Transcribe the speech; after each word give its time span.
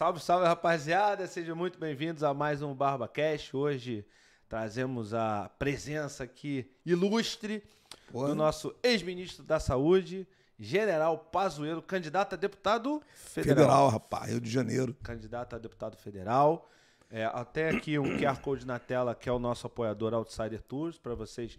Salve, 0.00 0.18
salve, 0.18 0.46
rapaziada. 0.46 1.26
Sejam 1.26 1.54
muito 1.54 1.78
bem-vindos 1.78 2.22
a 2.22 2.32
mais 2.32 2.62
um 2.62 2.74
Barba 2.74 3.06
Cash. 3.06 3.52
Hoje 3.52 4.02
trazemos 4.48 5.12
a 5.12 5.50
presença 5.58 6.24
aqui 6.24 6.72
ilustre 6.86 7.62
do 8.10 8.34
nosso 8.34 8.74
ex-ministro 8.82 9.44
da 9.44 9.60
Saúde, 9.60 10.26
General 10.58 11.18
Pazuello, 11.18 11.82
candidato 11.82 12.32
a 12.32 12.36
deputado 12.36 13.02
federal. 13.14 13.56
Federal, 13.56 13.88
rapaz, 13.90 14.30
Rio 14.30 14.40
de 14.40 14.48
Janeiro. 14.48 14.96
Candidato 15.02 15.54
a 15.54 15.58
deputado 15.58 15.98
federal. 15.98 16.70
É, 17.10 17.26
até 17.26 17.68
aqui 17.68 17.98
um 17.98 18.16
QR 18.16 18.40
Code 18.40 18.66
na 18.66 18.78
tela, 18.78 19.14
que 19.14 19.28
é 19.28 19.32
o 19.32 19.38
nosso 19.38 19.66
apoiador 19.66 20.14
Outsider 20.14 20.62
Tours, 20.62 20.96
para 20.96 21.14
vocês. 21.14 21.58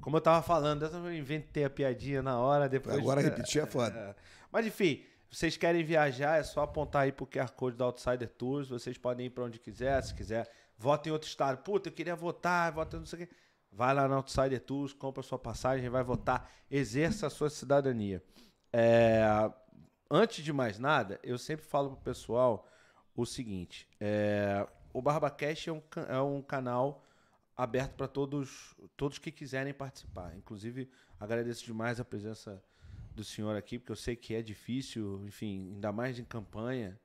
Como 0.00 0.16
eu 0.16 0.20
tava 0.20 0.42
falando, 0.42 0.86
eu 0.86 1.14
inventei 1.14 1.62
a 1.64 1.70
piadinha 1.70 2.20
na 2.20 2.36
hora, 2.36 2.68
depois. 2.68 2.98
Agora 2.98 3.20
repetir 3.20 3.62
é 3.62 3.66
foda. 3.66 3.94
É. 4.20 4.34
Mas 4.50 4.66
enfim, 4.66 5.04
vocês 5.34 5.56
querem 5.56 5.82
viajar, 5.82 6.38
é 6.38 6.44
só 6.44 6.62
apontar 6.62 7.02
aí 7.02 7.10
pro 7.10 7.26
QR 7.26 7.50
Code 7.50 7.76
da 7.76 7.86
Outsider 7.86 8.28
Tours. 8.28 8.68
Vocês 8.68 8.96
podem 8.96 9.26
ir 9.26 9.30
para 9.30 9.42
onde 9.42 9.58
quiser, 9.58 10.00
se 10.00 10.14
quiser. 10.14 10.48
Vota 10.78 11.08
em 11.08 11.12
outro 11.12 11.28
estado. 11.28 11.58
Puta, 11.58 11.88
eu 11.88 11.92
queria 11.92 12.14
votar, 12.14 12.70
vota 12.70 13.00
não 13.00 13.04
sei 13.04 13.24
o 13.24 13.26
quê. 13.26 13.34
Vai 13.72 13.92
lá 13.92 14.06
na 14.06 14.14
Outsider 14.14 14.60
Tours, 14.60 14.92
compra 14.92 15.24
sua 15.24 15.36
passagem, 15.36 15.88
vai 15.88 16.04
votar, 16.04 16.48
exerça 16.70 17.26
a 17.26 17.30
sua 17.30 17.50
cidadania. 17.50 18.22
É, 18.72 19.24
antes 20.08 20.44
de 20.44 20.52
mais 20.52 20.78
nada, 20.78 21.18
eu 21.20 21.36
sempre 21.36 21.66
falo 21.66 21.90
pro 21.90 22.04
pessoal 22.04 22.68
o 23.16 23.26
seguinte: 23.26 23.88
é, 23.98 24.64
o 24.92 25.02
BarbaCast 25.02 25.68
é 25.68 25.72
um, 25.72 25.82
é 26.10 26.20
um 26.20 26.42
canal 26.42 27.02
aberto 27.56 27.96
para 27.96 28.06
todos, 28.06 28.76
todos 28.96 29.18
que 29.18 29.32
quiserem 29.32 29.74
participar. 29.74 30.36
Inclusive, 30.36 30.88
agradeço 31.18 31.64
demais 31.64 31.98
a 31.98 32.04
presença 32.04 32.62
do 33.14 33.24
senhor 33.24 33.56
aqui, 33.56 33.78
porque 33.78 33.92
eu 33.92 33.96
sei 33.96 34.16
que 34.16 34.34
é 34.34 34.42
difícil, 34.42 35.22
enfim, 35.26 35.72
ainda 35.74 35.92
mais 35.92 36.18
em 36.18 36.24
campanha, 36.24 36.98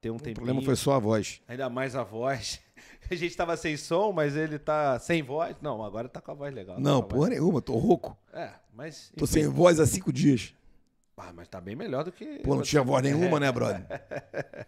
ter 0.00 0.10
um 0.10 0.16
O 0.16 0.18
tempinho. 0.18 0.34
problema 0.36 0.62
foi 0.62 0.76
só 0.76 0.92
a 0.94 0.98
voz. 0.98 1.40
Ainda 1.48 1.68
mais 1.70 1.96
a 1.96 2.02
voz. 2.02 2.60
A 3.10 3.14
gente 3.14 3.34
tava 3.36 3.56
sem 3.56 3.76
som, 3.76 4.12
mas 4.12 4.36
ele 4.36 4.58
tá 4.58 4.98
sem 4.98 5.22
voz. 5.22 5.56
Não, 5.62 5.82
agora 5.82 6.08
tá 6.08 6.20
com 6.20 6.30
a 6.30 6.34
voz 6.34 6.52
legal. 6.54 6.76
tá 6.76 6.82
Não, 6.82 6.98
a 6.98 7.02
porra 7.02 7.20
voz- 7.20 7.30
nenhuma, 7.30 7.62
tô 7.62 7.74
rouco. 7.76 8.16
É, 8.32 8.50
mas. 8.74 9.10
Tô 9.16 9.24
enfim. 9.24 9.32
sem 9.32 9.48
voz 9.48 9.78
há 9.80 9.86
cinco 9.86 10.12
dias. 10.12 10.54
Ah, 11.16 11.32
mas 11.32 11.46
tá 11.48 11.60
bem 11.60 11.74
melhor 11.76 12.02
do 12.04 12.10
que. 12.12 12.40
Pô, 12.40 12.54
não 12.56 12.62
tinha 12.62 12.82
voz 12.82 13.02
nenhuma, 13.04 13.38
né, 13.40 13.50
brother? 13.52 13.86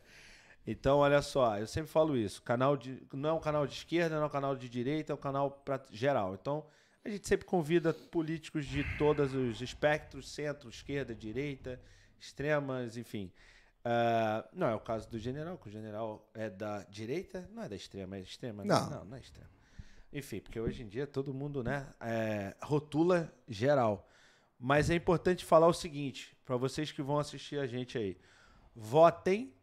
Então, 0.69 0.99
olha 0.99 1.23
só, 1.23 1.57
eu 1.59 1.67
sempre 1.67 1.89
falo 1.91 2.17
isso. 2.17 2.43
Canal 2.43 2.77
de, 2.77 3.01
não 3.13 3.31
é 3.31 3.33
um 3.33 3.39
canal 3.39 3.67
de 3.69 3.75
esquerda, 3.75 4.17
não 4.17 4.25
é 4.25 4.27
um 4.27 4.31
canal 4.31 4.57
de 4.57 4.69
direita, 4.69 5.13
é 5.13 5.15
um 5.15 5.19
canal 5.19 5.49
pra 5.65 5.81
geral. 5.93 6.35
Então, 6.35 6.65
a 7.07 7.09
gente 7.09 7.29
sempre 7.29 7.47
convida 7.47 7.95
políticos 7.95 8.67
de 8.67 8.83
todos 8.99 9.33
os 9.33 9.61
espectros, 9.61 10.29
centro, 10.29 10.69
esquerda, 10.69 11.15
direita, 11.15 11.81
extremas, 12.19 12.97
enfim. 12.97 13.31
Ah, 13.85 14.45
não 14.53 14.67
é 14.67 14.75
o 14.75 14.81
caso 14.81 15.09
do 15.09 15.17
general, 15.17 15.57
que 15.57 15.69
o 15.69 15.71
general 15.71 16.29
é 16.35 16.51
da 16.51 16.83
direita, 16.85 17.49
não 17.53 17.63
é 17.63 17.69
da 17.69 17.77
extrema, 17.77 18.17
é 18.17 18.21
extrema? 18.21 18.65
Não. 18.65 18.91
não, 18.91 19.05
não 19.05 19.17
é 19.17 19.21
extrema. 19.21 19.49
Enfim, 20.13 20.41
porque 20.41 20.59
hoje 20.59 20.83
em 20.83 20.89
dia 20.89 21.07
todo 21.07 21.33
mundo, 21.33 21.63
né, 21.63 21.87
é, 22.01 22.57
rotula 22.61 23.33
geral. 23.47 24.09
Mas 24.59 24.91
é 24.91 24.97
importante 24.97 25.45
falar 25.45 25.69
o 25.69 25.73
seguinte, 25.73 26.37
para 26.45 26.57
vocês 26.57 26.91
que 26.91 27.03
vão 27.03 27.21
assistir 27.21 27.61
a 27.61 27.69
gente 27.69 27.97
aí. 27.97 28.19
Votem 28.75 29.55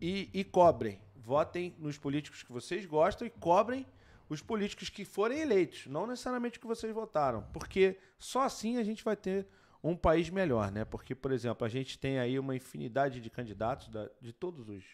e, 0.00 0.30
e 0.32 0.42
cobrem. 0.42 0.98
Votem 1.14 1.76
nos 1.78 1.98
políticos 1.98 2.42
que 2.42 2.50
vocês 2.50 2.86
gostam 2.86 3.26
e 3.26 3.30
cobrem 3.30 3.86
os 4.30 4.40
políticos 4.40 4.88
que 4.88 5.04
forem 5.04 5.40
eleitos, 5.40 5.86
não 5.86 6.06
necessariamente 6.06 6.58
que 6.58 6.66
vocês 6.66 6.94
votaram, 6.94 7.42
porque 7.52 7.98
só 8.18 8.42
assim 8.44 8.78
a 8.78 8.82
gente 8.84 9.04
vai 9.04 9.16
ter 9.16 9.46
um 9.82 9.94
país 9.96 10.30
melhor, 10.30 10.70
né? 10.70 10.84
Porque, 10.84 11.14
por 11.14 11.32
exemplo, 11.32 11.66
a 11.66 11.68
gente 11.68 11.98
tem 11.98 12.18
aí 12.18 12.38
uma 12.38 12.54
infinidade 12.56 13.20
de 13.20 13.28
candidatos 13.28 13.88
da- 13.88 14.08
de 14.20 14.32
todos 14.32 14.68
os, 14.68 14.84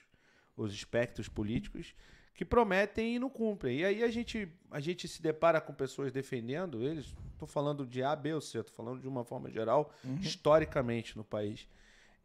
os 0.57 0.73
espectros 0.73 1.29
políticos 1.29 1.95
que 2.35 2.45
prometem 2.45 3.17
e 3.17 3.19
não 3.19 3.29
cumprem. 3.31 3.79
E 3.81 3.85
aí 3.85 4.03
a 4.05 4.09
gente, 4.11 4.49
a 4.71 4.79
gente 4.81 5.09
se 5.09 5.21
depara 5.23 5.61
com 5.61 5.73
pessoas 5.75 6.13
defendendo 6.13 6.83
eles. 6.83 7.15
Estou 7.33 7.49
falando 7.49 7.85
de 7.87 8.03
A, 8.03 8.15
B 8.15 8.35
ou 8.35 8.41
C, 8.41 8.59
estou 8.61 8.75
falando 8.75 9.01
de 9.01 9.09
uma 9.09 9.25
forma 9.25 9.51
geral, 9.51 9.93
historicamente 10.21 11.17
no 11.17 11.25
país. 11.25 11.69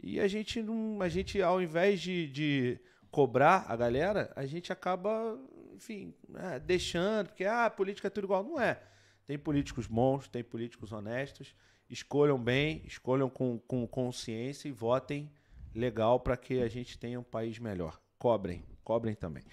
E 0.01 0.19
a 0.19 0.27
gente 0.27 0.61
não, 0.61 1.01
a 1.01 1.09
gente 1.09 1.41
ao 1.41 1.61
invés 1.61 1.99
de, 2.01 2.27
de 2.27 2.79
cobrar 3.09 3.65
a 3.67 3.75
galera, 3.75 4.31
a 4.35 4.45
gente 4.45 4.71
acaba, 4.71 5.37
enfim, 5.73 6.13
né, 6.27 6.59
deixando, 6.59 7.27
porque 7.27 7.45
ah, 7.45 7.69
política 7.69 8.07
é 8.07 8.11
tudo 8.11 8.25
igual, 8.25 8.43
não 8.43 8.59
é. 8.59 8.81
Tem 9.25 9.37
políticos 9.37 9.87
bons, 9.87 10.27
tem 10.27 10.43
políticos 10.43 10.91
honestos. 10.91 11.55
Escolham 11.89 12.41
bem, 12.41 12.81
escolham 12.85 13.29
com, 13.29 13.59
com 13.59 13.87
consciência 13.87 14.67
e 14.67 14.71
votem 14.71 15.31
legal 15.73 16.19
para 16.19 16.37
que 16.37 16.61
a 16.61 16.67
gente 16.67 16.97
tenha 16.97 17.19
um 17.19 17.23
país 17.23 17.59
melhor. 17.59 17.99
Cobrem, 18.17 18.63
cobrem 18.83 19.15
também. 19.15 19.43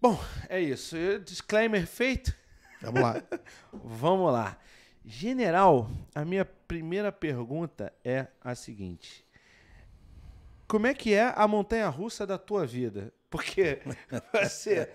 Bom, 0.00 0.18
é 0.48 0.60
isso. 0.60 0.96
Disclaimer 1.24 1.86
feito. 1.86 2.34
Vamos 2.80 3.02
lá. 3.02 3.22
Vamos 3.72 4.32
lá. 4.32 4.58
General, 5.04 5.90
a 6.14 6.24
minha 6.24 6.44
primeira 6.44 7.10
pergunta 7.10 7.92
é 8.04 8.26
a 8.40 8.54
seguinte: 8.54 9.24
Como 10.66 10.86
é 10.86 10.94
que 10.94 11.12
é 11.12 11.32
a 11.34 11.46
montanha 11.48 11.88
russa 11.88 12.26
da 12.26 12.38
tua 12.38 12.66
vida? 12.66 13.12
Porque 13.30 13.80
você 14.32 14.92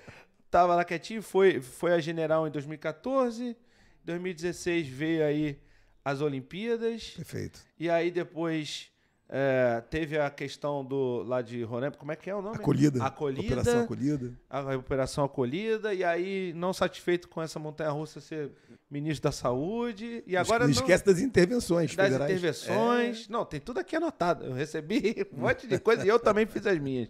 estava 0.48 0.74
lá 0.76 0.84
quietinho, 0.84 1.22
foi, 1.22 1.62
foi 1.62 1.94
a 1.94 2.00
general 2.00 2.48
em 2.48 2.52
2014, 2.52 3.56
2016 4.04 4.88
veio 4.88 5.24
aí 5.26 5.60
as 6.04 6.22
Olimpíadas, 6.22 7.12
Perfeito. 7.16 7.60
e 7.78 7.90
aí 7.90 8.10
depois 8.10 8.90
é, 9.30 9.84
teve 9.90 10.18
a 10.18 10.30
questão 10.30 10.86
do 10.86 11.22
lá 11.24 11.42
de 11.42 11.62
Roraima, 11.64 11.98
como 11.98 12.14
é 12.14 12.16
que 12.16 12.30
é 12.30 12.34
o 12.36 12.42
nome? 12.42 12.56
Acolhida. 12.56 13.04
Acolhida. 13.04 13.42
Operação 13.46 13.82
acolhida. 13.84 14.34
a 14.50 14.62
operação 14.78 15.24
acolhida, 15.26 15.94
e 15.94 16.02
aí, 16.06 16.54
não 16.56 16.72
satisfeito 16.72 17.28
com 17.28 17.42
essa 17.42 17.60
montanha 17.60 17.90
russa, 17.90 18.22
ser 18.22 18.52
ministro 18.90 19.24
da 19.24 19.34
saúde, 19.34 20.24
e 20.26 20.38
agora 20.38 20.60
não 20.60 20.68
não- 20.74 20.80
esquece 20.82 21.04
das 21.06 21.20
intervenções 21.20 21.94
das 21.94 22.06
federais. 22.08 22.32
intervenções. 22.32 23.28
Não, 23.28 23.44
tem 23.44 23.60
tudo 23.60 23.82
aqui 23.82 23.98
anotado. 23.98 24.46
Eu 24.46 24.54
recebi 24.54 25.28
um 25.36 25.42
monte 25.42 25.68
de 25.68 25.78
coisa 25.80 26.06
e 26.06 26.08
eu 26.08 26.18
também 26.20 26.46
fiz 26.46 26.66
as 26.66 26.80
minhas. 26.80 27.10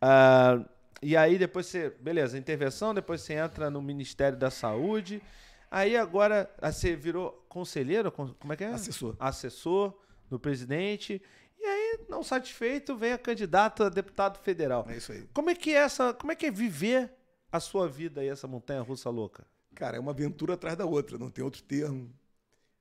Ah, 0.00 0.64
e 1.02 1.16
aí, 1.16 1.38
depois 1.38 1.66
você. 1.66 1.90
Beleza, 1.90 2.36
intervenção, 2.38 2.94
depois 2.94 3.20
você 3.22 3.34
entra 3.34 3.70
no 3.70 3.80
Ministério 3.80 4.38
da 4.38 4.50
Saúde. 4.50 5.22
Aí 5.70 5.96
agora 5.96 6.50
ah, 6.60 6.72
você 6.72 6.96
virou 6.96 7.44
conselheiro? 7.48 8.10
con- 8.10 8.34
Como 8.40 8.52
é 8.52 8.56
que 8.56 8.64
é? 8.64 8.68
É, 8.68 8.74
assessor. 8.74 9.16
Assessor 9.18 9.94
do 10.28 10.38
presidente. 10.38 11.22
E 11.58 11.64
aí, 11.64 12.00
não 12.08 12.22
satisfeito, 12.22 12.96
vem 12.96 13.12
a 13.12 13.18
candidata 13.18 13.86
a 13.86 13.88
deputado 13.88 14.38
federal. 14.38 14.86
É 14.88 14.96
isso 14.96 15.12
aí. 15.12 15.28
Como 15.32 15.50
é 15.50 15.54
que 15.54 15.70
é 15.70 15.78
essa, 15.78 16.14
como 16.14 16.32
é 16.32 16.34
que 16.34 16.46
é 16.46 16.50
viver 16.50 17.12
a 17.52 17.60
sua 17.60 17.86
vida 17.88 18.20
aí, 18.20 18.28
essa 18.28 18.46
montanha 18.48 18.80
russa 18.80 19.10
louca? 19.10 19.46
Cara, 19.74 19.96
é 19.96 20.00
uma 20.00 20.12
aventura 20.12 20.54
atrás 20.54 20.76
da 20.76 20.84
outra, 20.86 21.18
não 21.18 21.30
tem 21.30 21.44
outro 21.44 21.62
termo. 21.62 22.10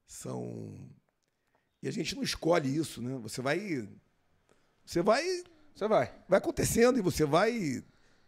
São. 0.08 0.74
E 1.84 1.88
a 1.88 1.91
gente 1.91 2.16
não 2.16 2.24
escolhe 2.24 2.75
isso, 2.75 3.02
né? 3.02 3.18
Você 3.22 3.41
vai. 3.41 3.88
Você 4.85 5.02
vai. 5.02 5.24
Você 5.75 5.88
vai. 5.88 6.13
Vai 6.28 6.40
acontecendo 6.40 6.97
e 6.97 7.02
você 7.02 7.25
vai 7.25 7.84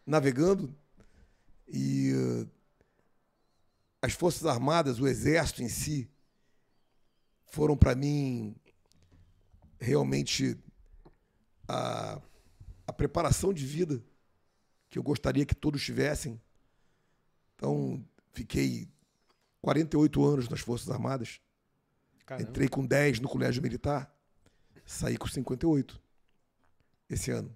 navegando. 0.06 0.76
E. 1.68 2.12
eh, 2.14 2.48
As 4.02 4.14
Forças 4.14 4.46
Armadas, 4.46 5.00
o 5.00 5.08
Exército 5.08 5.62
em 5.62 5.70
si, 5.70 6.10
foram 7.46 7.78
para 7.78 7.94
mim 7.96 8.56
realmente 9.80 10.58
a, 11.68 12.20
a 12.88 12.94
preparação 12.94 13.54
de 13.54 13.66
vida 13.66 14.04
que 14.90 14.98
eu 14.98 15.04
gostaria 15.04 15.46
que 15.46 15.56
todos 15.56 15.84
tivessem. 15.84 16.42
Então, 17.56 18.04
fiquei 18.34 18.90
48 19.62 20.26
anos 20.26 20.50
nas 20.50 20.62
Forças 20.62 20.90
Armadas. 20.90 21.40
Caramba. 22.26 22.50
Entrei 22.50 22.68
com 22.68 22.86
10 22.86 23.20
no 23.20 23.30
colégio 23.30 23.62
militar, 23.62 24.14
saí 24.86 25.18
com 25.18 25.28
58 25.28 26.02
esse 27.10 27.30
ano. 27.32 27.56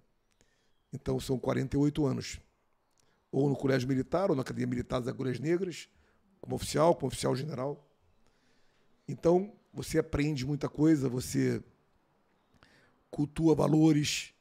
Então 0.95 1.19
são 1.19 1.37
48 1.37 2.05
anos. 2.05 2.39
Ou 3.29 3.49
no 3.49 3.55
colégio 3.55 3.87
militar, 3.87 4.29
ou 4.29 4.35
na 4.35 4.41
Academia 4.41 4.67
Militar 4.67 4.99
das 4.99 5.09
Agulhas 5.09 5.39
Negras, 5.39 5.89
como 6.39 6.55
oficial, 6.55 6.95
como 6.95 7.07
oficial 7.07 7.35
general. 7.35 7.85
Então 9.05 9.53
você 9.73 9.99
aprende 9.99 10.45
muita 10.45 10.69
coisa, 10.69 11.09
você 11.09 11.61
cultua 13.11 13.53
valores, 13.53 14.33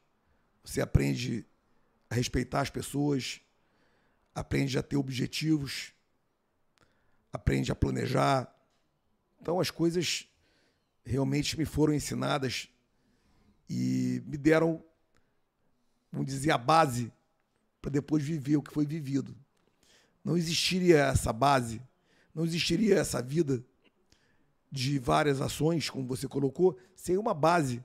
você 0.63 0.79
aprende 0.79 1.45
a 2.09 2.15
respeitar 2.15 2.61
as 2.61 2.69
pessoas, 2.69 3.41
aprende 4.33 4.77
a 4.77 4.83
ter 4.83 4.95
objetivos, 4.95 5.93
aprende 7.33 7.69
a 7.69 7.75
planejar. 7.75 8.49
Então 9.41 9.59
as 9.59 9.69
coisas 9.69 10.25
realmente 11.03 11.57
me 11.57 11.65
foram 11.65 11.93
ensinadas 11.93 12.69
e 13.69 14.23
me 14.25 14.37
deram, 14.37 14.81
vamos 16.15 16.31
dizer, 16.31 16.51
a 16.51 16.57
base 16.57 17.11
para 17.81 17.91
depois 17.91 18.23
viver 18.23 18.55
o 18.57 18.63
que 18.63 18.73
foi 18.73 18.85
vivido. 18.85 19.35
Não 20.23 20.37
existiria 20.37 20.97
essa 20.97 21.31
base, 21.31 21.81
não 22.33 22.45
existiria 22.45 22.95
essa 22.95 23.21
vida 23.21 23.63
de 24.71 24.97
várias 24.97 25.41
ações, 25.41 25.89
como 25.89 26.07
você 26.07 26.27
colocou, 26.27 26.77
sem 26.95 27.17
uma 27.17 27.33
base 27.33 27.83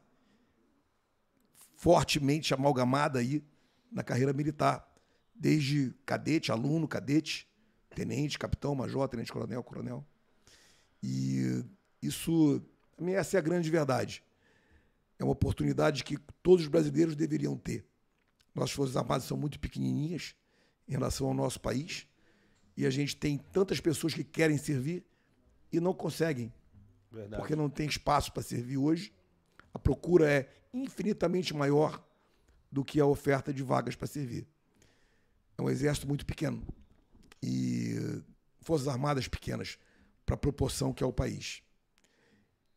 fortemente 1.76 2.54
amalgamada 2.54 3.18
aí 3.18 3.44
na 3.90 4.02
carreira 4.02 4.32
militar, 4.32 4.88
desde 5.34 5.92
cadete, 6.06 6.52
aluno, 6.52 6.86
cadete, 6.86 7.48
tenente, 7.94 8.38
capitão, 8.38 8.74
major, 8.74 9.08
tenente 9.08 9.32
coronel, 9.32 9.62
coronel. 9.62 10.06
E 11.02 11.64
isso, 12.00 12.62
essa 13.08 13.36
é 13.36 13.38
a 13.38 13.42
grande 13.42 13.68
verdade. 13.70 14.22
É 15.18 15.24
uma 15.24 15.32
oportunidade 15.32 16.04
que 16.04 16.16
todos 16.42 16.64
os 16.64 16.68
brasileiros 16.68 17.16
deveriam 17.16 17.56
ter. 17.56 17.89
Nossas 18.60 18.74
Forças 18.74 18.96
Armadas 18.96 19.24
são 19.24 19.36
muito 19.36 19.58
pequenininhas 19.58 20.34
em 20.86 20.92
relação 20.92 21.28
ao 21.28 21.34
nosso 21.34 21.58
país 21.60 22.06
e 22.76 22.84
a 22.84 22.90
gente 22.90 23.16
tem 23.16 23.38
tantas 23.38 23.80
pessoas 23.80 24.12
que 24.12 24.22
querem 24.22 24.58
servir 24.58 25.04
e 25.72 25.80
não 25.80 25.94
conseguem. 25.94 26.52
Verdade. 27.10 27.40
Porque 27.40 27.56
não 27.56 27.70
tem 27.70 27.88
espaço 27.88 28.30
para 28.32 28.42
servir 28.42 28.76
hoje. 28.76 29.12
A 29.72 29.78
procura 29.78 30.30
é 30.30 30.48
infinitamente 30.74 31.54
maior 31.54 32.04
do 32.70 32.84
que 32.84 33.00
a 33.00 33.06
oferta 33.06 33.52
de 33.52 33.62
vagas 33.62 33.96
para 33.96 34.06
servir. 34.06 34.46
É 35.56 35.62
um 35.62 35.70
exército 35.70 36.06
muito 36.06 36.26
pequeno 36.26 36.62
e 37.42 38.22
forças 38.60 38.88
armadas 38.88 39.26
pequenas 39.26 39.78
para 40.26 40.34
a 40.34 40.38
proporção 40.38 40.92
que 40.92 41.02
é 41.02 41.06
o 41.06 41.12
país. 41.12 41.62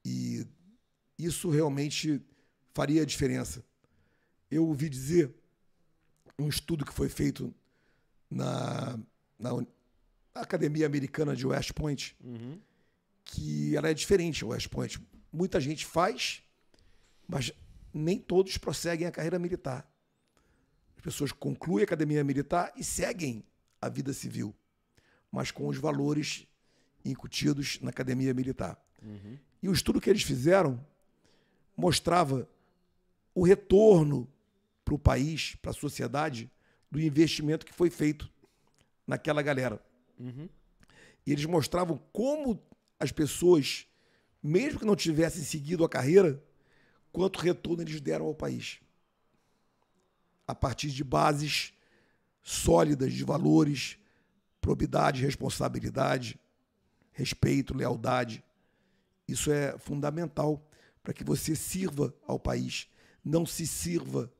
E 0.05 0.47
isso 1.19 1.49
realmente 1.49 2.21
faria 2.73 3.01
a 3.01 3.05
diferença. 3.05 3.63
Eu 4.49 4.65
ouvi 4.65 4.87
dizer 4.87 5.42
um 6.37 6.47
estudo 6.47 6.85
que 6.85 6.93
foi 6.93 7.09
feito 7.09 7.53
na, 8.29 8.97
na, 9.37 9.53
na 9.53 10.41
Academia 10.41 10.85
Americana 10.85 11.35
de 11.35 11.45
West 11.45 11.73
Point, 11.73 12.15
uhum. 12.23 12.59
que 13.23 13.75
ela 13.75 13.89
é 13.89 13.93
diferente, 13.93 14.43
West 14.43 14.67
Point. 14.69 14.99
Muita 15.31 15.59
gente 15.59 15.85
faz, 15.85 16.43
mas 17.27 17.51
nem 17.93 18.17
todos 18.17 18.57
prosseguem 18.57 19.07
a 19.07 19.11
carreira 19.11 19.37
militar. 19.37 19.87
As 20.97 21.03
pessoas 21.03 21.31
concluem 21.31 21.83
a 21.83 21.85
academia 21.85 22.23
militar 22.23 22.71
e 22.75 22.83
seguem 22.83 23.43
a 23.81 23.89
vida 23.89 24.13
civil, 24.13 24.55
mas 25.31 25.51
com 25.51 25.67
os 25.67 25.77
valores 25.77 26.47
incutidos 27.05 27.79
na 27.81 27.89
academia 27.89 28.33
militar. 28.33 28.81
Uhum. 29.01 29.37
E 29.61 29.69
o 29.69 29.73
estudo 29.73 29.99
que 29.99 30.09
eles 30.09 30.23
fizeram 30.23 30.83
mostrava 31.75 32.47
o 33.35 33.43
retorno 33.43 34.27
para 34.83 34.93
o 34.93 34.99
país, 34.99 35.55
para 35.61 35.71
a 35.71 35.73
sociedade, 35.73 36.51
do 36.89 36.99
investimento 36.99 37.65
que 37.65 37.73
foi 37.73 37.89
feito 37.89 38.29
naquela 39.07 39.41
galera. 39.41 39.81
Uhum. 40.19 40.47
E 41.25 41.31
eles 41.31 41.45
mostravam 41.45 41.97
como 42.11 42.61
as 42.99 43.11
pessoas, 43.11 43.87
mesmo 44.41 44.79
que 44.79 44.85
não 44.85 44.95
tivessem 44.95 45.43
seguido 45.43 45.83
a 45.83 45.89
carreira, 45.89 46.43
quanto 47.11 47.39
retorno 47.39 47.81
eles 47.83 47.99
deram 48.01 48.25
ao 48.25 48.35
país. 48.35 48.79
A 50.47 50.53
partir 50.53 50.89
de 50.89 51.03
bases 51.03 51.73
sólidas 52.41 53.13
de 53.13 53.23
valores, 53.23 53.97
probidade, 54.59 55.21
responsabilidade, 55.21 56.39
respeito, 57.11 57.75
lealdade. 57.75 58.43
Isso 59.27 59.51
é 59.51 59.77
fundamental 59.77 60.65
para 61.01 61.13
que 61.13 61.23
você 61.23 61.55
sirva 61.55 62.13
ao 62.27 62.39
país, 62.39 62.89
não 63.23 63.45
se 63.45 63.65
sirva 63.65 64.31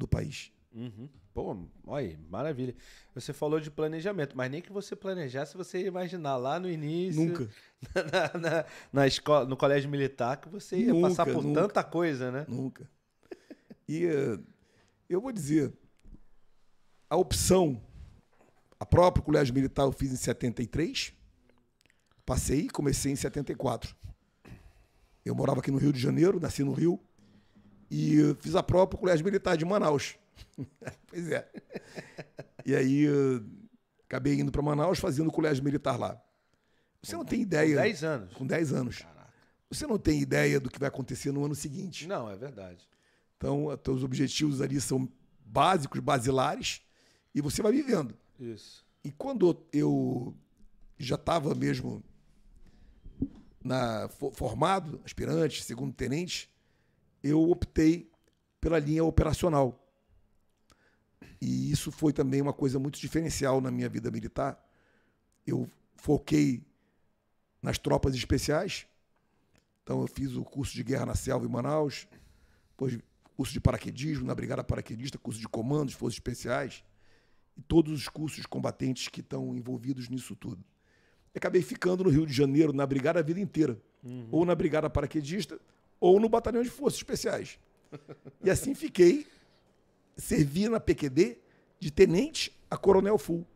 do 0.00 0.08
país. 0.08 0.50
Uhum. 0.74 1.08
Pô, 1.32 1.56
olha, 1.86 2.18
maravilha. 2.28 2.74
Você 3.14 3.32
falou 3.32 3.60
de 3.60 3.70
planejamento, 3.70 4.36
mas 4.36 4.50
nem 4.50 4.60
que 4.60 4.72
você 4.72 4.96
planejasse, 4.96 5.56
você 5.56 5.78
ia 5.80 5.86
imaginar 5.86 6.36
lá 6.36 6.58
no 6.58 6.68
início. 6.68 7.24
Nunca. 7.24 7.48
Na, 8.12 8.38
na, 8.38 8.64
na 8.92 9.06
escola, 9.06 9.46
no 9.46 9.56
colégio 9.56 9.88
militar, 9.88 10.36
que 10.36 10.50
você 10.50 10.76
ia 10.76 10.92
nunca, 10.92 11.08
passar 11.08 11.24
por 11.24 11.42
nunca, 11.42 11.62
tanta 11.62 11.82
coisa, 11.82 12.30
né? 12.30 12.44
Nunca. 12.46 12.86
E 13.88 14.04
uh, 14.04 14.44
eu 15.08 15.18
vou 15.18 15.32
dizer, 15.32 15.72
a 17.08 17.16
opção, 17.16 17.82
a 18.78 18.84
própria 18.84 19.24
colégio 19.24 19.54
militar 19.54 19.84
eu 19.84 19.92
fiz 19.92 20.12
em 20.12 20.16
73, 20.16 21.14
passei 22.26 22.60
e 22.60 22.68
comecei 22.68 23.12
em 23.12 23.16
74. 23.16 23.96
Eu 25.24 25.34
morava 25.34 25.60
aqui 25.60 25.70
no 25.70 25.78
Rio 25.78 25.92
de 25.92 25.98
Janeiro, 25.98 26.38
nasci 26.38 26.62
no 26.62 26.74
Rio, 26.74 27.00
e 27.90 28.34
fiz 28.40 28.54
a 28.54 28.62
própria 28.62 28.98
colégio 28.98 29.24
militar 29.24 29.56
de 29.56 29.64
Manaus. 29.64 30.16
pois 31.08 31.30
é. 31.30 31.50
E 32.64 32.74
aí 32.74 33.06
acabei 34.04 34.38
indo 34.38 34.52
para 34.52 34.62
Manaus 34.62 34.98
fazendo 34.98 35.28
o 35.28 35.32
colégio 35.32 35.64
militar 35.64 35.98
lá. 35.98 36.20
Você 37.02 37.16
não 37.16 37.24
tem 37.24 37.40
ideia. 37.42 37.76
Com 37.76 37.82
10 37.82 38.04
anos. 38.04 38.34
Com 38.34 38.46
10 38.46 38.72
anos. 38.72 38.98
Caraca. 38.98 39.32
Você 39.70 39.86
não 39.86 39.98
tem 39.98 40.20
ideia 40.20 40.60
do 40.60 40.68
que 40.68 40.78
vai 40.78 40.88
acontecer 40.88 41.32
no 41.32 41.44
ano 41.44 41.54
seguinte. 41.54 42.06
Não, 42.06 42.28
é 42.30 42.36
verdade. 42.36 42.86
Então, 43.36 43.66
os 43.66 44.04
objetivos 44.04 44.60
ali 44.60 44.80
são 44.80 45.08
básicos, 45.44 46.00
basilares, 46.00 46.82
e 47.34 47.40
você 47.40 47.62
vai 47.62 47.72
vivendo. 47.72 48.14
Isso. 48.38 48.84
E 49.02 49.10
quando 49.10 49.64
eu 49.72 50.36
já 50.98 51.14
estava 51.14 51.54
mesmo 51.54 52.04
na, 53.64 54.08
formado, 54.34 55.00
aspirante, 55.04 55.62
segundo 55.62 55.94
tenente, 55.94 56.49
eu 57.22 57.50
optei 57.50 58.10
pela 58.60 58.78
linha 58.78 59.04
operacional. 59.04 59.76
E 61.40 61.70
isso 61.70 61.90
foi 61.90 62.12
também 62.12 62.42
uma 62.42 62.52
coisa 62.52 62.78
muito 62.78 63.00
diferencial 63.00 63.60
na 63.60 63.70
minha 63.70 63.88
vida 63.88 64.10
militar. 64.10 64.62
Eu 65.46 65.68
foquei 65.96 66.62
nas 67.62 67.78
tropas 67.78 68.14
especiais. 68.14 68.86
Então 69.82 70.00
eu 70.02 70.06
fiz 70.06 70.34
o 70.34 70.44
curso 70.44 70.74
de 70.74 70.84
guerra 70.84 71.06
na 71.06 71.14
selva 71.14 71.46
em 71.46 71.48
Manaus, 71.48 72.06
depois 72.70 72.98
curso 73.40 73.54
de 73.54 73.60
paraquedismo 73.60 74.26
na 74.26 74.34
Brigada 74.34 74.62
Paraquedista, 74.62 75.16
curso 75.16 75.40
de 75.40 75.48
comandos, 75.48 75.94
forças 75.94 76.16
especiais 76.16 76.84
e 77.56 77.62
todos 77.62 77.90
os 77.92 78.06
cursos 78.06 78.44
combatentes 78.44 79.08
que 79.08 79.20
estão 79.20 79.54
envolvidos 79.56 80.10
nisso 80.10 80.36
tudo. 80.36 80.62
E 81.34 81.38
acabei 81.38 81.62
ficando 81.62 82.04
no 82.04 82.10
Rio 82.10 82.26
de 82.26 82.34
Janeiro 82.34 82.72
na 82.72 82.84
Brigada 82.84 83.18
a 83.18 83.22
vida 83.22 83.40
inteira, 83.40 83.80
uhum. 84.04 84.28
ou 84.30 84.44
na 84.44 84.54
Brigada 84.54 84.90
Paraquedista, 84.90 85.58
ou 86.00 86.18
no 86.18 86.28
Batalhão 86.28 86.62
de 86.62 86.70
Forças 86.70 86.98
Especiais. 86.98 87.58
E 88.42 88.50
assim 88.50 88.74
fiquei 88.74 89.26
servi 90.16 90.68
na 90.68 90.80
PQD 90.80 91.38
de 91.78 91.90
tenente 91.90 92.56
a 92.70 92.76
coronel 92.76 93.18
full. 93.18 93.46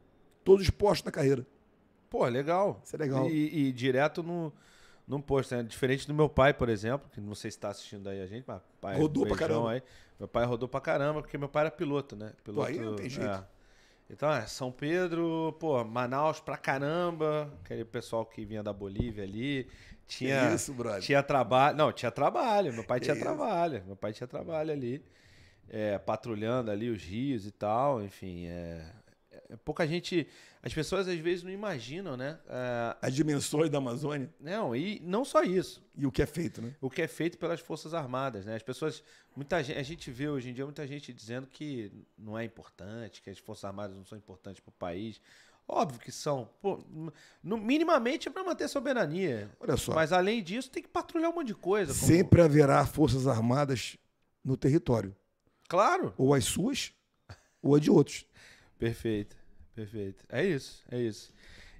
Todos 0.44 0.64
os 0.64 0.70
postos 0.70 1.04
na 1.04 1.10
carreira. 1.10 1.46
Pô, 2.10 2.24
legal. 2.26 2.80
Isso 2.84 2.94
é 2.94 2.98
legal. 2.98 3.28
E, 3.28 3.68
e 3.68 3.72
direto 3.72 4.22
no, 4.22 4.52
num 5.06 5.20
posto, 5.20 5.54
né? 5.54 5.62
Diferente 5.62 6.06
do 6.06 6.14
meu 6.14 6.28
pai, 6.28 6.52
por 6.52 6.68
exemplo, 6.68 7.08
que 7.10 7.20
não 7.20 7.34
sei 7.34 7.50
se 7.50 7.56
está 7.56 7.70
assistindo 7.70 8.08
aí 8.08 8.20
a 8.20 8.26
gente, 8.26 8.44
mas 8.46 8.60
pai 8.80 8.96
rodou 8.96 9.26
pra 9.26 9.36
caramba. 9.36 9.72
Aí. 9.72 9.82
Meu 10.18 10.28
pai 10.28 10.44
rodou 10.44 10.68
pra 10.68 10.80
caramba, 10.80 11.22
porque 11.22 11.36
meu 11.36 11.48
pai 11.48 11.62
era 11.62 11.70
piloto, 11.70 12.14
né? 12.14 12.32
Piloto, 12.44 12.60
pô, 12.60 12.72
aí 12.72 12.78
não 12.78 12.94
tem 12.94 13.08
jeito. 13.08 13.30
É. 13.30 13.44
Então, 14.08 14.30
é, 14.30 14.46
São 14.46 14.70
Pedro, 14.70 15.56
pô, 15.58 15.82
Manaus 15.82 16.38
pra 16.38 16.56
caramba, 16.56 17.52
aquele 17.64 17.84
pessoal 17.84 18.24
que 18.24 18.44
vinha 18.44 18.62
da 18.62 18.72
Bolívia 18.72 19.24
ali. 19.24 19.66
Tinha, 20.06 20.48
que 20.48 20.54
isso, 20.54 20.72
brother? 20.74 21.00
Tinha 21.00 21.22
trabalho. 21.22 21.76
Não, 21.76 21.92
tinha 21.92 22.10
trabalho. 22.10 22.72
Meu 22.72 22.84
pai 22.84 23.00
que 23.00 23.06
tinha 23.06 23.14
isso? 23.14 23.24
trabalho. 23.24 23.82
Meu 23.86 23.96
pai 23.96 24.12
tinha 24.12 24.26
trabalho 24.26 24.72
ali 24.72 25.02
é, 25.68 25.98
patrulhando 25.98 26.70
ali 26.70 26.90
os 26.90 27.02
rios 27.02 27.46
e 27.46 27.50
tal, 27.50 28.02
enfim, 28.02 28.46
é, 28.46 28.92
é, 29.50 29.56
pouca 29.64 29.86
gente, 29.86 30.26
as 30.62 30.72
pessoas 30.72 31.08
às 31.08 31.18
vezes 31.18 31.42
não 31.42 31.50
imaginam, 31.50 32.16
né? 32.16 32.38
É, 32.48 32.96
as 33.00 33.14
dimensões 33.14 33.70
da 33.70 33.78
Amazônia. 33.78 34.32
Não, 34.40 34.74
e 34.74 35.00
não 35.00 35.24
só 35.24 35.42
isso. 35.42 35.82
E 35.96 36.06
o 36.06 36.12
que 36.12 36.22
é 36.22 36.26
feito, 36.26 36.60
né? 36.60 36.74
O 36.80 36.90
que 36.90 37.02
é 37.02 37.08
feito 37.08 37.38
pelas 37.38 37.60
Forças 37.60 37.94
Armadas, 37.94 38.46
né? 38.46 38.56
As 38.56 38.62
pessoas, 38.62 39.02
muita 39.34 39.62
gente, 39.62 39.78
a 39.78 39.82
gente 39.82 40.10
vê 40.10 40.28
hoje 40.28 40.50
em 40.50 40.54
dia 40.54 40.64
muita 40.64 40.86
gente 40.86 41.12
dizendo 41.12 41.46
que 41.46 41.90
não 42.16 42.38
é 42.38 42.44
importante, 42.44 43.22
que 43.22 43.30
as 43.30 43.38
Forças 43.38 43.64
Armadas 43.64 43.96
não 43.96 44.04
são 44.04 44.16
importantes 44.18 44.60
para 44.60 44.70
o 44.70 44.74
país. 44.74 45.20
Óbvio 45.66 46.00
que 46.00 46.12
são. 46.12 46.48
Pô, 46.60 46.78
no, 47.42 47.56
minimamente 47.56 48.28
é 48.28 48.30
para 48.30 48.44
manter 48.44 48.64
a 48.64 48.68
soberania. 48.68 49.50
Olha 49.58 49.76
só. 49.76 49.94
Mas 49.94 50.12
além 50.12 50.42
disso, 50.42 50.70
tem 50.70 50.82
que 50.82 50.88
patrulhar 50.88 51.30
um 51.30 51.34
monte 51.34 51.48
de 51.48 51.54
coisa. 51.54 51.92
Como... 51.92 52.06
Sempre 52.06 52.42
haverá 52.42 52.84
Forças 52.84 53.26
Armadas 53.26 53.96
no 54.44 54.56
território. 54.56 55.16
Claro. 55.68 56.12
Ou 56.18 56.34
as 56.34 56.44
suas, 56.44 56.92
ou 57.62 57.74
a 57.74 57.80
de 57.80 57.90
outros. 57.90 58.26
Perfeito, 58.78 59.36
perfeito. 59.74 60.24
É 60.28 60.44
isso, 60.44 60.82
é 60.90 61.00
isso. 61.00 61.32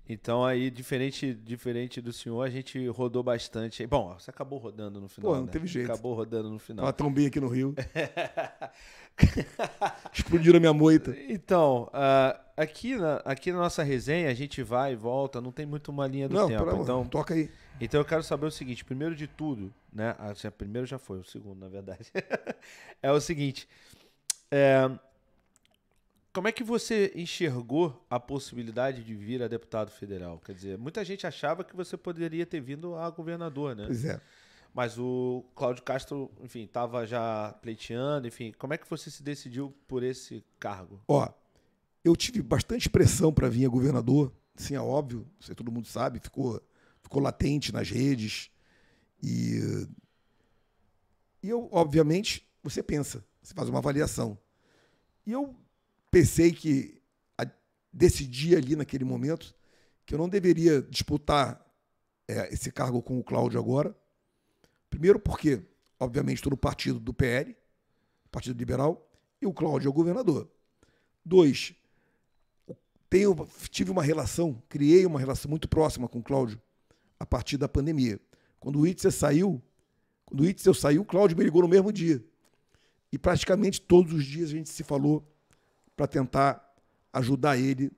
Então 0.07 0.45
aí, 0.45 0.71
diferente, 0.71 1.33
diferente 1.33 2.01
do 2.01 2.13
senhor, 2.13 2.43
a 2.43 2.51
gente 2.51 2.87
rodou 2.89 3.23
bastante. 3.23 3.87
Bom, 3.87 4.15
você 4.19 4.31
acabou 4.31 4.59
rodando 4.59 5.01
no 5.01 5.09
final. 5.09 5.33
Pô, 5.33 5.39
não 5.39 5.47
né? 5.47 5.53
teve 5.53 5.67
jeito. 5.67 5.91
Acabou 5.91 6.15
rodando 6.15 6.51
no 6.51 6.59
final. 6.59 6.85
Tava 6.85 6.93
tão 6.93 7.13
bem 7.13 7.27
aqui 7.27 7.41
no 7.41 7.49
Rio. 7.49 7.75
Explodiram 10.13 10.57
a 10.57 10.61
minha 10.61 10.73
moita. 10.73 11.17
Então, 11.29 11.91
uh, 11.93 12.39
aqui, 12.57 12.97
na, 12.97 13.17
aqui 13.25 13.53
na 13.53 13.59
nossa 13.59 13.83
resenha, 13.83 14.29
a 14.29 14.35
gente 14.35 14.63
vai 14.63 14.93
e 14.93 14.97
volta, 14.97 15.41
não 15.41 15.53
tem 15.53 15.67
muito 15.67 15.89
uma 15.91 16.07
linha 16.07 16.29
do 16.29 16.35
não, 16.35 16.49
tempo. 16.49 16.83
então, 16.83 17.07
toca 17.07 17.35
aí. 17.35 17.51
Então 17.81 18.01
eu 18.01 18.05
quero 18.05 18.23
saber 18.23 18.47
o 18.47 18.51
seguinte: 18.51 18.85
primeiro 18.85 19.15
de 19.15 19.27
tudo, 19.27 19.73
né? 19.93 20.15
Ah, 20.19 20.33
primeiro 20.51 20.87
já 20.87 20.99
foi, 20.99 21.19
o 21.19 21.25
segundo, 21.25 21.61
na 21.61 21.69
verdade. 21.69 22.11
é 23.03 23.13
o 23.13 23.21
seguinte. 23.21 23.69
É, 24.51 24.91
como 26.33 26.49
é 26.49 26.53
que 26.53 26.65
você 26.65 27.13
enxergou 27.15 28.05
a 28.11 28.19
possibilidade 28.19 29.05
de 29.05 29.15
vir 29.15 29.41
a 29.41 29.49
deputado 29.49 29.91
federal? 29.93 30.41
Quer 30.45 30.53
dizer, 30.53 30.79
muita 30.79 31.05
gente 31.05 31.27
achava 31.27 31.63
que 31.63 31.77
você 31.77 31.97
poderia 31.97 32.45
ter 32.45 32.61
vindo 32.61 32.97
a 32.97 33.09
governador, 33.09 33.77
né? 33.77 33.85
Pois 33.87 34.05
é. 34.05 34.21
Mas 34.75 34.99
o 34.99 35.45
Cláudio 35.55 35.85
Castro, 35.85 36.29
enfim, 36.43 36.65
estava 36.65 37.07
já 37.07 37.53
pleiteando, 37.63 38.27
enfim. 38.27 38.53
Como 38.59 38.75
é 38.75 38.79
que 38.79 38.91
você 38.91 39.09
se 39.09 39.23
decidiu 39.23 39.73
por 39.87 40.03
esse 40.03 40.45
cargo? 40.59 41.01
Ó, 41.07 41.29
eu 42.05 42.17
tive 42.17 42.43
bastante 42.43 42.91
pressão 42.91 43.33
para 43.33 43.49
vir 43.49 43.67
a 43.67 43.69
governador, 43.69 44.33
sim, 44.57 44.75
é 44.75 44.81
óbvio, 44.81 45.27
isso 45.39 45.55
todo 45.55 45.71
mundo 45.71 45.87
sabe, 45.87 46.19
ficou, 46.19 46.61
ficou 47.01 47.23
latente 47.23 47.73
nas 47.73 47.89
redes. 47.89 48.51
E, 49.23 49.87
e 51.41 51.49
eu, 51.49 51.69
obviamente, 51.71 52.45
você 52.61 52.83
pensa, 52.83 53.25
você 53.41 53.55
faz 53.55 53.69
uma 53.69 53.79
avaliação. 53.79 54.37
E 55.25 55.31
eu 55.31 55.55
pensei 56.11 56.53
que 56.53 57.01
a, 57.39 57.47
decidi 57.93 58.57
ali 58.57 58.75
naquele 58.75 59.05
momento 59.05 59.55
que 60.05 60.15
eu 60.15 60.19
não 60.19 60.29
deveria 60.29 60.83
disputar 60.83 61.65
é, 62.27 62.53
esse 62.53 62.73
cargo 62.73 63.01
com 63.01 63.21
o 63.21 63.25
Cláudio 63.25 63.61
agora. 63.61 63.97
Primeiro 64.95 65.19
porque, 65.19 65.61
obviamente, 65.99 66.37
estou 66.37 66.51
no 66.51 66.57
partido 66.57 67.01
do 67.01 67.13
PL, 67.13 67.57
Partido 68.31 68.57
Liberal, 68.57 69.11
e 69.43 69.47
o 69.47 69.53
Cláudio 69.53 69.89
é 69.89 69.91
o 69.91 69.93
governador. 69.93 70.49
Dois, 71.25 71.75
tenho, 73.11 73.35
tive 73.71 73.91
uma 73.91 74.05
relação, 74.05 74.63
criei 74.69 75.05
uma 75.05 75.19
relação 75.19 75.51
muito 75.51 75.67
próxima 75.69 76.09
com 76.09 76.21
o 76.21 76.23
Cláudio 76.23 76.63
a 77.19 77.27
partir 77.27 77.57
da 77.57 77.69
pandemia. 77.69 78.21
Quando 78.61 78.79
o 78.79 78.87
Itzel 78.87 79.11
saiu, 79.11 79.61
quando 80.25 80.43
o 80.43 80.47
Itzel 80.47 80.73
saiu, 80.73 81.03
o 81.03 81.05
Cláudio 81.05 81.37
me 81.37 81.43
ligou 81.43 81.63
no 81.63 81.69
mesmo 81.69 81.93
dia. 81.93 82.25
E 83.11 83.19
praticamente 83.19 83.81
todos 83.81 84.13
os 84.13 84.25
dias 84.25 84.51
a 84.51 84.53
gente 84.53 84.69
se 84.69 84.85
falou 84.85 85.29
para 85.97 86.07
tentar 86.07 86.73
ajudar 87.13 87.59
ele 87.59 87.91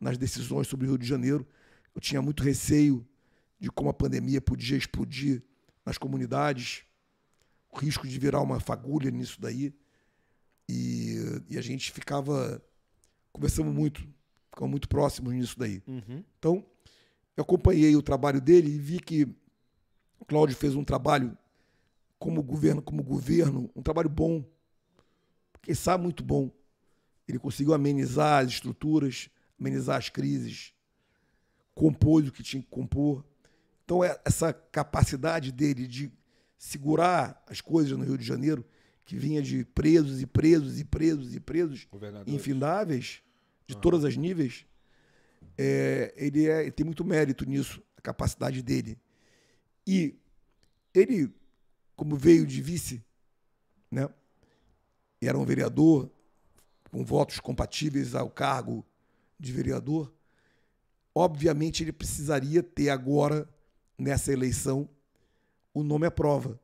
nas 0.00 0.18
decisões 0.18 0.66
sobre 0.66 0.88
o 0.88 0.88
Rio 0.88 0.98
de 0.98 1.06
Janeiro. 1.06 1.46
Eu 1.94 2.00
tinha 2.00 2.20
muito 2.20 2.42
receio 2.42 3.06
de 3.60 3.70
como 3.70 3.88
a 3.88 3.94
pandemia 3.94 4.40
podia 4.40 4.76
explodir 4.76 5.44
nas 5.84 5.98
comunidades, 5.98 6.82
o 7.70 7.78
risco 7.78 8.06
de 8.06 8.18
virar 8.18 8.40
uma 8.40 8.60
fagulha 8.60 9.10
nisso 9.10 9.40
daí. 9.40 9.74
E, 10.68 11.16
e 11.48 11.58
a 11.58 11.60
gente 11.60 11.90
ficava 11.90 12.62
conversando 13.32 13.72
muito, 13.72 14.00
ficamos 14.50 14.70
muito 14.70 14.88
próximos 14.88 15.34
nisso 15.34 15.58
daí. 15.58 15.82
Uhum. 15.86 16.24
Então, 16.38 16.64
eu 17.36 17.42
acompanhei 17.42 17.96
o 17.96 18.02
trabalho 18.02 18.40
dele 18.40 18.70
e 18.74 18.78
vi 18.78 19.00
que 19.00 19.24
o 20.18 20.24
Cláudio 20.24 20.56
fez 20.56 20.74
um 20.74 20.84
trabalho 20.84 21.36
como 22.18 22.42
governo, 22.42 22.82
como 22.82 23.02
governo, 23.02 23.70
um 23.74 23.82
trabalho 23.82 24.10
bom, 24.10 24.44
quem 25.62 25.74
sabe 25.74 26.02
muito 26.02 26.22
bom. 26.22 26.50
Ele 27.26 27.38
conseguiu 27.38 27.72
amenizar 27.72 28.44
as 28.44 28.52
estruturas, 28.52 29.30
amenizar 29.58 29.96
as 29.96 30.08
crises, 30.08 30.74
compôs 31.74 32.28
o 32.28 32.32
que 32.32 32.42
tinha 32.42 32.62
que 32.62 32.68
compor. 32.68 33.24
Então, 33.90 34.04
é 34.04 34.16
essa 34.24 34.52
capacidade 34.52 35.50
dele 35.50 35.84
de 35.84 36.12
segurar 36.56 37.42
as 37.48 37.60
coisas 37.60 37.90
no 37.98 38.04
Rio 38.04 38.16
de 38.16 38.24
Janeiro, 38.24 38.64
que 39.04 39.16
vinha 39.16 39.42
de 39.42 39.64
presos 39.64 40.22
e 40.22 40.26
presos 40.26 40.78
e 40.78 40.84
presos 40.84 41.34
e 41.34 41.40
presos 41.40 41.88
infindáveis, 42.24 43.20
de 43.66 43.74
uhum. 43.74 43.80
todas 43.80 44.04
as 44.04 44.16
níveis, 44.16 44.64
é, 45.58 46.14
ele, 46.16 46.48
é, 46.48 46.62
ele 46.62 46.70
tem 46.70 46.86
muito 46.86 47.04
mérito 47.04 47.44
nisso, 47.44 47.82
a 47.96 48.00
capacidade 48.00 48.62
dele. 48.62 48.96
E 49.84 50.14
ele, 50.94 51.28
como 51.96 52.14
veio 52.14 52.46
de 52.46 52.62
vice, 52.62 53.04
né, 53.90 54.08
era 55.20 55.36
um 55.36 55.44
vereador 55.44 56.08
com 56.92 57.04
votos 57.04 57.40
compatíveis 57.40 58.14
ao 58.14 58.30
cargo 58.30 58.86
de 59.36 59.50
vereador, 59.50 60.14
obviamente 61.12 61.82
ele 61.82 61.92
precisaria 61.92 62.62
ter 62.62 62.90
agora, 62.90 63.52
nessa 64.00 64.32
eleição, 64.32 64.88
o 65.74 65.82
nome 65.82 66.06
à 66.06 66.10
prova. 66.10 66.58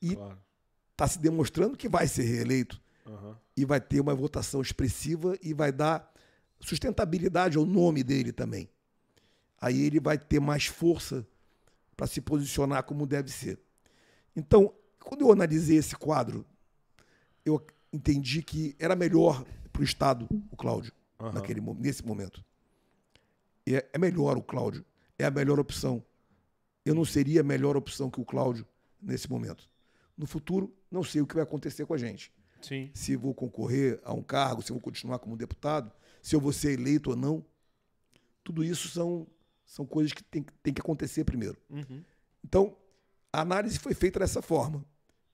E 0.00 0.12
está 0.12 0.26
claro. 0.96 1.12
se 1.12 1.18
demonstrando 1.18 1.76
que 1.76 1.88
vai 1.88 2.08
ser 2.08 2.22
reeleito. 2.22 2.80
Uhum. 3.06 3.34
E 3.56 3.64
vai 3.64 3.80
ter 3.80 4.00
uma 4.00 4.14
votação 4.14 4.60
expressiva 4.60 5.36
e 5.42 5.52
vai 5.52 5.70
dar 5.70 6.10
sustentabilidade 6.58 7.56
ao 7.56 7.66
nome 7.66 8.02
dele 8.02 8.32
também. 8.32 8.68
Aí 9.60 9.82
ele 9.82 10.00
vai 10.00 10.16
ter 10.16 10.40
mais 10.40 10.66
força 10.66 11.26
para 11.96 12.06
se 12.06 12.20
posicionar 12.20 12.82
como 12.84 13.06
deve 13.06 13.30
ser. 13.30 13.58
Então, 14.34 14.72
quando 15.04 15.22
eu 15.22 15.32
analisei 15.32 15.76
esse 15.76 15.94
quadro, 15.94 16.46
eu 17.44 17.64
entendi 17.92 18.42
que 18.42 18.74
era 18.78 18.96
melhor 18.96 19.44
para 19.72 19.82
o 19.82 19.84
Estado 19.84 20.26
o 20.50 20.56
Cláudio 20.56 20.92
uhum. 21.18 21.32
naquele, 21.32 21.60
nesse 21.78 22.06
momento. 22.06 22.42
É, 23.66 23.86
é 23.92 23.98
melhor 23.98 24.38
o 24.38 24.42
Cláudio, 24.42 24.84
é 25.20 25.24
a 25.24 25.30
melhor 25.30 25.60
opção. 25.60 26.02
Eu 26.84 26.94
não 26.94 27.04
seria 27.04 27.40
a 27.40 27.44
melhor 27.44 27.76
opção 27.76 28.10
que 28.10 28.20
o 28.20 28.24
Cláudio 28.24 28.66
nesse 29.00 29.30
momento. 29.30 29.68
No 30.16 30.26
futuro, 30.26 30.74
não 30.90 31.02
sei 31.02 31.20
o 31.20 31.26
que 31.26 31.34
vai 31.34 31.44
acontecer 31.44 31.86
com 31.86 31.94
a 31.94 31.98
gente. 31.98 32.32
Sim. 32.60 32.90
Se 32.94 33.16
vou 33.16 33.34
concorrer 33.34 34.00
a 34.04 34.12
um 34.12 34.22
cargo, 34.22 34.62
se 34.62 34.72
vou 34.72 34.80
continuar 34.80 35.18
como 35.18 35.36
deputado, 35.36 35.92
se 36.22 36.34
eu 36.34 36.40
vou 36.40 36.52
ser 36.52 36.72
eleito 36.72 37.10
ou 37.10 37.16
não. 37.16 37.44
Tudo 38.42 38.64
isso 38.64 38.88
são, 38.88 39.26
são 39.64 39.86
coisas 39.86 40.12
que 40.12 40.22
tem, 40.22 40.44
tem 40.62 40.72
que 40.72 40.80
acontecer 40.80 41.24
primeiro. 41.24 41.56
Uhum. 41.70 42.02
Então, 42.44 42.76
a 43.32 43.40
análise 43.40 43.78
foi 43.78 43.94
feita 43.94 44.18
dessa 44.18 44.42
forma. 44.42 44.84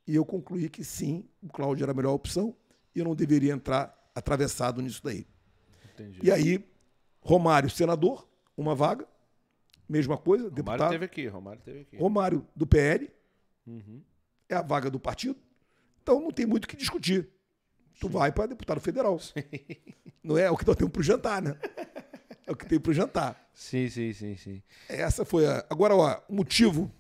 E 0.07 0.15
eu 0.15 0.25
concluí 0.25 0.69
que 0.69 0.85
sim, 0.85 1.25
o 1.43 1.49
Cláudio 1.49 1.85
era 1.85 1.93
a 1.93 1.95
melhor 1.95 2.13
opção 2.13 2.55
e 2.95 3.01
eu 3.01 3.05
não 3.05 3.15
deveria 3.15 3.53
entrar 3.53 4.11
atravessado 4.15 4.81
nisso 4.81 5.03
daí. 5.03 5.27
Entendi. 5.95 6.21
E 6.23 6.31
aí, 6.31 6.65
Romário, 7.21 7.69
senador, 7.69 8.29
uma 8.57 8.75
vaga, 8.75 9.07
mesma 9.89 10.17
coisa, 10.17 10.45
Romário 10.45 10.57
deputado. 10.57 10.79
Romário 10.79 10.99
teve 10.99 11.05
aqui, 11.05 11.27
Romário 11.27 11.63
teve 11.63 11.81
aqui. 11.81 11.97
Romário, 11.97 12.47
do 12.55 12.67
PL, 12.67 13.11
uhum. 13.67 14.03
é 14.49 14.55
a 14.55 14.63
vaga 14.63 14.91
do 14.91 14.99
partido. 14.99 15.39
Então 16.03 16.21
não 16.21 16.31
tem 16.31 16.47
muito 16.47 16.65
o 16.65 16.69
que 16.69 16.77
discutir. 16.77 17.29
Tu 18.01 18.07
Sim. 18.07 18.13
vai 18.13 18.31
para 18.31 18.47
deputado 18.47 18.81
federal. 18.81 19.19
Sim. 19.19 19.43
Não 20.23 20.37
é 20.37 20.51
o 20.51 20.57
que 20.57 20.67
nós 20.67 20.77
temos 20.77 20.93
para 20.93 21.01
o 21.01 21.05
jantar, 21.05 21.41
né? 21.41 21.57
É 22.47 22.53
o 22.53 22.57
que 22.57 22.67
tem 22.67 22.79
para 22.79 22.91
o 22.91 22.95
jantar. 22.95 23.49
Sim, 23.53 23.89
sim, 23.89 24.13
sim, 24.13 24.37
sim. 24.37 24.63
Essa 24.89 25.25
foi 25.25 25.47
a. 25.47 25.65
Agora, 25.71 25.97
ó, 25.97 26.21
o 26.29 26.35
motivo 26.35 26.93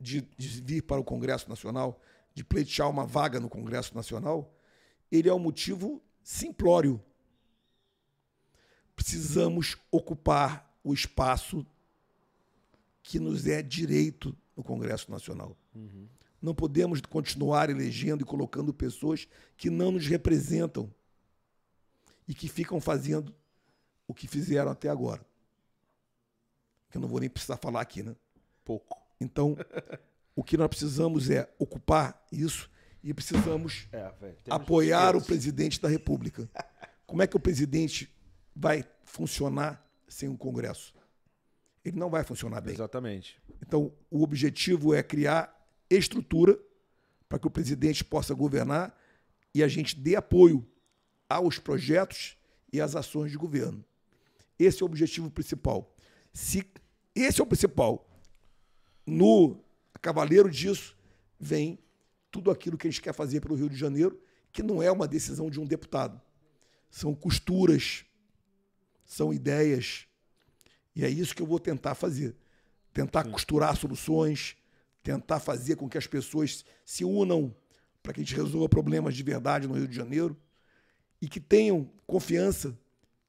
de, 0.00 0.22
de 0.36 0.48
vir 0.62 0.82
para 0.82 1.00
o 1.00 1.04
Congresso 1.04 1.48
Nacional, 1.48 2.00
de 2.34 2.42
pleitear 2.42 2.88
uma 2.88 3.06
vaga 3.06 3.38
no 3.38 3.48
Congresso 3.48 3.94
Nacional, 3.94 4.54
ele 5.10 5.28
é 5.28 5.34
um 5.34 5.38
motivo 5.38 6.02
simplório. 6.22 7.02
Precisamos 8.94 9.76
ocupar 9.90 10.74
o 10.82 10.92
espaço 10.92 11.66
que 13.10 13.18
nos 13.18 13.44
é 13.48 13.60
direito 13.60 14.38
no 14.56 14.62
Congresso 14.62 15.10
Nacional. 15.10 15.56
Uhum. 15.74 16.06
Não 16.40 16.54
podemos 16.54 17.00
continuar 17.00 17.68
elegendo 17.68 18.22
e 18.22 18.24
colocando 18.24 18.72
pessoas 18.72 19.26
que 19.56 19.68
não 19.68 19.90
nos 19.90 20.06
representam 20.06 20.88
e 22.28 22.32
que 22.32 22.46
ficam 22.46 22.80
fazendo 22.80 23.34
o 24.06 24.14
que 24.14 24.28
fizeram 24.28 24.70
até 24.70 24.88
agora. 24.88 25.26
Que 26.88 26.98
eu 26.98 27.00
não 27.00 27.08
vou 27.08 27.18
nem 27.18 27.28
precisar 27.28 27.56
falar 27.56 27.80
aqui, 27.80 28.00
né? 28.00 28.14
Pouco. 28.64 28.96
Então, 29.20 29.56
o 30.36 30.44
que 30.44 30.56
nós 30.56 30.68
precisamos 30.68 31.28
é 31.30 31.52
ocupar 31.58 32.24
isso 32.30 32.70
e 33.02 33.12
precisamos 33.12 33.88
é, 33.90 34.08
véio, 34.20 34.36
apoiar 34.48 35.16
o 35.16 35.20
presidente 35.20 35.80
da 35.80 35.88
República. 35.88 36.48
Como 37.08 37.22
é 37.22 37.26
que 37.26 37.36
o 37.36 37.40
presidente 37.40 38.08
vai 38.54 38.84
funcionar 39.02 39.84
sem 40.06 40.28
um 40.28 40.36
Congresso? 40.36 40.94
Ele 41.84 41.98
não 41.98 42.10
vai 42.10 42.22
funcionar 42.24 42.60
bem. 42.60 42.74
Exatamente. 42.74 43.40
Então, 43.62 43.92
o 44.10 44.22
objetivo 44.22 44.94
é 44.94 45.02
criar 45.02 45.56
estrutura 45.88 46.58
para 47.28 47.38
que 47.38 47.46
o 47.46 47.50
presidente 47.50 48.04
possa 48.04 48.34
governar 48.34 48.96
e 49.54 49.62
a 49.62 49.68
gente 49.68 49.96
dê 49.96 50.16
apoio 50.16 50.66
aos 51.28 51.58
projetos 51.58 52.36
e 52.72 52.80
às 52.80 52.94
ações 52.94 53.30
de 53.30 53.38
governo. 53.38 53.84
Esse 54.58 54.82
é 54.82 54.84
o 54.84 54.86
objetivo 54.86 55.30
principal. 55.30 55.94
Se 56.32 56.66
esse 57.14 57.40
é 57.40 57.44
o 57.44 57.46
principal, 57.46 58.08
no 59.06 59.58
cavaleiro 60.00 60.50
disso 60.50 60.96
vem 61.38 61.78
tudo 62.30 62.50
aquilo 62.50 62.76
que 62.76 62.86
a 62.86 62.90
gente 62.90 63.02
quer 63.02 63.14
fazer 63.14 63.40
pelo 63.40 63.54
Rio 63.54 63.68
de 63.68 63.76
Janeiro, 63.76 64.20
que 64.52 64.62
não 64.62 64.82
é 64.82 64.90
uma 64.90 65.08
decisão 65.08 65.50
de 65.50 65.58
um 65.58 65.66
deputado. 65.66 66.20
São 66.90 67.14
costuras, 67.14 68.04
são 69.04 69.32
ideias. 69.32 70.06
E 70.94 71.04
é 71.04 71.08
isso 71.08 71.34
que 71.34 71.42
eu 71.42 71.46
vou 71.46 71.58
tentar 71.58 71.94
fazer. 71.94 72.34
Tentar 72.92 73.24
Sim. 73.24 73.30
costurar 73.30 73.76
soluções, 73.76 74.56
tentar 75.02 75.40
fazer 75.40 75.76
com 75.76 75.88
que 75.88 75.98
as 75.98 76.06
pessoas 76.06 76.64
se 76.84 77.04
unam 77.04 77.54
para 78.02 78.12
que 78.12 78.20
a 78.20 78.24
gente 78.24 78.34
resolva 78.34 78.68
problemas 78.68 79.14
de 79.14 79.22
verdade 79.22 79.68
no 79.68 79.74
Rio 79.74 79.86
de 79.86 79.94
Janeiro 79.94 80.36
e 81.20 81.28
que 81.28 81.40
tenham 81.40 81.90
confiança 82.06 82.76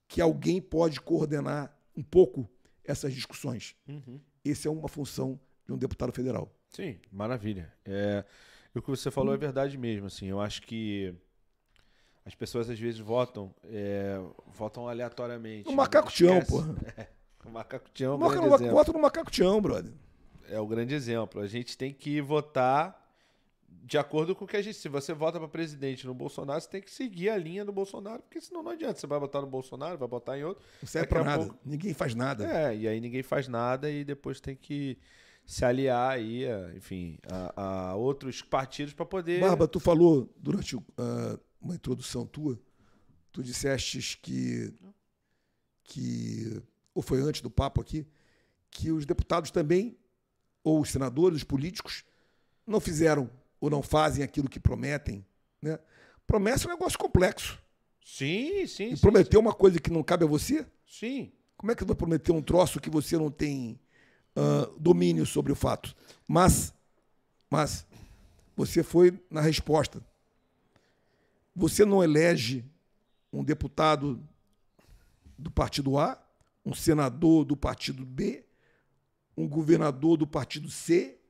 que 0.07 0.21
alguém 0.21 0.61
pode 0.61 0.99
coordenar 0.99 1.75
um 1.95 2.03
pouco 2.03 2.49
essas 2.83 3.13
discussões. 3.13 3.75
Uhum. 3.87 4.19
Essa 4.43 4.67
é 4.67 4.71
uma 4.71 4.87
função 4.87 5.39
de 5.65 5.73
um 5.73 5.77
deputado 5.77 6.11
federal. 6.11 6.51
Sim, 6.69 6.99
maravilha. 7.11 7.71
É, 7.85 8.25
o 8.73 8.81
que 8.81 8.89
você 8.89 9.11
falou 9.11 9.33
é 9.33 9.37
verdade 9.37 9.77
mesmo. 9.77 10.07
Assim, 10.07 10.27
eu 10.27 10.39
acho 10.39 10.61
que 10.63 11.13
as 12.25 12.33
pessoas 12.33 12.69
às 12.69 12.79
vezes 12.79 12.99
votam, 12.99 13.53
é, 13.65 14.19
votam 14.47 14.87
aleatoriamente. 14.87 15.69
No 15.69 15.75
macaco 15.75 16.11
tião, 16.11 16.41
porra. 16.43 16.75
É, 16.97 17.07
o 17.49 17.51
macaco 17.51 17.89
tião. 17.93 18.17
Maca, 18.17 18.41
no, 18.41 18.71
vota 18.71 18.91
no 18.91 18.99
macaco 18.99 19.31
tião, 19.31 19.61
brother. 19.61 19.93
é 20.49 20.59
o 20.59 20.67
grande 20.67 20.93
exemplo. 20.93 21.41
A 21.41 21.47
gente 21.47 21.77
tem 21.77 21.93
que 21.93 22.21
votar 22.21 23.01
de 23.83 23.97
acordo 23.97 24.35
com 24.35 24.45
o 24.45 24.47
que 24.47 24.57
a 24.57 24.61
gente. 24.61 24.77
Se 24.77 24.87
você 24.87 25.13
vota 25.13 25.39
para 25.39 25.47
presidente 25.47 26.05
no 26.05 26.13
Bolsonaro, 26.13 26.61
você 26.61 26.69
tem 26.69 26.81
que 26.81 26.91
seguir 26.91 27.29
a 27.29 27.37
linha 27.37 27.65
do 27.65 27.71
Bolsonaro, 27.71 28.21
porque 28.21 28.39
senão 28.39 28.61
não 28.61 28.71
adianta. 28.71 28.99
Você 28.99 29.07
vai 29.07 29.19
votar 29.19 29.41
no 29.41 29.47
Bolsonaro, 29.47 29.97
vai 29.97 30.07
votar 30.07 30.37
em 30.37 30.43
outro. 30.43 30.63
Não 30.81 30.87
serve 30.87 31.07
pra 31.07 31.23
nada. 31.23 31.45
Pouco... 31.45 31.59
Ninguém 31.65 31.93
faz 31.93 32.13
nada. 32.15 32.45
É, 32.45 32.75
e 32.75 32.87
aí 32.87 33.01
ninguém 33.01 33.23
faz 33.23 33.47
nada 33.47 33.89
e 33.89 34.03
depois 34.03 34.39
tem 34.39 34.55
que 34.55 34.97
se 35.45 35.65
aliar 35.65 36.11
aí, 36.11 36.45
a, 36.45 36.73
enfim, 36.75 37.17
a, 37.27 37.89
a, 37.89 37.95
outros 37.95 38.41
partidos 38.41 38.93
para 38.93 39.05
poder. 39.05 39.41
Barba, 39.41 39.67
tu 39.67 39.79
falou 39.79 40.31
durante 40.37 40.75
uh, 40.75 40.83
uma 41.59 41.75
introdução 41.75 42.25
tua, 42.25 42.59
tu 43.31 43.43
disseste 43.43 44.17
que. 44.21 44.73
que 45.83 46.61
ou 46.93 47.01
foi 47.01 47.21
antes 47.21 47.41
do 47.41 47.49
papo 47.49 47.81
aqui, 47.81 48.05
que 48.69 48.91
os 48.91 49.05
deputados 49.05 49.51
também, 49.51 49.97
ou 50.63 50.81
os 50.81 50.89
senadores, 50.89 51.37
os 51.37 51.43
políticos, 51.43 52.03
não 52.65 52.79
fizeram 52.79 53.29
ou 53.59 53.69
não 53.69 53.81
fazem 53.81 54.23
aquilo 54.23 54.49
que 54.49 54.59
prometem. 54.59 55.25
Né? 55.61 55.77
Promessa 56.25 56.65
é 56.65 56.67
um 56.67 56.71
negócio 56.71 56.97
complexo. 56.97 57.61
Sim, 58.03 58.65
sim. 58.67 58.89
E 58.91 58.97
sim, 58.97 59.01
prometer 59.01 59.37
sim. 59.37 59.41
uma 59.41 59.53
coisa 59.53 59.79
que 59.79 59.91
não 59.91 60.03
cabe 60.03 60.23
a 60.23 60.27
você? 60.27 60.65
Sim. 60.85 61.31
Como 61.55 61.71
é 61.71 61.75
que 61.75 61.85
vai 61.85 61.95
prometer 61.95 62.31
um 62.31 62.41
troço 62.41 62.79
que 62.79 62.89
você 62.89 63.17
não 63.17 63.29
tem 63.29 63.79
uh, 64.35 64.79
domínio 64.79 65.25
sobre 65.25 65.51
o 65.51 65.55
fato? 65.55 65.95
Mas, 66.27 66.73
mas, 67.49 67.85
você 68.55 68.83
foi 68.83 69.19
na 69.29 69.41
resposta. 69.41 70.03
Você 71.55 71.85
não 71.85 72.03
elege 72.03 72.65
um 73.31 73.43
deputado 73.43 74.21
do 75.37 75.51
partido 75.51 75.97
A, 75.97 76.20
um 76.65 76.73
senador 76.73 77.45
do 77.45 77.57
partido 77.57 78.05
B, 78.05 78.45
um 79.35 79.47
governador 79.47 80.17
do 80.17 80.27
partido 80.27 80.69
C 80.69 81.21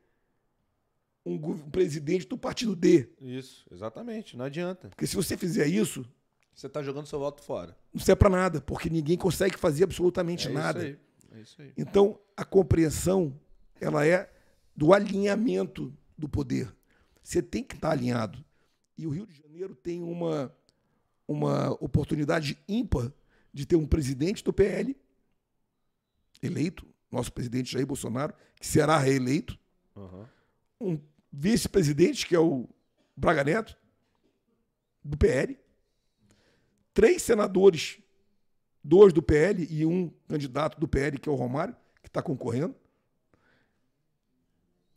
um, 1.25 1.39
presidente 1.69 2.27
do 2.27 2.37
partido 2.37 2.75
D. 2.75 3.09
Isso, 3.19 3.65
exatamente. 3.71 4.35
Não 4.35 4.45
adianta. 4.45 4.89
Porque 4.89 5.07
se 5.07 5.15
você 5.15 5.37
fizer 5.37 5.67
isso. 5.67 6.05
Você 6.53 6.67
está 6.67 6.83
jogando 6.83 7.07
seu 7.07 7.17
voto 7.17 7.41
fora. 7.41 7.75
Não 7.93 8.01
serve 8.01 8.19
para 8.19 8.29
nada, 8.29 8.61
porque 8.61 8.89
ninguém 8.89 9.17
consegue 9.17 9.57
fazer 9.57 9.83
absolutamente 9.83 10.47
é 10.47 10.51
nada. 10.51 10.79
Isso 10.79 10.99
aí. 11.31 11.39
É 11.39 11.41
isso 11.41 11.61
aí. 11.61 11.73
Então, 11.77 12.19
a 12.35 12.43
compreensão 12.43 13.39
ela 13.79 14.05
é 14.05 14.31
do 14.75 14.93
alinhamento 14.93 15.93
do 16.17 16.27
poder. 16.27 16.71
Você 17.23 17.41
tem 17.41 17.63
que 17.63 17.75
estar 17.75 17.91
alinhado. 17.91 18.43
E 18.97 19.07
o 19.07 19.09
Rio 19.09 19.25
de 19.25 19.33
Janeiro 19.33 19.73
tem 19.73 20.03
uma, 20.03 20.53
uma 21.27 21.71
oportunidade 21.83 22.59
ímpar 22.67 23.11
de 23.53 23.65
ter 23.65 23.75
um 23.75 23.87
presidente 23.87 24.43
do 24.43 24.53
PL 24.53 24.95
eleito, 26.41 26.85
nosso 27.11 27.31
presidente 27.31 27.71
Jair 27.71 27.85
Bolsonaro, 27.85 28.33
que 28.59 28.65
será 28.65 28.97
reeleito, 28.97 29.57
uhum. 29.95 30.25
um 30.79 30.99
vice-presidente, 31.31 32.25
que 32.25 32.35
é 32.35 32.39
o 32.39 32.67
Braga 33.15 33.43
Neto, 33.43 33.77
do 35.03 35.17
PL, 35.17 35.57
três 36.93 37.21
senadores, 37.21 37.99
dois 38.83 39.13
do 39.13 39.21
PL 39.21 39.67
e 39.69 39.85
um 39.85 40.11
candidato 40.27 40.79
do 40.79 40.87
PL, 40.87 41.17
que 41.19 41.29
é 41.29 41.31
o 41.31 41.35
Romário, 41.35 41.75
que 42.01 42.09
está 42.09 42.21
concorrendo, 42.21 42.75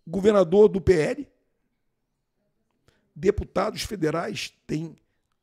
governador 0.07 0.69
do 0.69 0.81
PL, 0.81 1.27
deputados 3.15 3.83
federais 3.83 4.53
têm 4.67 4.97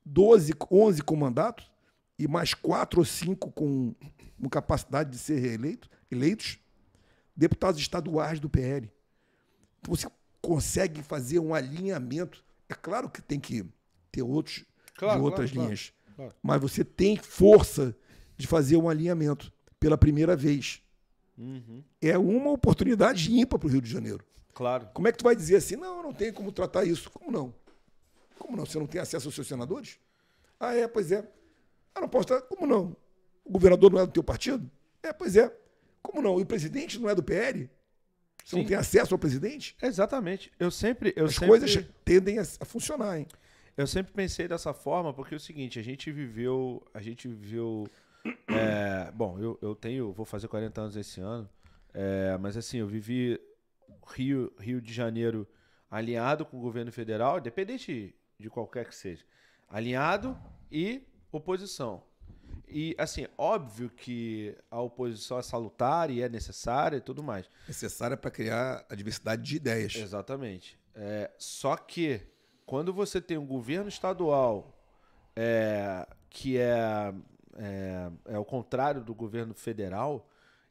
12, 0.05 0.53
11 0.70 1.01
com 1.03 1.15
mandato 1.15 1.71
e 2.18 2.27
mais 2.27 2.53
quatro 2.53 3.00
ou 3.00 3.06
cinco 3.06 3.51
com, 3.51 3.96
com 4.39 4.50
capacidade 4.50 5.12
de 5.12 5.18
ser 5.18 5.39
reeleitos, 5.39 5.89
eleitos, 6.10 6.60
deputados 7.36 7.80
estaduais 7.80 8.39
do 8.39 8.50
PL. 8.50 8.91
Então, 9.80 9.96
você 9.96 10.08
consegue 10.41 11.01
fazer 11.01 11.39
um 11.39 11.53
alinhamento. 11.53 12.44
É 12.70 12.74
claro 12.74 13.10
que 13.10 13.22
tem 13.22 13.39
que 13.39 13.65
ter 14.12 14.22
outros 14.22 14.65
claro, 14.96 15.20
de 15.20 15.25
outras 15.25 15.51
claro, 15.51 15.68
linhas, 15.68 15.94
claro, 16.15 16.34
mas 16.41 16.62
você 16.62 16.84
tem 16.84 17.18
força 17.18 17.96
de 18.38 18.48
fazer 18.48 18.77
um 18.77 18.89
alinhamento 18.89 19.51
pela 19.80 19.98
primeira 19.98 20.36
vez. 20.36 20.82
Uhum. 21.38 21.84
É 22.02 22.17
uma 22.17 22.52
oportunidade 22.52 23.34
ímpar 23.34 23.58
para 23.58 23.67
o 23.67 23.71
Rio 23.71 23.82
de 23.82 23.89
Janeiro. 23.89 24.24
Claro. 24.54 24.89
Como 24.93 25.08
é 25.08 25.12
que 25.12 25.17
tu 25.17 25.24
vai 25.24 25.36
dizer 25.36 25.56
assim? 25.56 25.76
Não, 25.76 26.04
não 26.04 26.13
tem 26.13 26.32
como 26.32 26.52
tratar 26.52 26.86
isso. 26.86 27.10
Como 27.10 27.32
não? 27.32 27.54
Como 28.38 28.56
não? 28.56 28.65
Você 28.65 28.78
não 28.78 28.86
tem 28.86 29.02
acesso 29.02 29.28
aos 29.28 29.36
seus 29.36 29.47
senadores? 29.47 29.97
Ah, 30.60 30.76
é, 30.76 30.88
pois 30.88 31.12
é. 31.12 31.28
Ah, 31.93 32.01
não 32.01 32.10
posso 32.10 32.27
tratar. 32.27 32.47
Como 32.47 32.65
não? 32.65 32.95
O 33.43 33.51
governador 33.51 33.91
não 33.91 33.99
é 33.99 34.06
do 34.06 34.12
teu 34.12 34.23
partido? 34.23 34.69
É, 35.04 35.12
pois 35.12 35.36
é. 35.36 35.54
Como 36.01 36.21
não? 36.21 36.39
E 36.39 36.43
o 36.43 36.45
presidente 36.45 36.99
não 36.99 37.10
é 37.10 37.15
do 37.15 37.23
PL? 37.23 37.69
Você 38.43 38.56
Sim. 38.56 38.58
não 38.62 38.65
tem 38.65 38.77
acesso 38.77 39.13
ao 39.13 39.19
presidente? 39.19 39.75
Exatamente. 39.82 40.51
Eu 40.60 40.71
sempre. 40.71 41.13
Eu 41.15 41.25
As 41.25 41.34
sempre... 41.34 41.47
coisas 41.47 41.86
tendem 42.04 42.39
a, 42.39 42.41
a, 42.41 42.65
funcionar, 42.65 43.19
hein? 43.19 43.27
Eu 43.77 43.88
sempre 43.88 44.12
pensei 44.12 44.47
dessa 44.47 44.73
forma, 44.73 45.13
porque 45.13 45.34
é 45.34 45.38
o 45.38 45.39
seguinte, 45.39 45.80
a 45.80 45.84
gente 45.84 46.12
viveu. 46.12 46.84
A 46.93 47.01
gente 47.01 47.27
viveu. 47.27 47.88
É, 48.47 49.12
bom, 49.13 49.39
eu, 49.39 49.58
eu 49.62 49.75
tenho. 49.75 50.12
Vou 50.12 50.25
fazer 50.25 50.47
40 50.47 50.82
anos 50.82 50.95
esse 50.95 51.21
ano. 51.21 51.49
É, 51.93 52.38
mas 52.39 52.58
assim, 52.58 52.77
eu 52.77 52.88
vivi 52.88 53.39
Rio, 54.08 54.51
Rio 54.60 54.82
de 54.82 54.93
Janeiro 54.93 55.47
alinhado 55.89 56.45
com 56.45 56.58
o 56.58 56.62
governo 56.62 56.91
federal, 56.91 57.39
independente 57.39 58.15
de 58.39 58.49
qualquer 58.49 58.88
que 58.88 58.95
seja. 58.95 59.23
Alinhado 59.69 60.38
e 60.71 61.04
oposição. 61.32 62.04
E, 62.67 62.96
assim, 62.98 63.28
óbvio 63.38 63.89
que 63.89 64.56
a 64.70 64.80
oposição 64.80 65.38
é 65.38 65.41
salutar 65.41 66.10
e 66.10 66.22
é 66.22 66.30
necessária 66.30 66.98
e 66.98 67.02
tudo 67.02 67.22
mais. 67.22 67.50
Necessária 67.67 68.15
para 68.15 68.32
criar 68.32 68.86
a 68.89 68.96
diversidade 68.96 69.41
de 69.41 69.56
ideias. 69.56 69.96
Exatamente. 69.96 70.80
É, 70.96 71.30
só 71.38 71.76
que, 71.76 72.22
quando 72.65 72.94
você 72.94 73.20
tem 73.20 73.38
um 73.38 73.46
governo 73.46 73.89
estadual 73.89 74.78
é, 75.36 76.08
que 76.30 76.58
é, 76.58 77.13
é, 77.56 78.12
é 78.26 78.39
o 78.39 78.46
contrário 78.46 79.04
do 79.04 79.13
governo 79.13 79.54
federal, 79.54 80.30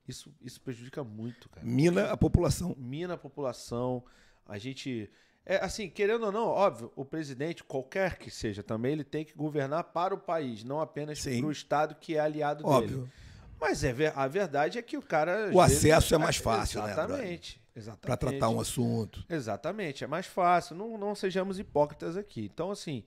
isso, 0.09 0.35
isso 0.43 0.61
prejudica 0.61 1.05
muito, 1.05 1.49
cara. 1.51 1.67
Mina 1.67 2.11
a 2.11 2.17
população. 2.17 2.75
Mina 2.79 3.15
a 3.15 3.19
população. 3.19 4.03
A 4.47 4.59
gente 4.59 5.11
é, 5.45 5.57
assim, 5.57 5.89
querendo 5.89 6.27
ou 6.27 6.33
não, 6.33 6.47
óbvio, 6.47 6.93
o 6.95 7.05
presidente, 7.05 7.65
qualquer 7.65 8.19
que 8.19 8.31
seja 8.31 8.63
também, 8.63 8.93
ele 8.93 9.05
tem 9.05 9.25
que 9.25 9.35
governar 9.35 9.85
para 9.85 10.15
o 10.15 10.19
país, 10.19 10.63
não 10.63 10.81
apenas 10.81 11.21
para 11.23 11.47
o 11.47 11.51
Estado 11.51 11.95
que 11.95 12.17
é 12.17 12.21
aliado 12.21 12.67
óbvio. 12.67 12.99
dele. 12.99 13.13
Mas 13.61 13.85
é, 13.85 14.13
a 14.15 14.27
verdade 14.27 14.79
é 14.79 14.83
que 14.83 14.97
o 14.97 15.03
cara. 15.03 15.51
O 15.53 15.61
acesso 15.61 16.15
é 16.15 16.19
mais 16.19 16.37
fácil, 16.37 16.83
exatamente, 16.83 17.59
né? 17.59 17.81
Exatamente. 17.81 18.01
Para 18.01 18.17
tratar 18.17 18.49
um 18.49 18.59
assunto. 18.59 19.25
Exatamente, 19.29 20.03
é 20.03 20.07
mais 20.07 20.27
fácil. 20.27 20.75
Não, 20.75 20.97
não 20.97 21.15
sejamos 21.15 21.59
hipócritas 21.59 22.17
aqui. 22.17 22.49
Então, 22.53 22.71
assim, 22.71 23.05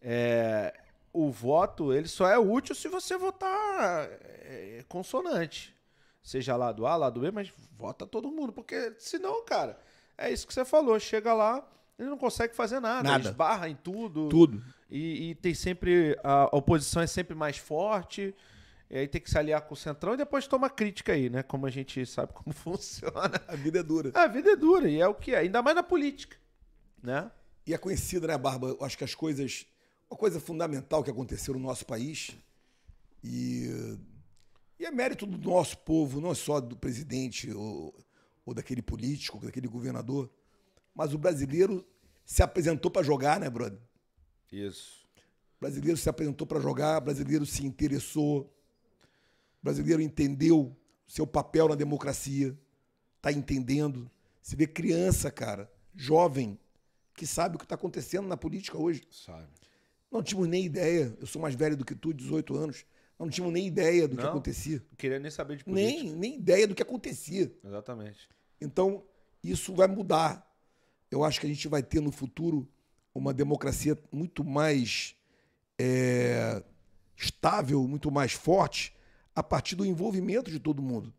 é, 0.00 0.72
o 1.12 1.30
voto 1.30 1.92
ele 1.92 2.06
só 2.06 2.28
é 2.28 2.38
útil 2.38 2.74
se 2.74 2.88
você 2.88 3.18
votar 3.18 4.08
é, 4.10 4.84
consonante. 4.88 5.76
Seja 6.22 6.54
lá 6.56 6.70
do 6.70 6.86
A, 6.86 6.94
lá 6.94 7.10
do 7.10 7.20
B, 7.20 7.30
mas 7.30 7.52
vota 7.76 8.06
todo 8.06 8.30
mundo. 8.30 8.52
Porque 8.52 8.94
senão, 8.98 9.44
cara, 9.44 9.80
é 10.18 10.32
isso 10.32 10.46
que 10.46 10.52
você 10.52 10.64
falou. 10.64 10.98
Chega 10.98 11.32
lá, 11.32 11.66
ele 11.98 12.10
não 12.10 12.18
consegue 12.18 12.54
fazer 12.54 12.80
nada. 12.80 13.08
nada. 13.08 13.28
Esbarra 13.28 13.68
em 13.68 13.76
tudo. 13.76 14.28
Tudo. 14.28 14.62
E, 14.90 15.30
e, 15.30 15.34
tem 15.36 15.54
sempre. 15.54 16.18
A 16.22 16.48
oposição 16.56 17.00
é 17.00 17.06
sempre 17.06 17.34
mais 17.34 17.56
forte. 17.56 18.34
E 18.90 18.96
aí 18.96 19.06
tem 19.06 19.20
que 19.20 19.30
se 19.30 19.36
aliar 19.36 19.60
com 19.62 19.74
o 19.74 19.76
Centrão 19.76 20.14
e 20.14 20.16
depois 20.16 20.46
toma 20.46 20.70
crítica 20.70 21.12
aí, 21.12 21.28
né? 21.28 21.42
Como 21.42 21.66
a 21.66 21.70
gente 21.70 22.04
sabe 22.06 22.32
como 22.32 22.52
funciona. 22.54 23.40
A 23.46 23.54
vida 23.54 23.80
é 23.80 23.82
dura. 23.82 24.10
A 24.14 24.26
vida 24.26 24.50
é 24.50 24.56
dura, 24.56 24.88
e 24.88 24.98
é 24.98 25.06
o 25.06 25.14
que 25.14 25.34
é. 25.34 25.38
Ainda 25.38 25.62
mais 25.62 25.76
na 25.76 25.82
política. 25.82 26.36
Né? 27.02 27.30
E 27.66 27.74
é 27.74 27.78
conhecida, 27.78 28.26
né, 28.26 28.38
Barba? 28.38 28.68
Eu 28.68 28.84
acho 28.84 28.96
que 28.96 29.04
as 29.04 29.14
coisas. 29.14 29.66
Uma 30.10 30.16
coisa 30.16 30.40
fundamental 30.40 31.04
que 31.04 31.10
aconteceu 31.10 31.54
no 31.54 31.60
nosso 31.60 31.84
país. 31.84 32.30
E. 33.22 33.96
E 34.80 34.86
é 34.86 34.90
mérito 34.92 35.26
do 35.26 35.36
nosso 35.36 35.76
povo, 35.78 36.20
não 36.20 36.30
é 36.30 36.34
só 36.36 36.60
do 36.60 36.76
presidente 36.76 37.50
ou, 37.50 37.92
ou 38.48 38.54
daquele 38.54 38.82
político, 38.82 39.38
daquele 39.38 39.68
governador 39.68 40.30
mas 40.98 41.14
o 41.14 41.18
brasileiro 41.18 41.86
se 42.24 42.42
apresentou 42.42 42.90
para 42.90 43.04
jogar, 43.04 43.38
né, 43.38 43.48
brother? 43.48 43.78
Isso. 44.50 45.06
O 45.56 45.60
brasileiro 45.60 45.96
se 45.96 46.08
apresentou 46.08 46.44
para 46.44 46.58
jogar, 46.58 46.98
o 46.98 47.04
brasileiro 47.04 47.46
se 47.46 47.64
interessou, 47.64 48.52
o 49.60 49.62
brasileiro 49.62 50.02
entendeu 50.02 50.76
seu 51.06 51.24
papel 51.24 51.68
na 51.68 51.76
democracia, 51.76 52.58
tá 53.22 53.30
entendendo. 53.30 54.10
Se 54.42 54.56
vê 54.56 54.66
criança, 54.66 55.30
cara, 55.30 55.70
jovem, 55.94 56.58
que 57.14 57.28
sabe 57.28 57.54
o 57.54 57.58
que 57.60 57.64
está 57.64 57.76
acontecendo 57.76 58.26
na 58.26 58.36
política 58.36 58.76
hoje. 58.76 59.06
Sabe. 59.08 59.46
Não 60.10 60.20
tínhamos 60.20 60.48
nem 60.48 60.64
ideia. 60.64 61.16
Eu 61.20 61.28
sou 61.28 61.40
mais 61.40 61.54
velho 61.54 61.76
do 61.76 61.84
que 61.84 61.94
tu, 61.94 62.12
18 62.12 62.56
anos. 62.56 62.84
Não 63.16 63.30
tínhamos 63.30 63.54
nem 63.54 63.68
ideia 63.68 64.08
do 64.08 64.16
não, 64.16 64.22
que 64.24 64.28
acontecia. 64.28 64.78
Não 64.90 64.96
queria 64.96 65.20
nem 65.20 65.30
saber 65.30 65.58
de 65.58 65.64
política. 65.64 66.02
Nem, 66.02 66.12
nem 66.12 66.34
ideia 66.34 66.66
do 66.66 66.74
que 66.74 66.82
acontecia. 66.82 67.52
Exatamente. 67.64 68.28
Então, 68.60 69.04
isso 69.42 69.74
vai 69.74 69.86
mudar 69.86 70.48
eu 71.10 71.24
acho 71.24 71.40
que 71.40 71.46
a 71.46 71.48
gente 71.48 71.66
vai 71.68 71.82
ter 71.82 72.00
no 72.00 72.12
futuro 72.12 72.68
uma 73.14 73.32
democracia 73.32 73.98
muito 74.12 74.44
mais 74.44 75.16
é, 75.78 76.62
estável, 77.16 77.86
muito 77.88 78.10
mais 78.10 78.32
forte, 78.32 78.94
a 79.34 79.42
partir 79.42 79.74
do 79.74 79.86
envolvimento 79.86 80.50
de 80.50 80.60
todo 80.60 80.82
mundo. 80.82 81.12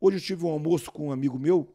Hoje 0.00 0.18
eu 0.18 0.20
tive 0.20 0.44
um 0.44 0.50
almoço 0.50 0.90
com 0.90 1.08
um 1.08 1.12
amigo 1.12 1.38
meu, 1.38 1.74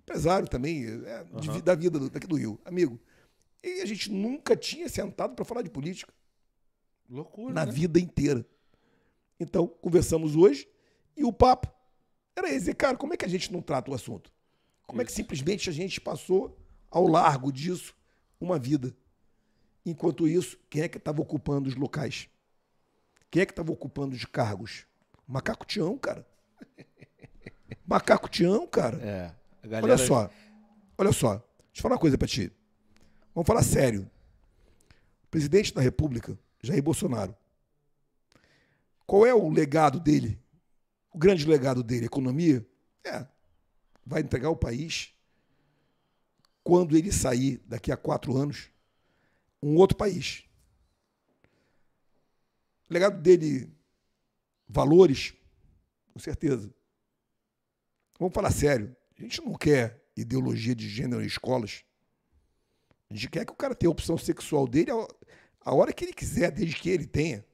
empresário 0.00 0.48
também, 0.48 0.84
é, 0.86 1.24
de- 1.40 1.62
da 1.62 1.74
vida 1.74 1.98
daqui 2.10 2.26
do 2.26 2.36
Rio, 2.36 2.60
amigo. 2.64 2.98
E 3.62 3.80
a 3.82 3.86
gente 3.86 4.10
nunca 4.10 4.56
tinha 4.56 4.88
sentado 4.88 5.34
para 5.34 5.44
falar 5.44 5.62
de 5.62 5.70
política 5.70 6.12
Loucura, 7.08 7.52
na 7.52 7.66
né? 7.66 7.72
vida 7.72 7.98
inteira. 7.98 8.46
Então, 9.38 9.66
conversamos 9.66 10.36
hoje 10.36 10.68
e 11.16 11.24
o 11.24 11.32
papo 11.32 11.70
era 12.36 12.50
esse. 12.50 12.72
Cara, 12.74 12.96
como 12.96 13.12
é 13.12 13.16
que 13.16 13.24
a 13.24 13.28
gente 13.28 13.52
não 13.52 13.60
trata 13.60 13.90
o 13.90 13.94
assunto? 13.94 14.30
Como 14.90 15.02
é 15.02 15.04
que 15.04 15.12
simplesmente 15.12 15.70
a 15.70 15.72
gente 15.72 16.00
passou 16.00 16.58
ao 16.90 17.06
largo 17.06 17.52
disso 17.52 17.94
uma 18.40 18.58
vida? 18.58 18.92
Enquanto 19.86 20.26
isso, 20.26 20.58
quem 20.68 20.82
é 20.82 20.88
que 20.88 20.98
estava 20.98 21.22
ocupando 21.22 21.68
os 21.68 21.76
locais? 21.76 22.28
Quem 23.30 23.42
é 23.42 23.46
que 23.46 23.52
estava 23.52 23.70
ocupando 23.70 24.16
os 24.16 24.24
cargos? 24.24 24.84
Macaco 25.28 25.64
Tião, 25.64 25.96
cara. 25.96 26.26
Macaco 27.86 28.28
Tião, 28.28 28.66
cara. 28.66 28.96
É. 29.00 29.32
A 29.62 29.66
galera... 29.68 29.86
Olha 29.86 29.96
só, 29.96 30.28
olha 30.98 31.12
só. 31.12 31.34
Deixa 31.36 31.46
eu 31.76 31.82
falar 31.82 31.94
uma 31.94 32.00
coisa 32.00 32.18
pra 32.18 32.26
ti. 32.26 32.52
Vamos 33.32 33.46
falar 33.46 33.62
sério. 33.62 34.10
O 35.22 35.28
presidente 35.28 35.72
da 35.72 35.80
República, 35.80 36.36
Jair 36.60 36.82
Bolsonaro, 36.82 37.32
qual 39.06 39.24
é 39.24 39.32
o 39.32 39.50
legado 39.50 40.00
dele? 40.00 40.36
O 41.12 41.18
grande 41.18 41.46
legado 41.46 41.80
dele, 41.84 42.06
economia? 42.06 42.66
É, 43.04 43.24
vai 44.10 44.22
entregar 44.22 44.50
o 44.50 44.56
país 44.56 45.14
quando 46.64 46.96
ele 46.96 47.12
sair 47.12 47.58
daqui 47.64 47.92
a 47.92 47.96
quatro 47.96 48.36
anos, 48.36 48.68
um 49.62 49.76
outro 49.76 49.96
país. 49.96 50.42
O 52.88 52.92
legado 52.92 53.22
dele, 53.22 53.72
valores, 54.68 55.32
com 56.12 56.18
certeza. 56.18 56.74
Vamos 58.18 58.34
falar 58.34 58.50
sério. 58.50 58.94
A 59.16 59.22
gente 59.22 59.40
não 59.42 59.54
quer 59.54 60.04
ideologia 60.16 60.74
de 60.74 60.88
gênero 60.88 61.22
em 61.22 61.26
escolas. 61.26 61.84
A 63.08 63.14
gente 63.14 63.28
quer 63.30 63.44
que 63.46 63.52
o 63.52 63.56
cara 63.56 63.76
tenha 63.76 63.88
a 63.88 63.92
opção 63.92 64.18
sexual 64.18 64.66
dele 64.66 64.90
a- 64.90 65.08
a 65.60 65.72
hora 65.74 65.92
que 65.92 66.04
ele 66.04 66.12
quiser, 66.12 66.50
desde 66.50 66.74
que 66.74 66.90
ele 66.90 67.06
tenha. 67.06 67.44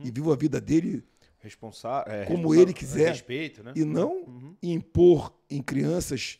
E 0.00 0.10
viva 0.10 0.32
a 0.32 0.36
vida 0.36 0.60
dele 0.60 1.06
Responsa... 1.42 2.04
é, 2.06 2.24
Como 2.26 2.54
ele 2.54 2.72
quiser. 2.72 3.10
Respeito, 3.10 3.62
né? 3.64 3.72
e 3.76 3.84
não 3.84 4.56
impor 4.62 5.34
em 5.50 5.60
crianças 5.62 6.38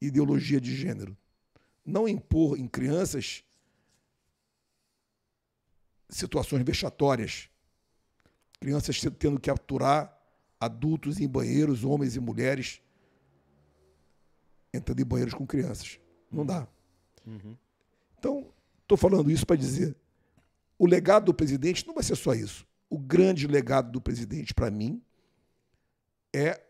ideologia 0.00 0.60
de 0.60 0.74
gênero. 0.74 1.16
Não 1.84 2.08
impor 2.08 2.58
em 2.58 2.66
crianças 2.66 3.44
situações 6.08 6.62
vexatórias. 6.64 7.48
Crianças 8.60 9.00
tendo- 9.00 9.14
tendo 9.16 9.40
que 9.40 9.50
aturar 9.50 10.16
adultos 10.58 11.20
em 11.20 11.28
banheiros, 11.28 11.84
homens 11.84 12.16
e 12.16 12.20
mulheres, 12.20 12.82
entrando 14.74 15.00
em 15.00 15.04
banheiros 15.04 15.34
com 15.34 15.46
crianças. 15.46 15.98
Não 16.30 16.44
dá. 16.44 16.66
Então, 18.18 18.52
estou 18.82 18.98
falando 18.98 19.30
isso 19.30 19.46
para 19.46 19.56
dizer: 19.56 19.96
o 20.78 20.86
legado 20.86 21.26
do 21.26 21.34
presidente 21.34 21.86
não 21.86 21.94
vai 21.94 22.02
ser 22.02 22.16
só 22.16 22.34
isso. 22.34 22.66
O 22.90 22.98
grande 22.98 23.46
legado 23.46 23.90
do 23.92 24.00
presidente, 24.00 24.52
para 24.52 24.70
mim, 24.70 25.00
é 26.34 26.60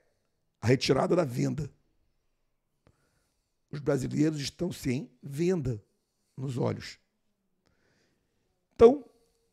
a 0.61 0.66
retirada 0.66 1.16
da 1.16 1.24
venda. 1.24 1.72
Os 3.70 3.80
brasileiros 3.80 4.38
estão 4.38 4.70
sem 4.70 5.11
venda 5.22 5.83
nos 6.37 6.59
olhos. 6.59 6.98
Então, 8.74 9.04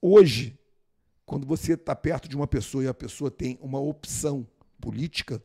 hoje, 0.01 0.59
quando 1.25 1.47
você 1.47 1.73
está 1.73 1.95
perto 1.95 2.27
de 2.27 2.35
uma 2.35 2.47
pessoa 2.47 2.83
e 2.83 2.87
a 2.87 2.93
pessoa 2.93 3.31
tem 3.31 3.57
uma 3.61 3.79
opção 3.79 4.45
política, 4.79 5.41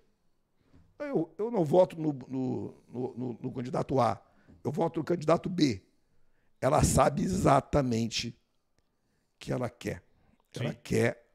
eu, 0.98 1.32
eu 1.38 1.50
não 1.50 1.64
voto 1.64 1.96
no, 2.00 2.12
no, 2.28 2.74
no- 2.88 3.14
no- 3.16 3.38
no 3.42 3.52
candidato 3.52 4.00
A, 4.00 4.20
eu 4.64 4.72
voto 4.72 4.98
no 4.98 5.04
candidato 5.04 5.48
B. 5.48 5.82
Ela 6.61 6.82
sabe 6.85 7.22
exatamente 7.22 8.28
o 8.28 9.38
que 9.38 9.52
ela 9.52 9.68
quer. 9.68 10.02
Ela 10.55 10.73
Sim. 10.73 10.79
quer 10.83 11.27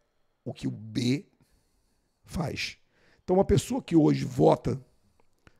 o 0.43 0.53
que 0.53 0.67
o 0.67 0.71
B 0.71 1.25
faz. 2.23 2.77
Então, 3.23 3.35
uma 3.35 3.45
pessoa 3.45 3.81
que 3.81 3.95
hoje 3.95 4.23
vota 4.23 4.81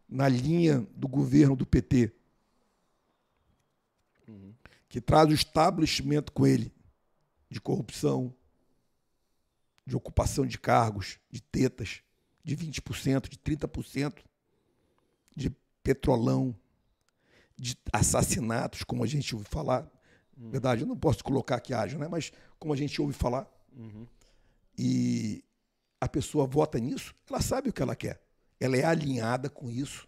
na 0.07 0.27
linha 0.29 0.87
do 0.95 1.07
governo 1.07 1.55
do 1.55 1.65
PT, 1.65 2.13
que 4.87 5.01
traz 5.01 5.29
o 5.29 5.33
establishment 5.33 6.23
com 6.33 6.47
ele 6.47 6.71
de 7.49 7.59
corrupção, 7.59 8.33
de 9.85 9.95
ocupação 9.95 10.45
de 10.45 10.57
cargos, 10.57 11.19
de 11.29 11.41
tetas, 11.41 12.01
de 12.43 12.55
20%, 12.55 13.29
de 13.29 13.37
30%, 13.37 14.23
de 15.35 15.49
petrolão, 15.83 16.55
de 17.55 17.77
assassinatos, 17.91 18.83
como 18.83 19.03
a 19.03 19.07
gente 19.07 19.35
ouve 19.35 19.47
falar. 19.47 19.89
Verdade, 20.37 20.81
eu 20.81 20.87
não 20.87 20.95
posso 20.95 21.23
colocar 21.23 21.59
que 21.59 21.73
haja, 21.73 21.97
né? 21.97 22.07
mas 22.07 22.31
como 22.59 22.73
a 22.73 22.77
gente 22.77 23.01
ouve 23.01 23.13
falar. 23.13 23.51
E 24.77 25.43
a 25.99 26.07
pessoa 26.07 26.45
vota 26.45 26.79
nisso, 26.79 27.15
ela 27.27 27.41
sabe 27.41 27.69
o 27.69 27.73
que 27.73 27.81
ela 27.81 27.95
quer. 27.95 28.21
Ela 28.59 28.77
é 28.77 28.83
alinhada 28.83 29.49
com 29.49 29.69
isso. 29.69 30.07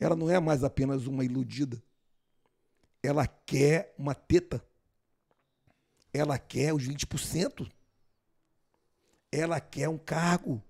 Ela 0.00 0.16
não 0.16 0.28
é 0.28 0.38
mais 0.40 0.64
apenas 0.64 1.06
uma 1.06 1.24
iludida. 1.24 1.82
Ela 3.02 3.26
quer 3.26 3.94
uma 3.96 4.14
teta. 4.14 4.62
Ela 6.12 6.38
quer 6.38 6.74
os 6.74 6.88
20%. 6.88 7.70
Ela 9.30 9.60
quer 9.60 9.88
um 9.88 9.98
cargo. 9.98 10.62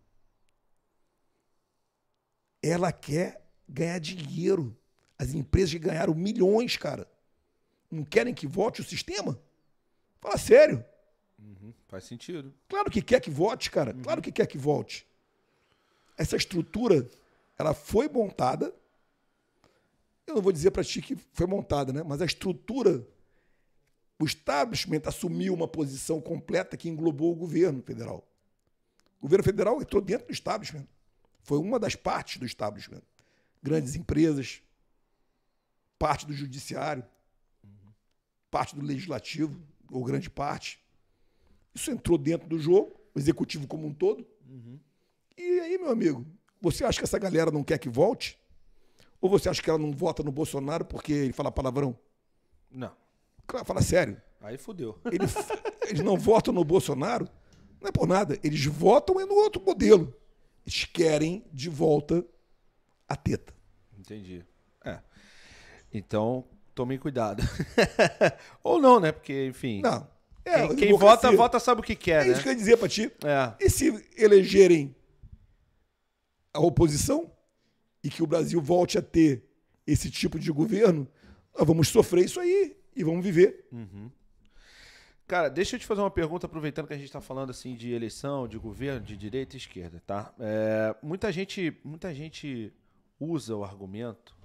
Ela 2.62 2.92
quer 2.92 3.42
ganhar 3.66 3.98
dinheiro. 3.98 4.76
As 5.18 5.32
empresas 5.32 5.70
que 5.70 5.78
ganharam 5.78 6.14
milhões, 6.14 6.76
cara, 6.76 7.06
não 7.90 8.04
querem 8.04 8.34
que 8.34 8.46
vote 8.46 8.80
o 8.80 8.84
sistema? 8.84 9.40
Fala 10.20 10.36
sério. 10.36 10.84
Faz 11.88 12.04
sentido. 12.04 12.54
Claro 12.68 12.90
que 12.90 13.00
quer 13.00 13.20
que 13.20 13.30
vote, 13.30 13.70
cara. 13.70 13.94
Claro 13.94 14.20
que 14.20 14.30
quer 14.30 14.46
que 14.46 14.58
volte. 14.58 15.06
Essa 16.16 16.36
estrutura, 16.36 17.08
ela 17.58 17.72
foi 17.72 18.08
montada. 18.08 18.74
Eu 20.26 20.34
não 20.34 20.42
vou 20.42 20.52
dizer 20.52 20.70
para 20.70 20.84
ti 20.84 21.00
que 21.00 21.16
foi 21.32 21.46
montada, 21.46 21.92
né? 21.92 22.02
Mas 22.02 22.20
a 22.20 22.26
estrutura, 22.26 23.06
o 24.18 24.26
establishment 24.26 25.02
assumiu 25.06 25.54
uma 25.54 25.66
posição 25.66 26.20
completa 26.20 26.76
que 26.76 26.88
englobou 26.88 27.32
o 27.32 27.36
governo 27.36 27.82
federal. 27.82 28.28
O 29.18 29.22
governo 29.22 29.44
federal 29.44 29.80
entrou 29.80 30.02
dentro 30.02 30.26
do 30.26 30.32
establishment. 30.32 30.86
Foi 31.40 31.58
uma 31.58 31.78
das 31.78 31.94
partes 31.94 32.36
do 32.36 32.44
establishment. 32.44 33.02
Grandes 33.62 33.94
empresas, 33.94 34.60
parte 35.98 36.26
do 36.26 36.34
judiciário, 36.34 37.04
parte 38.50 38.74
do 38.74 38.82
legislativo, 38.84 39.60
ou 39.90 40.04
grande 40.04 40.28
parte. 40.30 40.78
Isso 41.74 41.90
entrou 41.90 42.18
dentro 42.18 42.48
do 42.48 42.58
jogo, 42.58 42.98
o 43.14 43.18
executivo 43.18 43.66
como 43.66 43.86
um 43.86 43.92
todo. 43.94 44.26
E 45.36 45.60
aí, 45.60 45.78
meu 45.78 45.90
amigo, 45.90 46.26
você 46.60 46.84
acha 46.84 46.98
que 46.98 47.04
essa 47.04 47.18
galera 47.18 47.50
não 47.50 47.62
quer 47.62 47.78
que 47.78 47.88
volte? 47.88 48.38
Ou 49.20 49.28
você 49.30 49.48
acha 49.48 49.62
que 49.62 49.68
ela 49.70 49.78
não 49.78 49.92
vota 49.92 50.22
no 50.22 50.32
Bolsonaro 50.32 50.84
porque 50.84 51.12
ele 51.12 51.32
fala 51.32 51.50
palavrão? 51.52 51.96
Não. 52.70 52.94
Claro, 53.46 53.64
fala 53.66 53.82
sério. 53.82 54.20
Aí 54.40 54.56
fudeu. 54.58 54.98
Ele- 55.06 55.18
eles 55.88 56.00
não 56.02 56.16
votam 56.16 56.52
no 56.54 56.64
Bolsonaro, 56.64 57.28
não 57.80 57.88
é 57.88 57.92
por 57.92 58.06
nada. 58.06 58.38
Eles 58.42 58.64
votam 58.64 59.20
é 59.20 59.24
no 59.24 59.34
outro 59.34 59.62
modelo. 59.64 60.14
Eles 60.64 60.84
querem 60.84 61.44
de 61.52 61.68
volta 61.68 62.24
a 63.08 63.16
teta. 63.16 63.54
Entendi. 63.98 64.44
É. 64.84 65.00
Então, 65.92 66.44
tomem 66.78 66.96
cuidado. 66.96 67.42
Ou 68.62 68.80
não, 68.80 69.00
né? 69.00 69.10
Porque, 69.10 69.46
enfim. 69.46 69.80
Não. 69.82 70.08
É, 70.44 70.68
quem, 70.68 70.76
quem 70.76 70.96
vota, 70.96 71.32
vota 71.32 71.58
sabe 71.58 71.80
o 71.80 71.84
que 71.84 71.94
É 71.94 71.96
quer, 71.96 72.26
isso 72.26 72.36
né? 72.36 72.42
que 72.42 72.48
eu 72.48 72.52
ia 72.52 72.58
dizer 72.58 72.76
pra 72.76 72.88
ti. 72.88 73.10
É. 73.24 73.52
E 73.58 73.68
se 73.68 74.06
elegerem 74.16 74.94
a 76.54 76.60
oposição 76.60 77.32
e 78.02 78.08
que 78.08 78.22
o 78.22 78.28
Brasil 78.28 78.60
volte 78.62 78.96
a 78.96 79.02
ter 79.02 79.44
esse 79.84 80.08
tipo 80.08 80.38
de 80.38 80.52
governo, 80.52 81.08
nós 81.56 81.66
vamos 81.66 81.88
sofrer 81.88 82.24
isso 82.24 82.38
aí 82.38 82.76
e 82.94 83.02
vamos 83.02 83.24
viver. 83.24 83.66
Cara, 85.26 85.48
deixa 85.48 85.74
eu 85.74 85.80
te 85.80 85.86
fazer 85.86 86.00
uma 86.00 86.10
pergunta, 86.10 86.46
aproveitando 86.46 86.86
que 86.86 86.94
a 86.94 86.96
gente 86.96 87.06
está 87.06 87.20
falando 87.20 87.50
assim 87.50 87.74
de 87.74 87.92
eleição, 87.92 88.46
de 88.46 88.56
governo, 88.56 89.04
de 89.04 89.16
direita 89.16 89.56
e 89.56 89.58
esquerda, 89.58 90.00
tá? 90.06 90.32
É, 90.38 90.94
muita 91.02 91.32
gente, 91.32 91.76
muita 91.82 92.14
gente 92.14 92.72
usa 93.18 93.56
o 93.56 93.64
argumento 93.64 94.37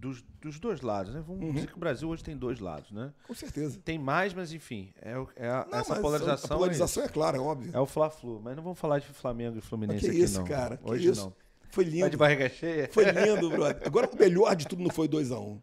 dos, 0.00 0.22
dos 0.40 0.58
dois 0.60 0.80
lados, 0.80 1.12
né? 1.12 1.22
Vamos 1.26 1.52
dizer 1.54 1.66
que 1.68 1.76
o 1.76 1.78
Brasil 1.78 2.08
hoje 2.08 2.22
tem 2.22 2.36
dois 2.36 2.60
lados, 2.60 2.90
né? 2.90 3.12
Com 3.26 3.34
certeza. 3.34 3.80
Tem 3.84 3.98
mais, 3.98 4.32
mas 4.32 4.52
enfim, 4.52 4.92
é, 5.02 5.12
é 5.36 5.48
a- 5.48 5.66
Não, 5.70 5.78
essa 5.78 5.96
polarização. 6.00 6.54
A 6.54 6.58
polarização 6.58 7.02
é, 7.02 7.08
clara, 7.08 7.36
é 7.36 7.40
óbvio. 7.40 7.70
é, 7.74 7.80
o 7.80 7.86
Fla-Flu, 7.86 8.40
mas 8.42 8.56
não 8.56 8.62
vamos 8.62 8.78
falar 8.78 9.00
de 9.00 9.06
Flamengo 9.06 9.54
e 9.54 9.56
Mas 9.56 9.64
Fluminense 9.64 10.00
que 10.04 10.10
aqui 10.10 10.20
isso, 10.22 10.38
não. 10.38 10.46
cara? 10.46 10.76
Que 10.76 10.90
Hoje 10.90 11.08
isso? 11.10 11.20
não. 11.24 11.32
Foi 11.70 11.84
Tá 11.84 11.90
de 11.90 11.96
lindo. 12.02 12.16
barriga 12.16 12.48
cheia? 12.48 12.88
Foi 12.92 13.04
lindo, 13.10 13.50
brother. 13.50 13.82
Agora, 13.86 14.08
o 14.10 14.16
melhor 14.18 14.54
de 14.56 14.66
tudo 14.66 14.82
não 14.82 14.90
foi 14.90 15.06
2x1. 15.08 15.60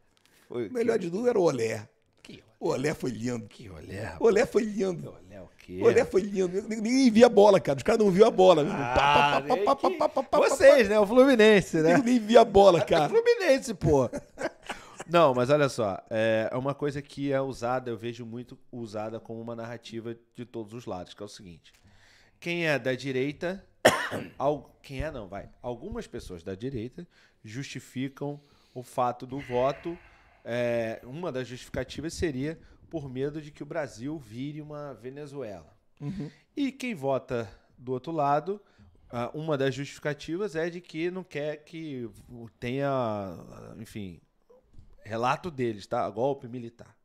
Foi- 0.48 0.68
O 0.68 0.74
melhor 0.74 1.00
de 1.00 1.10
tudo 1.10 1.28
era 1.28 1.40
o 1.40 1.44
Olé. 1.44 1.88
Que 2.22 2.44
O 2.60 2.70
Olé 2.70 2.94
foi 2.94 3.10
lindo. 3.12 3.48
Que 3.48 3.70
olé, 3.70 4.16
O 4.20 4.26
Olé 4.26 4.46
foi 4.46 4.64
lindo. 4.64 5.16
O 5.66 5.78
quê? 5.78 5.80
O 5.82 5.86
Olé 5.86 6.06
foi 6.06 6.22
lindo. 6.22 6.62
Ninguém 6.70 7.10
via 7.12 7.26
a 7.26 7.30
bola, 7.30 7.60
cara. 7.60 7.78
Os 7.78 7.84
caras 7.84 8.00
não 8.04 8.12
viam 8.12 8.28
a 8.28 8.32
bola. 8.32 8.64
Ah, 8.70 9.42
Pá, 9.66 9.76
pá, 10.10 10.24
pá, 10.24 10.38
Vocês, 10.40 10.88
né? 10.90 11.00
O 11.00 11.08
Fluminense, 11.08 11.78
né? 11.82 11.98
Ninguém 11.98 12.20
via 12.20 12.42
a 12.42 12.46
bola, 12.46 12.80
É 12.80 12.84
cara. 12.86 13.10
Fluminense, 13.10 13.74
pô. 13.74 14.10
Não, 15.10 15.36
mas 15.36 15.52
olha 15.52 15.70
só, 15.70 16.02
é 16.10 16.50
uma 16.54 16.74
coisa 16.74 17.00
que 17.00 17.32
é 17.32 17.40
usada, 17.40 17.92
eu 17.92 17.98
vejo 17.98 18.26
muito 18.26 18.58
usada 18.72 19.20
como 19.20 19.40
uma 19.40 19.56
narrativa 19.56 20.16
de 20.36 20.46
todos 20.46 20.74
os 20.74 20.86
lados, 20.88 21.14
que 21.14 21.22
é 21.22 21.26
o 21.26 21.30
seguinte: 21.30 21.72
quem 22.40 22.66
é 22.66 22.80
da 22.80 22.96
direita, 22.96 23.64
al- 24.40 24.76
quem 24.82 25.04
é 25.04 25.12
não, 25.12 25.28
vai, 25.28 25.48
algumas 25.62 26.08
pessoas 26.08 26.42
da 26.44 26.56
direita 26.56 27.08
justificam 27.44 28.40
o 28.74 28.82
fato 28.82 29.28
do 29.28 29.40
voto. 29.40 29.96
é, 30.44 31.00
uma 31.04 31.32
das 31.32 31.48
justificativas 31.48 32.14
seria 32.16 32.58
por 32.96 33.10
medo 33.10 33.42
de 33.42 33.52
que 33.52 33.62
o 33.62 33.66
Brasil 33.66 34.18
vire 34.18 34.62
uma 34.62 34.94
Venezuela. 34.94 35.76
E 36.56 36.72
quem 36.72 36.96
vota 36.96 37.52
do 37.78 37.92
outro 37.92 38.14
lado, 38.14 38.62
uma 39.34 39.58
das 39.58 39.76
justificativas 39.76 40.56
é 40.56 40.70
de 40.70 40.80
que 40.80 41.12
não 41.12 41.22
quer 41.22 41.58
que 41.58 42.10
tenha, 42.58 43.38
enfim, 43.80 44.22
relato 45.02 45.52
deles, 45.52 45.86
tá? 45.86 46.10
Golpe 46.10 46.48
militar. 46.48 46.96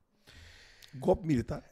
Golpe 0.94 1.26
militar. 1.26 1.64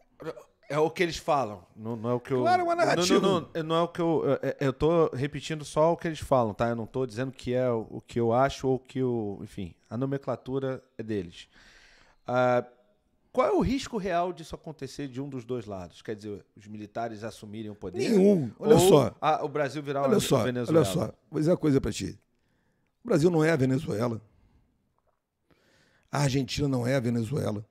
É 0.68 0.80
o 0.80 0.90
que 0.90 1.04
eles 1.04 1.16
falam, 1.16 1.64
não, 1.76 1.94
não 1.94 2.10
é 2.10 2.14
o 2.14 2.20
que 2.20 2.32
eu. 2.32 2.40
Claro, 2.40 2.62
é 2.62 2.64
uma 2.64 2.74
Não, 2.74 2.84
narrativa. 2.84 3.20
Não, 3.20 3.48
não, 3.54 3.62
não 3.62 3.76
é 3.76 3.82
o 3.82 3.88
que 3.88 4.00
eu. 4.00 4.24
Eu, 4.42 4.66
eu 4.66 4.72
tô 4.72 5.08
repetindo 5.14 5.64
só 5.64 5.92
o 5.92 5.96
que 5.96 6.08
eles 6.08 6.18
falam, 6.18 6.52
tá? 6.52 6.68
Eu 6.68 6.76
não 6.76 6.86
tô 6.86 7.06
dizendo 7.06 7.30
que 7.30 7.54
é 7.54 7.70
o, 7.70 7.86
o 7.88 8.00
que 8.00 8.18
eu 8.18 8.32
acho 8.32 8.66
ou 8.66 8.74
o 8.74 8.78
que 8.80 8.98
eu. 8.98 9.38
Enfim, 9.44 9.76
a 9.88 9.96
nomenclatura 9.96 10.82
é 10.98 11.04
deles. 11.04 11.48
Ah, 12.26 12.66
qual 13.38 13.46
é 13.46 13.52
o 13.52 13.60
risco 13.60 13.98
real 13.98 14.32
disso 14.32 14.56
acontecer 14.56 15.06
de 15.06 15.20
um 15.20 15.28
dos 15.28 15.44
dois 15.44 15.64
lados? 15.64 16.02
Quer 16.02 16.16
dizer, 16.16 16.44
os 16.56 16.66
militares 16.66 17.22
assumirem 17.22 17.70
o 17.70 17.74
poder? 17.76 17.98
Nenhum. 18.10 18.50
Olha 18.58 18.74
ou 18.74 18.80
só. 18.80 19.14
a- 19.20 19.44
o 19.44 19.48
Brasil 19.48 19.80
virar 19.80 20.02
Olha 20.02 20.14
uma 20.14 20.20
só, 20.20 20.42
Venezuela? 20.42 20.80
olha 20.84 20.92
só. 20.92 21.14
Vou 21.30 21.38
dizer 21.38 21.52
uma 21.52 21.56
coisa 21.56 21.80
pra 21.80 21.92
ti. 21.92 22.18
O 23.04 23.06
Brasil 23.06 23.30
não 23.30 23.44
é 23.44 23.52
a 23.52 23.56
Venezuela. 23.56 24.20
A 26.10 26.22
Argentina 26.22 26.66
não 26.66 26.84
é 26.84 26.96
a 26.96 27.00
Venezuela. 27.00 27.64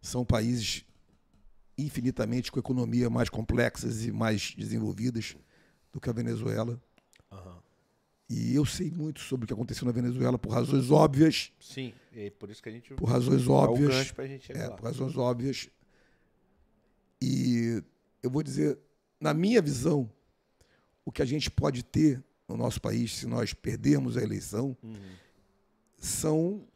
São 0.00 0.24
países 0.24 0.84
infinitamente 1.78 2.50
com 2.50 2.58
economia 2.58 3.08
mais 3.08 3.28
complexas 3.28 4.04
e 4.04 4.10
mais 4.10 4.52
desenvolvidas 4.58 5.36
do 5.92 6.00
que 6.00 6.10
a 6.10 6.12
Venezuela. 6.12 6.82
E 8.28 8.54
eu 8.56 8.64
sei 8.66 8.90
muito 8.90 9.20
sobre 9.20 9.44
o 9.44 9.46
que 9.46 9.52
aconteceu 9.52 9.84
na 9.86 9.92
Venezuela 9.92 10.36
por 10.36 10.50
razões 10.50 10.90
óbvias, 10.90 11.52
Sim, 11.60 11.94
é 12.12 12.28
por 12.30 12.50
isso 12.50 12.60
que 12.62 12.68
a 12.68 12.72
gente. 12.72 12.92
por 12.94 13.08
razões 13.08 13.46
óbvias. 13.48 14.10
pra 14.10 14.26
gente 14.26 14.50
É, 14.52 14.66
lá. 14.68 14.74
por 14.76 14.84
razões 14.84 15.16
óbvias. 15.16 15.68
E 17.22 17.82
eu 18.22 18.28
vou 18.30 18.42
dizer, 18.42 18.78
na 19.20 19.32
minha 19.32 19.62
visão, 19.62 20.10
o 21.04 21.12
que 21.12 21.22
a 21.22 21.24
gente 21.24 21.50
pode 21.50 21.84
ter 21.84 22.22
no 22.48 22.56
nosso 22.56 22.80
país, 22.80 23.12
se 23.14 23.26
nós 23.26 23.52
perdermos 23.54 24.16
a 24.16 24.22
eleição, 24.22 24.76
são 25.96 26.66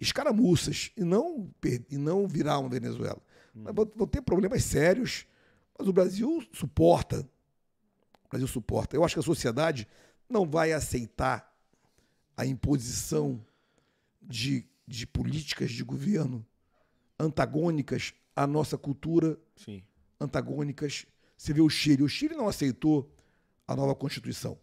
escaramuças 0.00 0.90
e 0.96 1.04
não, 1.04 1.48
e 1.88 1.96
não 1.96 2.26
virar 2.26 2.58
uma 2.58 2.68
Venezuela. 2.68 3.20
Mas 3.54 3.74
vão, 3.74 3.90
vão 3.94 4.06
ter 4.06 4.22
problemas 4.22 4.64
sérios, 4.64 5.26
mas 5.78 5.86
o 5.86 5.92
Brasil 5.92 6.44
suporta. 6.52 7.20
O 8.26 8.28
Brasil 8.30 8.48
suporta. 8.48 8.96
Eu 8.96 9.04
acho 9.04 9.14
que 9.14 9.20
a 9.20 9.22
sociedade 9.22 9.86
não 10.32 10.48
vai 10.48 10.72
aceitar 10.72 11.52
a 12.36 12.46
imposição 12.46 13.44
de, 14.20 14.66
de 14.88 15.06
políticas 15.06 15.70
de 15.70 15.84
governo 15.84 16.44
antagônicas 17.18 18.14
à 18.34 18.46
nossa 18.46 18.76
cultura, 18.78 19.38
Sim. 19.54 19.82
antagônicas. 20.18 21.06
Você 21.36 21.52
vê 21.52 21.60
o 21.60 21.68
Chile. 21.68 22.02
O 22.02 22.08
Chile 22.08 22.34
não 22.34 22.48
aceitou 22.48 23.14
a 23.68 23.76
nova 23.76 23.94
Constituição. 23.94 24.58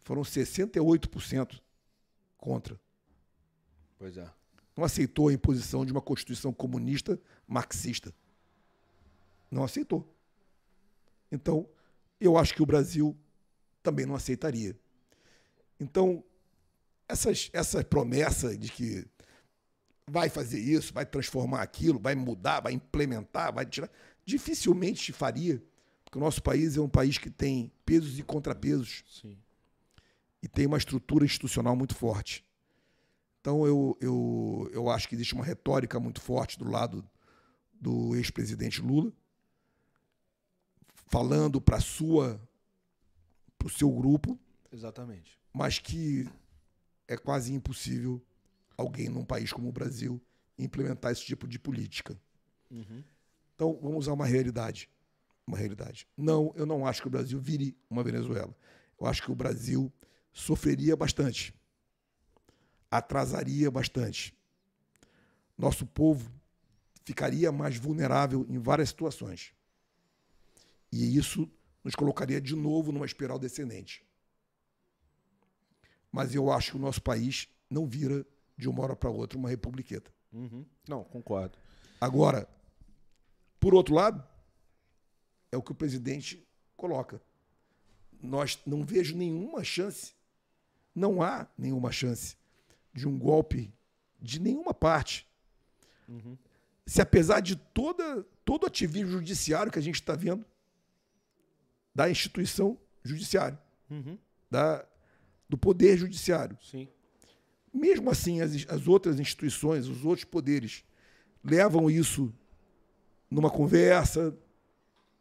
Foram 0.00 0.22
68% 0.22 1.60
contra. 2.38 2.80
Pois 3.98 4.16
é. 4.16 4.30
Não 4.76 4.84
aceitou 4.84 5.28
a 5.28 5.32
imposição 5.32 5.84
de 5.84 5.92
uma 5.92 6.00
Constituição 6.00 6.52
comunista 6.52 7.18
marxista. 7.46 8.14
Não 9.50 9.64
aceitou. 9.64 10.14
Então, 11.32 11.68
eu 12.20 12.36
acho 12.38 12.54
que 12.54 12.62
o 12.62 12.66
Brasil 12.66 13.16
também 13.86 14.04
não 14.04 14.16
aceitaria. 14.16 14.76
Então, 15.78 16.24
essas, 17.08 17.50
essa 17.52 17.84
promessa 17.84 18.58
de 18.58 18.68
que 18.68 19.06
vai 20.10 20.28
fazer 20.28 20.58
isso, 20.58 20.92
vai 20.92 21.06
transformar 21.06 21.62
aquilo, 21.62 22.00
vai 22.00 22.16
mudar, 22.16 22.60
vai 22.60 22.72
implementar, 22.72 23.54
vai 23.54 23.64
tirar, 23.64 23.88
dificilmente 24.24 25.12
faria, 25.12 25.62
porque 26.04 26.18
o 26.18 26.20
nosso 26.20 26.42
país 26.42 26.76
é 26.76 26.80
um 26.80 26.88
país 26.88 27.16
que 27.16 27.30
tem 27.30 27.70
pesos 27.84 28.18
e 28.18 28.24
contrapesos 28.24 29.04
Sim. 29.20 29.38
e 30.42 30.48
tem 30.48 30.66
uma 30.66 30.78
estrutura 30.78 31.24
institucional 31.24 31.76
muito 31.76 31.94
forte. 31.94 32.44
Então 33.40 33.64
eu, 33.64 33.96
eu, 34.00 34.68
eu 34.72 34.90
acho 34.90 35.08
que 35.08 35.14
existe 35.14 35.34
uma 35.34 35.44
retórica 35.44 36.00
muito 36.00 36.20
forte 36.20 36.58
do 36.58 36.68
lado 36.68 37.08
do 37.80 38.16
ex-presidente 38.16 38.82
Lula, 38.82 39.12
falando 41.06 41.60
para 41.60 41.80
sua 41.80 42.40
para 43.66 43.74
o 43.74 43.78
seu 43.78 43.90
grupo, 43.90 44.38
Exatamente. 44.72 45.38
mas 45.52 45.78
que 45.78 46.28
é 47.08 47.16
quase 47.16 47.52
impossível 47.52 48.22
alguém 48.76 49.08
num 49.08 49.24
país 49.24 49.52
como 49.52 49.68
o 49.68 49.72
Brasil 49.72 50.22
implementar 50.56 51.10
esse 51.10 51.24
tipo 51.24 51.48
de 51.48 51.58
política. 51.58 52.18
Então 53.54 53.78
vamos 53.82 53.98
usar 53.98 54.12
uma 54.12 54.24
realidade, 54.24 54.88
uma 55.46 55.56
realidade. 55.56 56.06
Não, 56.16 56.52
eu 56.56 56.64
não 56.64 56.86
acho 56.86 57.02
que 57.02 57.08
o 57.08 57.10
Brasil 57.10 57.40
vire 57.40 57.76
uma 57.90 58.04
Venezuela. 58.04 58.54
Eu 59.00 59.06
acho 59.06 59.22
que 59.22 59.32
o 59.32 59.34
Brasil 59.34 59.92
sofreria 60.32 60.96
bastante, 60.96 61.52
atrasaria 62.90 63.70
bastante. 63.70 64.32
Nosso 65.58 65.86
povo 65.86 66.30
ficaria 67.04 67.50
mais 67.50 67.76
vulnerável 67.76 68.46
em 68.48 68.58
várias 68.58 68.90
situações. 68.90 69.52
E 70.92 71.16
isso 71.16 71.50
nos 71.86 71.94
colocaria 71.94 72.40
de 72.40 72.56
novo 72.56 72.90
numa 72.90 73.06
espiral 73.06 73.38
descendente. 73.38 74.04
Mas 76.10 76.34
eu 76.34 76.50
acho 76.50 76.72
que 76.72 76.76
o 76.76 76.80
nosso 76.80 77.00
país 77.00 77.46
não 77.70 77.86
vira 77.86 78.26
de 78.58 78.68
uma 78.68 78.82
hora 78.82 78.96
para 78.96 79.08
outra 79.08 79.38
uma 79.38 79.48
republiqueta. 79.48 80.12
Uhum. 80.32 80.66
Não, 80.88 81.04
concordo. 81.04 81.56
Agora, 82.00 82.48
por 83.60 83.72
outro 83.72 83.94
lado, 83.94 84.26
é 85.52 85.56
o 85.56 85.62
que 85.62 85.70
o 85.70 85.76
presidente 85.76 86.44
coloca. 86.76 87.22
Nós 88.20 88.58
não 88.66 88.84
vejo 88.84 89.16
nenhuma 89.16 89.62
chance, 89.62 90.12
não 90.92 91.22
há 91.22 91.46
nenhuma 91.56 91.92
chance 91.92 92.36
de 92.92 93.06
um 93.06 93.16
golpe 93.16 93.72
de 94.20 94.40
nenhuma 94.40 94.74
parte. 94.74 95.24
Se 96.84 97.00
apesar 97.00 97.38
de 97.38 97.54
toda, 97.54 98.24
todo 98.44 98.64
o 98.64 98.66
ativismo 98.66 99.12
judiciário 99.12 99.70
que 99.70 99.78
a 99.78 99.82
gente 99.82 100.00
está 100.00 100.16
vendo, 100.16 100.44
da 101.96 102.10
instituição 102.10 102.76
judiciária, 103.02 103.58
Uhum. 103.90 104.18
da, 104.50 104.84
do 105.48 105.56
poder 105.56 105.96
judiciário, 105.96 106.58
Sim. 106.62 106.86
mesmo 107.72 108.10
assim, 108.10 108.42
as, 108.42 108.66
as 108.68 108.86
outras 108.86 109.18
instituições, 109.18 109.86
os 109.88 110.04
outros 110.04 110.24
poderes, 110.24 110.84
levam 111.42 111.90
isso 111.90 112.30
numa 113.30 113.48
conversa, 113.50 114.36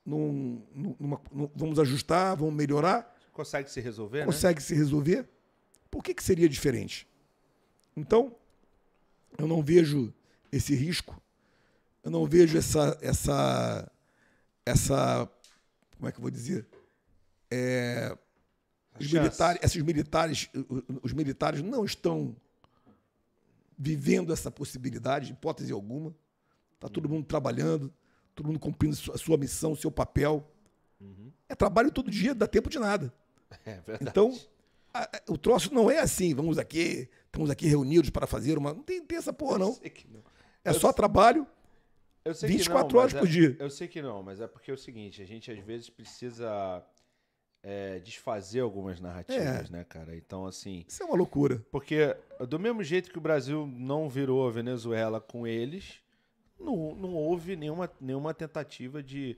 num, 0.06 0.62
num- 0.74 0.96
numa- 1.00 1.22
num- 1.32 1.50
vamos 1.56 1.80
ajustar, 1.80 2.36
vamos 2.36 2.54
melhorar, 2.54 3.16
Consegue 3.32 3.72
se 3.72 3.80
resolver, 3.80 4.20
né? 4.20 4.26
consegue 4.26 4.62
se 4.62 4.74
resolver. 4.76 5.28
Por 5.90 6.04
que, 6.04 6.14
que 6.14 6.24
seria 6.24 6.48
diferente? 6.50 7.08
Então, 7.96 8.36
eu 9.38 9.48
não 9.48 9.62
vejo 9.64 10.14
esse 10.52 10.76
risco, 10.76 11.22
eu 12.04 12.12
não 12.12 12.26
vejo 12.26 12.58
essa, 12.58 12.98
essa, 13.02 13.92
essa, 14.66 15.30
como 15.98 16.08
é 16.08 16.12
que 16.12 16.18
eu 16.18 16.22
vou 16.22 16.32
dizer? 16.32 16.68
É, 17.52 18.18
os 19.00 19.08
militares, 19.24 19.60
esses 19.64 19.82
militares, 19.84 20.50
os 21.04 21.14
militares 21.14 21.62
não 21.62 21.84
estão 21.86 22.36
vivendo 23.78 24.32
essa 24.32 24.50
possibilidade, 24.50 25.32
hipótese 25.34 25.72
alguma. 25.72 26.16
Está 26.76 26.88
todo 26.90 27.10
mundo 27.10 27.26
trabalhando, 27.26 27.94
todo 28.34 28.48
mundo 28.48 28.60
cumprindo 28.60 28.96
a 29.14 29.18
sua 29.18 29.38
missão, 29.38 29.72
o 29.74 29.78
seu 29.78 29.92
papel. 29.92 30.50
É 31.48 31.54
trabalho 31.56 31.92
todo 31.92 32.10
dia, 32.10 32.34
dá 32.34 32.48
tempo 32.48 32.70
de 32.70 32.80
nada. 32.80 33.14
É. 33.66 33.80
Então, 34.02 34.38
a- 34.94 35.04
a- 35.04 35.22
o 35.32 35.38
troço 35.38 35.74
não 35.74 35.90
é 35.90 36.00
assim, 36.00 36.34
vamos 36.34 36.58
aqui, 36.58 37.08
estamos 37.28 37.50
aqui 37.50 37.68
reunidos 37.68 38.10
para 38.10 38.26
fazer 38.28 38.58
uma. 38.58 38.74
Não 38.74 38.82
tem, 38.84 39.02
tem 39.06 39.18
essa 39.18 39.32
porra, 39.32 39.60
não. 39.60 39.68
Eu 39.70 39.74
sei 39.76 39.94
não. 40.12 40.22
É 40.64 40.74
só 40.74 40.92
trabalho. 40.92 41.48
Eu 42.26 42.34
sei 42.34 42.50
24 42.50 42.88
que 42.88 42.94
não, 42.94 43.00
horas 43.00 43.14
mas 43.14 43.22
por 43.22 43.28
é- 43.28 43.32
dia. 43.32 43.56
Eu 43.60 43.70
sei 43.70 43.88
que 43.88 44.02
não, 44.02 44.24
mas 44.24 44.42
é 44.42 44.48
porque 44.48 44.72
é 44.72 44.74
o 44.74 44.78
seguinte, 44.78 45.22
a 45.22 45.26
gente 45.26 45.52
às 45.52 45.60
vezes 45.60 45.90
precisa 45.92 46.84
é, 47.62 48.00
desfazer 48.00 48.62
algumas 48.62 49.00
narrativas, 49.00 49.70
né, 49.70 49.84
cara? 49.84 50.16
Então, 50.16 50.46
assim. 50.46 50.84
Isso 50.88 51.04
é 51.04 51.06
uma 51.06 51.16
loucura. 51.16 51.64
Porque, 51.72 52.16
do 52.50 52.60
mesmo 52.60 52.84
jeito 52.84 53.12
que 53.12 53.18
o 53.18 53.22
Brasil 53.22 53.68
não 53.68 54.10
virou 54.10 54.48
a 54.48 54.52
Venezuela 54.52 55.22
com 55.22 55.46
eles, 55.46 56.00
não, 56.60 56.96
não 56.96 57.14
houve 57.14 57.56
nenhuma, 57.56 57.92
nenhuma 58.02 58.34
tentativa 58.34 59.04
de 59.04 59.38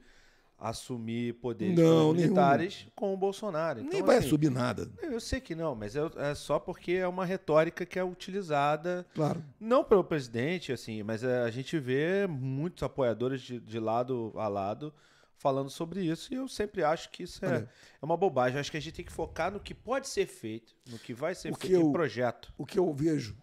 assumir 0.59 1.33
poderes 1.35 1.77
Não, 1.77 2.13
militares 2.13 2.87
com 2.95 3.13
o 3.13 3.17
Bolsonaro. 3.17 3.79
Então, 3.79 3.91
Nem 3.91 4.01
vai 4.01 4.17
assim, 4.17 4.29
subir 4.29 4.49
nada. 4.49 4.89
Eu 5.03 5.19
sei 5.19 5.39
que 5.39 5.53
não, 5.53 5.75
mas 5.75 5.95
é, 5.95 6.33
só 6.35 6.57
porque 6.59 6.93
é 6.93 7.07
uma 7.07 7.25
retórica 7.25 7.85
que 7.85 7.99
é 7.99 8.03
utilizada 8.03 9.05
Claro. 9.13 9.43
não 9.59 9.83
pelo 9.83 10.03
presidente, 10.03 10.71
assim, 10.71 11.03
mas 11.03 11.23
é, 11.23 11.41
a 11.43 11.51
gente 11.51 11.77
vê 11.79 12.25
muitos 12.27 12.81
apoiadores 12.83 13.41
de, 13.41 13.59
de 13.59 13.79
lado 13.79 14.33
a 14.35 14.47
lado 14.47 14.91
falando 15.39 15.69
sobre 15.69 16.01
isso, 16.03 16.33
e 16.33 16.37
eu 16.37 16.47
sempre 16.47 16.83
acho 16.83 17.11
que 17.11 17.21
isso 17.21 17.45
é, 17.45 17.57
é 18.01 18.05
uma 18.05 18.17
bobagem. 18.17 18.55
Eu 18.55 18.59
acho 18.59 18.71
que 18.71 18.77
a 18.77 18.79
gente 18.79 18.95
tem 18.95 19.05
que 19.05 19.11
focar 19.11 19.51
no 19.51 19.59
que 19.59 19.75
pode 19.75 20.07
ser 20.07 20.25
feito, 20.25 20.75
no 20.89 20.97
que 20.97 21.13
vai 21.13 21.35
ser 21.35 21.51
O 21.51 21.55
que 21.55 21.67
feito, 21.67 21.79
eu- 21.81 21.89
em 21.89 21.91
projeto. 21.91 22.51
O 22.57 22.65
que 22.65 22.79
eu 22.79 22.91
vejo, 22.91 23.37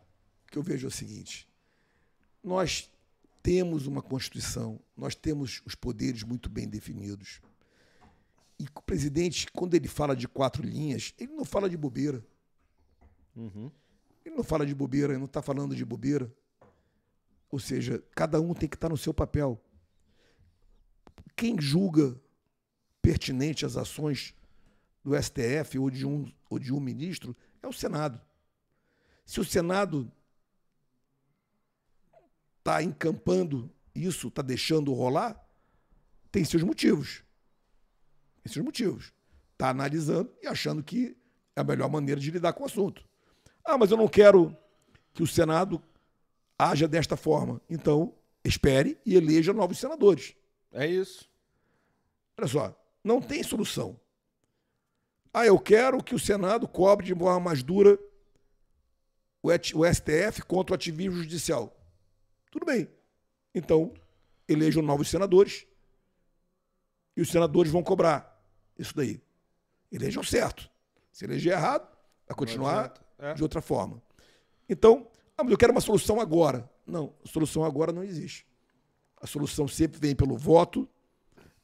o 0.49 0.51
que 0.51 0.59
eu 0.59 0.63
vejo 0.65 0.87
é 0.87 0.89
o 0.89 0.91
seguinte: 0.91 1.47
nós 2.43 2.91
temos 3.45 3.87
uma 3.87 4.01
Constituição, 4.01 4.81
nós 4.97 5.15
temos 5.15 5.61
os 5.67 5.75
poderes 5.75 6.23
muito 6.23 6.49
bem 6.49 6.67
definidos. 6.67 7.43
E 8.59 8.65
o 8.65 8.81
presidente, 8.81 9.53
quando 9.53 9.75
ele 9.75 9.87
fala 9.87 10.17
de 10.17 10.27
quatro 10.27 10.65
linhas, 10.65 11.13
ele 11.19 11.35
não 11.35 11.45
fala 11.45 11.69
de 11.69 11.77
bobeira. 11.77 12.25
Uhum. 13.37 13.71
Ele 14.25 14.35
não 14.35 14.43
fala 14.43 14.65
de 14.65 14.75
bobeira, 14.75 15.13
ele 15.13 15.19
não 15.19 15.27
está 15.27 15.43
falando 15.43 15.77
de 15.77 15.85
bobeira. 15.85 16.33
Ou 17.51 17.59
seja, 17.59 18.03
cada 18.13 18.41
um 18.41 18.55
tem 18.55 18.67
que 18.67 18.77
estar 18.77 18.89
no 18.89 18.97
seu 18.97 19.13
papel. 19.13 19.63
Quem 21.37 21.61
julga 21.61 22.19
pertinente 23.03 23.67
as 23.67 23.77
ações 23.77 24.35
do 25.05 25.15
STF 25.23 25.79
ou 25.79 25.91
de 25.91 26.07
um, 26.07 26.33
ou 26.49 26.59
de 26.59 26.73
um 26.73 26.81
ministro 26.81 27.37
é 27.63 27.69
o 27.69 27.73
Senado. 27.75 28.19
Se 29.27 29.39
o 29.39 29.45
Senado 29.45 30.11
está 32.65 32.83
encampando 32.83 33.71
isso, 33.95 34.29
está 34.29 34.41
deixando 34.41 34.95
rolar, 34.95 35.39
tem 36.33 36.43
seus 36.45 36.63
motivos. 36.63 37.23
Tem 38.43 38.51
seus 38.51 38.65
motivos. 38.65 39.13
Está 39.53 39.69
analisando 39.69 40.33
e 40.43 40.47
achando 40.47 40.83
que 40.83 41.15
é 41.55 41.61
a 41.61 41.65
melhor 41.65 41.91
maneira 41.91 42.19
de 42.19 42.31
lidar 42.31 42.55
com 42.55 42.63
o 42.63 42.67
assunto. 42.67 43.05
Ah, 43.63 43.77
mas 43.77 43.91
eu 43.91 43.99
não 43.99 44.09
quero 44.09 44.57
que 45.13 45.23
o 45.23 45.27
Senado 45.27 45.81
haja 46.59 46.89
desta 46.89 47.19
forma. 47.19 47.61
Então, 47.69 48.15
espere 48.43 48.99
e 49.05 49.15
eleja 49.15 49.53
novos 49.53 49.79
senadores. 49.79 50.35
É 50.73 50.87
isso. 50.87 51.29
Olha 52.37 52.49
só, 52.49 52.89
não 53.05 53.21
tem 53.21 53.43
solução. 53.43 54.01
Ah, 55.33 55.45
eu 55.45 55.59
quero 55.59 56.03
que 56.03 56.15
o 56.15 56.19
Senado 56.19 56.67
cobre 56.67 57.07
de 57.07 57.15
forma 57.15 57.41
mais 57.41 57.63
dura 57.63 57.99
o 59.43 59.53
STF 59.53 60.43
contra 60.47 60.73
o 60.73 60.75
ativismo 60.75 61.19
judicial. 61.19 61.84
Tudo 62.55 62.67
bem. 62.67 62.89
Então, 63.53 63.93
elejam 64.49 64.81
novos 64.81 65.11
senadores 65.11 65.67
e 67.17 67.21
os 67.21 67.29
senadores 67.29 67.73
vão 67.73 67.83
cobrar 67.83 68.41
isso 68.79 68.95
daí. 68.95 69.21
Elejam 69.91 70.23
certo. 70.23 70.71
Se 71.11 71.25
eleger 71.25 71.55
errado, 71.55 71.89
vai 72.29 72.37
continuar. 72.37 72.95
É. 73.19 73.35
de 73.35 73.43
outra 73.43 73.61
forma. 73.61 74.01
Então, 74.69 75.09
ah, 75.37 75.43
mas 75.43 75.51
eu 75.51 75.59
quero 75.59 75.73
uma 75.73 75.81
solução 75.81 76.21
agora. 76.21 76.71
Não, 76.87 77.13
a 77.25 77.29
solução 77.29 77.65
agora 77.65 77.93
não 77.93 78.05
existe. 78.05 78.47
A 79.21 79.27
solução 79.27 79.67
sempre 79.67 79.99
vem 79.99 80.15
pelo 80.15 80.37
voto, 80.37 80.89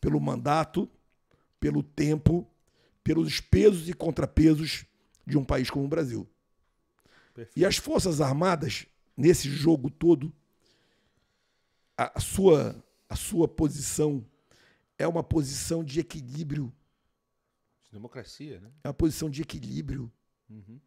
pelo 0.00 0.20
mandato, 0.20 0.90
pelo 1.60 1.84
tempo, 1.84 2.44
pelos 3.04 3.40
pesos 3.40 3.88
e 3.88 3.92
contrapesos 3.92 4.84
de 5.24 5.38
um 5.38 5.44
país 5.44 5.70
como 5.70 5.84
o 5.84 5.88
Brasil. 5.88 6.28
Perfeito. 7.32 7.56
E 7.56 7.64
as 7.64 7.76
Forças 7.76 8.20
Armadas, 8.20 8.86
nesse 9.16 9.48
jogo 9.48 9.88
todo, 9.88 10.32
a, 12.00 12.12
a 12.16 12.20
sua, 12.20 12.82
a 13.10 13.14
sua 13.16 13.46
posição 13.46 14.26
é 14.98 15.06
uma 15.06 15.22
posição 15.22 15.84
de 15.84 16.00
equilíbrio. 16.00 16.72
Democracia, 17.92 18.58
né? 18.58 18.70
É 18.82 18.88
uma 18.88 18.94
posição 18.94 19.28
de 19.28 19.42
equilíbrio. 19.42 20.10
Uhum. 20.48 20.80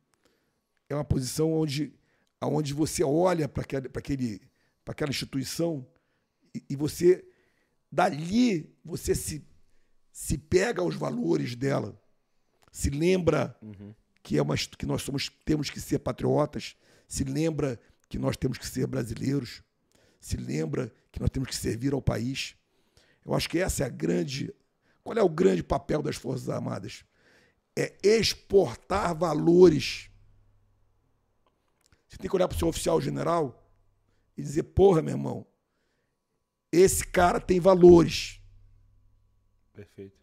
é 0.89 0.95
uma 0.95 1.05
posição 1.05 1.53
onde, 1.53 1.93
onde 2.41 2.73
você 2.73 3.01
olha 3.01 3.47
para 3.47 3.63
aquele, 3.63 3.87
pra 3.87 3.99
aquele, 3.99 4.41
pra 4.83 4.91
aquela 4.91 5.09
instituição 5.09 5.87
e, 6.53 6.61
e 6.71 6.75
você, 6.75 7.25
dali, 7.89 8.75
você 8.83 9.15
se, 9.15 9.47
se 10.11 10.37
pega 10.37 10.81
aos 10.81 10.95
valores 10.95 11.55
dela, 11.55 11.97
se 12.71 12.89
lembra 12.89 13.55
Uhum. 13.61 13.93
que, 14.21 14.37
é 14.37 14.41
uma, 14.41 14.55
que 14.57 14.85
nós 14.85 15.01
somos, 15.03 15.29
temos 15.45 15.69
que 15.69 15.79
ser 15.79 15.99
patriotas, 15.99 16.75
se 17.07 17.23
lembra 17.23 17.79
que 18.09 18.17
nós 18.19 18.35
temos 18.35 18.57
que 18.57 18.67
ser 18.67 18.85
brasileiros, 18.87 19.63
se 20.23 20.37
lembra 20.37 20.89
que 21.11 21.19
nós 21.19 21.29
temos 21.29 21.49
que 21.49 21.55
servir 21.55 21.93
ao 21.93 22.01
país. 22.01 22.55
Eu 23.25 23.33
acho 23.33 23.49
que 23.49 23.59
essa 23.59 23.83
é 23.83 23.85
a 23.85 23.89
grande. 23.89 24.53
Qual 25.03 25.17
é 25.17 25.21
o 25.21 25.27
grande 25.27 25.61
papel 25.61 26.01
das 26.01 26.15
Forças 26.15 26.49
Armadas? 26.49 27.03
É 27.75 27.93
exportar 28.01 29.13
valores. 29.13 30.09
Você 32.07 32.17
tem 32.17 32.29
que 32.29 32.35
olhar 32.35 32.47
para 32.47 32.55
o 32.55 32.59
seu 32.59 32.69
oficial 32.69 33.01
general 33.01 33.69
e 34.37 34.41
dizer: 34.41 34.63
porra, 34.63 35.01
meu 35.01 35.13
irmão, 35.13 35.45
esse 36.71 37.05
cara 37.05 37.41
tem 37.41 37.59
valores. 37.59 38.39
Perfeito. 39.73 40.17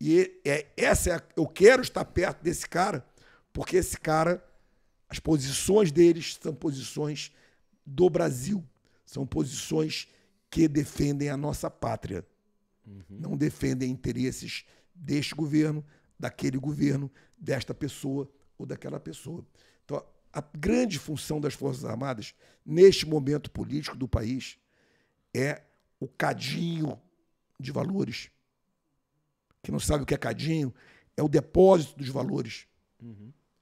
E 0.00 0.40
é, 0.44 0.68
essa 0.76 1.10
é 1.10 1.14
a- 1.16 1.22
eu 1.36 1.46
quero 1.48 1.82
estar 1.82 2.04
perto 2.04 2.40
desse 2.40 2.68
cara, 2.68 3.04
porque 3.52 3.76
esse 3.78 3.98
cara, 3.98 4.46
as 5.08 5.18
posições 5.18 5.90
deles 5.90 6.38
são 6.40 6.54
posições 6.54 7.32
do 7.84 8.08
Brasil, 8.08 8.64
são 9.10 9.26
posições 9.26 10.06
que 10.48 10.68
defendem 10.68 11.30
a 11.30 11.36
nossa 11.36 11.68
pátria. 11.68 12.24
Não 13.08 13.36
defendem 13.36 13.90
interesses 13.90 14.64
deste 14.94 15.34
governo, 15.34 15.84
daquele 16.16 16.56
governo, 16.58 17.10
desta 17.36 17.74
pessoa 17.74 18.30
ou 18.56 18.64
daquela 18.64 19.00
pessoa. 19.00 19.44
Então, 19.84 20.04
a 20.32 20.40
grande 20.56 20.96
função 20.96 21.40
das 21.40 21.54
Forças 21.54 21.84
Armadas, 21.84 22.36
neste 22.64 23.04
momento 23.04 23.50
político 23.50 23.96
do 23.96 24.06
país, 24.06 24.58
é 25.34 25.60
o 25.98 26.06
cadinho 26.06 26.96
de 27.58 27.72
valores 27.72 28.30
que 29.60 29.72
não 29.72 29.80
sabe 29.80 30.04
o 30.04 30.06
que 30.06 30.14
é 30.14 30.18
cadinho, 30.18 30.72
é 31.16 31.22
o 31.22 31.28
depósito 31.28 31.98
dos 31.98 32.08
valores. 32.08 32.66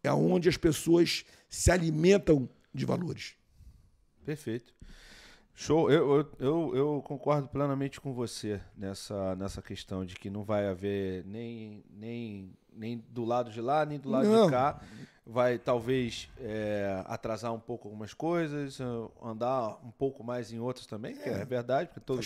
É 0.03 0.13
onde 0.13 0.49
as 0.49 0.59
pessoas 0.59 1.25
se 1.49 1.71
alimentam 1.71 2.49
de 2.73 2.85
valores. 2.85 3.35
Perfeito. 4.25 4.75
Show. 5.59 5.91
Eu, 5.91 6.19
eu, 6.19 6.29
eu, 6.39 6.77
eu 6.77 7.03
concordo 7.05 7.49
plenamente 7.49 8.01
com 8.01 8.15
você 8.15 8.61
nessa, 8.77 9.35
nessa 9.35 9.61
questão 9.61 10.05
de 10.05 10.15
que 10.15 10.31
não 10.31 10.45
vai 10.45 10.69
haver 10.69 11.25
nem, 11.27 11.83
nem, 11.91 12.53
nem 12.73 13.05
do 13.11 13.25
lado 13.25 13.51
de 13.51 13.61
lá, 13.61 13.85
nem 13.85 13.99
do 13.99 14.09
lado 14.09 14.29
Não. 14.29 14.45
de 14.45 14.53
cá. 14.53 14.81
Vai 15.27 15.59
talvez 15.59 16.31
é, 16.39 17.03
atrasar 17.07 17.53
um 17.53 17.59
pouco 17.59 17.89
algumas 17.89 18.15
coisas, 18.15 18.79
eh, 18.81 18.85
andar 19.21 19.77
um 19.85 19.91
pouco 19.91 20.23
mais 20.23 20.53
em 20.53 20.61
outras 20.61 20.87
também, 20.87 21.17
que 21.17 21.29
é, 21.29 21.45
verdade, 21.45 21.89
porque 21.89 22.01
todo, 22.01 22.23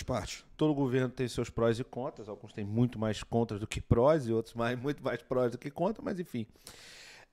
todo 0.55 0.73
governo 0.73 1.09
tem 1.09 1.27
seus 1.27 1.49
prós 1.49 1.79
e 1.79 1.83
contras, 1.83 2.29
alguns 2.29 2.53
têm 2.53 2.63
muito 2.63 2.97
mais 2.97 3.21
contras 3.21 3.59
do 3.59 3.67
que 3.67 3.81
prós 3.81 4.25
e 4.27 4.31
outros 4.31 4.53
mais, 4.53 4.79
muito 4.79 5.03
mais 5.03 5.21
prós 5.21 5.51
do 5.51 5.57
que 5.57 5.69
contras, 5.69 6.05
mas 6.05 6.17
enfim. 6.17 6.45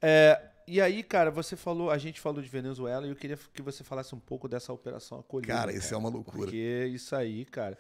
É, 0.03 0.50
e 0.67 0.81
aí, 0.81 1.03
cara, 1.03 1.31
você 1.31 1.57
falou, 1.57 1.91
a 1.91 1.99
gente 1.99 2.21
falou 2.21 2.43
de 2.43 2.49
Venezuela 2.49 3.07
e 3.07 3.11
eu 3.11 3.17
queria 3.17 3.39
que 3.53 3.63
você 3.63 3.85
falasse 3.85 4.15
um 4.15 4.21
pouco 4.21 4.49
dessa 4.49 4.73
operação 4.73 5.19
acolhida. 5.19 5.53
Cara, 5.53 5.73
isso 5.73 5.93
é 5.93 5.97
uma 5.97 6.09
loucura. 6.09 6.45
Porque 6.45 6.91
isso 6.93 7.15
aí, 7.15 7.45
cara. 7.45 7.77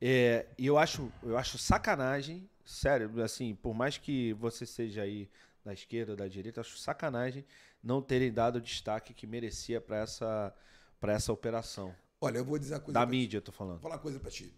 É, 0.00 0.46
e 0.58 0.66
eu 0.66 0.76
acho, 0.78 1.10
eu 1.22 1.36
acho 1.36 1.56
sacanagem, 1.58 2.48
sério, 2.64 3.22
assim, 3.22 3.54
por 3.54 3.74
mais 3.74 3.96
que 3.96 4.32
você 4.34 4.66
seja 4.66 5.02
aí 5.02 5.30
da 5.64 5.72
esquerda 5.72 6.12
ou 6.12 6.16
da 6.16 6.28
direita, 6.28 6.60
acho 6.60 6.76
sacanagem 6.78 7.44
não 7.82 8.00
terem 8.00 8.32
dado 8.32 8.56
o 8.56 8.60
destaque 8.60 9.12
que 9.12 9.26
merecia 9.26 9.80
para 9.80 9.98
essa, 9.98 10.54
pra 11.00 11.12
essa 11.12 11.32
operação. 11.32 11.94
Olha, 12.20 12.38
eu 12.38 12.44
vou 12.44 12.58
dizer 12.58 12.74
uma 12.74 12.80
coisa. 12.80 12.98
Da 12.98 13.06
mídia, 13.06 13.38
eu 13.38 13.42
tô 13.42 13.52
falando. 13.52 13.74
Vou 13.74 13.82
falar 13.82 13.96
uma 13.96 14.00
coisa 14.00 14.18
pra 14.18 14.30
ti. 14.30 14.54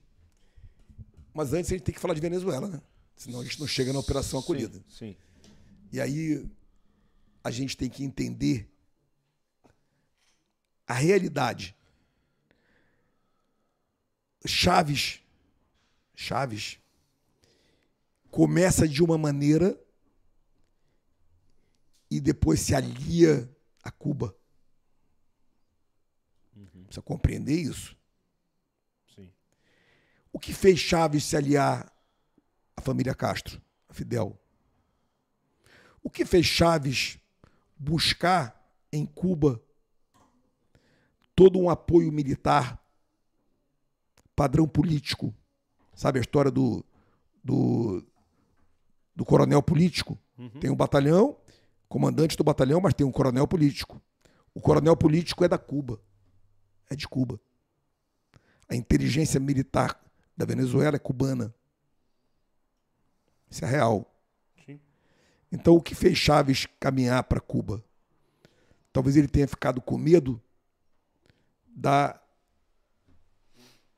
Mas 1.34 1.52
antes 1.52 1.70
a 1.70 1.74
gente 1.74 1.84
tem 1.84 1.94
que 1.94 2.00
falar 2.00 2.14
de 2.14 2.20
Venezuela, 2.20 2.68
né? 2.68 2.80
Senão 3.16 3.40
a 3.40 3.44
gente 3.44 3.58
não 3.58 3.66
chega 3.66 3.92
na 3.92 3.98
operação 3.98 4.38
acolhida. 4.38 4.78
Sim, 4.88 5.16
sim. 5.16 5.16
E 5.92 6.00
aí 6.00 6.48
a 7.46 7.50
gente 7.52 7.76
tem 7.76 7.88
que 7.88 8.02
entender 8.02 8.68
a 10.84 10.94
realidade. 10.94 11.76
Chaves, 14.44 15.22
Chaves 16.12 16.80
começa 18.32 18.88
de 18.88 19.00
uma 19.00 19.16
maneira 19.16 19.80
e 22.10 22.20
depois 22.20 22.58
se 22.58 22.74
alia 22.74 23.48
a 23.80 23.92
Cuba. 23.92 24.36
Precisa 26.84 27.02
compreender 27.02 27.60
isso. 27.60 27.96
sim. 29.14 29.32
O 30.32 30.40
que 30.40 30.52
fez 30.52 30.80
Chaves 30.80 31.22
se 31.22 31.36
aliar 31.36 31.92
à 32.76 32.80
família 32.80 33.14
Castro, 33.14 33.62
a 33.88 33.94
Fidel? 33.94 34.36
O 36.02 36.10
que 36.10 36.24
fez 36.24 36.44
Chaves 36.46 37.20
buscar 37.76 38.60
em 38.92 39.04
Cuba 39.04 39.60
todo 41.34 41.58
um 41.58 41.68
apoio 41.68 42.10
militar, 42.10 42.82
padrão 44.34 44.66
político? 44.66 45.34
Sabe 45.94 46.18
a 46.18 46.22
história 46.22 46.50
do, 46.50 46.84
do, 47.42 48.04
do 49.14 49.24
coronel 49.24 49.62
político? 49.62 50.18
Uhum. 50.38 50.48
Tem 50.60 50.70
um 50.70 50.76
batalhão, 50.76 51.36
comandante 51.88 52.36
do 52.36 52.44
batalhão, 52.44 52.80
mas 52.80 52.94
tem 52.94 53.06
um 53.06 53.12
coronel 53.12 53.46
político. 53.46 54.00
O 54.54 54.60
coronel 54.60 54.96
político 54.96 55.44
é 55.44 55.48
da 55.48 55.58
Cuba. 55.58 56.00
É 56.88 56.96
de 56.96 57.06
Cuba. 57.06 57.40
A 58.68 58.74
inteligência 58.74 59.38
militar 59.38 60.00
da 60.36 60.44
Venezuela 60.44 60.96
é 60.96 60.98
cubana. 60.98 61.54
Isso 63.50 63.64
é 63.64 63.68
real. 63.68 64.15
Então, 65.50 65.74
o 65.74 65.80
que 65.80 65.94
fez 65.94 66.18
Chaves 66.18 66.66
caminhar 66.80 67.22
para 67.24 67.40
Cuba? 67.40 67.84
Talvez 68.92 69.16
ele 69.16 69.28
tenha 69.28 69.46
ficado 69.46 69.80
com 69.80 69.96
medo 69.96 70.42
da 71.66 72.20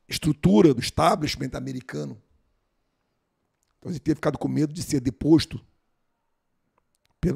estrutura 0.08 0.74
do 0.74 0.80
establishment 0.80 1.50
americano. 1.54 2.20
Talvez 3.80 3.96
ele 3.96 4.00
tenha 4.00 4.16
ficado 4.16 4.38
com 4.38 4.48
medo 4.48 4.72
de 4.72 4.82
ser 4.82 5.00
deposto 5.00 5.64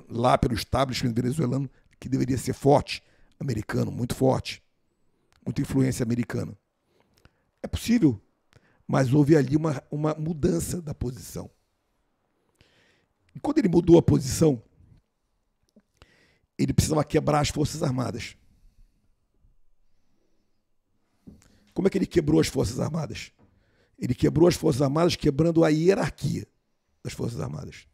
lá 0.09 0.39
pelo 0.39 0.55
establishment 0.55 1.13
venezuelano, 1.13 1.71
que 1.99 2.09
deveria 2.09 2.39
ser 2.39 2.53
forte, 2.53 3.03
americano, 3.39 3.91
muito 3.91 4.15
forte, 4.15 4.63
muita 5.45 5.61
influência 5.61 6.03
americana. 6.03 6.57
É 7.63 7.67
possível, 7.67 8.21
mas 8.87 9.13
houve 9.13 9.37
ali 9.37 9.57
uma, 9.57 9.83
uma 9.91 10.15
mudança 10.15 10.81
da 10.81 10.95
posição. 10.95 11.51
E 13.35 13.41
quando 13.41 13.59
ele 13.59 13.69
mudou 13.69 13.99
a 13.99 14.03
posição, 14.03 14.63
ele 16.59 16.73
precisava 16.73 17.05
quebrar 17.05 17.41
as 17.41 17.49
Forças 17.49 17.83
Armadas. 17.83 18.37
Como 21.75 21.89
é 21.89 21.91
que 21.91 21.99
ele 21.99 22.07
quebrou 22.07 22.41
as 22.41 22.49
Forças 22.49 22.79
Armadas? 22.79 23.33
Ele 23.99 24.15
quebrou 24.15 24.49
as 24.49 24.55
Forças 24.55 24.83
Armadas 24.83 25.17
quebrando 25.17 25.65
a 25.65 25.69
hierarquia 25.69 26.47
das 27.03 27.13
Forças 27.13 27.41
Armadas. 27.41 27.87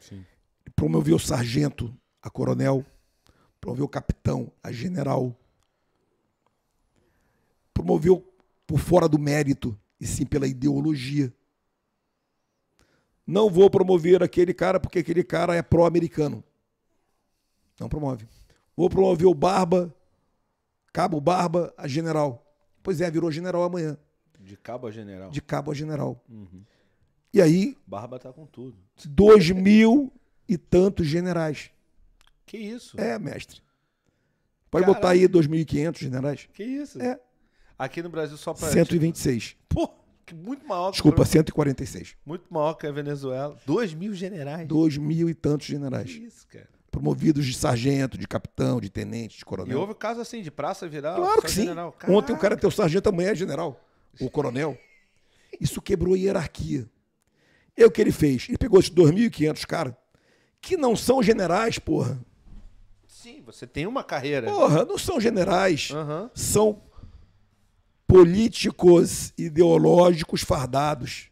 Sim. 0.00 0.24
Promoveu 0.74 1.18
sargento 1.18 1.94
a 2.22 2.30
coronel, 2.30 2.84
promoveu 3.60 3.88
capitão 3.88 4.50
a 4.62 4.72
general, 4.72 5.36
promoveu 7.72 8.26
por 8.66 8.78
fora 8.78 9.08
do 9.08 9.18
mérito 9.18 9.78
e 10.00 10.06
sim 10.06 10.26
pela 10.26 10.46
ideologia. 10.46 11.32
Não 13.26 13.50
vou 13.50 13.68
promover 13.68 14.22
aquele 14.22 14.54
cara 14.54 14.78
porque 14.78 15.00
aquele 15.00 15.24
cara 15.24 15.54
é 15.54 15.62
pró-americano. 15.62 16.44
Não 17.80 17.88
promove. 17.88 18.26
Vou 18.76 18.88
promover 18.88 19.26
o 19.26 19.34
Barba, 19.34 19.94
Cabo 20.92 21.20
Barba, 21.20 21.74
a 21.76 21.88
general. 21.88 22.42
Pois 22.82 23.00
é, 23.00 23.10
virou 23.10 23.30
general 23.30 23.62
amanhã. 23.64 23.98
De 24.38 24.56
cabo 24.56 24.86
a 24.86 24.90
general. 24.90 25.30
De 25.30 25.42
cabo 25.42 25.72
a 25.72 25.74
general. 25.74 26.22
Uhum. 26.28 26.62
E 27.34 27.42
aí, 27.42 27.76
Barba 27.86 28.18
tá 28.18 28.32
com 28.32 28.46
tudo. 28.46 28.76
dois 29.04 29.50
mil 29.50 30.12
e 30.48 30.56
tantos 30.56 31.06
generais. 31.06 31.70
Que 32.46 32.56
isso? 32.56 32.98
É, 33.00 33.18
mestre. 33.18 33.60
Pode 34.70 34.86
botar 34.86 35.10
aí 35.10 35.28
2.500 35.28 35.98
generais. 35.98 36.48
Que 36.52 36.62
isso? 36.62 37.00
É. 37.00 37.18
Aqui 37.78 38.02
no 38.02 38.08
Brasil 38.08 38.36
só 38.36 38.54
pra. 38.54 38.70
126. 38.70 39.56
Pô, 39.68 39.88
que 39.88 39.94
muito 40.34 40.66
maior. 40.66 40.86
que- 40.86 40.92
Desculpa, 40.94 41.24
146. 41.24 42.16
Muito 42.24 42.44
maior 42.52 42.74
que 42.74 42.86
a 42.86 42.92
Venezuela. 42.92 43.56
Dois 43.66 43.92
mil 43.94 44.14
generais. 44.14 44.66
Dois 44.66 44.96
mil 44.96 45.28
e 45.28 45.34
tantos 45.34 45.66
Que 45.66 45.72
generais. 45.72 46.10
isso, 46.10 46.46
cara. 46.48 46.68
Promovidos 46.90 47.44
de 47.44 47.52
sargento, 47.54 48.16
de 48.16 48.26
capitão, 48.26 48.80
de 48.80 48.88
tenente, 48.88 49.36
de 49.36 49.42
E 49.42 49.44
coronel. 49.44 49.78
houve 49.80 49.94
caso 49.94 50.20
assim 50.20 50.40
de 50.42 50.50
praça 50.50 50.88
virar. 50.88 51.14
Claro 51.16 51.42
que 51.42 51.50
sim. 51.50 51.62
general. 51.62 51.94
Ontem 52.08 52.32
o 52.32 52.38
cara 52.38 52.54
é 52.54 52.56
teu 52.56 52.70
sargento, 52.70 53.08
amanhã 53.08 53.30
é 53.30 53.34
general. 53.34 53.78
O 54.20 54.30
coronel. 54.30 54.78
Isso 55.60 55.80
quebrou 55.82 56.14
a 56.14 56.18
hierarquia. 56.18 56.88
E 57.76 57.84
o 57.84 57.90
que 57.90 58.00
ele 58.00 58.12
fez? 58.12 58.46
Ele 58.48 58.56
pegou 58.56 58.80
esses 58.80 58.90
2.500 58.90 59.64
caras, 59.66 59.94
que 60.62 60.76
não 60.78 60.96
são 60.96 61.22
generais, 61.22 61.78
porra. 61.78 62.18
Sim, 63.06 63.42
você 63.44 63.66
tem 63.66 63.86
uma 63.86 64.02
carreira. 64.04 64.50
Porra, 64.50 64.84
não 64.84 64.96
são 64.96 65.20
generais. 65.20 65.90
Aham. 65.92 66.30
São 66.34 66.80
políticos 68.06 69.32
ideológicos 69.36 70.42
fardados 70.42 71.30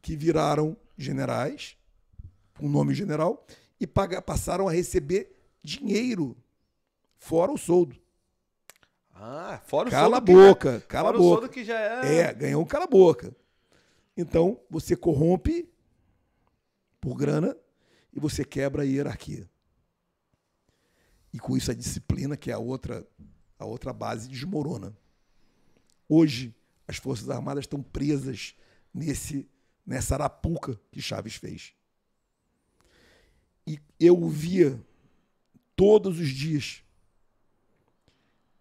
que 0.00 0.16
viraram 0.16 0.76
generais, 0.96 1.76
um 2.60 2.68
nome 2.68 2.94
general, 2.94 3.44
e 3.80 3.86
paga- 3.86 4.22
passaram 4.22 4.68
a 4.68 4.72
receber 4.72 5.34
dinheiro, 5.62 6.36
fora 7.18 7.50
o 7.52 7.58
soldo. 7.58 7.96
Ah, 9.14 9.60
fora 9.66 9.88
o 9.88 9.90
Cala 9.90 10.16
a 10.16 10.20
soldo 10.20 10.26
que 10.26 10.32
boca, 10.32 10.72
já- 10.74 10.80
cala 10.86 11.08
a 11.10 11.12
boca. 11.12 11.22
soldo 11.40 11.48
que 11.48 11.64
já 11.64 11.78
é. 11.78 12.16
É, 12.18 12.34
ganhou 12.34 12.62
um 12.62 12.66
cala 12.66 12.84
a 12.84 12.88
boca. 12.88 13.34
Então, 14.16 14.60
você 14.70 14.94
corrompe 14.96 15.68
por 17.00 17.14
grana 17.16 17.56
e 18.12 18.20
você 18.20 18.44
quebra 18.44 18.82
a 18.82 18.84
hierarquia. 18.84 19.48
E 21.32 21.38
com 21.38 21.56
isso 21.56 21.70
a 21.70 21.74
disciplina, 21.74 22.36
que 22.36 22.50
é 22.50 22.54
a 22.54 22.58
outra, 22.58 23.06
a 23.58 23.64
outra 23.64 23.92
base, 23.92 24.28
desmorona. 24.28 24.94
Hoje, 26.14 26.54
as 26.86 26.98
Forças 26.98 27.30
Armadas 27.30 27.62
estão 27.62 27.82
presas 27.82 28.54
nesse, 28.92 29.48
nessa 29.86 30.14
arapuca 30.14 30.78
que 30.90 31.00
Chaves 31.00 31.36
fez. 31.36 31.72
E 33.66 33.80
eu 33.98 34.22
o 34.22 34.28
via 34.28 34.78
todos 35.74 36.20
os 36.20 36.28
dias. 36.28 36.84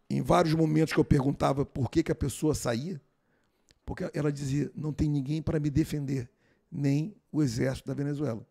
Em 0.10 0.22
vários 0.22 0.54
momentos 0.54 0.93
que 0.93 0.99
eu 1.02 1.04
perguntava 1.04 1.66
por 1.66 1.91
que, 1.91 2.02
que 2.02 2.12
a 2.14 2.16
pessoa 2.16 2.56
saía, 2.56 3.02
porque 3.86 4.10
ela 4.14 4.32
dizia: 4.32 4.72
não 4.74 4.93
tem 4.93 5.10
ninguém 5.10 5.41
para 5.41 5.60
me 5.60 5.70
defender, 5.70 6.32
nem 6.72 7.14
o 7.34 7.43
exército 7.43 7.89
da 7.89 7.93
Venezuela. 7.93 8.47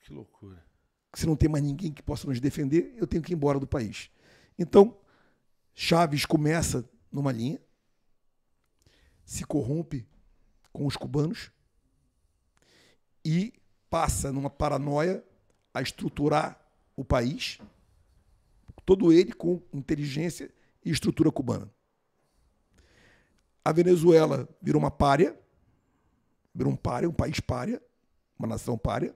Que 0.00 0.14
loucura. 0.14 0.64
Se 1.12 1.26
não 1.26 1.36
tem 1.36 1.50
mais 1.50 1.62
ninguém 1.62 1.92
que 1.92 2.02
possa 2.02 2.26
nos 2.26 2.40
defender, 2.40 2.94
eu 2.96 3.06
tenho 3.06 3.22
que 3.22 3.34
ir 3.34 3.36
embora 3.36 3.60
do 3.60 3.66
país. 3.66 4.10
Então, 4.58 4.96
Chaves 5.74 6.24
começa 6.24 6.88
numa 7.12 7.32
linha, 7.32 7.60
se 9.28 9.44
corrompe 9.44 10.08
com 10.72 10.86
os 10.86 10.96
cubanos 10.96 11.52
e 13.22 13.52
passa 13.90 14.32
numa 14.32 14.48
paranoia 14.48 15.22
a 15.74 15.82
estruturar 15.82 16.58
o 16.96 17.04
país, 17.04 17.58
todo 18.86 19.12
ele 19.12 19.34
com 19.34 19.60
inteligência 19.70 20.50
e 20.82 20.90
estrutura 20.90 21.30
cubana. 21.30 21.70
A 23.62 23.70
Venezuela 23.70 24.48
virou 24.62 24.80
uma 24.80 24.90
párea, 24.90 25.38
virou 26.54 26.72
um 26.72 26.76
párea, 26.76 27.06
um 27.06 27.12
país 27.12 27.38
párea, 27.38 27.82
uma 28.38 28.48
nação 28.48 28.78
párea. 28.78 29.14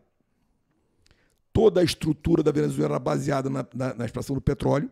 Toda 1.54 1.80
a 1.80 1.84
estrutura 1.84 2.42
da 2.42 2.52
Venezuela 2.52 2.96
era 2.96 2.98
baseada 2.98 3.48
na, 3.48 3.66
na, 3.74 3.94
na 3.94 4.04
extração 4.04 4.36
do 4.36 4.42
petróleo. 4.42 4.90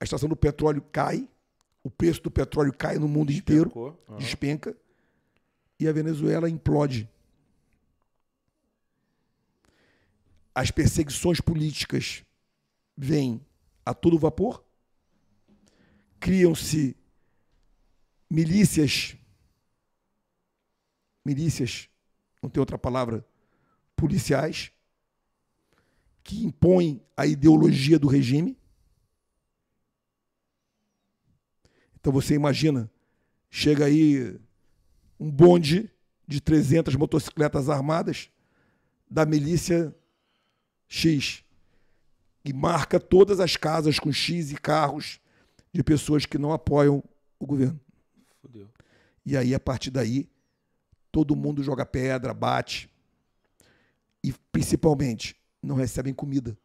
A 0.00 0.02
extração 0.02 0.28
do 0.28 0.36
petróleo 0.36 0.82
cai, 0.90 1.28
o 1.88 1.90
preço 1.90 2.22
do 2.22 2.30
petróleo 2.30 2.72
cai 2.72 2.98
no 2.98 3.08
mundo 3.08 3.32
inteiro. 3.32 3.96
Aham. 4.08 4.18
despenca 4.18 4.76
e 5.80 5.88
a 5.88 5.92
Venezuela 5.92 6.50
implode. 6.50 7.08
As 10.54 10.70
perseguições 10.70 11.40
políticas 11.40 12.24
vêm 12.94 13.40
a 13.86 13.94
todo 13.94 14.18
vapor, 14.18 14.62
criam-se 16.20 16.94
milícias, 18.28 19.16
milícias, 21.24 21.88
não 22.42 22.50
tem 22.50 22.60
outra 22.60 22.76
palavra, 22.76 23.24
policiais, 23.96 24.72
que 26.22 26.44
impõem 26.44 27.00
a 27.16 27.24
ideologia 27.24 27.98
do 27.98 28.08
regime. 28.08 28.57
Então 32.08 32.22
você 32.22 32.32
imagina, 32.32 32.90
chega 33.50 33.84
aí 33.84 34.40
um 35.20 35.30
bonde 35.30 35.92
de 36.26 36.40
300 36.40 36.94
motocicletas 36.94 37.68
armadas 37.68 38.30
da 39.10 39.26
milícia 39.26 39.94
X 40.88 41.44
e 42.42 42.50
marca 42.50 42.98
todas 42.98 43.40
as 43.40 43.58
casas 43.58 43.98
com 43.98 44.10
X 44.10 44.52
e 44.52 44.54
carros 44.54 45.20
de 45.70 45.84
pessoas 45.84 46.24
que 46.24 46.38
não 46.38 46.50
apoiam 46.50 47.04
o 47.38 47.46
governo. 47.46 47.78
Fudeu. 48.40 48.70
E 49.26 49.36
aí, 49.36 49.54
a 49.54 49.60
partir 49.60 49.90
daí, 49.90 50.30
todo 51.12 51.36
mundo 51.36 51.62
joga 51.62 51.84
pedra, 51.84 52.32
bate. 52.32 52.90
E, 54.24 54.32
principalmente, 54.50 55.36
não 55.62 55.76
recebem 55.76 56.14
comida. 56.14 56.56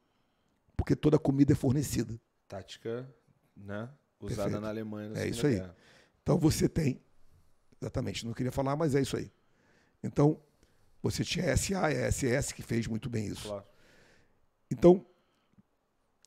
Porque 0.78 0.96
toda 0.96 1.20
comida 1.20 1.52
é 1.52 1.56
fornecida. 1.56 2.18
Tática, 2.48 3.14
né? 3.58 3.90
Usada 4.24 4.44
Perfeito. 4.44 4.62
na 4.62 4.70
Alemanha. 4.70 5.10
na 5.10 5.20
É 5.20 5.28
isso 5.28 5.46
aí. 5.46 5.56
Guerra. 5.56 5.76
Então 6.22 6.38
você 6.38 6.70
tem, 6.70 7.02
exatamente, 7.82 8.26
não 8.26 8.34
queria 8.34 8.52
falar, 8.52 8.76
mas 8.76 8.96
é 8.96 9.02
isso 9.02 9.18
aí. 9.18 9.32
Então, 10.04 10.40
Você 11.02 11.22
tinha 11.26 11.56
SA 11.58 11.92
e 11.92 11.96
SS 12.10 12.54
que 12.54 12.62
fez 12.62 12.88
muito 12.88 13.10
bem 13.10 13.28
isso. 13.28 13.50
Claro. 13.50 13.66
Então, 14.72 15.06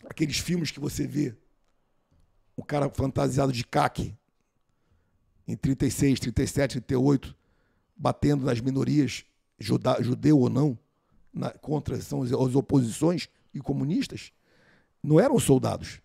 aqueles 0.05 0.39
filmes 0.39 0.71
que 0.71 0.79
você 0.79 1.07
vê 1.07 1.35
o 2.55 2.63
cara 2.63 2.91
fantasiado 2.91 3.53
de 3.53 3.65
caque 3.65 4.15
em 5.49 5.57
36, 5.57 6.21
37, 6.21 6.73
38, 6.81 7.35
batendo 7.97 8.45
nas 8.45 8.61
minorias, 8.61 9.25
juda, 9.59 10.03
judeu 10.03 10.39
ou 10.39 10.51
não, 10.51 10.79
na, 11.33 11.51
contra 11.53 11.99
são 12.03 12.23
as, 12.23 12.31
as 12.31 12.55
oposições 12.55 13.29
e 13.55 13.61
comunistas, 13.61 14.31
não 15.03 15.19
eram 15.19 15.39
soldados. 15.39 16.03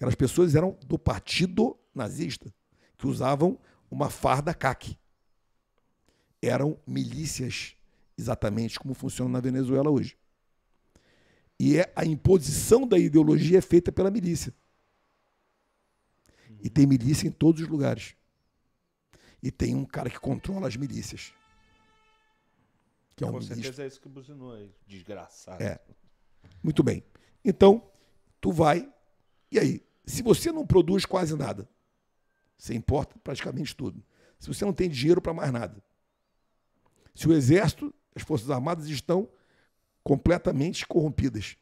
Aquelas 0.00 0.14
pessoas 0.14 0.54
eram 0.54 0.78
do 0.86 0.98
partido 0.98 1.78
nazista, 1.94 2.50
que 2.96 3.06
usavam 3.06 3.60
uma 3.90 4.08
farda 4.08 4.54
caque. 4.54 4.96
Eram 6.40 6.80
milícias, 6.86 7.76
exatamente 8.16 8.80
como 8.80 8.94
funciona 8.94 9.30
na 9.30 9.40
Venezuela 9.40 9.90
hoje. 9.90 10.16
E 11.58 11.76
é, 11.76 11.92
a 11.94 12.06
imposição 12.06 12.88
da 12.88 12.98
ideologia 12.98 13.58
é 13.58 13.60
feita 13.60 13.92
pela 13.92 14.10
milícia. 14.10 14.54
E 16.62 16.70
tem 16.70 16.86
milícia 16.86 17.28
em 17.28 17.30
todos 17.30 17.60
os 17.60 17.68
lugares. 17.68 18.16
E 19.42 19.50
tem 19.50 19.74
um 19.74 19.84
cara 19.84 20.08
que 20.08 20.18
controla 20.18 20.66
as 20.66 20.76
milícias. 20.76 21.34
Que 23.14 23.22
é 23.22 23.26
um 23.26 23.32
Com 23.32 23.40
ministro. 23.40 23.62
certeza 23.62 23.82
é 23.82 23.86
isso 23.86 24.00
que 24.00 24.08
buzinou 24.08 24.54
aí. 24.54 24.74
Desgraçado. 24.86 25.62
É. 25.62 25.78
Muito 26.62 26.82
bem. 26.82 27.04
Então, 27.44 27.86
tu 28.40 28.50
vai. 28.50 28.90
E 29.52 29.58
aí? 29.58 29.89
Se 30.10 30.22
você 30.22 30.50
não 30.50 30.66
produz 30.66 31.06
quase 31.06 31.36
nada, 31.36 31.68
você 32.58 32.74
importa 32.74 33.18
praticamente 33.22 33.74
tudo. 33.74 34.02
Se 34.38 34.48
você 34.48 34.64
não 34.64 34.72
tem 34.72 34.88
dinheiro 34.88 35.20
para 35.20 35.32
mais 35.32 35.52
nada. 35.52 35.82
Se 37.14 37.28
o 37.28 37.32
exército, 37.32 37.94
as 38.14 38.22
forças 38.22 38.50
armadas 38.50 38.86
estão 38.88 39.28
completamente 40.02 40.86
corrompidas, 40.86 41.56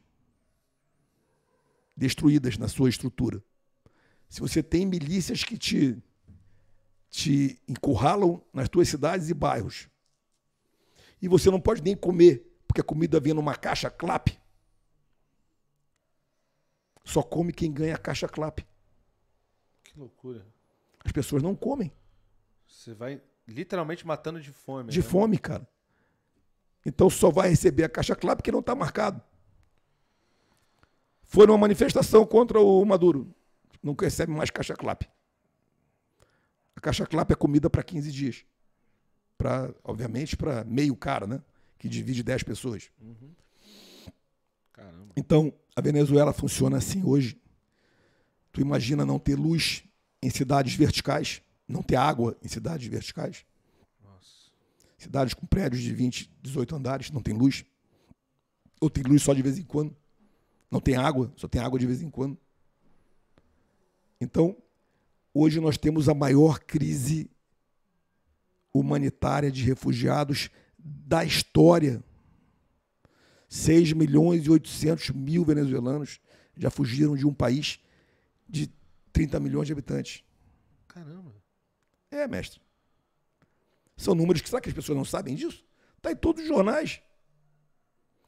destruídas 1.95 2.57
na 2.57 2.67
sua 2.67 2.89
estrutura. 2.89 3.43
Se 4.29 4.39
você 4.39 4.63
tem 4.63 4.85
milícias 4.85 5.43
que 5.43 5.57
te 5.57 6.01
te 7.09 7.59
encurralam 7.67 8.41
nas 8.53 8.69
tuas 8.69 8.87
cidades 8.87 9.29
e 9.29 9.33
bairros. 9.33 9.89
E 11.21 11.27
você 11.27 11.49
não 11.49 11.59
pode 11.59 11.81
nem 11.81 11.95
comer, 11.95 12.55
porque 12.67 12.81
a 12.81 12.83
comida 12.83 13.19
vem 13.19 13.33
numa 13.33 13.55
caixa 13.55 13.89
clap. 13.89 14.38
Só 17.09 17.23
come 17.23 17.51
quem 17.51 17.73
ganha 17.73 17.95
a 17.95 17.97
caixa 17.97 18.27
clap. 18.27 18.63
Que 19.83 19.99
loucura. 19.99 20.45
As 21.03 21.11
pessoas 21.11 21.41
não 21.41 21.55
comem. 21.55 21.91
Você 22.67 22.93
vai 22.93 23.19
literalmente 23.47 24.05
matando 24.05 24.39
de 24.39 24.51
fome. 24.51 24.91
De 24.91 24.99
né? 24.99 25.03
fome, 25.03 25.39
cara. 25.39 25.67
Então 26.85 27.09
só 27.09 27.31
vai 27.31 27.49
receber 27.49 27.83
a 27.83 27.89
caixa 27.89 28.15
clap 28.15 28.43
que 28.43 28.51
não 28.51 28.59
está 28.59 28.75
marcado. 28.75 29.19
Foi 31.23 31.47
numa 31.47 31.57
manifestação 31.57 32.23
contra 32.27 32.61
o 32.61 32.85
Maduro. 32.85 33.33
Não 33.81 33.95
recebe 33.99 34.31
mais 34.31 34.51
caixa 34.51 34.75
clap. 34.75 35.09
A 36.75 36.79
caixa 36.79 37.07
clap 37.07 37.31
é 37.31 37.35
comida 37.35 37.71
para 37.71 37.81
15 37.81 38.11
dias. 38.11 38.45
Pra, 39.35 39.73
obviamente, 39.83 40.37
para 40.37 40.63
meio 40.63 40.95
cara, 40.95 41.25
né? 41.25 41.41
Que 41.79 41.89
divide 41.89 42.21
10 42.21 42.43
pessoas. 42.43 42.91
Caramba. 44.79 45.13
Então, 45.15 45.53
a 45.75 45.81
Venezuela 45.81 46.31
funciona 46.31 46.77
assim 46.77 47.03
hoje. 47.03 47.37
Tu 48.51 48.61
imagina 48.61 49.05
não 49.05 49.19
ter 49.19 49.35
luz 49.35 49.83
em 50.21 50.29
cidades 50.29 50.73
verticais, 50.73 51.41
não 51.67 51.83
ter 51.83 51.95
água 51.95 52.37
em 52.43 52.47
cidades 52.47 52.87
verticais. 52.87 53.45
Nossa. 54.03 54.51
Cidades 54.97 55.33
com 55.33 55.45
prédios 55.45 55.81
de 55.81 55.93
20, 55.93 56.31
18 56.41 56.75
andares, 56.75 57.11
não 57.11 57.21
tem 57.21 57.33
luz. 57.33 57.65
Ou 58.81 58.89
tem 58.89 59.03
luz 59.03 59.21
só 59.21 59.33
de 59.33 59.41
vez 59.41 59.57
em 59.57 59.63
quando. 59.63 59.95
Não 60.71 60.79
tem 60.79 60.95
água, 60.95 61.31
só 61.35 61.47
tem 61.47 61.61
água 61.61 61.77
de 61.77 61.85
vez 61.85 62.01
em 62.01 62.09
quando. 62.09 62.37
Então, 64.21 64.55
hoje 65.33 65.59
nós 65.59 65.77
temos 65.77 66.07
a 66.07 66.13
maior 66.13 66.59
crise 66.59 67.29
humanitária 68.73 69.51
de 69.51 69.63
refugiados 69.63 70.49
da 70.77 71.23
história. 71.23 72.03
6 73.49 73.93
milhões 73.93 74.45
e 74.45 74.49
800 74.49 75.09
mil 75.09 75.43
venezuelanos 75.43 76.21
já 76.55 76.69
fugiram 76.69 77.15
de 77.15 77.25
um 77.25 77.33
país 77.33 77.79
de 78.47 78.71
30 79.11 79.39
milhões 79.39 79.67
de 79.67 79.73
habitantes. 79.73 80.23
Caramba. 80.87 81.33
É, 82.11 82.27
mestre. 82.27 82.61
São 83.97 84.15
números 84.15 84.41
que 84.41 84.49
será 84.49 84.61
que 84.61 84.69
as 84.69 84.75
pessoas 84.75 84.97
não 84.97 85.03
sabem 85.03 85.35
disso? 85.35 85.65
Está 85.97 86.11
em 86.11 86.15
todos 86.15 86.43
os 86.43 86.47
jornais. 86.47 87.01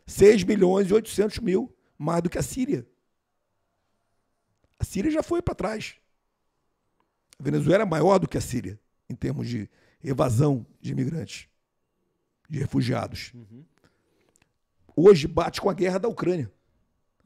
6 0.07 0.43
milhões 0.43 0.89
e 0.89 0.93
800 0.93 1.39
mil, 1.39 1.73
mais 1.97 2.21
do 2.21 2.29
que 2.29 2.37
a 2.37 2.43
Síria. 2.43 2.85
A 4.77 4.83
Síria 4.83 5.11
já 5.11 5.23
foi 5.23 5.41
para 5.41 5.55
trás. 5.55 5.95
A 7.39 7.43
Venezuela 7.43 7.83
é 7.83 7.85
maior 7.85 8.17
do 8.17 8.27
que 8.27 8.37
a 8.37 8.41
Síria 8.41 8.79
em 9.07 9.15
termos 9.15 9.47
de 9.47 9.69
evasão 10.03 10.65
de 10.79 10.91
imigrantes, 10.91 11.47
de 12.49 12.59
refugiados. 12.59 13.31
Uhum. 13.33 13.63
Hoje 14.95 15.27
bate 15.27 15.61
com 15.61 15.69
a 15.69 15.73
guerra 15.73 15.99
da 15.99 16.07
Ucrânia. 16.07 16.51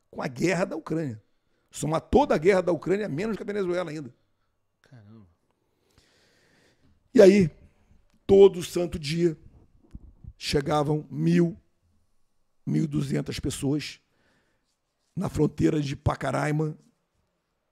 Com 0.10 0.22
a 0.22 0.28
guerra 0.28 0.66
da 0.66 0.76
Ucrânia. 0.76 1.22
Soma 1.72 2.00
toda 2.00 2.36
a 2.36 2.38
guerra 2.38 2.62
da 2.62 2.72
Ucrânia, 2.72 3.10
menos 3.10 3.36
que 3.36 3.44
a 3.44 3.46
Venezuela 3.46 3.92
ainda. 3.92 4.14
Caramba. 4.82 5.28
E 7.14 7.22
aí, 7.22 7.50
todo 8.26 8.64
santo 8.64 8.98
dia, 8.98 9.38
chegavam 10.38 11.06
mil, 11.10 11.60
mil 12.66 12.88
duzentas 12.88 13.40
pessoas 13.40 14.00
na 15.16 15.28
fronteira 15.28 15.82
de 15.82 15.96
Pacaraima, 15.96 16.78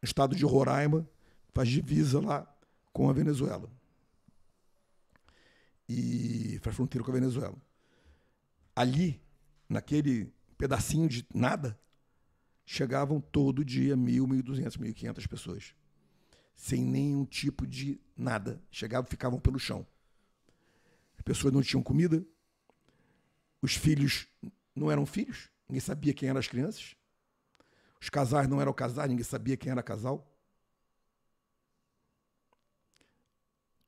estado 0.01 0.35
de 0.35 0.43
Roraima, 0.43 1.07
faz 1.53 1.69
divisa 1.69 2.19
lá 2.19 2.47
com 2.91 3.09
a 3.09 3.13
Venezuela. 3.13 3.69
E 5.87 6.59
faz 6.61 6.75
fronteira 6.75 7.05
com 7.05 7.11
a 7.11 7.15
Venezuela. 7.15 7.55
Ali, 8.75 9.22
naquele 9.67 10.33
pedacinho 10.57 11.07
de 11.07 11.25
nada, 11.33 11.79
chegavam 12.65 13.19
todo 13.19 13.63
dia 13.63 13.95
mil, 13.95 14.27
mil 14.27 14.43
duzentas, 14.43 14.77
mil 14.77 14.93
quinhentas 14.93 15.27
pessoas 15.27 15.73
sem 16.55 16.83
nenhum 16.83 17.25
tipo 17.25 17.65
de 17.65 17.99
nada. 18.15 18.61
Chegavam 18.71 19.09
ficavam 19.09 19.39
pelo 19.39 19.59
chão. 19.59 19.85
As 21.17 21.21
pessoas 21.21 21.53
não 21.53 21.61
tinham 21.61 21.83
comida, 21.83 22.25
os 23.61 23.75
filhos 23.75 24.27
não 24.75 24.91
eram 24.91 25.05
filhos, 25.05 25.49
ninguém 25.67 25.79
sabia 25.79 26.13
quem 26.13 26.29
eram 26.29 26.39
as 26.39 26.47
crianças. 26.47 26.95
Os 28.01 28.09
casais 28.09 28.47
não 28.47 28.59
eram 28.59 28.73
casais, 28.73 29.09
ninguém 29.09 29.23
sabia 29.23 29.55
quem 29.55 29.71
era 29.71 29.81
casal. 29.81 30.29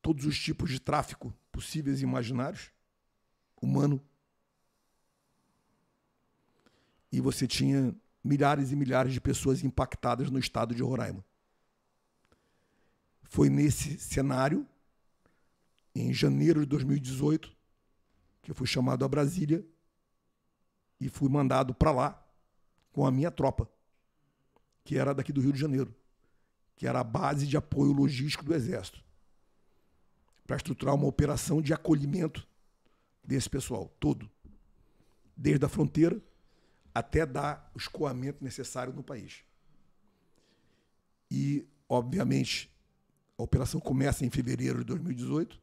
Todos 0.01 0.25
os 0.25 0.39
tipos 0.39 0.69
de 0.69 0.79
tráfico 0.79 1.33
possíveis 1.51 1.99
e 1.99 2.03
imaginários, 2.03 2.71
humano. 3.61 4.01
E 7.11 7.21
você 7.21 7.47
tinha 7.47 7.95
milhares 8.23 8.71
e 8.71 8.75
milhares 8.75 9.13
de 9.13 9.21
pessoas 9.21 9.63
impactadas 9.63 10.31
no 10.31 10.39
estado 10.39 10.73
de 10.73 10.81
Roraima. 10.81 11.23
Foi 13.23 13.49
nesse 13.49 13.99
cenário, 13.99 14.67
em 15.93 16.11
janeiro 16.11 16.61
de 16.61 16.65
2018, 16.65 17.55
que 18.41 18.51
eu 18.51 18.55
fui 18.55 18.65
chamado 18.65 19.05
a 19.05 19.07
Brasília 19.07 19.65
e 20.99 21.07
fui 21.07 21.29
mandado 21.29 21.73
para 21.73 21.91
lá 21.91 22.27
com 22.91 23.05
a 23.05 23.11
minha 23.11 23.29
tropa, 23.29 23.69
que 24.83 24.97
era 24.97 25.13
daqui 25.13 25.31
do 25.31 25.41
Rio 25.41 25.53
de 25.53 25.59
Janeiro, 25.59 25.93
que 26.75 26.87
era 26.87 27.01
a 27.01 27.03
base 27.03 27.45
de 27.45 27.57
apoio 27.57 27.91
logístico 27.91 28.43
do 28.43 28.55
Exército, 28.55 29.03
para 30.47 30.55
estruturar 30.55 30.95
uma 30.95 31.07
operação 31.07 31.61
de 31.61 31.73
acolhimento 31.73 32.47
desse 33.23 33.49
pessoal 33.49 33.93
todo, 33.99 34.29
desde 35.35 35.65
a 35.65 35.69
fronteira 35.69 36.21
até 36.95 37.25
dar 37.25 37.69
o 37.75 37.77
escoamento 37.77 38.41
necessário 38.41 38.93
no 38.93 39.03
país. 39.03 39.43
E, 41.29 41.67
obviamente, 41.89 42.71
a 43.37 43.43
operação 43.43 43.81
começa 43.81 44.25
em 44.25 44.29
fevereiro 44.29 44.79
de 44.79 44.85
2018 44.85 45.61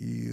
e, 0.00 0.30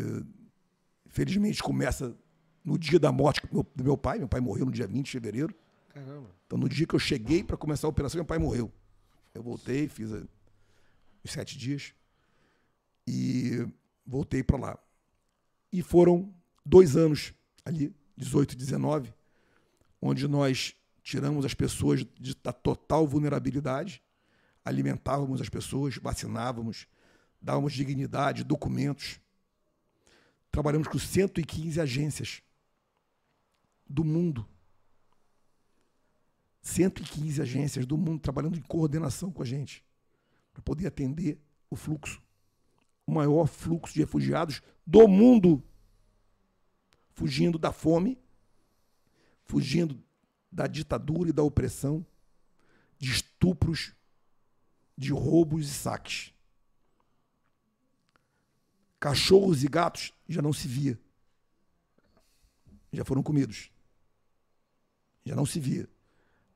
felizmente, 1.09 1.61
começa 1.61 2.15
no 2.63 2.77
dia 2.77 2.97
da 2.97 3.11
morte 3.11 3.41
do 3.75 3.83
meu, 3.83 3.97
pai. 3.97 4.19
Meu 4.19 4.27
pai 4.29 4.39
morreu 4.39 4.65
no 4.65 4.71
dia 4.71 4.87
20 4.87 5.05
de 5.05 5.11
fevereiro. 5.11 5.53
Caramba. 5.89 6.29
Então, 6.47 6.57
no 6.57 6.69
dia 6.69 6.87
que 6.87 6.95
eu 6.95 6.99
cheguei 6.99 7.43
para 7.43 7.57
começar 7.57 7.87
a 7.87 7.89
operação, 7.89 8.19
meu 8.19 8.25
pai 8.25 8.37
morreu. 8.37 8.71
Eu 9.33 9.43
voltei, 9.43 9.89
fiz 9.89 10.13
a- 10.13 10.23
os 11.23 11.31
sete 11.31 11.57
dias 11.57 11.93
e 13.05 13.67
voltei 14.05 14.43
para 14.43 14.57
lá. 14.57 14.79
E 15.73 15.81
foram 15.81 16.33
dois 16.65 16.95
anos 16.95 17.33
ali, 17.65 17.93
18 18.15 18.53
e 18.53 18.55
19, 18.55 19.13
onde 20.01 20.27
nós 20.27 20.75
tiramos 21.03 21.45
as 21.45 21.53
pessoas 21.53 22.05
de, 22.19 22.35
da 22.35 22.51
total 22.51 23.07
vulnerabilidade, 23.07 24.01
alimentávamos 24.63 25.41
as 25.41 25.49
pessoas, 25.49 25.97
vacinávamos, 25.97 26.87
dávamos 27.41 27.73
dignidade, 27.73 28.43
documentos. 28.43 29.19
trabalhamos 30.51 30.87
com 30.87 30.99
115 30.99 31.79
agências 31.79 32.41
do 33.87 34.03
mundo. 34.03 34.47
115 36.61 37.41
agências 37.41 37.85
do 37.85 37.97
mundo 37.97 38.19
trabalhando 38.19 38.57
em 38.57 38.61
coordenação 38.61 39.31
com 39.31 39.41
a 39.41 39.45
gente 39.45 39.83
para 40.53 40.61
poder 40.61 40.87
atender 40.87 41.39
o 41.69 41.75
fluxo, 41.75 42.21
o 43.07 43.13
maior 43.13 43.47
fluxo 43.47 43.93
de 43.93 44.01
refugiados 44.01 44.61
do 44.85 45.07
mundo, 45.07 45.63
fugindo 47.13 47.57
da 47.57 47.71
fome, 47.71 48.19
fugindo 49.51 50.01
da 50.49 50.65
ditadura 50.65 51.29
e 51.29 51.33
da 51.33 51.43
opressão, 51.43 52.05
de 52.97 53.11
estupros, 53.11 53.93
de 54.97 55.11
roubos 55.11 55.67
e 55.67 55.73
saques. 55.73 56.33
Cachorros 58.97 59.61
e 59.61 59.67
gatos 59.67 60.13
já 60.29 60.41
não 60.41 60.53
se 60.53 60.69
via. 60.69 60.97
Já 62.93 63.03
foram 63.03 63.21
comidos. 63.21 63.69
Já 65.25 65.35
não 65.35 65.45
se 65.45 65.59
via. 65.59 65.89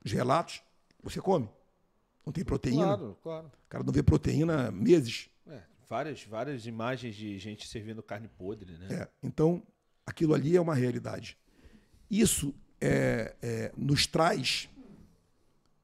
Os 0.02 0.14
relatos, 0.14 0.64
você 1.04 1.20
come. 1.20 1.50
Não 2.26 2.32
tem 2.32 2.46
proteína. 2.46 2.86
Claro, 2.86 3.18
claro. 3.22 3.48
O 3.48 3.70
cara 3.70 3.84
não 3.84 3.92
vê 3.92 4.02
proteína 4.02 4.68
há 4.68 4.72
meses. 4.72 5.30
É, 5.48 5.64
várias, 5.90 6.24
várias 6.24 6.66
imagens 6.66 7.14
de 7.14 7.38
gente 7.40 7.68
servindo 7.68 8.02
carne 8.02 8.30
podre, 8.30 8.78
né? 8.78 8.88
É, 8.90 9.10
então, 9.22 9.62
aquilo 10.06 10.34
ali 10.34 10.56
é 10.56 10.62
uma 10.62 10.76
realidade. 10.76 11.38
Isso 12.10 12.56
é, 12.86 13.36
é, 13.42 13.72
nos 13.76 14.06
traz 14.06 14.70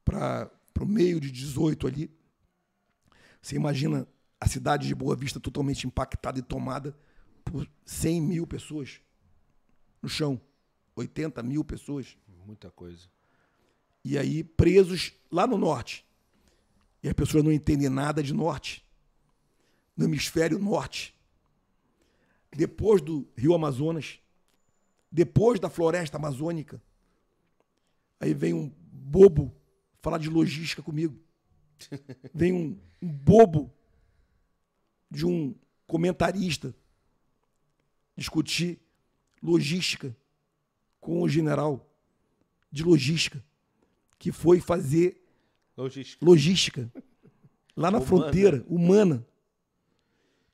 para 0.06 0.52
o 0.80 0.86
meio 0.86 1.20
de 1.20 1.32
18 1.32 1.88
ali. 1.88 2.12
Você 3.42 3.56
imagina 3.56 4.08
a 4.40 4.48
cidade 4.48 4.88
de 4.88 4.94
Boa 4.94 5.16
Vista 5.16 5.40
totalmente 5.40 5.88
impactada 5.88 6.38
e 6.38 6.44
tomada 6.44 6.96
por 7.44 7.68
100 7.86 8.22
mil 8.22 8.46
pessoas 8.46 9.02
no 10.02 10.08
chão. 10.08 10.40
80 10.96 11.42
mil 11.42 11.64
pessoas. 11.64 12.16
Muita 12.46 12.70
coisa. 12.70 13.08
E 14.04 14.18
aí, 14.18 14.44
presos 14.44 15.14
lá 15.32 15.48
no 15.48 15.58
norte. 15.58 16.06
E 17.02 17.08
as 17.08 17.14
pessoas 17.14 17.44
não 17.44 17.52
entendem 17.52 17.90
nada 17.90 18.22
de 18.22 18.34
norte. 18.34 18.86
No 19.98 20.06
hemisfério 20.06 20.60
norte. 20.60 21.16
Depois 22.52 23.02
do 23.02 23.28
Rio 23.36 23.56
Amazonas. 23.56 24.20
Depois 25.12 25.60
da 25.60 25.70
floresta 25.70 26.18
amazônica. 26.18 26.82
Aí 28.22 28.36
vem 28.36 28.54
um 28.54 28.72
bobo 28.92 29.52
falar 30.00 30.20
de 30.20 30.30
logística 30.30 30.84
comigo. 30.84 31.20
Vem 32.32 32.54
um, 32.54 32.80
um 33.02 33.12
bobo 33.12 33.74
de 35.10 35.26
um 35.26 35.56
comentarista 35.88 36.76
discutir 38.16 38.80
logística 39.42 40.16
com 41.00 41.24
o 41.24 41.28
general 41.28 41.92
de 42.72 42.84
logística 42.84 43.44
que 44.20 44.32
foi 44.32 44.62
fazer 44.62 45.20
Logística. 45.76 46.24
logística 46.24 46.94
lá 47.76 47.90
na 47.90 47.98
Humana. 47.98 48.06
fronteira 48.06 48.66
humana 48.68 49.28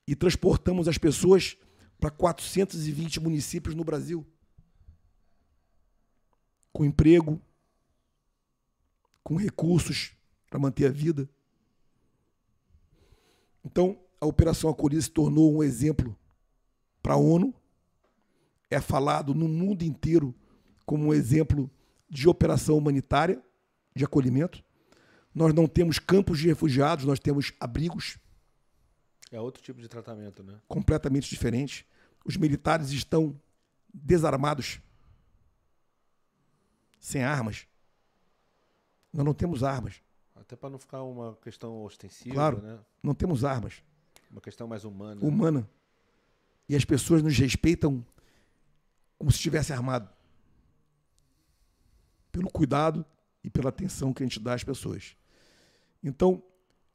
e 0.08 0.16
transportamos 0.16 0.88
as 0.88 0.98
pessoas 0.98 1.58
para 2.00 2.10
420 2.10 3.20
municípios 3.20 3.76
no 3.76 3.84
Brasil 3.84 4.26
com 6.72 6.86
emprego, 6.86 7.42
com 9.28 9.36
recursos 9.36 10.16
para 10.50 10.58
manter 10.58 10.86
a 10.86 10.90
vida. 10.90 11.30
Então, 13.62 14.00
a 14.22 14.26
Operação 14.26 14.70
Acolhida 14.70 15.02
se 15.02 15.12
tornou 15.12 15.54
um 15.54 15.62
exemplo 15.62 16.18
para 17.04 17.16
a 17.16 17.18
ONU, 17.18 17.54
é 18.70 18.80
falado 18.80 19.36
no 19.36 19.50
mundo 19.50 19.84
inteiro 19.84 20.34
como 20.86 21.08
um 21.08 21.14
exemplo 21.14 21.70
de 22.10 22.30
operação 22.30 22.78
humanitária, 22.78 23.44
de 23.94 24.06
acolhimento. 24.06 24.64
Nós 25.36 25.54
não 25.54 25.68
temos 25.68 26.00
campos 26.00 26.40
de 26.40 26.48
refugiados, 26.48 27.04
nós 27.04 27.20
temos 27.20 27.52
abrigos 27.60 28.18
É 29.30 29.42
outro 29.42 29.62
tipo 29.62 29.82
de 29.82 29.90
tratamento, 29.90 30.42
né? 30.42 30.58
completamente 30.70 31.30
diferentes. 31.30 31.84
Os 32.24 32.38
militares 32.38 32.92
estão 32.92 33.38
desarmados, 33.94 34.80
sem 36.98 37.26
armas. 37.26 37.68
Nós 39.18 39.26
não 39.26 39.34
temos 39.34 39.64
armas, 39.64 39.96
Até 40.36 40.56
para 40.56 40.70
não 40.70 40.78
ficar 40.78 41.02
uma 41.02 41.36
questão 41.38 41.82
ostensiva, 41.84 42.36
Claro. 42.36 42.62
né? 42.62 42.78
não 43.02 43.16
temos 43.16 43.44
armas. 43.44 43.82
Uma 44.30 44.40
questão 44.40 44.68
mais 44.68 44.84
humana. 44.86 45.20
humana. 45.26 45.68
E 46.70 46.76
as 46.76 46.86
pessoas 46.86 47.24
nos 47.24 47.36
respeitam 47.36 48.06
como 49.18 49.32
se 49.32 49.38
estivesse 49.38 49.74
armado. 49.74 50.08
Pelo 52.32 52.48
cuidado 52.52 53.04
e 53.44 53.50
pela 53.50 53.70
atenção 53.70 54.14
que 54.14 54.22
a 54.22 54.26
gente 54.28 54.40
dá 54.40 54.54
às 54.54 54.64
pessoas. 54.64 55.18
Então, 56.04 56.44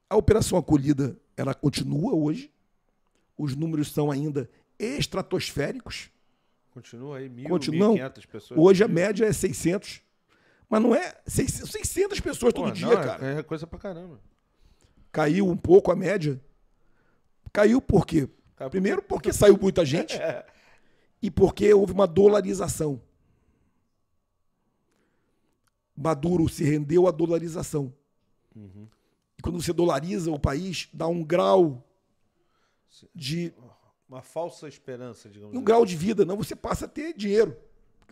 a 0.08 0.16
operação 0.16 0.56
acolhida, 0.56 1.18
ela 1.36 1.52
continua 1.54 2.14
hoje. 2.14 2.52
Os 3.36 3.56
números 3.56 3.90
são 3.90 4.12
ainda 4.12 4.48
estratosféricos. 4.78 6.08
Continua 6.70 7.18
aí, 7.18 7.28
mil, 7.28 7.48
Continua- 7.48 7.88
mil 7.88 7.96
quinhentas 7.96 8.24
pessoas. 8.26 8.60
Hoje 8.60 8.84
a 8.84 8.88
média 8.88 9.24
é 9.26 9.32
600. 9.32 10.00
Mas 10.72 10.80
não 10.80 10.94
é 10.94 11.14
600, 11.26 11.70
600 11.70 12.20
pessoas 12.20 12.50
todo 12.54 12.64
Pô, 12.68 12.70
dia, 12.70 12.86
não, 12.86 12.92
é- 12.94 13.04
cara. 13.04 13.26
É 13.26 13.42
coisa 13.42 13.66
pra 13.66 13.78
caramba. 13.78 14.18
Caiu 15.12 15.46
um 15.46 15.54
pouco 15.54 15.92
a 15.92 15.94
média. 15.94 16.40
Caiu 17.52 17.78
por 17.78 18.06
quê? 18.06 18.26
Caiu 18.56 18.70
Primeiro 18.70 19.02
porque 19.02 19.34
saiu 19.34 19.58
muita 19.60 19.84
gente. 19.84 20.16
É. 20.18 20.46
e 21.20 21.30
porque 21.30 21.74
houve 21.74 21.92
uma 21.92 22.06
dolarização. 22.06 23.02
Maduro 25.94 26.48
se 26.48 26.64
rendeu 26.64 27.06
à 27.06 27.10
dolarização. 27.10 27.92
Uhum. 28.56 28.88
E 29.38 29.42
quando 29.42 29.60
você 29.60 29.74
dolariza 29.74 30.30
o 30.30 30.38
país, 30.38 30.88
dá 30.90 31.06
um 31.06 31.22
grau 31.22 31.86
de 33.14 33.52
Uma 34.08 34.22
falsa 34.22 34.66
esperança, 34.66 35.28
digamos 35.28 35.54
um 35.54 35.58
assim. 35.58 35.64
grau 35.66 35.84
de 35.84 35.96
vida, 35.98 36.24
não 36.24 36.38
você 36.38 36.56
passa 36.56 36.86
a 36.86 36.88
ter 36.88 37.12
dinheiro. 37.12 37.54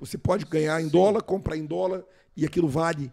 Você 0.01 0.17
pode 0.17 0.47
ganhar 0.47 0.81
em 0.81 0.85
Sim. 0.85 0.91
dólar, 0.91 1.23
comprar 1.23 1.57
em 1.57 1.67
dólar 1.67 2.03
e 2.35 2.45
aquilo 2.47 2.69
vale. 2.69 3.13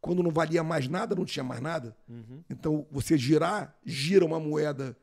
Quando 0.00 0.22
não 0.22 0.30
valia 0.30 0.62
mais 0.62 0.86
nada, 0.86 1.14
não 1.14 1.24
tinha 1.24 1.42
mais 1.42 1.60
nada. 1.60 1.96
Uhum. 2.08 2.44
Então, 2.48 2.86
você 2.90 3.18
girar, 3.18 3.76
gira 3.84 4.24
uma 4.24 4.38
moeda 4.38 4.96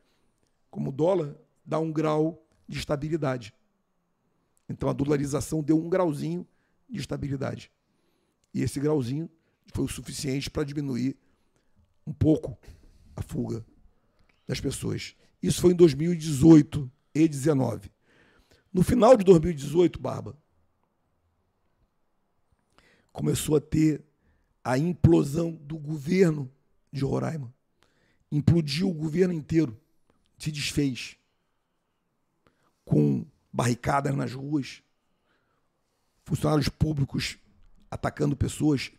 como 0.70 0.88
o 0.88 0.92
dólar, 0.92 1.36
dá 1.64 1.78
um 1.78 1.92
grau 1.92 2.42
de 2.66 2.78
estabilidade. 2.78 3.52
Então, 4.68 4.88
a 4.88 4.92
dolarização 4.92 5.62
deu 5.62 5.76
um 5.76 5.88
grauzinho 5.88 6.46
de 6.88 6.98
estabilidade. 6.98 7.70
E 8.54 8.62
esse 8.62 8.80
grauzinho 8.80 9.28
foi 9.74 9.84
o 9.84 9.88
suficiente 9.88 10.50
para 10.50 10.64
diminuir 10.64 11.16
um 12.06 12.12
pouco 12.12 12.56
a 13.14 13.22
fuga 13.22 13.64
das 14.46 14.60
pessoas. 14.60 15.14
Isso 15.42 15.60
foi 15.60 15.72
em 15.72 15.76
2018 15.76 16.90
e 17.14 17.28
2019. 17.28 17.90
No 18.72 18.82
final 18.82 19.16
de 19.16 19.24
2018, 19.24 20.00
Barba, 20.00 20.36
começou 23.12 23.56
a 23.56 23.60
ter 23.60 24.02
a 24.64 24.78
implosão 24.78 25.52
do 25.52 25.76
governo 25.76 26.50
de 26.92 27.04
Roraima. 27.04 27.52
Implodiu 28.30 28.88
o 28.88 28.94
governo 28.94 29.34
inteiro, 29.34 29.78
se 30.38 30.50
desfez. 30.50 31.16
Com 32.84 33.26
barricadas 33.52 34.14
nas 34.16 34.32
ruas, 34.32 34.82
funcionários 36.24 36.68
públicos 36.68 37.38
atacando 37.90 38.34
pessoas, 38.36 38.90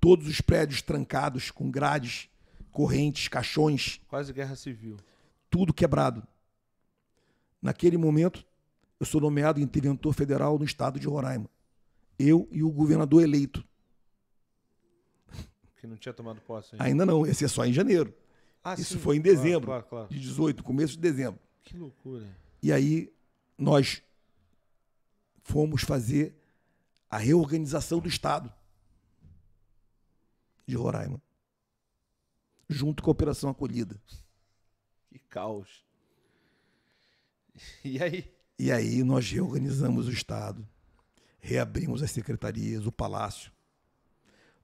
todos 0.00 0.26
os 0.26 0.40
prédios 0.40 0.80
trancados 0.80 1.50
com 1.50 1.70
grades, 1.70 2.28
correntes, 2.70 3.28
caixões, 3.28 4.00
Quase 4.08 4.32
guerra 4.32 4.56
civil. 4.56 4.96
tudo 5.50 5.74
quebrado. 5.74 6.26
Naquele 7.60 7.98
momento, 7.98 8.44
eu 8.98 9.04
sou 9.04 9.20
nomeado 9.20 9.60
interventor 9.60 10.14
federal 10.14 10.58
no 10.58 10.64
estado 10.64 10.98
de 10.98 11.06
Roraima. 11.06 11.50
Eu 12.18 12.48
e 12.50 12.62
o 12.62 12.70
governador 12.70 13.22
eleito. 13.22 13.64
Que 15.76 15.86
não 15.86 15.96
tinha 15.96 16.12
tomado 16.12 16.40
posse 16.40 16.74
ainda. 16.74 16.84
Ainda 16.84 17.06
não, 17.06 17.24
esse 17.26 17.44
é 17.44 17.48
só 17.48 17.64
em 17.64 17.72
janeiro. 17.72 18.12
Ah, 18.64 18.74
Isso 18.74 18.94
sim, 18.94 18.98
foi 18.98 19.16
em 19.16 19.22
claro, 19.22 19.36
dezembro 19.36 19.66
Claro, 19.66 19.84
claro. 19.84 20.08
de 20.08 20.18
18, 20.18 20.62
começo 20.64 20.94
de 20.94 20.98
dezembro. 21.00 21.40
Que 21.62 21.76
loucura. 21.76 22.26
E 22.60 22.72
aí 22.72 23.12
nós 23.56 24.02
fomos 25.44 25.82
fazer 25.82 26.34
a 27.08 27.16
reorganização 27.16 28.00
do 28.00 28.08
Estado 28.08 28.52
de 30.66 30.74
Roraima, 30.76 31.22
junto 32.68 33.02
com 33.02 33.10
a 33.10 33.12
Operação 33.12 33.48
Acolhida. 33.48 34.00
Que 35.08 35.18
caos. 35.20 35.84
E 37.84 38.00
aí? 38.02 38.32
E 38.58 38.70
aí 38.72 39.02
nós 39.02 39.30
reorganizamos 39.30 40.06
o 40.08 40.12
Estado, 40.12 40.66
reabrimos 41.48 42.02
as 42.02 42.10
secretarias, 42.10 42.86
o 42.86 42.92
palácio. 42.92 43.50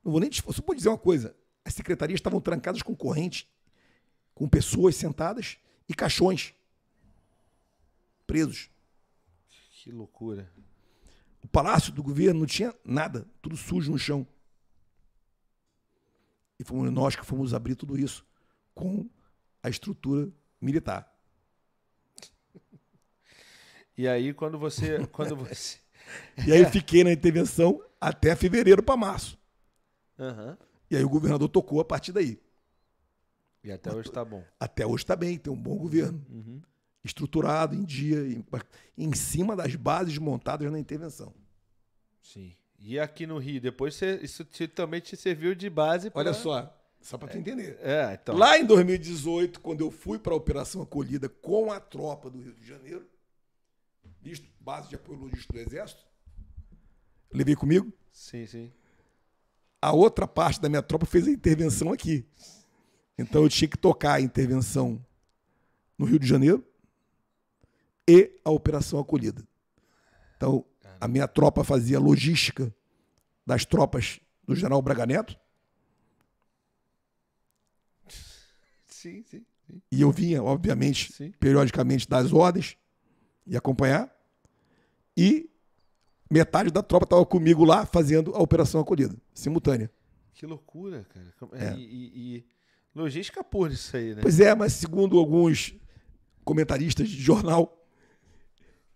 Não 0.04 0.12
vou 0.12 0.20
nem 0.20 0.28
te 0.28 0.42
só 0.42 0.62
vou 0.64 0.74
dizer 0.74 0.90
uma 0.90 0.98
coisa: 0.98 1.34
as 1.64 1.72
secretarias 1.72 2.18
estavam 2.18 2.40
trancadas 2.40 2.82
com 2.82 2.94
corrente, 2.94 3.48
com 4.34 4.46
pessoas 4.46 4.94
sentadas 4.94 5.56
e 5.88 5.94
caixões 5.94 6.54
presos. 8.26 8.70
Que 9.70 9.90
loucura. 9.90 10.52
O 11.42 11.48
palácio 11.48 11.92
do 11.92 12.02
governo 12.02 12.40
não 12.40 12.46
tinha 12.46 12.74
nada, 12.84 13.26
tudo 13.40 13.56
sujo 13.56 13.90
no 13.90 13.98
chão. 13.98 14.26
E 16.58 16.64
fomos 16.64 16.90
nós 16.92 17.16
que 17.16 17.24
fomos 17.24 17.54
abrir 17.54 17.74
tudo 17.74 17.98
isso 17.98 18.26
com 18.74 19.08
a 19.62 19.70
estrutura 19.70 20.30
militar. 20.60 21.10
E 23.96 24.06
aí, 24.06 24.34
quando 24.34 24.58
você. 24.58 25.06
Quando 25.08 25.36
você... 25.36 25.78
E 26.46 26.52
aí 26.52 26.64
fiquei 26.66 27.04
na 27.04 27.12
intervenção 27.12 27.80
até 28.00 28.34
fevereiro 28.36 28.82
para 28.82 28.96
março. 28.96 29.38
Aham. 30.18 30.56
E 30.90 30.96
aí 30.96 31.04
o 31.04 31.08
governador 31.08 31.48
tocou 31.48 31.80
a 31.80 31.84
partir 31.84 32.12
daí. 32.12 32.38
E 33.62 33.72
até 33.72 33.92
hoje 33.92 34.10
tá 34.10 34.24
bom. 34.24 34.44
Até 34.60 34.86
hoje 34.86 35.02
está 35.04 35.16
bem, 35.16 35.38
tem 35.38 35.52
um 35.52 35.56
bom 35.60 35.76
governo. 35.76 36.24
Uhum. 36.28 36.60
Estruturado, 37.02 37.74
em 37.74 37.84
dia, 37.84 38.18
em, 38.26 38.44
em 38.96 39.12
cima 39.14 39.56
das 39.56 39.74
bases 39.74 40.16
montadas 40.18 40.70
na 40.70 40.78
intervenção. 40.78 41.34
Sim. 42.22 42.54
E 42.78 42.98
aqui 42.98 43.26
no 43.26 43.38
Rio, 43.38 43.60
depois 43.60 43.94
você, 43.94 44.16
isso 44.22 44.44
te- 44.44 44.68
também 44.68 45.00
te 45.00 45.16
serviu 45.16 45.54
de 45.54 45.70
base 45.70 46.10
pra... 46.10 46.20
Olha 46.20 46.34
só, 46.34 46.78
só 47.00 47.16
para 47.16 47.28
tu 47.28 47.38
entender. 47.38 47.78
É, 47.80 48.18
então. 48.20 48.36
Lá 48.36 48.58
em 48.58 48.64
2018, 48.66 49.60
quando 49.60 49.80
eu 49.80 49.90
fui 49.90 50.18
para 50.18 50.34
a 50.34 50.36
Operação 50.36 50.82
Acolhida 50.82 51.28
com 51.28 51.72
a 51.72 51.80
tropa 51.80 52.28
do 52.28 52.38
Rio 52.40 52.52
de 52.54 52.66
Janeiro, 52.66 53.06
visto, 54.24 54.48
base 54.58 54.88
de 54.88 54.94
apoio 54.94 55.18
logístico 55.18 55.52
do 55.52 55.58
Exército, 55.60 56.02
levei 57.30 57.54
comigo. 57.54 57.92
Sim, 58.10 58.46
sim. 58.46 58.72
A 59.82 59.92
outra 59.92 60.26
parte 60.26 60.60
da 60.60 60.68
minha 60.68 60.82
tropa 60.82 61.04
fez 61.04 61.28
a 61.28 61.30
intervenção 61.30 61.92
aqui. 61.92 62.26
Então 63.18 63.42
eu 63.42 63.50
tinha 63.50 63.68
que 63.68 63.76
tocar 63.76 64.14
a 64.14 64.20
intervenção 64.20 65.04
no 65.98 66.06
Rio 66.06 66.18
de 66.18 66.26
Janeiro 66.26 66.64
e 68.08 68.40
a 68.42 68.50
Operação 68.50 68.98
Acolhida. 68.98 69.46
Então 70.36 70.64
a 70.98 71.06
minha 71.06 71.28
tropa 71.28 71.62
fazia 71.62 72.00
logística 72.00 72.74
das 73.46 73.66
tropas 73.66 74.20
do 74.46 74.54
General 74.56 74.80
Braga 74.80 75.04
Neto 75.04 75.38
Sim, 78.86 79.22
sim. 79.22 79.44
sim. 79.66 79.82
e 79.92 80.00
eu 80.00 80.10
vinha, 80.10 80.42
obviamente, 80.42 81.12
Sim. 81.12 81.30
periodicamente 81.32 82.08
das 82.08 82.32
ordens 82.32 82.78
e 83.46 83.54
acompanhar. 83.54 84.13
E 85.16 85.48
metade 86.30 86.70
da 86.70 86.82
tropa 86.82 87.04
estava 87.04 87.24
comigo 87.26 87.64
lá 87.64 87.86
fazendo 87.86 88.34
a 88.34 88.38
operação 88.40 88.80
acolhida, 88.80 89.14
simultânea. 89.32 89.90
Que 90.32 90.46
loucura, 90.46 91.06
cara. 91.12 91.32
Como- 91.38 91.54
É. 91.54 91.74
E, 91.76 91.80
e- 91.80 92.36
e 92.38 92.44
logística 92.94 93.42
pura 93.44 93.72
isso 93.72 93.96
aí, 93.96 94.14
né? 94.14 94.22
Pois 94.22 94.40
é, 94.40 94.54
mas 94.54 94.72
segundo 94.72 95.18
alguns 95.18 95.74
comentaristas 96.44 97.08
de 97.08 97.20
jornal, 97.20 97.86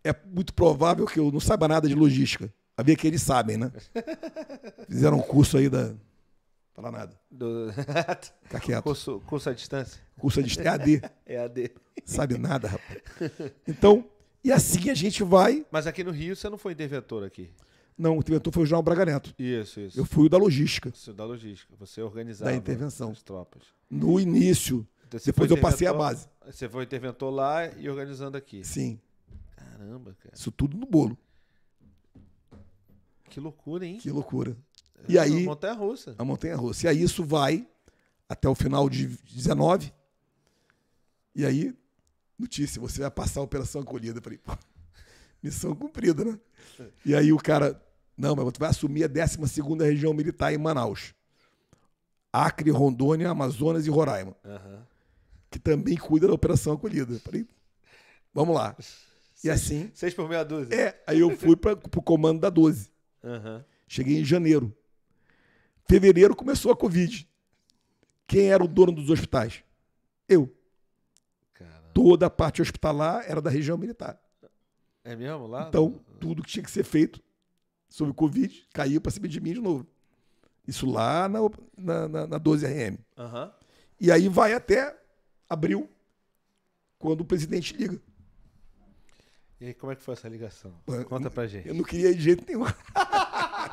é 0.03 0.15
muito 0.27 0.53
provável 0.53 1.07
que 1.07 1.19
eu 1.21 1.31
não 1.31 1.41
saiba 1.41 1.69
nada 1.69 1.89
de 1.89 1.95
logística. 1.95 2.53
A 2.77 2.83
ver 2.83 2.97
que 2.97 3.07
eles 3.07 3.23
sabem, 3.23 3.57
né? 3.57 3.73
Fizeram 4.89 5.19
um 5.19 5.23
curso 5.23 5.57
aí 5.59 5.69
da. 5.69 5.95
Falar 6.75 6.93
nada. 6.93 7.19
Do... 7.31 7.73
Fica 8.43 8.61
quieto. 8.61 8.85
curso, 8.85 9.21
curso 9.27 9.51
à 9.51 9.53
distância? 9.53 10.01
Curso 10.17 10.41
de 10.43 10.61
EAD. 10.61 11.03
EAD. 11.27 11.71
Sabe 12.05 12.39
nada, 12.39 12.69
rapaz. 12.69 13.03
Então, 13.67 14.05
e 14.45 14.53
assim 14.53 14.91
a 14.91 14.95
gente 14.95 15.23
vai. 15.23 15.67
Mas 15.71 15.87
aqui 15.87 16.03
no 16.05 16.11
Rio 16.11 16.35
você 16.37 16.49
não 16.49 16.59
foi 16.59 16.73
interventor 16.73 17.25
aqui. 17.25 17.51
Não, 17.97 18.17
o 18.17 18.21
interventor 18.21 18.53
foi 18.53 18.63
o 18.63 18.67
General 18.67 18.83
Braga 18.83 19.05
Neto. 19.07 19.35
Isso, 19.39 19.81
isso. 19.81 19.99
Eu 19.99 20.05
fui 20.05 20.27
o 20.27 20.29
da 20.29 20.39
logística. 20.39 20.89
Isso 20.95 21.13
da 21.13 21.25
logística. 21.25 21.75
Você 21.81 22.01
organizava 22.01 22.51
Da 22.51 22.57
intervenção. 22.57 23.11
as 23.11 23.23
tropas. 23.23 23.63
No 23.91 24.21
início. 24.21 24.87
Então, 25.09 25.19
Depois 25.25 25.51
eu 25.51 25.57
passei 25.61 25.89
a 25.89 25.93
base. 25.93 26.29
Você 26.47 26.69
foi 26.69 26.85
interventor 26.85 27.31
lá 27.33 27.67
e 27.77 27.89
organizando 27.89 28.37
aqui. 28.37 28.63
Sim. 28.63 29.01
Caramba, 29.57 30.15
cara. 30.23 30.35
Isso 30.35 30.53
tudo 30.53 30.77
no 30.77 30.87
bolo. 30.87 31.19
Que 33.29 33.41
loucura, 33.41 33.85
hein? 33.85 33.99
Que 33.99 34.11
loucura. 34.11 34.57
E 35.09 35.19
aí, 35.19 35.45
Montanha 35.45 35.75
russa. 35.75 36.15
a 36.19 36.25
montanha 36.25 36.57
russa. 36.57 36.87
E 36.87 36.89
aí 36.89 37.03
isso 37.03 37.25
vai 37.25 37.67
até 38.29 38.49
o 38.49 38.55
final 38.55 38.89
de 38.89 39.07
19. 39.35 39.93
E 41.35 41.45
aí, 41.45 41.75
notícia, 42.39 42.81
você 42.81 43.01
vai 43.01 43.11
passar 43.11 43.41
a 43.41 43.45
operação 43.45 43.81
acolhida. 43.81 44.19
Eu 44.19 44.23
falei, 44.23 44.39
pô, 44.39 44.57
missão 45.43 45.75
cumprida, 45.75 46.25
né? 46.25 46.39
E 47.05 47.15
aí 47.15 47.33
o 47.33 47.39
cara, 47.39 47.83
não, 48.17 48.35
mas 48.37 48.45
você 48.45 48.59
vai 48.59 48.71
assumir 48.71 49.05
a 49.05 49.09
12 49.09 49.39
região 49.85 50.13
militar 50.15 50.53
em 50.53 50.59
Manaus. 50.59 51.15
Acre, 52.33 52.71
Rondônia, 52.71 53.31
Amazonas 53.31 53.87
e 53.87 53.91
Roraima, 53.91 54.37
Aham. 54.45 54.87
que 55.51 55.59
também 55.59 55.97
cuida 55.97 56.27
da 56.29 56.35
operação 56.35 56.75
acolhida. 56.75 57.15
Eu 57.15 57.21
falei, 57.21 57.47
vamos 58.35 58.55
lá. 58.55 58.77
E 59.43 59.49
assim, 59.49 59.91
Seis 59.95 60.13
por 60.15 60.29
meia 60.29 60.45
dúzia. 60.45 60.75
é, 60.75 61.03
aí 61.07 61.21
eu 61.21 61.37
fui 61.37 61.57
para 61.57 61.73
o 61.73 62.03
comando 62.03 62.41
da 62.41 62.51
12. 62.51 62.91
Aham. 63.25 63.65
Cheguei 63.87 64.19
em 64.21 64.25
janeiro. 64.25 64.77
Fevereiro 65.89 66.37
começou 66.37 66.71
a 66.71 66.77
Covid. 66.77 67.27
Quem 68.27 68.51
era 68.51 68.63
o 68.63 68.69
dono 68.69 68.93
dos 68.93 69.09
hospitais? 69.09 69.63
Eu. 70.29 70.55
Toda 71.99 72.27
a 72.27 72.31
parte 72.31 72.63
hospitalar 72.63 73.25
era 73.29 73.43
da 73.43 73.51
região 73.51 73.77
militar. 73.77 74.17
É 75.03 75.17
mesmo 75.17 75.49
lá? 75.49 75.67
Então, 75.67 75.99
tudo 76.21 76.45
que 76.45 76.49
tinha 76.49 76.63
que 76.63 76.71
ser 76.71 76.85
feito 76.85 77.21
sobre 77.89 78.15
Covid 78.15 78.69
caiu 78.73 79.01
para 79.01 79.11
cima 79.11 79.27
de 79.27 79.41
mim 79.41 79.55
de 79.55 79.61
novo. 79.61 79.85
Isso 80.65 80.89
lá 80.89 81.29
na, 81.29 81.41
na, 81.77 82.09
na, 82.09 82.27
na 82.29 82.39
12RM. 82.39 82.99
Aham. 83.17 83.53
E 84.01 84.13
aí 84.13 84.29
vai 84.29 84.53
até 84.53 84.97
abril, 85.51 85.91
quando 87.01 87.23
o 87.23 87.25
presidente 87.25 87.77
liga. 87.77 88.01
E 89.61 89.67
aí, 89.67 89.75
como 89.75 89.91
é 89.91 89.97
que 89.97 90.03
foi 90.05 90.15
essa 90.15 90.29
ligação? 90.29 90.73
Conta 91.09 91.29
pra 91.29 91.49
gente. 91.49 91.67
Eu 91.67 91.75
não 91.75 91.83
queria 91.83 92.11
ir 92.11 92.15
de 92.15 92.23
jeito 92.23 92.45
nenhum. 92.47 92.65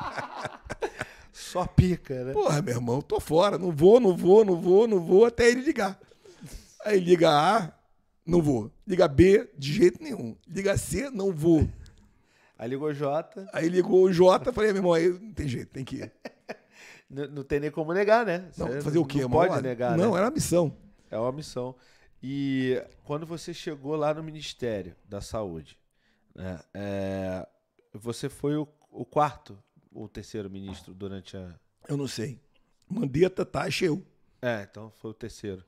Só 1.32 1.64
pica, 1.64 2.24
né? 2.24 2.32
Porra, 2.32 2.60
meu 2.60 2.74
irmão, 2.74 3.00
tô 3.00 3.20
fora. 3.20 3.56
Não 3.56 3.70
vou, 3.70 4.00
não 4.00 4.16
vou, 4.16 4.44
não 4.44 4.60
vou, 4.60 4.88
não 4.88 4.98
vou, 4.98 5.26
até 5.26 5.48
ele 5.48 5.60
ligar. 5.60 5.96
Aí 6.84 6.98
liga 6.98 7.30
A, 7.30 7.75
não 8.26 8.42
vou. 8.42 8.70
Liga 8.86 9.06
B, 9.08 9.48
de 9.56 9.72
jeito 9.72 10.02
nenhum. 10.02 10.36
Liga 10.48 10.76
C, 10.76 11.10
não 11.10 11.32
vou. 11.32 11.68
Aí 12.58 12.68
ligou 12.70 12.88
o 12.88 12.94
Jota, 12.94 13.48
Aí 13.52 13.68
ligou 13.68 14.02
o 14.04 14.12
J, 14.12 14.50
falei, 14.52 14.70
meu 14.72 14.78
irmão, 14.80 14.92
aí 14.94 15.08
não 15.10 15.32
tem 15.32 15.46
jeito, 15.46 15.68
tem 15.70 15.84
que 15.84 15.96
ir. 15.96 16.12
n- 17.10 17.26
não 17.28 17.42
tem 17.44 17.60
nem 17.60 17.70
como 17.70 17.92
negar, 17.92 18.24
né? 18.24 18.48
Não, 18.56 18.66
Você 18.68 18.80
fazer 18.80 18.98
o 18.98 19.04
quê? 19.04 19.20
Não 19.22 19.30
pode 19.30 19.62
negar, 19.62 19.96
Não, 19.96 20.12
né? 20.12 20.16
era 20.18 20.26
uma 20.26 20.32
missão. 20.32 20.74
É 21.10 21.18
uma 21.18 21.32
missão. 21.32 21.74
E 22.22 22.82
quando 23.04 23.26
você 23.26 23.52
chegou 23.52 23.94
lá 23.94 24.14
no 24.14 24.22
Ministério 24.22 24.96
da 25.06 25.20
Saúde, 25.20 25.78
né, 26.34 26.58
é, 26.72 27.46
você 27.92 28.28
foi 28.30 28.56
o, 28.56 28.66
o 28.90 29.04
quarto 29.04 29.56
ou 29.92 30.08
terceiro 30.08 30.50
ministro 30.50 30.94
durante 30.94 31.36
a. 31.36 31.54
Eu 31.86 31.96
não 31.96 32.08
sei. 32.08 32.40
Mandetta, 32.88 33.44
Taxa, 33.44 33.84
eu. 33.84 34.02
É, 34.40 34.66
então 34.68 34.90
foi 34.96 35.10
o 35.10 35.14
terceiro. 35.14 35.62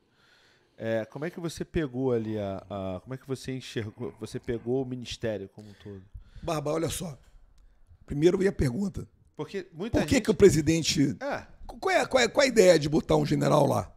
É, 0.81 1.05
como 1.07 1.24
é 1.24 1.31
que 1.31 1.41
você 1.41 1.64
pegou 1.64 2.12
ali 2.12 2.39
a, 2.39 2.64
a- 2.70 3.01
Como 3.03 3.12
é 3.12 3.16
que 3.18 3.26
você 3.26 3.53
enxergou? 3.53 4.14
Você 4.20 4.39
pegou 4.39 4.81
o 4.83 4.87
ministério 4.87 5.49
como 5.49 5.68
um 5.68 5.74
todo? 5.83 6.03
Barba, 6.41 6.72
olha 6.72 6.89
só. 6.89 7.18
Primeiro 8.07 8.39
vem 8.39 8.47
a 8.49 8.53
pergunta. 8.53 9.07
Porque 9.37 9.66
muita 9.72 9.99
Por 9.99 10.07
que, 10.07 10.14
gente. 10.16 10.24
que 10.24 10.31
o 10.31 10.35
presidente. 10.35 11.16
É, 11.20 11.47
Qual 11.66 11.91
é, 11.95 12.07
qual, 12.07 12.22
é, 12.22 12.29
qual 12.29 12.43
é 12.43 12.47
a 12.47 12.49
ideia 12.49 12.79
de 12.79 12.89
botar 12.89 13.16
um 13.16 13.26
general 13.26 13.66
lá? 13.66 13.93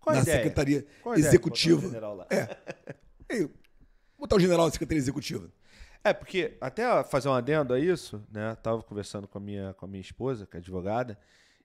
qual 0.00 0.14
na 0.16 0.22
ideia? 0.22 0.36
Secretaria 0.38 0.86
Qual 1.02 1.14
um 1.14 1.18
Executiva. 1.18 1.80
general 1.80 2.14
lá? 2.16 2.26
É. 2.30 2.56
Botar 4.18 4.36
o 4.36 4.40
general 4.40 4.66
na 4.66 4.72
Secretaria 4.72 4.98
Executiva. 5.00 5.48
É, 6.02 6.12
porque 6.12 6.56
até 6.60 7.02
fazer 7.04 7.28
um 7.28 7.32
adendo 7.32 7.72
a 7.72 7.78
isso, 7.80 8.22
né? 8.30 8.54
Tava 8.62 8.82
conversando 8.82 9.26
com 9.26 9.38
a 9.38 9.40
minha, 9.40 9.72
com 9.74 9.86
a 9.86 9.88
minha 9.88 10.00
esposa, 10.02 10.46
que 10.46 10.56
é 10.56 10.60
advogada, 10.60 11.18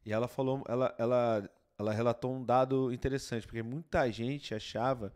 e 0.06 0.14
ela 0.14 0.28
falou, 0.30 0.64
ela, 0.68 0.96
ela, 0.98 1.50
ela 1.80 1.94
relatou 1.94 2.34
um 2.36 2.44
dado 2.44 2.92
interessante, 2.94 3.48
porque 3.48 3.64
muita 3.64 4.12
gente 4.12 4.54
achava 4.54 5.14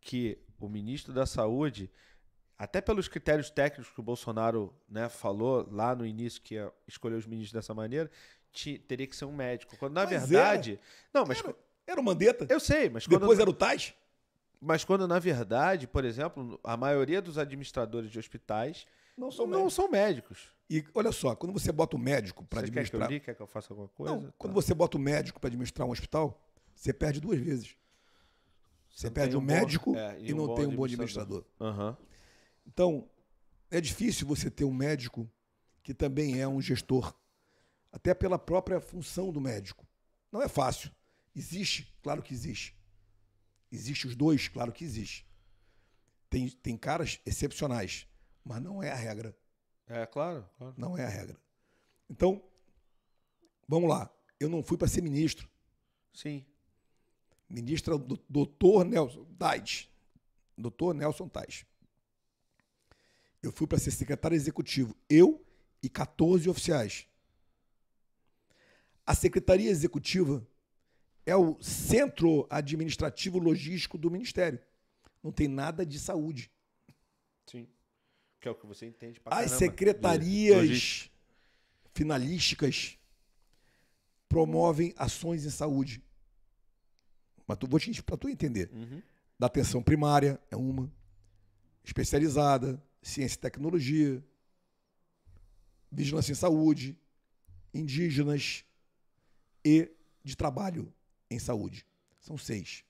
que 0.00 0.38
o 0.60 0.68
ministro 0.68 1.12
da 1.12 1.24
Saúde, 1.26 1.90
até 2.58 2.80
pelos 2.80 3.08
critérios 3.08 3.50
técnicos 3.50 3.90
que 3.92 3.98
o 3.98 4.02
Bolsonaro 4.02 4.72
né, 4.88 5.08
falou 5.08 5.66
lá 5.70 5.94
no 5.96 6.04
início, 6.06 6.40
que 6.42 6.54
ia 6.54 6.70
escolher 6.86 7.16
os 7.16 7.26
ministros 7.26 7.52
dessa 7.52 7.72
maneira, 7.74 8.10
ti- 8.52 8.78
teria 8.78 9.06
que 9.06 9.16
ser 9.16 9.24
um 9.24 9.32
médico. 9.34 9.76
Quando 9.78 9.94
na 9.94 10.02
Mas 10.04 10.12
era. 10.12 10.26
verdade. 10.26 10.78
Não, 11.12 11.24
mas. 11.26 11.38
Era, 11.42 11.56
era 11.86 12.00
o 12.00 12.04
Mandetta. 12.04 12.46
Eu 12.48 12.60
sei, 12.60 12.88
mas 12.90 13.06
quando. 13.06 13.20
Depois 13.20 13.38
era 13.38 13.48
o 13.50 13.54
Tais. 13.54 13.94
Mas 14.60 14.84
quando, 14.84 15.08
na 15.08 15.18
verdade, 15.18 15.88
por 15.88 16.04
exemplo, 16.04 16.60
a 16.62 16.76
maioria 16.76 17.20
dos 17.20 17.36
administradores 17.38 18.10
de 18.12 18.18
hospitais 18.18 18.86
Não 19.16 19.28
sou 19.30 19.44
não 19.46 19.68
são 19.68 19.88
médicos. 19.90 20.50
E 20.74 20.84
olha 20.94 21.12
só, 21.12 21.34
quando 21.36 21.52
você 21.52 21.70
bota 21.70 21.96
o 21.96 21.98
médico 21.98 22.44
para 22.44 22.60
Você 22.60 22.66
quer 22.66 22.72
que 22.72 22.78
eu 22.78 22.80
administrar. 23.02 23.10
li? 23.10 23.20
Quer 23.20 23.34
que 23.34 23.42
eu 23.42 23.46
faça 23.46 23.72
alguma 23.72 23.88
coisa? 23.88 24.14
Não, 24.16 24.32
quando 24.38 24.54
Tá. 24.54 24.60
você 24.62 24.72
bota 24.72 24.96
o 24.96 25.00
médico 25.00 25.38
para 25.38 25.48
administrar 25.48 25.86
um 25.86 25.90
hospital, 25.90 26.42
você 26.74 26.92
perde 26.94 27.20
duas 27.20 27.38
vezes. 27.38 27.76
Você 28.88 29.08
não 29.08 29.14
perde 29.14 29.36
um 29.36 29.40
bom- 29.40 29.46
médico 29.46 29.94
é, 29.96 30.18
e, 30.20 30.32
não 30.32 30.54
tem 30.54 30.66
um 30.66 30.74
bom 30.74 30.84
administrador. 30.84 31.44
Aham. 31.60 31.96
Então, 32.66 33.06
é 33.70 33.80
difícil 33.80 34.26
você 34.26 34.50
ter 34.50 34.64
um 34.64 34.72
médico 34.72 35.30
que 35.82 35.92
também 35.92 36.40
é 36.40 36.48
um 36.48 36.60
gestor, 36.60 37.14
até 37.90 38.14
pela 38.14 38.38
própria 38.38 38.80
função 38.80 39.30
do 39.30 39.40
médico. 39.40 39.86
Não 40.30 40.40
é 40.40 40.48
fácil. 40.48 40.90
Existe? 41.36 41.94
Claro 42.02 42.22
que 42.22 42.32
existe. 42.32 42.74
Existe 43.70 44.06
os 44.06 44.14
dois? 44.16 44.48
Claro 44.48 44.72
que 44.72 44.84
existe. 44.84 45.26
Tem, 46.30 46.48
tem 46.48 46.76
caras 46.78 47.20
excepcionais, 47.26 48.06
mas 48.44 48.62
não 48.62 48.82
é 48.82 48.90
a 48.90 48.94
regra. 48.94 49.36
É, 49.88 50.06
claro, 50.06 50.48
claro. 50.56 50.74
Não 50.76 50.96
é 50.96 51.04
a 51.04 51.08
regra. 51.08 51.36
Então, 52.08 52.42
vamos 53.68 53.88
lá. 53.88 54.10
Eu 54.38 54.48
não 54.48 54.62
fui 54.62 54.76
para 54.76 54.88
ser 54.88 55.02
ministro. 55.02 55.48
Sim. 56.12 56.44
Ministro 57.48 57.96
o 57.96 58.18
doutor 58.28 58.84
Nelson 58.84 59.24
Tais. 59.38 59.88
Doutor 60.56 60.94
Nelson 60.94 61.28
Tais. 61.28 61.66
Eu 63.42 63.52
fui 63.52 63.66
para 63.66 63.78
ser 63.78 63.90
secretário 63.90 64.34
executivo. 64.34 64.96
Eu 65.08 65.44
e 65.82 65.88
14 65.88 66.48
oficiais. 66.48 67.06
A 69.04 69.14
secretaria 69.14 69.68
executiva 69.68 70.46
é 71.26 71.34
o 71.34 71.60
centro 71.60 72.46
administrativo 72.48 73.38
logístico 73.38 73.98
do 73.98 74.10
ministério. 74.10 74.60
Não 75.22 75.32
tem 75.32 75.48
nada 75.48 75.84
de 75.84 75.98
saúde. 75.98 76.50
Sim. 77.46 77.68
Que 78.42 78.48
é 78.48 78.50
o 78.50 78.56
que 78.56 78.66
você 78.66 78.86
entende 78.86 79.20
pra 79.20 79.36
As 79.36 79.52
caramba. 79.52 79.58
secretarias 79.58 81.08
finalísticas 81.94 82.98
promovem 84.28 84.92
ações 84.96 85.46
em 85.46 85.50
saúde. 85.50 86.02
Mas 87.46 87.56
tu, 87.56 87.68
vou 87.68 87.78
te, 87.78 88.02
para 88.02 88.16
tu 88.16 88.28
entender. 88.28 88.68
Uhum. 88.72 89.00
Da 89.38 89.46
atenção 89.46 89.80
primária 89.80 90.40
é 90.50 90.56
uma, 90.56 90.92
especializada, 91.84 92.82
ciência 93.00 93.36
e 93.36 93.38
tecnologia, 93.38 94.20
vigilância 95.90 96.32
em 96.32 96.34
saúde, 96.34 96.98
indígenas 97.72 98.64
e 99.64 99.88
de 100.24 100.36
trabalho 100.36 100.92
em 101.30 101.38
saúde. 101.38 101.86
São 102.18 102.36
seis. 102.36 102.84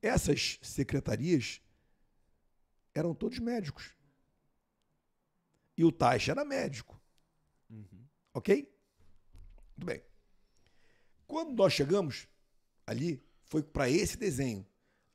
Essas 0.00 0.58
secretarias 0.60 1.60
eram 2.92 3.14
todos 3.14 3.38
médicos. 3.38 4.01
E 5.82 5.84
o 5.84 5.90
Taixa 5.90 6.30
era 6.30 6.44
médico. 6.44 6.96
Ok? 8.32 8.72
Muito 9.76 9.84
bem. 9.84 10.00
Quando 11.26 11.52
nós 11.56 11.72
chegamos 11.72 12.28
ali, 12.86 13.20
foi 13.46 13.64
para 13.64 13.90
esse 13.90 14.16
desenho. 14.16 14.64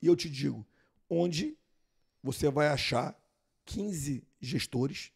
E 0.01 0.07
eu 0.07 0.15
te 0.15 0.29
digo, 0.29 0.67
onde 1.09 1.57
você 2.21 2.51
vai 2.51 2.67
achar 2.67 3.17
15 3.63 4.27
gestores 4.41 5.13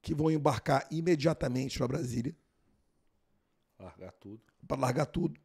que 0.00 0.14
vão 0.14 0.30
embarcar 0.30 0.88
imediatamente 0.90 1.76
para 1.76 1.86
Brasília 1.88 2.34
Largar 3.78 4.12
tudo. 4.12 4.40
para 4.66 4.80
largar 4.80 5.04
tudo, 5.06 5.38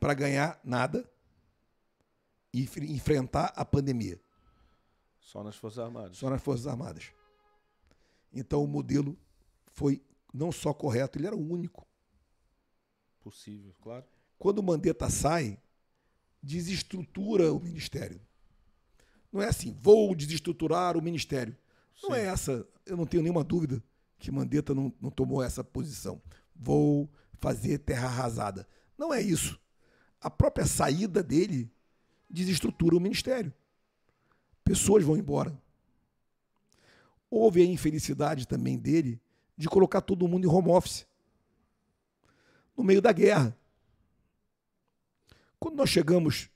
para 0.00 0.12
ganhar 0.12 0.60
nada 0.64 1.08
e 2.52 2.62
enfre- 2.62 2.90
enfrentar 2.90 3.52
a 3.54 3.64
pandemia, 3.64 4.20
Só 5.28 5.44
nas 5.44 5.56
Forças 5.56 5.78
Armadas. 5.84 6.16
só 6.16 6.30
nas 6.30 6.40
Forças 6.40 6.66
Armadas. 6.66 7.12
Então 8.32 8.64
o 8.64 8.66
modelo 8.66 9.14
foi 9.74 10.02
não 10.32 10.50
só 10.50 10.72
correto, 10.72 11.18
ele 11.18 11.26
era 11.26 11.36
o 11.36 11.52
único. 11.52 11.86
Possível, 13.20 13.74
claro. 13.82 14.06
Quando 14.38 14.60
o 14.60 14.62
Mandetta 14.62 15.10
sai, 15.10 15.60
desestrutura 16.42 17.52
o 17.52 17.60
ministério. 17.60 18.18
Não 19.30 19.42
é 19.42 19.48
assim, 19.48 19.76
vou 19.82 20.14
desestruturar 20.14 20.96
o 20.96 21.02
ministério. 21.02 21.54
Não 22.02 22.14
Sim. 22.14 22.16
é 22.16 22.24
essa, 22.24 22.66
eu 22.86 22.96
não 22.96 23.04
tenho 23.04 23.22
nenhuma 23.22 23.44
dúvida 23.44 23.84
que 24.18 24.30
Mandetta 24.30 24.74
não, 24.74 24.90
não 24.98 25.10
tomou 25.10 25.42
essa 25.42 25.62
posição. 25.62 26.22
Vou 26.56 27.06
fazer 27.34 27.76
terra 27.80 28.06
arrasada. 28.06 28.66
Não 28.96 29.12
é 29.12 29.20
isso. 29.20 29.60
A 30.22 30.30
própria 30.30 30.64
saída 30.64 31.22
dele 31.22 31.70
desestrutura 32.30 32.96
o 32.96 33.00
ministério. 33.00 33.52
Pessoas 34.68 35.02
vão 35.02 35.16
embora. 35.16 35.58
Houve 37.30 37.62
a 37.62 37.64
infelicidade 37.64 38.46
também 38.46 38.78
dele 38.78 39.18
de 39.56 39.66
colocar 39.66 40.02
todo 40.02 40.28
mundo 40.28 40.44
em 40.44 40.50
home 40.50 40.68
office. 40.68 41.06
No 42.76 42.84
meio 42.84 43.00
da 43.00 43.10
guerra. 43.10 43.58
Quando 45.58 45.76
nós 45.76 45.88
chegamos 45.88 46.50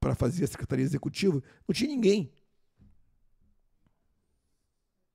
para 0.00 0.14
fazer 0.14 0.44
a 0.44 0.46
secretaria 0.46 0.86
executiva, 0.86 1.42
não 1.68 1.74
tinha 1.74 1.90
ninguém. 1.90 2.32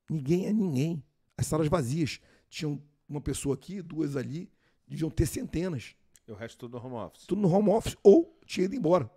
Ninguém 0.07 0.45
é 0.45 0.53
ninguém. 0.53 1.03
As 1.35 1.47
salas 1.47 1.67
vazias. 1.67 2.21
Tinham 2.47 2.79
uma 3.09 3.21
pessoa 3.21 3.55
aqui, 3.55 3.81
duas 3.81 4.15
ali, 4.15 4.51
deviam 4.87 5.09
ter 5.09 5.25
centenas. 5.25 5.95
E 6.27 6.31
o 6.31 6.35
resto 6.35 6.59
tudo 6.59 6.77
no 6.77 6.85
home 6.85 6.95
office. 6.95 7.25
Tudo 7.25 7.41
no 7.41 7.51
home 7.51 7.71
office 7.71 7.97
ou 8.03 8.39
tinha 8.45 8.65
ido 8.65 8.75
embora. 8.75 9.09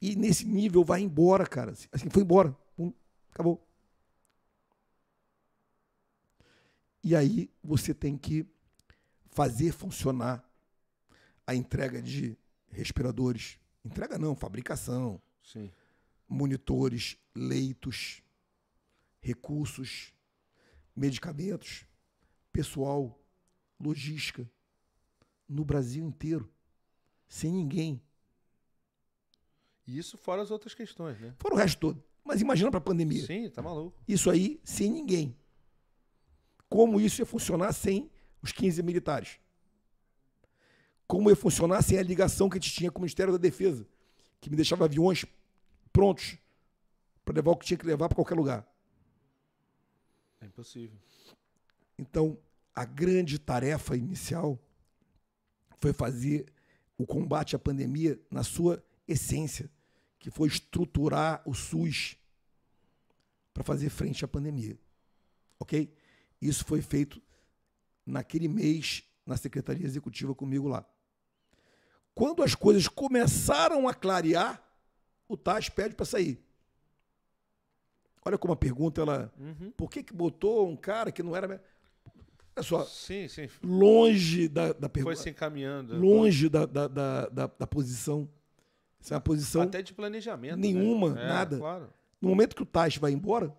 E 0.00 0.14
nesse 0.14 0.44
nível 0.44 0.84
vai 0.84 1.00
embora, 1.00 1.46
cara. 1.46 1.72
Assim, 1.92 2.08
foi 2.10 2.22
embora. 2.22 2.52
Pum, 2.76 2.92
acabou. 3.30 3.66
E 7.02 7.16
aí 7.16 7.50
você 7.62 7.94
tem 7.94 8.16
que 8.16 8.46
fazer 9.30 9.72
funcionar 9.72 10.44
a 11.46 11.54
entrega 11.54 12.02
de 12.02 12.36
respiradores. 12.70 13.58
Entrega 13.84 14.18
não, 14.18 14.36
fabricação, 14.36 15.20
Sim. 15.42 15.70
monitores, 16.28 17.16
leitos, 17.34 18.22
recursos, 19.20 20.12
medicamentos, 20.94 21.86
pessoal, 22.52 23.18
logística, 23.80 24.48
no 25.48 25.64
Brasil 25.64 26.04
inteiro, 26.04 26.52
sem 27.28 27.52
ninguém. 27.52 28.02
E 29.88 29.96
isso 29.96 30.18
fora 30.18 30.42
as 30.42 30.50
outras 30.50 30.74
questões, 30.74 31.18
né? 31.18 31.34
Fora 31.38 31.54
o 31.54 31.56
resto 31.56 31.80
todo. 31.80 32.04
Mas 32.22 32.42
imagina 32.42 32.70
para 32.70 32.76
a 32.76 32.82
pandemia. 32.82 33.24
Sim, 33.24 33.48
tá 33.48 33.62
maluco. 33.62 33.98
Isso 34.06 34.28
aí 34.30 34.60
sem 34.62 34.92
ninguém. 34.92 35.34
Como 36.68 37.00
isso 37.00 37.22
ia 37.22 37.26
funcionar 37.26 37.72
sem 37.72 38.10
os 38.42 38.52
15 38.52 38.82
militares? 38.82 39.40
Como 41.06 41.30
ia 41.30 41.36
funcionar 41.36 41.80
sem 41.80 41.98
a 41.98 42.02
ligação 42.02 42.50
que 42.50 42.58
a 42.58 42.60
gente 42.60 42.70
tinha 42.70 42.90
com 42.90 42.98
o 42.98 43.00
Ministério 43.00 43.32
da 43.32 43.38
Defesa, 43.38 43.88
que 44.42 44.50
me 44.50 44.56
deixava 44.56 44.84
aviões 44.84 45.24
prontos 45.90 46.36
para 47.24 47.36
levar 47.36 47.52
o 47.52 47.56
que 47.56 47.64
tinha 47.64 47.78
que 47.78 47.86
levar 47.86 48.08
para 48.10 48.16
qualquer 48.16 48.34
lugar. 48.34 48.70
É 50.38 50.44
impossível. 50.44 50.98
Então, 51.98 52.36
a 52.74 52.84
grande 52.84 53.38
tarefa 53.38 53.96
inicial 53.96 54.58
foi 55.80 55.94
fazer 55.94 56.44
o 56.98 57.06
combate 57.06 57.56
à 57.56 57.58
pandemia 57.58 58.20
na 58.30 58.42
sua 58.42 58.84
essência, 59.06 59.70
que 60.18 60.30
foi 60.30 60.48
estruturar 60.48 61.42
o 61.46 61.54
SUS 61.54 62.16
para 63.54 63.64
fazer 63.64 63.88
frente 63.90 64.24
à 64.24 64.28
pandemia. 64.28 64.78
Ok? 65.58 65.92
Isso 66.40 66.64
foi 66.64 66.80
feito 66.80 67.20
naquele 68.06 68.48
mês 68.48 69.02
na 69.26 69.36
Secretaria 69.36 69.84
Executiva 69.86 70.34
comigo 70.34 70.68
lá. 70.68 70.84
Quando 72.14 72.42
as 72.42 72.54
coisas 72.54 72.88
começaram 72.88 73.86
a 73.88 73.94
clarear, 73.94 74.62
o 75.28 75.36
TAS 75.36 75.68
pede 75.68 75.94
para 75.94 76.06
sair. 76.06 76.42
Olha 78.24 78.36
como 78.38 78.52
a 78.52 78.56
pergunta, 78.56 79.00
ela. 79.00 79.32
Uhum. 79.38 79.70
Por 79.76 79.90
que, 79.90 80.02
que 80.02 80.12
botou 80.12 80.68
um 80.68 80.76
cara 80.76 81.12
que 81.12 81.22
não 81.22 81.34
era. 81.36 81.62
Olha 82.56 82.62
só, 82.64 82.84
Sim, 82.84 83.28
sim. 83.28 83.48
longe 83.62 84.48
da, 84.48 84.72
da 84.72 84.88
Foi 84.88 84.90
pergunta. 84.90 85.16
se 85.16 85.30
encaminhando. 85.30 85.94
né? 85.94 86.00
Longe 86.00 86.48
da, 86.48 86.66
da, 86.66 86.88
da, 86.88 87.28
da, 87.28 87.46
da 87.46 87.66
posição. 87.66 88.28
Isso 89.08 89.14
é 89.14 89.16
uma 89.16 89.22
posição. 89.22 89.62
Até 89.62 89.80
de 89.80 89.94
planejamento. 89.94 90.58
Nenhuma, 90.58 91.14
né? 91.14 91.24
É, 91.24 91.28
nada. 91.28 91.58
Claro. 91.58 91.92
No 92.20 92.28
momento 92.28 92.54
que 92.54 92.62
o 92.62 92.66
Tais 92.66 92.96
vai 92.98 93.10
embora, 93.10 93.56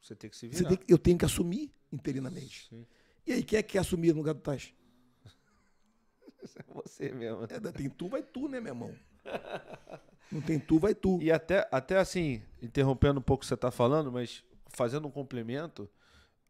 Você 0.00 0.14
tem 0.14 0.30
que 0.30 0.36
se 0.36 0.46
virar. 0.46 0.68
tem 0.68 0.78
eu 0.86 0.96
tenho 0.96 1.18
que 1.18 1.24
assumir 1.24 1.72
interinamente. 1.92 2.68
Sim. 2.68 2.86
E 3.26 3.32
aí, 3.32 3.42
quem 3.42 3.58
é 3.58 3.62
que 3.62 3.72
quer 3.72 3.80
assumir 3.80 4.12
no 4.12 4.18
lugar 4.18 4.34
do 4.34 4.40
Tais? 4.40 4.72
Você 6.74 7.10
mesmo. 7.10 7.42
É, 7.44 7.72
tem 7.72 7.90
tu, 7.90 8.08
vai 8.08 8.22
tu, 8.22 8.48
né, 8.48 8.60
meu 8.60 8.72
irmão? 8.72 8.94
Não 10.30 10.40
tem 10.40 10.60
tu, 10.60 10.78
vai 10.78 10.94
tu. 10.94 11.20
E 11.20 11.32
até, 11.32 11.66
até 11.72 11.98
assim, 11.98 12.40
interrompendo 12.62 13.18
um 13.18 13.22
pouco 13.22 13.40
o 13.40 13.42
que 13.42 13.46
você 13.46 13.54
está 13.54 13.70
falando, 13.70 14.12
mas 14.12 14.44
fazendo 14.68 15.08
um 15.08 15.10
complemento, 15.10 15.90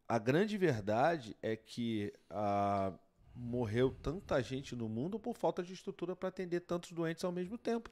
a 0.06 0.18
grande 0.18 0.58
verdade 0.58 1.34
é 1.40 1.56
que 1.56 2.12
ah, 2.28 2.92
morreu 3.34 3.90
tanta 4.02 4.42
gente 4.42 4.76
no 4.76 4.88
mundo 4.88 5.18
por 5.18 5.34
falta 5.34 5.62
de 5.62 5.72
estrutura 5.72 6.14
para 6.14 6.28
atender 6.28 6.60
tantos 6.60 6.92
doentes 6.92 7.24
ao 7.24 7.32
mesmo 7.32 7.56
tempo. 7.56 7.90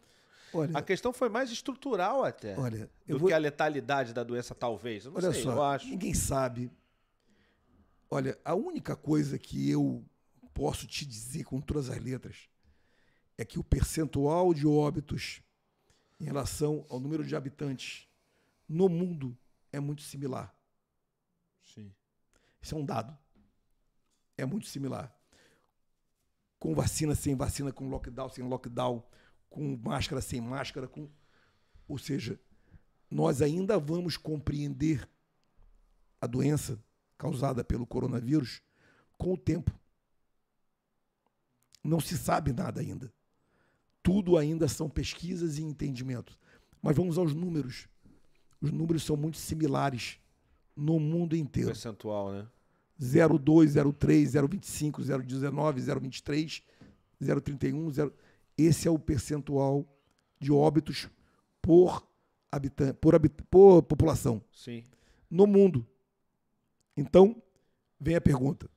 Olha, 0.57 0.79
A 0.79 0.83
questão 0.83 1.13
foi 1.13 1.29
mais 1.29 1.51
estrutural 1.51 2.25
até 2.25 2.59
olha, 2.59 2.91
do 3.07 3.19
vou, 3.19 3.29
que 3.29 3.35
a 3.35 3.39
letalidade 3.39 4.13
da 4.13 4.23
doença, 4.23 4.55
talvez. 4.55 5.05
Eu 5.05 5.11
não 5.13 5.19
olha 5.19 5.33
sei, 5.33 5.43
só, 5.43 5.53
eu 5.53 5.63
acho. 5.63 5.89
ninguém 5.89 6.15
sabe. 6.15 6.71
Olha, 8.11 8.39
a 8.45 8.55
única 8.55 8.95
coisa 8.95 9.39
que 9.39 9.71
eu 9.71 10.05
posso 10.55 10.87
te 10.87 11.05
dizer 11.05 11.45
com 11.45 11.61
todas 11.61 11.91
as 11.91 11.99
letras 11.99 12.49
é 13.37 13.45
que 13.45 13.59
o 13.59 13.65
percentual 13.65 14.55
de 14.55 14.67
óbitos 14.67 15.43
em 16.19 16.25
relação 16.25 16.87
ao 16.89 16.99
número 16.99 17.25
de 17.25 17.37
habitantes 17.37 18.09
no 18.69 18.89
mundo 18.89 19.37
é 19.73 19.79
muito 19.79 20.03
similar. 20.03 20.55
Sim. 21.63 21.93
Isso 22.61 22.75
é 22.75 22.79
um 22.79 22.85
dado. 22.85 23.17
É 24.39 24.45
muito 24.47 24.67
similar. 24.67 25.15
Com 26.59 26.75
vacina, 26.75 27.15
sem 27.15 27.35
vacina, 27.35 27.73
com 27.73 27.89
lockdown, 27.89 28.31
sem 28.31 28.45
lockdown, 28.45 29.03
com 29.49 29.77
máscara, 29.77 30.21
sem 30.21 30.41
máscara, 30.41 30.87
com. 30.87 31.09
Ou 31.89 31.99
seja, 31.99 32.39
nós 33.11 33.41
ainda 33.41 33.79
vamos 33.79 34.17
compreender 34.17 35.09
a 36.21 36.27
doença 36.27 36.79
causada 37.17 37.65
pelo 37.65 37.87
coronavírus 37.87 38.61
com 39.17 39.33
o 39.33 39.37
tempo. 39.37 39.73
Não 41.83 42.01
se 42.01 42.17
sabe 42.19 42.53
nada 42.53 42.81
ainda. 42.81 43.13
Tudo 44.03 44.37
ainda 44.37 44.69
são 44.69 44.89
pesquisas 44.89 45.59
e 45.59 45.63
entendimentos. 45.63 46.39
Mas 46.83 46.97
vamos 46.97 47.19
aos 47.19 47.35
números. 47.35 47.89
Os 48.61 48.71
números 48.71 49.05
são 49.05 49.17
muito 49.17 49.37
similares 49.37 50.19
no 50.75 50.99
mundo 50.99 51.37
inteiro. 51.37 51.69
Percentual, 51.69 52.33
né? 52.33 52.47
0,2, 53.01 53.67
0,3, 53.67 54.25
0,25, 54.25 55.01
0,19, 55.03 55.79
0,23, 55.81 56.63
0,31, 57.21 57.93
0... 57.93 58.15
Esse 58.57 58.89
é 58.89 58.91
o 58.91 58.99
percentual 58.99 59.87
de 60.39 60.53
óbitos 60.53 61.09
por 61.61 62.07
habitante, 62.51 62.95
por, 62.95 63.15
habit... 63.15 63.43
por 63.51 63.83
população. 63.83 64.43
Sim. 64.53 64.85
No 65.31 65.47
mundo. 65.47 65.87
Então, 66.97 67.43
vem 68.01 68.17
a 68.17 68.21
pergunta: 68.21 68.71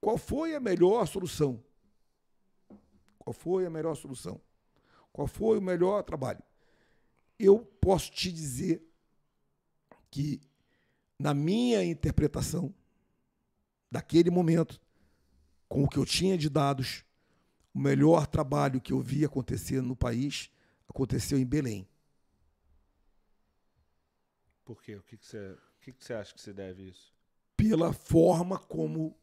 qual 0.00 0.18
foi 0.18 0.54
a 0.54 0.60
melhor 0.60 1.06
solução? 1.06 1.62
Qual 3.18 3.32
foi 3.32 3.64
a 3.64 3.70
melhor 3.70 3.94
solução? 3.94 4.40
Qual 5.12 5.26
foi 5.26 5.58
o 5.58 5.62
melhor 5.62 6.02
trabalho? 6.02 6.42
Eu 7.38 7.60
posso 7.80 8.10
te 8.10 8.30
dizer 8.30 8.86
que, 10.10 10.40
na 11.18 11.32
minha 11.32 11.82
interpretação, 11.82 12.74
daquele 13.90 14.30
momento, 14.30 14.80
com 15.68 15.84
o 15.84 15.88
que 15.88 15.96
eu 15.96 16.04
tinha 16.04 16.36
de 16.36 16.50
dados, 16.50 17.04
o 17.74 17.80
melhor 17.80 18.26
trabalho 18.26 18.80
que 18.80 18.92
eu 18.92 19.00
vi 19.00 19.24
acontecer 19.24 19.82
no 19.82 19.96
país 19.96 20.48
aconteceu 20.88 21.36
em 21.36 21.44
Belém. 21.44 21.88
Por 24.64 24.80
quê? 24.80 24.94
O 24.94 25.02
que, 25.02 25.16
que, 25.16 25.26
você, 25.26 25.50
o 25.50 25.80
que, 25.80 25.92
que 25.92 26.04
você 26.04 26.14
acha 26.14 26.32
que 26.32 26.40
se 26.40 26.52
deve 26.52 26.88
isso? 26.88 27.12
Pela 27.56 27.92
forma 27.92 28.58
como 28.58 29.18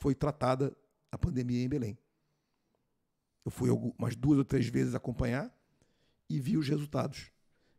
foi 0.00 0.14
tratada 0.14 0.76
a 1.10 1.16
pandemia 1.16 1.62
em 1.62 1.68
Belém. 1.68 1.96
Eu 3.44 3.50
fui 3.50 3.70
umas 3.70 4.16
duas 4.16 4.38
ou 4.38 4.44
três 4.44 4.66
vezes 4.66 4.94
acompanhar 4.94 5.52
e 6.28 6.40
vi 6.40 6.56
os 6.56 6.68
resultados. 6.68 7.30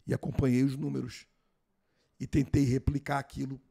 E 0.07 0.13
acompanhei 0.13 0.63
os 0.63 0.76
números. 0.76 1.28
E 2.19 2.28
tentei 2.28 2.63
replicar 2.63 3.19
aquilo, 3.19 3.61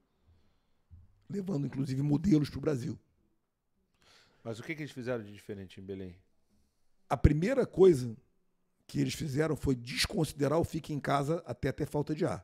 levando 1.29 1.67
inclusive 1.67 2.03
modelos 2.03 2.51
para 2.51 2.59
o 2.59 2.63
Brasil. 2.63 2.99
Mas 4.45 4.59
o 4.59 4.63
que, 4.63 4.75
que 4.75 4.83
eles 4.83 4.93
fizeram 4.93 5.23
de 5.23 5.33
diferente 5.33 5.81
em 5.81 5.85
Belém? 5.85 6.17
A 7.13 7.17
primeira 7.19 7.67
coisa 7.67 8.17
que 8.87 8.99
eles 8.99 9.13
fizeram 9.13 9.55
foi 9.55 9.75
desconsiderar 9.75 10.59
o 10.59 10.65
fique 10.65 10.95
em 10.95 10.99
casa 10.99 11.43
até 11.45 11.71
ter 11.71 11.85
falta 11.85 12.15
de 12.15 12.25
ar. 12.25 12.43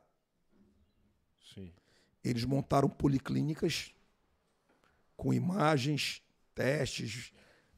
Sim. 1.55 1.73
Eles 2.23 2.45
montaram 2.45 2.87
policlínicas 2.87 3.95
com 5.17 5.33
imagens, 5.33 6.23
testes, 6.55 7.33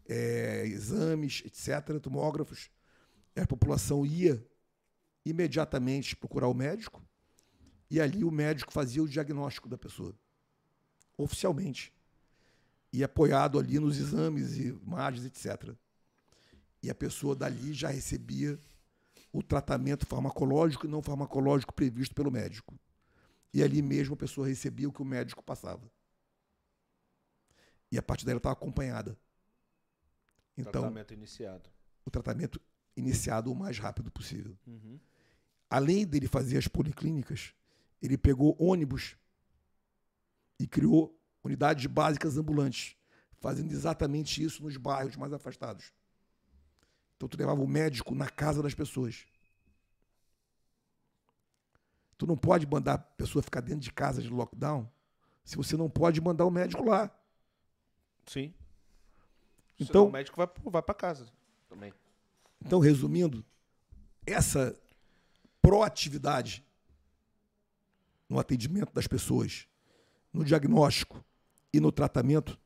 é, 0.05 0.67
exames, 0.67 1.45
etc., 1.47 2.01
tomógrafos. 2.03 2.69
A 3.37 3.47
população 3.47 4.05
ia 4.05 4.45
imediatamente 5.25 6.17
procurar 6.17 6.49
o 6.49 6.55
médico 6.55 7.01
e 7.89 8.01
ali 8.01 8.25
o 8.25 8.33
médico 8.33 8.73
fazia 8.73 9.01
o 9.01 9.09
diagnóstico 9.09 9.69
da 9.69 9.79
pessoa, 9.79 10.13
oficialmente. 11.17 11.95
E 12.93 13.05
apoiado 13.05 13.61
ali 13.61 13.79
nos 13.79 13.97
exames 13.97 14.57
e 14.57 14.71
imagens, 14.71 15.25
etc. 15.25 15.73
E 16.83 16.91
a 16.91 16.95
pessoa 16.95 17.37
dali 17.37 17.73
já 17.73 17.89
recebia 17.89 18.59
o 19.33 19.43
tratamento 19.43 20.07
farmacológico 20.07 20.87
e 20.87 20.89
não 20.89 21.03
farmacológico 21.03 21.75
previsto 21.75 22.15
pelo 22.15 22.31
médico. 22.31 22.79
E 23.53 23.63
ali 23.63 23.83
mesmo 23.83 24.15
a 24.15 24.17
pessoa 24.17 24.47
recebia 24.47 24.89
o 24.89 24.93
que 24.93 25.03
o 25.03 25.05
médico 25.05 25.43
passava. 25.43 25.91
E 27.91 27.99
a 27.99 28.03
partir 28.03 28.25
dela 28.25 28.39
estava 28.39 28.53
acompanhada. 28.53 29.19
Então, 30.57 30.83
tratamento 30.83 31.15
iniciado. 31.15 31.71
O 32.05 32.11
tratamento 32.11 32.61
iniciado 32.97 33.51
o 33.51 33.55
mais 33.55 33.79
rápido 33.79 34.11
possível. 34.11 34.57
Uhum. 34.67 34.99
Além 35.69 36.07
dele 36.07 36.27
fazer 36.27 36.59
as 36.59 36.69
policlínicas, 36.69 37.55
ele 38.03 38.17
pegou 38.17 38.57
ônibus 38.59 39.17
e 40.59 40.67
criou 40.67 41.17
unidades 41.43 41.87
básicas 41.87 42.37
ambulantes, 42.37 42.97
fazendo 43.39 43.73
exatamente 43.73 44.43
isso 44.43 44.63
nos 44.63 44.77
bairros 44.77 45.17
mais 45.17 45.33
afastados. 45.33 45.93
Então 47.21 47.29
tu 47.29 47.37
levava 47.37 47.61
o 47.61 47.69
médico 47.69 48.15
na 48.15 48.31
casa 48.31 48.63
das 48.63 48.73
pessoas. 48.73 49.27
Tu 52.17 52.27
não 52.27 52.35
pode 52.35 52.67
mandar 52.67 52.95
a 52.95 52.99
pessoa 52.99 53.43
ficar 53.43 53.61
dentro 53.61 53.81
de 53.81 53.93
casa 53.93 54.23
de 54.23 54.31
lockdown 54.31 54.91
se 55.45 55.55
você 55.55 55.77
não 55.77 55.91
pode 55.91 56.19
mandar 56.19 56.47
o 56.47 56.51
médico 56.51 56.83
lá. 56.83 57.11
Sim. 58.25 58.55
Então, 59.79 59.87
Senão 59.87 60.07
o 60.07 60.13
médico 60.13 60.39
vai, 60.39 60.49
vai 60.73 60.83
para 60.83 60.95
casa 60.95 61.31
também. 61.69 61.93
Então, 62.65 62.79
resumindo, 62.79 63.45
essa 64.27 64.75
proatividade 65.61 66.65
no 68.31 68.39
atendimento 68.39 68.95
das 68.95 69.07
pessoas, 69.07 69.69
no 70.33 70.43
diagnóstico 70.43 71.23
e 71.71 71.81
no 71.81 71.93
tratamento, 71.93 72.59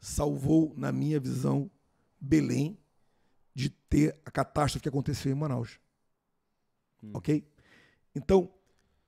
salvou, 0.00 0.72
na 0.74 0.90
minha 0.90 1.20
visão, 1.20 1.70
Belém 2.18 2.78
de 3.54 3.70
ter 3.70 4.18
a 4.24 4.30
catástrofe 4.30 4.82
que 4.82 4.88
aconteceu 4.88 5.30
em 5.30 5.34
Manaus. 5.34 5.78
Hum. 7.02 7.10
Ok? 7.14 7.46
Então, 8.14 8.52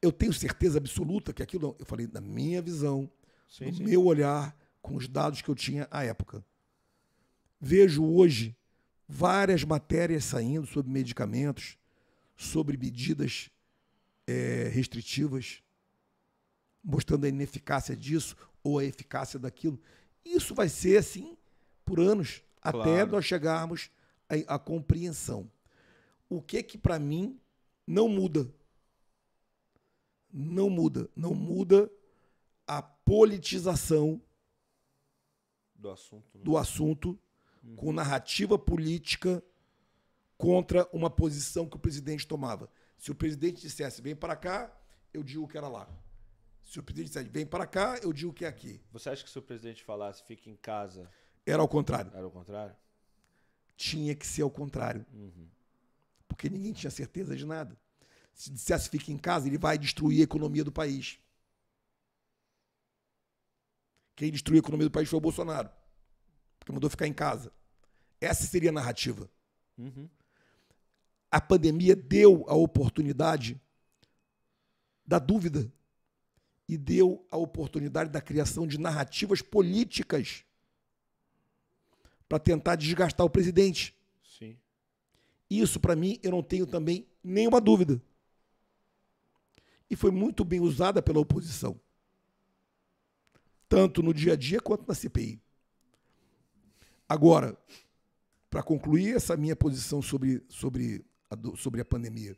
eu 0.00 0.12
tenho 0.12 0.32
certeza 0.32 0.78
absoluta 0.78 1.32
que 1.32 1.42
aquilo, 1.42 1.74
eu 1.78 1.86
falei, 1.86 2.08
na 2.12 2.20
minha 2.20 2.60
visão, 2.60 3.10
sim, 3.48 3.66
no 3.66 3.74
sim. 3.74 3.84
meu 3.84 4.04
olhar, 4.04 4.56
com 4.82 4.96
os 4.96 5.08
dados 5.08 5.40
que 5.40 5.48
eu 5.48 5.54
tinha 5.54 5.88
à 5.90 6.04
época. 6.04 6.44
Vejo 7.58 8.04
hoje 8.04 8.54
várias 9.08 9.64
matérias 9.64 10.24
saindo 10.24 10.66
sobre 10.66 10.92
medicamentos, 10.92 11.78
sobre 12.36 12.76
medidas 12.76 13.48
é, 14.26 14.68
restritivas, 14.72 15.62
mostrando 16.82 17.24
a 17.24 17.28
ineficácia 17.28 17.96
disso 17.96 18.36
ou 18.62 18.78
a 18.78 18.84
eficácia 18.84 19.38
daquilo. 19.38 19.80
Isso 20.24 20.54
vai 20.54 20.68
ser 20.68 20.98
assim 20.98 21.36
por 21.84 21.98
anos, 21.98 22.42
claro. 22.60 22.80
até 22.80 23.06
nós 23.06 23.24
chegarmos 23.24 23.90
à, 24.28 24.54
à 24.54 24.58
compreensão. 24.58 25.50
O 26.28 26.40
que 26.40 26.62
que 26.62 26.78
para 26.78 26.98
mim 26.98 27.38
não 27.86 28.08
muda? 28.08 28.50
Não 30.32 30.68
muda, 30.68 31.08
não 31.14 31.34
muda 31.34 31.90
a 32.66 32.82
politização 32.82 34.20
do 35.74 35.90
assunto, 35.90 36.38
né? 36.38 36.44
do 36.44 36.56
assunto 36.56 37.18
uhum. 37.62 37.76
com 37.76 37.92
narrativa 37.92 38.58
política 38.58 39.42
contra 40.36 40.88
uma 40.92 41.10
posição 41.10 41.68
que 41.68 41.76
o 41.76 41.78
presidente 41.78 42.26
tomava. 42.26 42.68
Se 42.98 43.10
o 43.10 43.14
presidente 43.14 43.60
dissesse, 43.60 44.02
vem 44.02 44.16
para 44.16 44.34
cá, 44.34 44.74
eu 45.12 45.22
digo 45.22 45.46
que 45.46 45.56
era 45.56 45.68
lá. 45.68 45.88
Se 46.62 46.80
o 46.80 46.82
presidente 46.82 47.08
dissesse, 47.08 47.28
vem 47.28 47.46
para 47.46 47.66
cá, 47.66 47.98
eu 48.02 48.12
digo 48.12 48.32
que 48.32 48.44
é 48.44 48.48
aqui. 48.48 48.80
Você 48.92 49.10
acha 49.10 49.22
que 49.22 49.30
se 49.30 49.38
o 49.38 49.42
presidente 49.42 49.84
falasse, 49.84 50.24
fique 50.24 50.50
em 50.50 50.56
casa... 50.56 51.08
Era 51.46 51.60
ao 51.60 51.68
contrário. 51.68 52.10
Era 52.14 52.24
ao 52.24 52.30
contrário? 52.30 52.74
Tinha 53.76 54.14
que 54.14 54.26
ser 54.26 54.42
ao 54.42 54.50
contrário. 54.50 55.04
Uhum. 55.12 55.48
Porque 56.28 56.48
ninguém 56.48 56.72
tinha 56.72 56.90
certeza 56.90 57.36
de 57.36 57.44
nada. 57.44 57.76
Se 58.34 58.50
dissesse, 58.50 58.88
fique 58.88 59.12
em 59.12 59.18
casa, 59.18 59.46
ele 59.46 59.58
vai 59.58 59.78
destruir 59.78 60.20
a 60.20 60.24
economia 60.24 60.64
do 60.64 60.72
país. 60.72 61.18
Quem 64.16 64.30
destruiu 64.30 64.58
a 64.58 64.64
economia 64.64 64.86
do 64.86 64.92
país 64.92 65.08
foi 65.08 65.16
o 65.16 65.20
Bolsonaro. 65.22 65.70
Porque 66.58 66.72
mandou 66.72 66.88
ficar 66.90 67.06
em 67.06 67.12
casa. 67.12 67.52
Essa 68.20 68.44
seria 68.44 68.70
a 68.70 68.72
narrativa. 68.72 69.30
Uhum. 69.76 70.08
A 71.30 71.40
pandemia 71.40 71.96
deu 71.96 72.44
a 72.48 72.54
oportunidade 72.54 73.60
da 75.06 75.18
dúvida 75.18 75.70
e 76.68 76.78
deu 76.78 77.26
a 77.30 77.36
oportunidade 77.36 78.10
da 78.10 78.20
criação 78.20 78.66
de 78.66 78.78
narrativas 78.78 79.42
políticas 79.42 80.44
para 82.34 82.40
tentar 82.40 82.74
desgastar 82.74 83.24
o 83.24 83.30
presidente. 83.30 83.96
Sim. 84.24 84.58
Isso, 85.48 85.78
para 85.78 85.94
mim, 85.94 86.18
eu 86.20 86.32
não 86.32 86.42
tenho 86.42 86.66
também 86.66 87.06
nenhuma 87.22 87.60
dúvida. 87.60 88.02
E 89.88 89.94
foi 89.94 90.10
muito 90.10 90.44
bem 90.44 90.58
usada 90.58 91.00
pela 91.00 91.20
oposição 91.20 91.80
tanto 93.68 94.02
no 94.02 94.12
dia 94.12 94.32
a 94.32 94.36
dia 94.36 94.60
quanto 94.60 94.86
na 94.86 94.94
CPI. 94.94 95.40
Agora, 97.08 97.56
para 98.50 98.64
concluir 98.64 99.14
essa 99.14 99.36
minha 99.36 99.54
posição 99.54 100.02
sobre, 100.02 100.44
sobre, 100.48 101.04
a, 101.30 101.56
sobre 101.56 101.80
a 101.80 101.84
pandemia, 101.84 102.36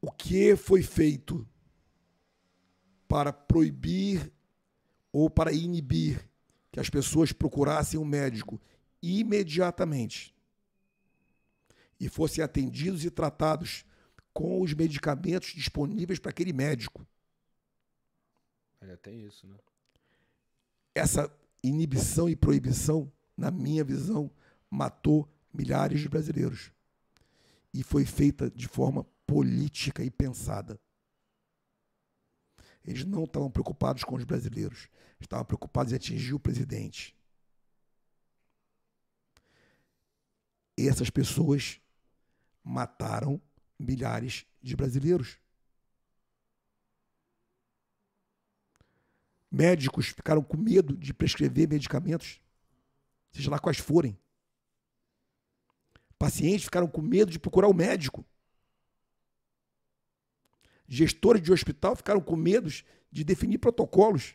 o 0.00 0.10
que 0.10 0.56
foi 0.56 0.82
feito 0.82 1.48
para 3.08 3.32
proibir 3.32 4.32
ou 5.12 5.30
para 5.30 5.52
inibir 5.52 6.28
que 6.70 6.80
as 6.80 6.90
pessoas 6.90 7.32
procurassem 7.32 7.98
um 7.98 8.04
médico 8.04 8.60
imediatamente 9.02 10.34
e 11.98 12.08
fossem 12.08 12.42
atendidos 12.44 13.04
e 13.04 13.10
tratados 13.10 13.84
com 14.32 14.60
os 14.60 14.74
medicamentos 14.74 15.54
disponíveis 15.54 16.18
para 16.18 16.30
aquele 16.30 16.52
médico. 16.52 17.06
Ainda 18.80 18.96
tem 18.96 19.24
isso, 19.24 19.46
né? 19.46 19.56
Essa 20.94 21.30
inibição 21.62 22.28
e 22.28 22.36
proibição, 22.36 23.10
na 23.36 23.50
minha 23.50 23.82
visão, 23.82 24.30
matou 24.70 25.28
milhares 25.52 26.00
de 26.00 26.08
brasileiros. 26.08 26.70
E 27.72 27.82
foi 27.82 28.04
feita 28.04 28.50
de 28.50 28.68
forma 28.68 29.06
política 29.26 30.04
e 30.04 30.10
pensada. 30.10 30.78
Eles 32.86 33.04
não 33.04 33.24
estavam 33.24 33.50
preocupados 33.50 34.04
com 34.04 34.14
os 34.14 34.24
brasileiros, 34.24 34.88
estavam 35.20 35.44
preocupados 35.44 35.92
em 35.92 35.96
atingir 35.96 36.34
o 36.34 36.40
presidente. 36.40 37.16
E 40.78 40.88
essas 40.88 41.10
pessoas 41.10 41.80
mataram 42.62 43.40
milhares 43.78 44.46
de 44.62 44.76
brasileiros. 44.76 45.38
Médicos 49.50 50.08
ficaram 50.08 50.42
com 50.42 50.56
medo 50.56 50.96
de 50.96 51.12
prescrever 51.12 51.68
medicamentos, 51.68 52.40
seja 53.32 53.50
lá 53.50 53.58
quais 53.58 53.78
forem. 53.78 54.16
Pacientes 56.18 56.64
ficaram 56.64 56.86
com 56.86 57.02
medo 57.02 57.30
de 57.30 57.38
procurar 57.38 57.68
o 57.68 57.74
médico. 57.74 58.24
Gestores 60.88 61.42
de 61.42 61.52
hospital 61.52 61.96
ficaram 61.96 62.20
com 62.20 62.36
medo 62.36 62.70
de 63.10 63.24
definir 63.24 63.58
protocolos, 63.58 64.34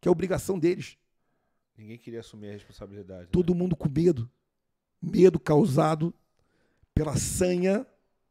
que 0.00 0.08
é 0.08 0.10
obrigação 0.10 0.58
deles. 0.58 0.96
Ninguém 1.76 1.98
queria 1.98 2.20
assumir 2.20 2.50
a 2.50 2.52
responsabilidade. 2.52 3.28
Todo 3.30 3.52
né? 3.52 3.60
mundo 3.60 3.76
com 3.76 3.88
medo. 3.88 4.30
Medo 5.00 5.38
causado 5.38 6.14
pela 6.94 7.16
sanha 7.16 7.86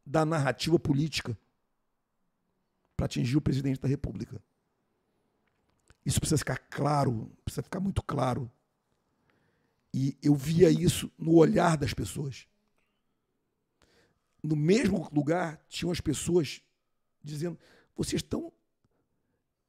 da 0.05 0.25
narrativa 0.25 0.79
política 0.79 1.37
para 2.95 3.05
atingir 3.05 3.37
o 3.37 3.41
presidente 3.41 3.79
da 3.81 3.87
República. 3.87 4.41
Isso 6.05 6.19
precisa 6.19 6.37
ficar 6.37 6.57
claro, 6.57 7.31
precisa 7.43 7.61
ficar 7.61 7.79
muito 7.79 8.01
claro. 8.01 8.49
E 9.93 10.17
eu 10.21 10.33
via 10.33 10.69
isso 10.69 11.11
no 11.17 11.35
olhar 11.35 11.77
das 11.77 11.93
pessoas. 11.93 12.47
No 14.41 14.55
mesmo 14.55 15.07
lugar, 15.11 15.63
tinham 15.67 15.91
as 15.91 16.01
pessoas 16.01 16.61
dizendo: 17.23 17.57
vocês 17.95 18.21
estão 18.21 18.51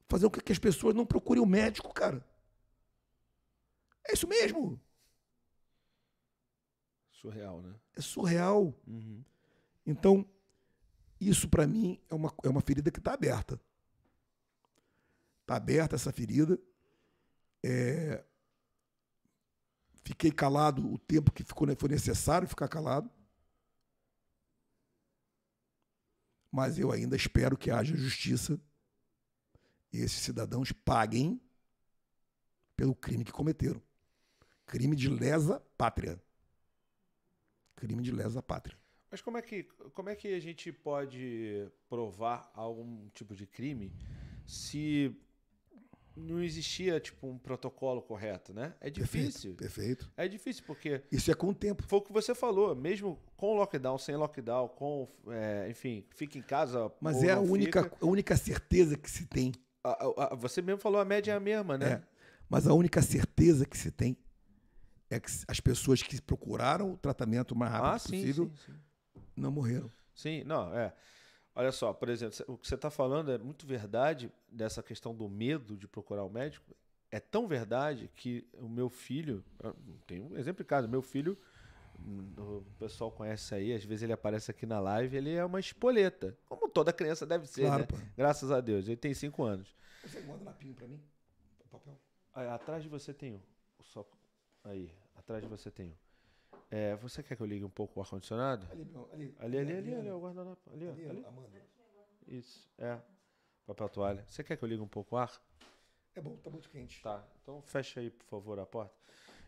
fazendo 0.09 0.31
com 0.31 0.41
que 0.41 0.53
as 0.53 0.59
pessoas 0.59 0.95
não 0.95 1.07
procurem 1.07 1.43
o 1.43 1.47
médico, 1.47 1.93
cara. 1.93 2.25
É 4.07 4.13
isso 4.13 4.27
mesmo. 4.27 4.81
Surreal, 7.13 7.63
né? 7.63 7.75
É 7.95 8.01
surreal. 8.01 8.75
Uhum. 8.87 9.25
Então, 9.87 10.29
isso 11.21 11.49
para 11.49 11.67
mim 11.67 12.01
é 12.11 12.15
uma, 12.15 12.35
é 12.43 12.49
uma 12.49 12.61
ferida 12.61 12.91
que 12.91 12.99
está 12.99 13.15
aberta. 13.15 13.61
Está 15.43 15.57
aberta 15.57 15.95
essa 15.95 16.13
ferida. 16.13 16.59
É... 17.63 18.25
Fiquei 20.05 20.33
calado 20.33 20.93
o 20.93 20.99
tempo 20.99 21.31
que 21.31 21.45
ficou, 21.45 21.67
foi 21.79 21.89
necessário 21.89 22.49
ficar 22.49 22.69
calado. 22.69 23.09
Mas 26.53 26.79
eu 26.79 26.93
ainda 26.93 27.17
espero 27.17 27.57
que 27.57 27.71
haja 27.71 27.97
justiça 27.97 28.61
e 29.91 29.99
esses 29.99 30.21
cidadãos 30.21 30.71
paguem 30.71 31.41
pelo 32.77 32.95
crime 32.95 33.25
que 33.25 33.33
cometeram. 33.33 33.81
Crime 34.67 34.95
de 34.95 35.09
lesa 35.09 35.61
pátria. 35.79 36.23
Crime 37.75 38.03
de 38.03 38.13
lesa 38.13 38.43
pátria. 38.43 38.77
Mas 39.11 39.21
como 39.21 39.39
é 39.39 39.43
que 39.43 39.65
como 39.95 40.09
é 40.09 40.15
que 40.15 40.29
a 40.35 40.41
gente 40.41 40.73
pode 40.73 41.69
provar 41.89 42.51
algum 42.55 43.09
tipo 43.11 43.35
de 43.35 43.47
crime 43.47 43.93
se 44.47 45.15
não 46.17 46.43
existia 46.43 47.01
tipo 47.01 47.27
um 47.27 47.39
protocolo 47.39 48.03
correto, 48.03 48.53
né? 48.53 48.75
É 48.81 48.91
difícil. 48.91 49.55
Perfeito. 49.55 50.07
perfeito. 50.07 50.13
É 50.17 50.29
difícil 50.29 50.63
porque 50.67 51.03
isso 51.11 51.31
é 51.31 51.35
com 51.35 51.49
o 51.49 51.55
tempo. 51.55 51.83
Foi 51.87 51.99
o 51.99 52.03
que 52.03 52.13
você 52.13 52.35
falou, 52.35 52.75
mesmo 52.75 53.19
com 53.37 53.57
lockdown, 53.57 53.99
sem 53.99 54.17
lockdown, 54.17 54.69
com, 54.69 55.09
é, 55.29 55.69
enfim, 55.71 56.05
fica 56.15 56.39
em 56.39 56.43
casa. 56.43 56.93
Mas 57.01 57.23
é 57.23 57.33
a 57.33 57.41
única, 57.41 57.91
a 58.01 58.07
única 58.07 58.37
certeza 58.37 58.97
que 58.97 59.11
se 59.11 59.27
tem. 59.27 59.53
A, 59.83 59.91
a, 59.91 60.33
a, 60.33 60.35
você 60.35 60.63
mesmo 60.63 60.81
falou 60.81 61.01
a 61.01 61.05
média 61.05 61.33
é 61.33 61.37
a 61.37 61.41
mesma, 61.41 61.79
né? 61.79 61.93
É. 61.93 62.03
Mas 62.49 62.67
a 62.67 62.75
única 62.75 63.01
certeza 63.01 63.65
que 63.65 63.77
se 63.77 63.91
tem 63.91 64.17
é 65.09 65.19
que 65.19 65.31
as 65.49 65.61
pessoas 65.61 66.03
que 66.03 66.21
procuraram 66.21 66.93
o 66.93 66.97
tratamento 66.97 67.53
o 67.53 67.57
mais 67.57 67.73
rápido 67.73 67.95
ah, 67.95 67.99
sim, 67.99 68.21
possível 68.21 68.53
sim, 68.67 68.73
sim. 68.73 68.79
não 69.37 69.51
morreram. 69.51 69.91
Sim, 70.15 70.45
não, 70.45 70.75
é. 70.75 70.93
Olha 71.55 71.71
só, 71.71 71.93
por 71.93 72.09
exemplo, 72.09 72.37
o 72.49 72.57
que 72.57 72.67
você 72.67 72.75
está 72.75 72.91
falando 72.91 73.31
é 73.31 73.39
muito 73.39 73.67
verdade 73.67 74.33
dessa 74.49 74.83
questão 74.83 75.15
do 75.15 75.29
medo 75.29 75.77
de 75.77 75.87
procurar 75.87 76.25
o 76.25 76.31
médico. 76.31 76.75
É 77.11 77.21
tão 77.21 77.47
verdade 77.47 78.11
que 78.17 78.47
o 78.55 78.69
meu 78.69 78.89
filho, 78.89 79.45
tem 80.07 80.23
um 80.23 80.37
exemplo 80.39 80.63
em 80.63 80.67
casa, 80.67 80.89
meu 80.89 81.03
filho, 81.03 81.37
o 82.39 82.65
pessoal 82.79 83.11
conhece 83.11 83.55
aí, 83.55 83.75
às 83.75 83.85
vezes 83.85 84.03
ele 84.03 84.15
aparece 84.15 84.51
aqui 84.51 84.65
na 84.65 84.81
live, 84.81 85.15
ele 85.15 85.35
é 85.35 85.45
uma 85.45 85.61
espoleta, 85.61 86.37
como 86.49 86.69
toda 86.71 86.91
criança 86.91 87.27
deve 87.27 87.47
ser, 87.47 87.67
claro, 87.67 87.83
né? 87.83 87.87
Pô. 87.87 87.97
Graças 88.17 88.51
a 88.51 88.61
Deus, 88.61 88.87
ele 88.87 88.97
tem 88.97 89.13
cinco 89.13 89.45
anos. 89.45 89.77
Você 90.03 90.21
manda 90.21 90.43
lapinho 90.45 90.75
para 90.75 90.89
mim? 90.89 91.01
Papel? 91.71 91.99
Aí, 92.35 92.49
atrás 92.49 92.83
de 92.83 92.89
você 92.89 93.13
tem 93.13 93.35
um. 93.35 93.41
Só, 93.83 94.09
aí, 94.65 94.91
atrás 95.15 95.43
de 95.43 95.49
você 95.49 95.71
tem 95.71 95.89
um. 95.89 95.95
É, 96.75 96.97
você 96.97 97.23
quer 97.23 97.37
que 97.37 97.43
eu 97.43 97.47
ligue 97.47 97.65
um 97.67 97.69
pouco 97.71 98.01
o 98.01 98.03
ar-condicionado? 98.03 98.67
Ali, 98.73 98.91
ali, 99.13 99.35
ali, 99.39 99.59
ali, 99.59 99.73
ali, 99.75 99.95
ali, 99.95 100.11
o 100.11 100.19
guardanapo. 100.19 100.71
Ali, 100.73 100.89
ali, 100.89 101.07
ali. 101.07 101.25
Amanda. 101.27 101.49
Isso, 102.27 102.67
é. 102.79 102.99
Papel 103.67 103.89
toalha. 103.91 104.25
Você 104.27 104.43
quer 104.43 104.57
que 104.57 104.65
eu 104.65 104.69
ligue 104.69 104.81
um 104.83 104.89
pouco 104.89 105.15
o 105.15 105.19
ar? 105.19 105.31
É 106.15 106.21
bom, 106.23 106.35
tá 106.37 106.49
muito 106.49 106.71
quente. 106.71 107.03
Tá, 107.03 107.23
então 107.43 107.61
fecha 107.61 108.01
aí, 108.01 108.09
por 108.11 108.25
favor, 108.25 108.59
a 108.59 108.65
porta. 108.65 108.95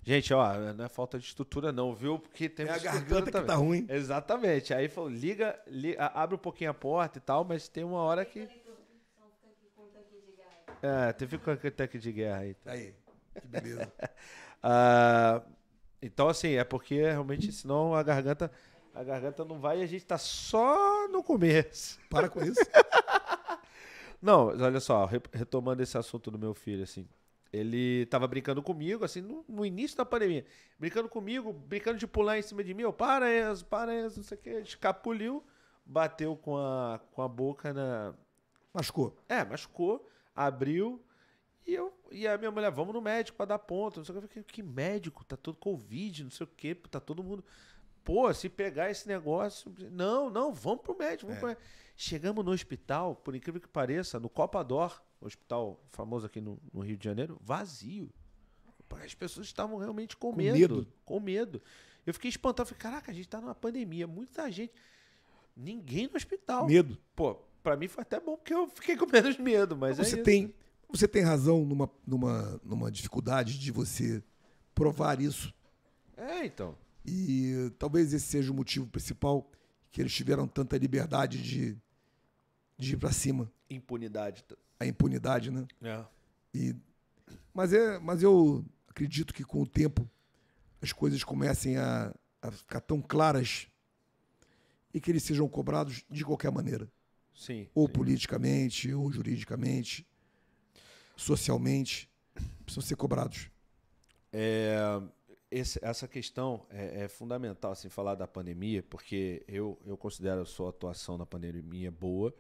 Gente, 0.03 0.35
ó, 0.35 0.75
não 0.75 0.85
é 0.85 0.89
falta 0.91 1.19
de 1.19 1.25
estrutura 1.25 1.73
não, 1.73 1.95
viu? 1.95 2.19
Porque 2.19 2.47
tem 2.47 2.67
É 2.67 2.71
a 2.73 2.79
garganta 2.79 3.31
também. 3.31 3.41
que 3.41 3.47
tá 3.49 3.55
ruim. 3.55 3.87
Exatamente. 3.89 4.75
Aí 4.75 4.87
falou, 4.91 5.09
liga, 5.09 5.59
liga, 5.67 6.05
abre 6.09 6.35
um 6.35 6.39
pouquinho 6.39 6.73
a 6.73 6.75
porta 6.75 7.17
e 7.17 7.23
tal, 7.23 7.43
mas 7.43 7.69
tem 7.69 7.85
uma 7.85 8.03
hora 8.03 8.23
que... 8.27 8.47
É, 10.83 11.11
teve 11.15 11.39
com 11.39 11.51
o 11.51 11.57
tanque 11.57 11.99
de 11.99 12.13
guerra 12.13 12.41
aí. 12.41 12.57
Aí, 12.67 12.95
que 13.41 13.47
beleza. 13.47 13.91
ah... 14.63 15.43
Então, 16.05 16.29
assim, 16.29 16.53
é 16.53 16.65
porque 16.65 17.01
realmente, 17.01 17.51
senão 17.51 17.95
a 17.95 18.03
garganta, 18.03 18.53
a 18.95 19.03
garganta 19.03 19.43
não 19.43 19.59
vai 19.59 19.81
e 19.81 19.83
a 19.83 19.87
gente 19.87 20.05
tá 20.05 20.19
só 20.19 21.09
no 21.09 21.23
começo. 21.23 21.99
Para 22.11 22.29
com 22.29 22.43
isso. 22.45 22.61
não, 24.21 24.49
olha 24.49 24.81
só, 24.81 25.09
retomando 25.33 25.83
esse 25.83 25.97
assunto 25.97 26.31
do 26.31 26.39
meu 26.39 26.53
filho, 26.53 26.83
assim. 26.83 27.09
Ele 27.51 28.05
tava 28.07 28.27
brincando 28.27 28.63
comigo, 28.63 29.03
assim, 29.03 29.23
no, 29.23 29.47
no, 29.49 29.65
início 29.65 29.97
da 29.97 30.05
pandemia. 30.05 30.45
Brincando 30.79 31.09
comigo, 31.09 31.55
brincando 31.55 31.99
de 31.99 32.07
pular 32.07 32.39
em 32.39 32.43
cima 32.43 32.63
de 32.63 32.75
mim. 32.75 32.83
Eu, 32.83 32.93
para, 32.93 33.33
Enzo, 33.35 33.65
para, 33.65 33.95
Enzo, 33.95 34.19
não 34.19 34.25
sei 34.25 34.37
o 34.37 34.41
que. 34.43 34.51
Escapuliu, 34.51 35.43
bateu 35.87 36.37
com 36.37 36.59
a, 36.59 37.01
com 37.13 37.23
a 37.23 37.29
boca 37.29 37.73
na. 37.73 38.13
Machucou. 38.75 39.17
É, 39.27 39.43
machucou, 39.43 40.07
abriu. 40.37 41.03
E, 41.67 41.75
eu, 41.75 41.93
e 42.11 42.27
a 42.27 42.37
minha 42.37 42.51
mulher, 42.51 42.71
vamos 42.71 42.95
no 42.95 43.01
médico 43.01 43.37
para 43.37 43.47
dar 43.47 43.59
ponto. 43.59 43.99
Não 43.99 44.05
sei 44.05 44.15
o 44.17 44.29
que. 44.29 44.43
Que 44.43 44.63
médico? 44.63 45.25
Tá 45.25 45.37
todo 45.37 45.57
Covid, 45.57 46.25
não 46.25 46.31
sei 46.31 46.45
o 46.45 46.51
que. 46.55 46.75
Tá 46.75 47.01
todo 47.01 47.23
mundo. 47.23 47.45
Pô, 48.05 48.33
se 48.35 48.49
pegar 48.49 48.91
esse 48.91 49.09
negócio. 49.09 49.75
Não, 49.91 50.29
não, 50.29 50.53
vamos 50.53 50.83
pro 50.83 50.97
médico. 50.97 51.27
Vamos 51.27 51.37
é. 51.37 51.41
pro 51.41 51.49
médico. 51.49 51.67
Chegamos 51.97 52.45
no 52.45 52.51
hospital, 52.51 53.15
por 53.17 53.35
incrível 53.35 53.61
que 53.61 53.69
pareça, 53.69 54.19
no 54.19 54.29
Copador, 54.29 55.01
hospital 55.21 55.81
famoso 55.91 56.27
aqui 56.27 56.41
no, 56.41 56.61
no, 56.73 56.81
Rio 56.81 56.97
de 56.97 57.05
Janeiro, 57.05 57.39
vazio. 57.41 58.11
As 59.03 59.15
pessoas 59.15 59.47
estavam 59.47 59.79
realmente 59.79 60.17
com, 60.17 60.31
com 60.31 60.37
medo, 60.37 60.59
medo, 60.59 60.93
Com 61.05 61.19
medo. 61.19 61.63
Eu 62.07 62.13
fiquei 62.15 62.29
espantado. 62.29 62.69
Falei, 62.69 62.81
caraca, 62.81 63.11
a 63.11 63.15
gente 63.15 63.29
tá 63.29 63.41
numa 63.41 63.55
pandemia, 63.55 64.07
muita 64.07 64.51
gente. 64.51 64.73
Ninguém 65.57 66.09
no 66.09 66.17
hospital. 66.17 66.67
Medo. 66.67 66.99
Pô, 67.15 67.37
pra 67.63 67.77
mim 67.77 67.89
foi 67.89 68.03
até 68.03 68.21
bom, 68.21 68.37
porque 68.37 68.55
eu 68.55 68.69
fiquei 68.69 68.97
com 68.97 69.07
menos 69.11 69.39
medo. 69.39 69.77
Mas 69.77 69.97
Você 69.97 70.21
é 70.21 70.23
tem 70.23 70.55
você 70.97 71.09
tem 71.09 71.23
razão 71.23 71.65
numa, 71.65 71.91
numa, 72.07 72.61
numa 72.63 72.91
dificuldade 72.91 73.59
de 73.59 73.73
você 73.73 74.23
provar 74.75 75.21
isso. 75.21 75.53
É, 76.17 76.47
então. 76.47 76.77
E 77.05 77.73
talvez 77.79 78.13
esse 78.13 78.27
seja 78.27 78.53
o 78.53 78.55
motivo 78.55 78.87
principal 78.87 79.51
que 79.91 80.01
eles 80.01 80.15
tiveram 80.15 80.47
tanta 80.47 80.79
liberdade 80.79 81.43
de, 81.43 81.77
de 82.79 82.95
ir 82.95 82.97
para 82.97 83.13
cima. 83.13 83.51
Impunidade. 83.69 84.45
A 84.79 84.87
impunidade, 84.87 85.51
né? 85.51 85.67
É. 85.83 86.05
E, 86.55 86.77
mas, 87.53 87.73
é, 87.73 87.99
mas 87.99 88.23
eu 88.23 88.65
acredito 88.89 89.35
que 89.35 89.43
com 89.43 89.63
o 89.63 89.67
tempo 89.67 90.09
as 90.81 90.93
coisas 90.93 91.25
comecem 91.25 91.77
a, 91.77 92.15
a 92.41 92.51
ficar 92.53 92.81
tão 92.81 93.03
claras 93.03 93.67
e 94.93 95.01
que 95.01 95.11
eles 95.11 95.25
sejam 95.25 95.49
cobrados 95.49 96.05
de 96.09 96.25
qualquer 96.25 96.53
maneira. 96.53 96.89
Sim. 97.35 97.69
Ou 97.75 97.89
sim. 97.89 97.93
politicamente, 97.93 98.95
ou 98.95 99.11
juridicamente 99.11 100.07
socialmente, 101.17 102.09
precisam 102.65 102.83
ser 102.83 102.97
cobrados. 102.97 103.51
É, 104.33 104.77
esse, 105.51 105.79
essa 105.83 106.09
questão 106.09 106.67
é, 106.71 107.05
é, 107.05 107.09
fundamental, 107.09 107.73
assim, 107.73 107.89
falar 107.89 108.17
da 108.17 108.27
pandemia, 108.27 108.83
porque 108.83 109.45
eu, 109.47 109.81
eu 109.87 109.97
considero 109.97 110.43
a 110.43 110.47
sua 110.47 110.71
atuação 110.71 111.17
na 111.17 111.25
pandemia 111.25 111.91
boa, 111.91 112.35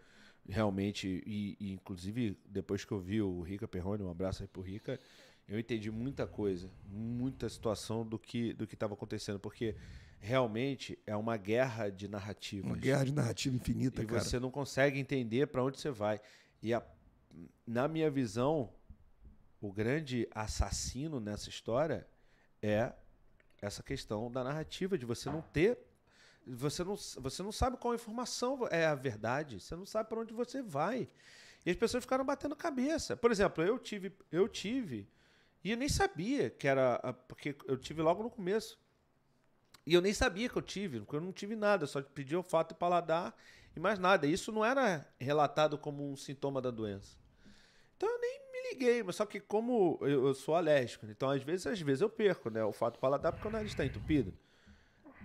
realmente, 0.49 1.23
e, 1.25 1.57
e 1.61 1.73
inclusive 1.73 2.37
depois 2.45 2.85
que 2.85 2.93
eu 2.93 2.99
vi 2.99 3.23
o 3.23 3.41
Rica 3.41 3.69
Perrone, 3.69 4.03
um 4.03 4.11
abraço 4.11 4.43
aí 4.43 4.49
pro 4.49 4.63
Rica, 4.63 4.99
eu 5.47 5.59
entendi 5.59 5.91
muita 5.91 6.27
coisa, 6.27 6.71
muita 6.91 7.49
situação 7.49 8.05
do 8.05 8.19
que 8.19 8.53
do 8.55 8.67
que 8.67 8.75
estava 8.75 8.95
acontecendo, 8.95 9.39
porque 9.39 9.77
realmente 10.19 10.99
é 11.07 11.15
uma 11.15 11.37
guerra 11.37 11.91
de 11.91 12.09
narrativas. 12.09 12.65
Uma 12.65 12.77
guerra 12.77 13.05
de 13.05 13.13
narrativa 13.13 13.55
infinita, 13.55 14.03
e 14.03 14.07
cara. 14.07 14.21
você 14.21 14.41
não 14.41 14.51
consegue 14.51 14.99
entender 14.99 15.47
para 15.47 15.63
onde 15.63 15.79
você 15.79 15.91
vai. 15.91 16.21
E 16.63 16.73
a, 16.73 16.83
na 17.67 17.89
minha 17.89 18.11
visão, 18.11 18.73
o 19.61 19.73
grande 19.73 20.29
assassino 20.33 21.21
nessa 21.21 21.49
história 21.49 22.07
é 22.63 22.93
essa 23.61 23.83
questão 23.83 24.31
da 24.31 24.45
narrativa, 24.45 24.99
de 24.99 25.07
você 25.07 25.31
não 25.31 25.41
ter. 25.41 25.79
Você 26.47 26.85
não, 26.85 26.97
você 26.97 27.43
não 27.43 27.53
sabe 27.53 27.79
qual 27.79 27.95
informação 27.95 28.69
é 28.71 28.85
a 28.85 28.95
verdade, 28.95 29.61
você 29.61 29.75
não 29.75 29.87
sabe 29.87 30.09
para 30.09 30.21
onde 30.21 30.35
você 30.35 30.63
vai. 30.63 31.09
E 31.65 31.71
as 31.71 31.77
pessoas 31.77 32.05
ficaram 32.05 32.25
batendo 32.25 32.55
cabeça. 32.55 33.17
Por 33.17 33.31
exemplo, 33.31 33.65
eu 33.65 33.79
tive, 33.79 34.15
eu 34.31 34.47
tive, 34.47 35.09
e 35.63 35.71
eu 35.71 35.77
nem 35.79 35.89
sabia 35.89 36.51
que 36.51 36.69
era. 36.69 37.15
Porque 37.27 37.57
eu 37.67 37.79
tive 37.79 38.03
logo 38.03 38.23
no 38.23 38.31
começo. 38.31 38.79
E 39.87 39.95
eu 39.95 40.03
nem 40.03 40.13
sabia 40.13 40.49
que 40.49 40.57
eu 40.57 40.63
tive, 40.63 41.01
porque 41.01 41.17
eu 41.17 41.21
não 41.21 41.33
tive 41.33 41.57
nada, 41.57 41.87
só 41.87 42.03
pedi 42.03 42.35
olfato 42.37 42.75
e 42.75 42.79
paladar 42.79 43.35
e 43.75 43.81
mais 43.81 43.99
nada. 43.99 44.27
Isso 44.27 44.53
não 44.53 44.65
era 44.65 45.07
relatado 45.19 45.79
como 45.79 46.11
um 46.11 46.17
sintoma 46.17 46.61
da 46.61 46.71
doença. 46.71 47.17
Então 48.05 48.15
eu 48.15 48.21
nem 48.21 48.41
me 48.53 48.71
liguei, 48.73 49.03
mas 49.03 49.17
só 49.17 49.25
que 49.25 49.41
como 49.41 49.99
eu, 50.03 50.27
eu 50.27 50.35
sou 50.35 50.55
alérgico, 50.55 51.07
então 51.07 51.31
às 51.31 51.43
vezes, 51.43 51.67
às 51.67 51.81
vezes 51.81 52.03
eu 52.03 52.09
perco, 52.11 52.51
né? 52.51 52.63
O 52.65 52.73
fato 52.73 52.99
paladar 52.99 53.33
porque 53.33 53.49
o 53.49 53.51
nariz 53.51 53.71
está 53.71 53.85
entupido. 53.85 54.33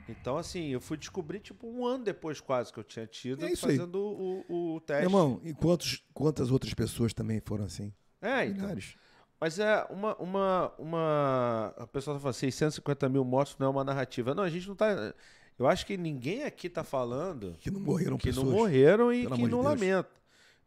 Então, 0.07 0.37
assim, 0.37 0.69
eu 0.69 0.81
fui 0.81 0.97
descobrir, 0.97 1.39
tipo, 1.39 1.67
um 1.67 1.85
ano 1.85 2.03
depois 2.03 2.41
quase 2.41 2.73
que 2.73 2.79
eu 2.79 2.83
tinha 2.83 3.05
tido, 3.05 3.45
É 3.45 3.55
fazendo 3.55 3.95
o, 4.01 4.75
o, 4.75 4.79
teste. 4.81 5.01
Meu 5.01 5.09
irmão, 5.11 5.41
e 5.43 5.53
quantos, 5.53 6.03
quantas 6.13 6.49
outras 6.49 6.73
pessoas 6.73 7.13
também 7.13 7.39
foram 7.45 7.65
assim? 7.65 7.93
é, 8.21 8.45
então. 8.45 8.61
Milhares. 8.61 8.95
Mas 9.39 9.59
é 9.59 9.85
uma, 9.89 10.15
uma, 10.17 10.73
uma. 10.77 11.73
A 11.77 11.87
pessoa 11.87 12.15
tá 12.15 12.19
falando 12.19 12.33
650 12.33 13.07
mil 13.07 13.23
mortos 13.23 13.55
não 13.57 13.67
é 13.67 13.69
uma 13.69 13.83
narrativa. 13.83 14.33
Não, 14.33 14.43
a 14.43 14.49
gente 14.49 14.67
não 14.67 14.75
tá. 14.75 15.13
Eu 15.57 15.67
acho 15.67 15.85
que 15.85 15.95
ninguém 15.95 16.43
aqui 16.43 16.69
tá 16.69 16.83
falando 16.83 17.55
Que 17.59 17.69
não 17.71 17.79
morreram 17.79 18.17
que 18.17 18.27
pessoas. 18.27 18.47
não 18.47 18.53
morreram 18.53 19.13
e 19.13 19.27
que 19.27 19.35
de 19.35 19.41
não 19.43 19.61
Deus. 19.61 19.63
lamentam. 19.63 20.18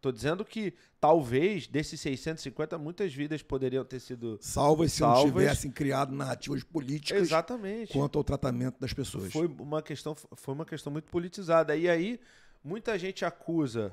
Tô 0.02 0.10
dizendo 0.10 0.44
que 0.44 0.74
talvez 1.00 1.68
desses 1.68 2.00
650 2.00 2.76
muitas 2.76 3.14
vidas 3.14 3.40
poderiam 3.40 3.84
ter 3.84 4.00
sido. 4.00 4.36
Salvas 4.40 4.90
se 4.90 4.98
Salvas. 4.98 5.22
não 5.22 5.30
tivessem 5.30 5.70
criado 5.70 6.12
narrativas 6.12 6.64
políticas 6.64 7.22
Exatamente. 7.22 7.92
quanto 7.92 8.18
ao 8.18 8.24
tratamento 8.24 8.80
das 8.80 8.92
pessoas. 8.92 9.32
Foi 9.32 9.46
uma 9.46 9.80
questão, 9.80 10.16
foi 10.16 10.54
uma 10.54 10.66
questão 10.66 10.92
muito 10.92 11.08
politizada. 11.08 11.76
E 11.76 11.88
aí, 11.88 12.18
muita 12.64 12.98
gente 12.98 13.24
acusa 13.24 13.92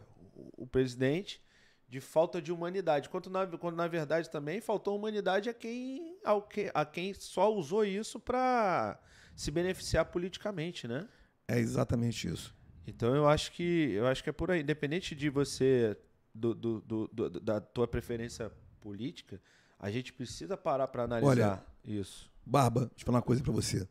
o, 0.58 0.66
presidente 0.66 1.40
de 1.88 2.02
falta 2.02 2.42
de 2.42 2.52
humanidade, 2.52 3.08
quando 3.08 3.30
na, 3.30 3.46
quando 3.46 3.76
na 3.76 3.88
verdade 3.88 4.32
também 4.32 4.60
faltou 4.60 4.98
humanidade 4.98 5.48
a 5.48 5.54
quem, 5.54 6.18
ao 6.26 6.42
que, 6.42 6.72
a 6.74 6.86
quem 6.86 7.14
só 7.14 7.54
usou 7.54 7.86
isso 7.86 8.20
para 8.20 9.00
se 9.36 9.52
beneficiar 9.52 10.06
politicamente, 10.06 10.88
né? 10.88 11.08
É 11.48 11.60
exatamente 11.60 12.28
isso. 12.28 12.58
Então 12.88 13.16
eu 13.16 13.28
acho 13.28 13.52
que 13.52 13.92
eu 13.92 14.08
acho 14.08 14.24
que 14.24 14.30
é 14.30 14.34
por 14.34 14.50
aí, 14.52 14.62
independente 14.62 15.16
de 15.16 15.30
você 15.30 15.98
do, 16.34 16.54
do- 16.56 16.82
do- 17.12 17.40
da 17.40 17.60
tua 17.62 17.88
preferência 17.88 18.52
política, 18.82 19.42
a 19.78 19.92
gente 19.92 20.12
precisa 20.14 20.58
parar 20.58 20.88
para 20.88 21.04
analisar 21.04 21.66
isso. 21.86 22.30
Barba, 22.46 22.82
deixa 22.88 23.02
eu 23.02 23.06
falar 23.06 23.18
uma 23.20 23.24
coisa 23.24 23.44
pra 23.44 23.52
você. 23.52 23.88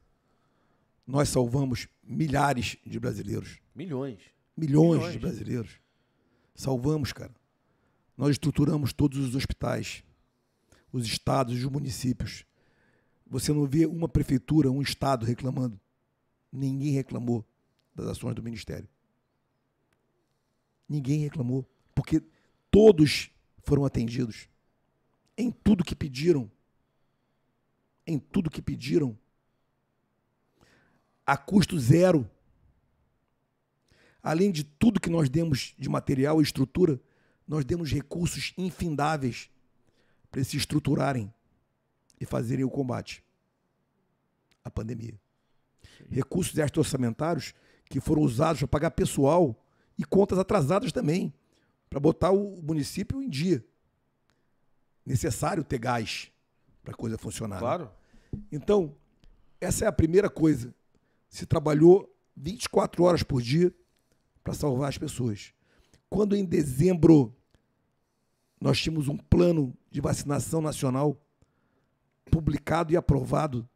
Nós 1.06 1.28
salvamos 1.28 1.89
milhares 2.02 2.77
de 2.85 2.98
brasileiros. 3.01 3.59
Milhões. 3.74 4.20
Milhões, 4.56 4.97
Milhões. 4.98 5.12
de 5.12 5.19
brasileiros. 5.19 5.81
Salvamos, 6.55 7.12
cara. 7.12 7.32
Nós 8.16 8.31
estruturamos 8.31 8.93
todos 8.93 9.19
os 9.19 9.35
hospitais, 9.36 10.02
os 10.93 11.06
estados, 11.06 11.55
os 11.56 11.65
municípios. 11.70 12.44
Você 13.27 13.52
não 13.52 13.65
vê 13.66 13.86
uma 13.86 14.09
prefeitura, 14.09 14.70
um 14.70 14.82
estado 14.82 15.24
reclamando. 15.24 15.78
Ninguém 16.51 16.93
reclamou 16.93 17.47
das 17.98 18.08
ações 18.08 18.34
do 18.34 18.42
ministério. 18.42 18.88
Ninguém 20.88 21.20
reclamou, 21.20 21.68
porque 21.94 22.22
todos 22.70 23.30
foram 23.62 23.84
atendidos 23.84 24.48
em 25.36 25.50
tudo 25.50 25.84
que 25.84 25.94
pediram. 25.94 26.50
Em 28.06 28.18
tudo 28.18 28.50
que 28.50 28.62
pediram. 28.62 29.18
A 31.26 31.36
custo 31.36 31.78
zero 31.78 32.28
além 34.22 34.50
de 34.50 34.64
tudo 34.64 35.00
que 35.00 35.08
nós 35.08 35.28
demos 35.28 35.74
de 35.78 35.88
material 35.88 36.40
e 36.40 36.44
estrutura, 36.44 37.00
nós 37.46 37.64
demos 37.64 37.90
recursos 37.90 38.52
infindáveis 38.58 39.50
para 40.30 40.44
se 40.44 40.56
estruturarem 40.56 41.32
e 42.20 42.26
fazerem 42.26 42.64
o 42.64 42.70
combate 42.70 43.24
à 44.62 44.70
pandemia. 44.70 45.18
Recursos 46.10 46.58
extra-orçamentários 46.58 47.54
que 47.89 48.01
foram 48.01 48.23
usados 48.23 48.60
para 48.60 48.69
pagar 48.69 48.90
pessoal 48.90 49.56
e 49.97 50.05
contas 50.05 50.39
atrasadas 50.39 50.93
também, 50.93 51.32
para 51.89 51.98
botar 51.98 52.31
o 52.31 52.60
município 52.62 53.23
em 53.23 53.28
dia. 53.28 53.65
Necessário 55.05 55.65
ter 55.65 55.78
gás 55.78 56.31
para 56.82 56.93
a 56.93 56.97
coisa 56.97 57.16
funcionar. 57.16 57.56
né? 57.56 57.60
Claro. 57.60 57.90
Então, 58.52 58.94
essa 59.60 59.85
é 59.85 59.89
a 59.89 59.93
primeira 59.93 60.28
coisa. 60.28 60.74
Se 61.28 61.47
trabalhou 61.47 62.15
24 62.36 63.02
horas 63.05 63.23
por 63.23 63.43
dia 63.43 63.74
para 64.44 64.55
salvar 64.55 64.89
as 64.89 64.98
pessoas. 64.98 65.52
Quando 66.09 66.36
em 66.36 66.44
dezembro 66.44 67.35
nós 68.60 68.81
tínhamos 68.81 69.09
um 69.09 69.16
plano 69.16 69.77
de 69.90 70.01
vacinação 70.01 70.60
nacional 70.60 71.20
publicado 72.31 72.93
e 72.93 72.97
aprovado, 72.97 73.69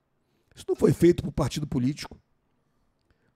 isso 0.55 0.65
não 0.69 0.77
foi 0.77 0.93
feito 0.93 1.23
por 1.23 1.33
partido 1.33 1.67
político. 1.67 2.19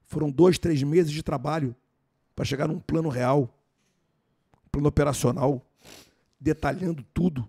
Foram 0.07 0.31
dois, 0.31 0.57
três 0.57 0.81
meses 0.81 1.11
de 1.11 1.21
trabalho 1.21 1.75
para 2.33 2.45
chegar 2.45 2.67
num 2.67 2.79
plano 2.79 3.09
real, 3.09 3.53
plano 4.71 4.87
operacional, 4.87 5.61
detalhando 6.39 7.03
tudo, 7.13 7.47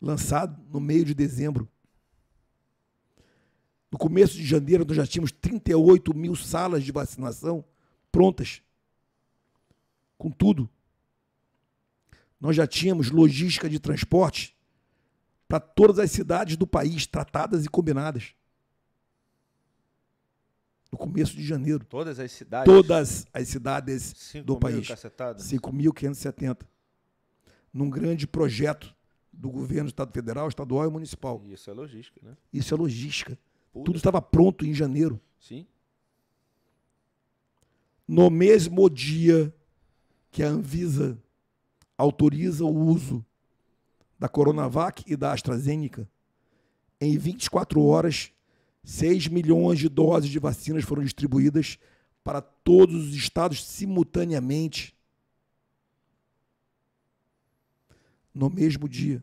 lançado 0.00 0.62
no 0.70 0.78
meio 0.80 1.04
de 1.04 1.12
dezembro. 1.12 1.68
No 3.90 3.98
começo 3.98 4.34
de 4.34 4.44
janeiro, 4.44 4.84
nós 4.84 4.96
já 4.96 5.06
tínhamos 5.06 5.32
38 5.32 6.16
mil 6.16 6.36
salas 6.36 6.84
de 6.84 6.92
vacinação 6.92 7.64
prontas. 8.12 8.62
Com 10.16 10.30
tudo. 10.30 10.70
Nós 12.40 12.54
já 12.54 12.66
tínhamos 12.66 13.10
logística 13.10 13.68
de 13.68 13.80
transporte 13.80 14.56
para 15.48 15.58
todas 15.58 15.98
as 15.98 16.12
cidades 16.12 16.56
do 16.56 16.66
país, 16.66 17.06
tratadas 17.06 17.64
e 17.64 17.68
combinadas. 17.68 18.34
No 20.94 20.98
começo 20.98 21.34
de 21.34 21.44
janeiro. 21.44 21.84
Todas 21.84 22.20
as 22.20 22.30
cidades. 22.30 22.72
Todas 22.72 23.26
as 23.34 23.48
cidades 23.48 24.14
Cinco 24.16 24.46
do 24.46 24.52
mil 24.52 24.60
país. 24.60 24.86
cacetadas. 24.86 25.42
5.570. 25.50 26.58
Num 27.72 27.90
grande 27.90 28.28
projeto 28.28 28.94
do 29.32 29.50
governo 29.50 29.86
do 29.86 29.88
Estado 29.88 30.12
Federal, 30.12 30.46
estadual 30.46 30.86
e 30.88 30.92
municipal. 30.92 31.42
Isso 31.46 31.68
é 31.68 31.74
logística, 31.74 32.20
né? 32.22 32.36
Isso 32.52 32.72
é 32.72 32.76
logística. 32.76 33.36
Tudo 33.72 33.96
estava 33.96 34.22
pronto 34.22 34.64
em 34.64 34.72
janeiro. 34.72 35.20
Sim. 35.40 35.66
No 38.06 38.30
mesmo 38.30 38.88
dia 38.88 39.52
que 40.30 40.44
a 40.44 40.48
Anvisa 40.48 41.18
autoriza 41.98 42.64
o 42.64 42.72
uso 42.72 43.26
da 44.16 44.28
Coronavac 44.28 45.02
e 45.08 45.16
da 45.16 45.32
AstraZeneca, 45.32 46.08
em 47.00 47.18
24 47.18 47.82
horas, 47.82 48.30
6 48.84 49.28
milhões 49.28 49.78
de 49.78 49.88
doses 49.88 50.30
de 50.30 50.38
vacinas 50.38 50.84
foram 50.84 51.02
distribuídas 51.02 51.78
para 52.22 52.40
todos 52.40 53.08
os 53.08 53.14
estados 53.14 53.64
simultaneamente. 53.64 54.94
No 58.32 58.50
mesmo 58.50 58.88
dia, 58.88 59.22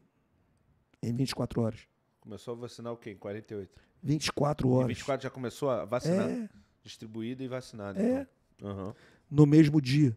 em 1.01 1.13
24 1.13 1.61
horas. 1.61 1.79
Começou 2.21 2.53
a 2.53 2.57
vacinar 2.57 2.93
o 2.93 2.97
quê? 2.97 3.11
Em 3.11 3.17
48. 3.17 3.69
24 4.01 4.67
Em 4.67 4.71
horas. 4.71 4.87
24 4.87 5.23
já 5.23 5.29
começou 5.29 5.69
a 5.69 5.85
vacinar. 5.85 6.29
É, 6.29 6.49
Distribuída 6.83 7.43
e 7.43 7.47
vacinada. 7.47 8.01
É. 8.01 8.27
Então. 8.55 8.69
Aham. 8.69 8.95
no 9.29 9.45
mesmo 9.45 9.81
dia. 9.81 10.15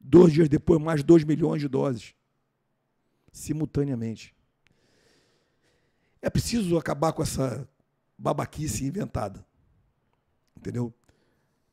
Dois 0.00 0.32
dias 0.32 0.48
depois, 0.48 0.80
mais 0.80 1.02
2 1.02 1.24
milhões 1.24 1.60
de 1.60 1.68
doses. 1.68 2.14
Simultaneamente. 3.32 4.34
É 6.20 6.28
preciso 6.30 6.76
acabar 6.78 7.12
com 7.12 7.22
essa 7.22 7.68
babaquice 8.22 8.84
inventada. 8.86 9.44
Entendeu? 10.56 10.94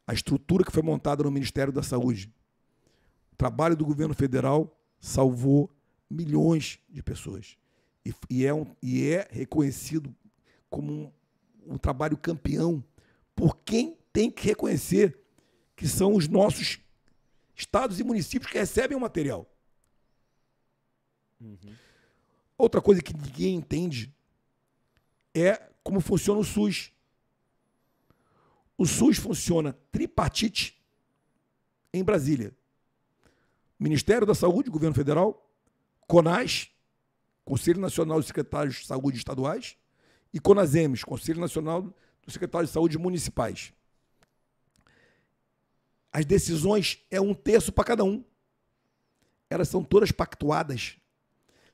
A 0.07 0.13
estrutura 0.13 0.63
que 0.63 0.71
foi 0.71 0.81
montada 0.81 1.23
no 1.23 1.31
Ministério 1.31 1.71
da 1.71 1.83
Saúde. 1.83 2.33
O 3.31 3.35
trabalho 3.35 3.75
do 3.75 3.85
governo 3.85 4.15
federal 4.15 4.75
salvou 4.99 5.69
milhões 6.09 6.79
de 6.89 7.03
pessoas. 7.03 7.55
E, 8.03 8.13
e 8.29 8.45
é, 8.45 8.53
um- 8.53 8.75
e 8.81 9.07
é 9.09 9.27
reconhecido 9.31 10.13
como 10.69 10.91
um 10.93 11.11
um 11.67 11.77
trabalho 11.77 12.17
campeão 12.17 12.83
por 13.35 13.57
quem 13.57 13.95
tem 14.11 14.31
que 14.31 14.47
reconhecer 14.47 15.19
que 15.75 15.87
são 15.87 16.15
os 16.15 16.27
nossos 16.27 16.79
estados 17.55 17.99
e 17.99 18.03
municípios 18.03 18.51
que 18.51 18.57
recebem 18.57 18.97
o 18.97 19.01
material. 19.01 19.47
Uhum. 21.39 21.57
Outra 22.57 22.81
coisa 22.81 23.03
que 23.03 23.13
ninguém 23.15 23.55
entende 23.55 24.11
é 25.35 25.68
como 25.83 25.99
funciona 25.99 26.39
o 26.39 26.43
SUS. 26.43 26.91
O 28.77 28.85
SUS 28.85 29.17
funciona 29.17 29.73
tripartite 29.91 30.81
em 31.93 32.03
Brasília. 32.03 32.55
Ministério 33.79 34.27
da 34.27 34.35
Saúde, 34.35 34.69
Governo 34.69 34.95
Federal, 34.95 35.49
CONAS, 36.07 36.69
Conselho 37.45 37.79
Nacional 37.79 38.19
de 38.19 38.27
Secretários 38.27 38.75
de 38.75 38.85
Saúde 38.85 39.17
Estaduais, 39.17 39.77
e 40.33 40.39
CONASEMES, 40.39 41.03
Conselho 41.03 41.39
Nacional 41.39 41.93
dos 42.23 42.33
Secretários 42.33 42.69
de 42.69 42.73
Saúde 42.73 42.97
Municipais. 42.97 43.73
As 46.11 46.25
decisões 46.25 47.05
é 47.09 47.21
um 47.21 47.33
terço 47.33 47.71
para 47.71 47.83
cada 47.83 48.03
um. 48.03 48.23
Elas 49.49 49.69
são 49.69 49.83
todas 49.83 50.11
pactuadas. 50.11 50.97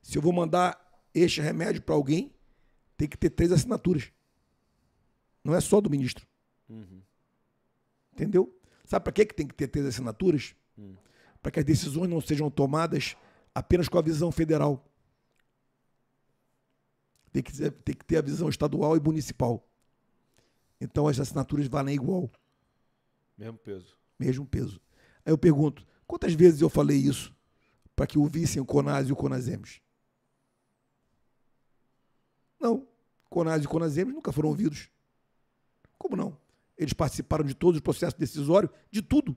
Se 0.02 0.18
eu 0.18 0.22
vou 0.22 0.34
mandar 0.34 0.80
este 1.14 1.42
remédio 1.42 1.82
para 1.82 1.96
alguém, 1.96 2.35
tem 2.98 3.08
que 3.08 3.18
ter 3.18 3.30
três 3.30 3.52
assinaturas. 3.52 4.12
Não 5.44 5.54
é 5.54 5.62
só 5.62 5.80
do 5.80 5.90
ministro. 5.90 6.26
Uhum. 6.70 7.02
Entendeu? 8.14 8.58
Sabe 8.86 9.04
para 9.04 9.14
que 9.14 9.26
tem 9.26 9.48
que 9.48 9.54
ter 9.54 9.68
três 9.68 9.86
assinaturas? 9.86 10.56
Uhum. 10.78 10.96
Para 11.42 11.52
que 11.52 11.60
as 11.60 11.66
decisões 11.66 12.10
não 12.10 12.22
sejam 12.22 12.50
tomadas 12.50 13.16
apenas 13.54 13.88
com 13.88 13.98
a 13.98 14.02
visão 14.02 14.32
federal. 14.32 14.84
Tem 17.32 17.44
que, 17.44 17.52
ter, 17.52 17.72
tem 17.72 17.96
que 17.96 18.06
ter 18.06 18.18
a 18.18 18.22
visão 18.22 18.48
estadual 18.50 18.96
e 18.96 19.00
municipal. 19.00 19.68
Então 20.80 21.08
as 21.08 21.20
assinaturas 21.20 21.68
valem 21.68 21.96
igual. 21.96 22.32
Mesmo 23.38 23.58
peso. 23.58 23.98
Mesmo 24.18 24.46
peso. 24.46 24.80
Aí 25.26 25.34
eu 25.34 25.38
pergunto, 25.38 25.86
quantas 26.08 26.34
vezes 26.34 26.62
eu 26.62 26.70
falei 26.70 26.98
isso 26.98 27.36
para 27.96 28.08
que 28.08 28.18
ouvissem 28.18 28.62
o 28.62 28.66
CONAS 28.66 29.10
e 29.10 29.12
o 29.12 29.16
CONASEMES? 29.16 29.82
Não. 32.60 32.88
CONAS 33.30 33.64
e 33.64 33.68
CONASEMES 33.68 34.14
nunca 34.14 34.32
foram 34.32 34.50
ouvidos. 34.50 34.90
Como 35.98 36.16
não? 36.16 36.38
Eles 36.78 36.94
participaram 36.94 37.44
de 37.44 37.54
todos 37.54 37.78
os 37.78 37.82
processos 37.82 38.18
decisórios, 38.18 38.72
de 38.92 39.02
tudo. 39.02 39.36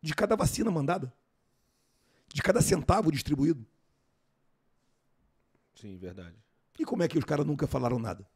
De 0.00 0.14
cada 0.14 0.36
vacina 0.36 0.70
mandada. 0.70 1.12
De 2.28 2.42
cada 2.42 2.60
centavo 2.60 3.10
distribuído. 3.10 3.66
Sim, 5.74 5.96
verdade. 5.98 6.36
E 6.78 6.84
como 6.84 7.02
é 7.02 7.08
que 7.08 7.18
os 7.18 7.24
caras 7.24 7.46
nunca 7.46 7.66
falaram 7.66 7.98
nada? 7.98 8.28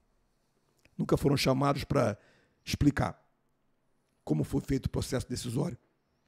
Nunca 0.96 1.16
foram 1.16 1.36
chamados 1.36 1.84
para 1.84 2.18
explicar 2.64 3.20
como 4.24 4.44
foi 4.44 4.60
feito 4.60 4.86
o 4.86 4.90
processo 4.90 5.28
decisório. 5.28 5.78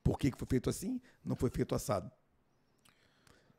Por 0.03 0.19
que 0.19 0.33
foi 0.37 0.47
feito 0.49 0.69
assim, 0.69 1.01
não 1.25 1.37
foi 1.37 1.51
feito 1.51 1.75
assado. 1.75 2.11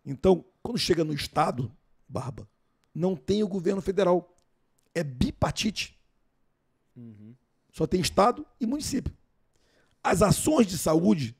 Então, 0.05 0.43
quando 0.61 0.77
chega 0.77 1.03
no 1.03 1.13
Estado, 1.13 1.71
Barba, 2.07 2.47
não 2.93 3.15
tem 3.15 3.43
o 3.43 3.47
governo 3.47 3.81
federal. 3.81 4.37
É 4.93 5.03
bipartite. 5.03 5.97
Uhum. 6.95 7.35
Só 7.71 7.87
tem 7.87 7.99
Estado 7.99 8.45
e 8.59 8.65
município. 8.65 9.15
As 10.03 10.21
ações 10.21 10.67
de 10.67 10.77
saúde, 10.77 11.35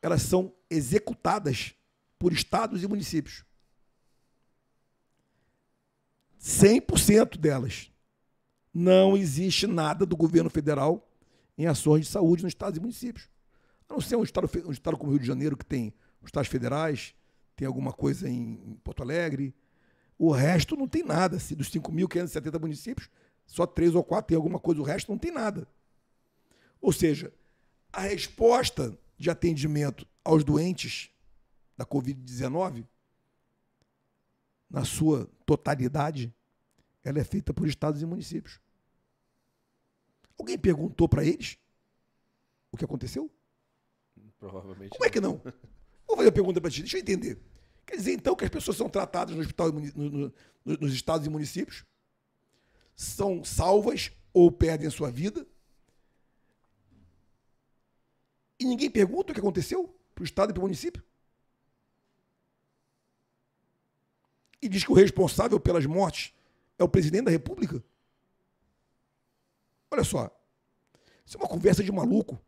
elas 0.00 0.22
são 0.22 0.52
executadas 0.70 1.74
por 2.18 2.32
estados 2.32 2.82
e 2.82 2.86
municípios. 2.86 3.44
100% 6.40 7.36
delas. 7.36 7.90
Não 8.72 9.16
existe 9.16 9.66
nada 9.66 10.06
do 10.06 10.16
governo 10.16 10.48
federal 10.48 11.08
em 11.56 11.66
ações 11.66 12.06
de 12.06 12.12
saúde 12.12 12.44
nos 12.44 12.50
estados 12.50 12.76
e 12.76 12.80
municípios. 12.80 13.28
A 13.88 13.94
não 13.94 14.00
ser 14.00 14.16
um 14.16 14.22
estado, 14.22 14.48
um 14.66 14.70
estado 14.70 14.96
como 14.96 15.10
o 15.10 15.12
Rio 15.14 15.20
de 15.20 15.26
Janeiro, 15.26 15.56
que 15.56 15.64
tem 15.64 15.92
os 16.20 16.28
estados 16.28 16.48
federais, 16.48 17.14
tem 17.56 17.66
alguma 17.66 17.92
coisa 17.92 18.28
em 18.28 18.78
Porto 18.84 19.02
Alegre, 19.02 19.54
o 20.18 20.32
resto 20.32 20.76
não 20.76 20.88
tem 20.88 21.04
nada. 21.04 21.38
Se 21.38 21.54
dos 21.54 21.70
5.570 21.70 22.60
municípios, 22.60 23.08
só 23.46 23.66
três 23.66 23.94
ou 23.94 24.02
quatro 24.02 24.28
tem 24.28 24.36
alguma 24.36 24.58
coisa, 24.58 24.80
o 24.80 24.84
resto 24.84 25.10
não 25.10 25.18
tem 25.18 25.30
nada. 25.30 25.66
Ou 26.80 26.92
seja, 26.92 27.32
a 27.92 28.02
resposta 28.02 28.98
de 29.16 29.30
atendimento 29.30 30.06
aos 30.24 30.44
doentes 30.44 31.10
da 31.76 31.86
Covid-19, 31.86 32.86
na 34.68 34.84
sua 34.84 35.30
totalidade, 35.46 36.34
ela 37.02 37.18
é 37.18 37.24
feita 37.24 37.54
por 37.54 37.66
estados 37.66 38.02
e 38.02 38.06
municípios. 38.06 38.60
Alguém 40.38 40.58
perguntou 40.58 41.08
para 41.08 41.24
eles 41.24 41.58
o 42.70 42.76
que 42.76 42.84
aconteceu? 42.84 43.30
Provavelmente. 44.38 44.90
Como 44.90 45.04
é 45.04 45.10
que 45.10 45.20
não? 45.20 45.40
Vou 46.06 46.16
fazer 46.16 46.28
a 46.28 46.32
pergunta 46.32 46.60
para 46.60 46.70
ti, 46.70 46.80
deixa 46.80 46.96
eu 46.96 47.00
entender. 47.00 47.40
Quer 47.88 47.96
dizer, 47.96 48.12
então, 48.12 48.36
que 48.36 48.44
as 48.44 48.50
pessoas 48.50 48.76
são 48.76 48.86
tratadas 48.86 49.34
no 49.34 49.40
hospital, 49.40 49.72
no, 49.72 50.10
no, 50.10 50.32
nos 50.62 50.92
estados 50.92 51.26
e 51.26 51.30
municípios, 51.30 51.86
são 52.94 53.42
salvas 53.42 54.12
ou 54.30 54.52
perdem 54.52 54.90
sua 54.90 55.10
vida, 55.10 55.46
e 58.60 58.64
ninguém 58.66 58.90
pergunta 58.90 59.32
o 59.32 59.34
que 59.34 59.40
aconteceu 59.40 59.88
para 60.14 60.20
o 60.20 60.24
estado 60.24 60.50
e 60.50 60.52
para 60.52 60.60
o 60.60 60.64
município? 60.64 61.02
E 64.60 64.68
diz 64.68 64.84
que 64.84 64.92
o 64.92 64.94
responsável 64.94 65.58
pelas 65.58 65.86
mortes 65.86 66.34
é 66.78 66.84
o 66.84 66.88
presidente 66.88 67.24
da 67.24 67.30
República? 67.30 67.82
Olha 69.90 70.04
só, 70.04 70.30
isso 71.24 71.38
é 71.38 71.40
uma 71.40 71.48
conversa 71.48 71.82
de 71.82 71.90
maluco. 71.90 72.38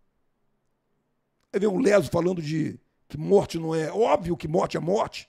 Aí 1.50 1.58
vem 1.58 1.68
um 1.68 1.78
leso 1.78 2.10
falando 2.10 2.42
de 2.42 2.78
que 3.10 3.18
morte 3.18 3.58
não 3.58 3.74
é. 3.74 3.90
Óbvio 3.90 4.36
que 4.36 4.46
morte 4.46 4.76
é 4.76 4.80
morte 4.80 5.28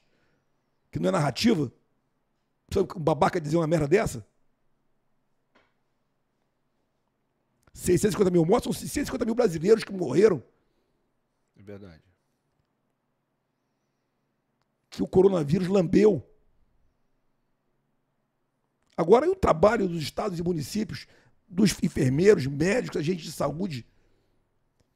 que 0.92 1.00
não 1.00 1.10
é 1.10 1.12
narrativa? 1.12 1.72
Precisa 2.68 2.88
um 2.96 3.00
babaca 3.02 3.42
dizer 3.42 3.58
uma 3.58 3.66
merda 3.66 3.88
dessa? 3.88 4.26
650 7.74 8.30
mil 8.30 8.46
mortos 8.46 8.66
são 8.66 8.74
650 8.74 9.26
mil 9.26 9.34
brasileiros 9.34 9.84
que 9.84 9.92
morreram. 9.92 10.44
É 11.58 11.64
verdade. 11.64 12.04
Que 14.90 15.02
o 15.02 15.08
coronavírus 15.08 15.68
lambeu. 15.68 16.24
Agora, 18.96 19.26
e 19.26 19.30
o 19.30 19.36
trabalho 19.36 19.88
dos 19.88 20.04
estados 20.04 20.38
e 20.38 20.44
municípios, 20.44 21.08
dos 21.48 21.76
enfermeiros, 21.82 22.46
médicos, 22.46 22.98
agentes 22.98 23.26
de 23.26 23.32
saúde, 23.32 23.88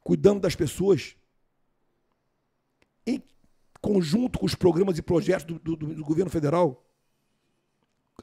cuidando 0.01 0.41
das 0.41 0.55
pessoas? 0.55 1.15
Em 3.05 3.21
conjunto 3.81 4.39
com 4.39 4.45
os 4.45 4.55
programas 4.55 4.97
e 4.97 5.01
projetos 5.01 5.45
do, 5.45 5.59
do, 5.59 5.75
do 5.75 6.03
governo 6.03 6.31
federal, 6.31 6.83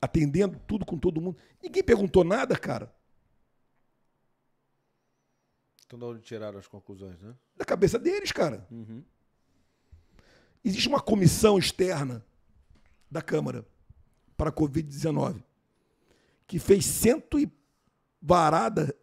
atendendo 0.00 0.58
tudo 0.66 0.84
com 0.84 0.98
todo 0.98 1.20
mundo. 1.20 1.36
Ninguém 1.62 1.82
perguntou 1.82 2.24
nada, 2.24 2.58
cara. 2.58 2.92
Então, 5.86 5.98
de 5.98 6.04
onde 6.04 6.22
tiraram 6.22 6.58
as 6.58 6.66
conclusões, 6.66 7.20
né? 7.20 7.34
Da 7.56 7.64
cabeça 7.64 7.98
deles, 7.98 8.32
cara. 8.32 8.66
Uhum. 8.70 9.04
Existe 10.64 10.88
uma 10.88 11.00
comissão 11.00 11.58
externa 11.58 12.24
da 13.10 13.20
Câmara 13.20 13.66
para 14.36 14.48
a 14.48 14.52
Covid-19 14.52 15.42
que 16.46 16.58
fez 16.58 16.84
cento 16.84 17.38
e 17.38 17.50
varada 18.20 18.94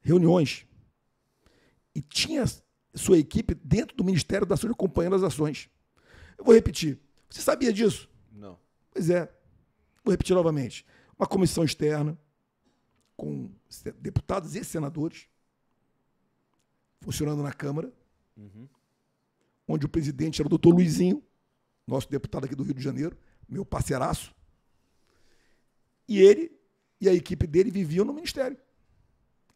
reuniões 0.00 0.66
e 1.94 2.00
tinha 2.00 2.44
sua 2.94 3.18
equipe 3.18 3.54
dentro 3.54 3.96
do 3.96 4.04
Ministério 4.04 4.46
da 4.46 4.56
Saúde 4.56 4.72
acompanhando 4.72 5.16
as 5.16 5.22
ações. 5.22 5.70
Eu 6.36 6.44
vou 6.44 6.54
repetir. 6.54 6.98
Você 7.28 7.40
sabia 7.40 7.72
disso? 7.72 8.08
Não. 8.32 8.58
Pois 8.90 9.10
é. 9.10 9.30
Vou 10.04 10.12
repetir 10.12 10.34
novamente. 10.34 10.86
Uma 11.18 11.26
comissão 11.26 11.64
externa 11.64 12.18
com 13.16 13.50
deputados 14.00 14.54
e 14.54 14.64
senadores 14.64 15.28
funcionando 17.00 17.42
na 17.42 17.52
Câmara, 17.52 17.92
uhum. 18.36 18.68
onde 19.66 19.86
o 19.86 19.88
presidente 19.88 20.40
era 20.40 20.46
o 20.46 20.50
doutor 20.50 20.74
Luizinho, 20.74 21.22
nosso 21.86 22.08
deputado 22.10 22.44
aqui 22.44 22.54
do 22.54 22.62
Rio 22.62 22.74
de 22.74 22.82
Janeiro, 22.82 23.16
meu 23.48 23.64
parceiraço. 23.64 24.34
E 26.06 26.20
ele 26.20 26.52
e 27.00 27.08
a 27.08 27.14
equipe 27.14 27.46
dele 27.46 27.70
viviam 27.70 28.04
no 28.04 28.12
ministério, 28.12 28.58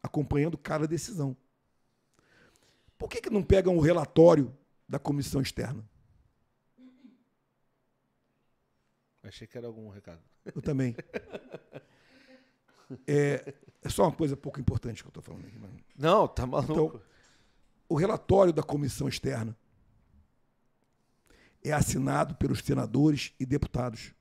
acompanhando 0.02 0.56
cada 0.56 0.86
decisão. 0.86 1.36
Por 3.02 3.08
que, 3.08 3.20
que 3.20 3.30
não 3.30 3.42
pegam 3.42 3.76
o 3.76 3.80
relatório 3.80 4.56
da 4.88 4.96
comissão 4.96 5.42
externa? 5.42 5.84
Achei 9.24 9.44
que 9.44 9.58
era 9.58 9.66
algum 9.66 9.88
recado. 9.88 10.22
Eu 10.54 10.62
também. 10.62 10.94
É, 13.06 13.54
é 13.80 13.88
só 13.88 14.02
uma 14.02 14.12
coisa 14.12 14.36
pouco 14.36 14.60
importante 14.60 15.02
que 15.02 15.06
eu 15.06 15.10
estou 15.10 15.22
falando 15.22 15.46
aqui. 15.46 15.58
Não, 15.96 16.28
tá 16.28 16.46
maluco. 16.46 16.72
Então, 16.72 17.00
o 17.88 17.94
relatório 17.94 18.52
da 18.52 18.62
comissão 18.62 19.08
externa 19.08 19.56
é 21.64 21.72
assinado 21.72 22.34
pelos 22.34 22.60
senadores 22.60 23.32
e 23.40 23.46
deputados, 23.46 24.12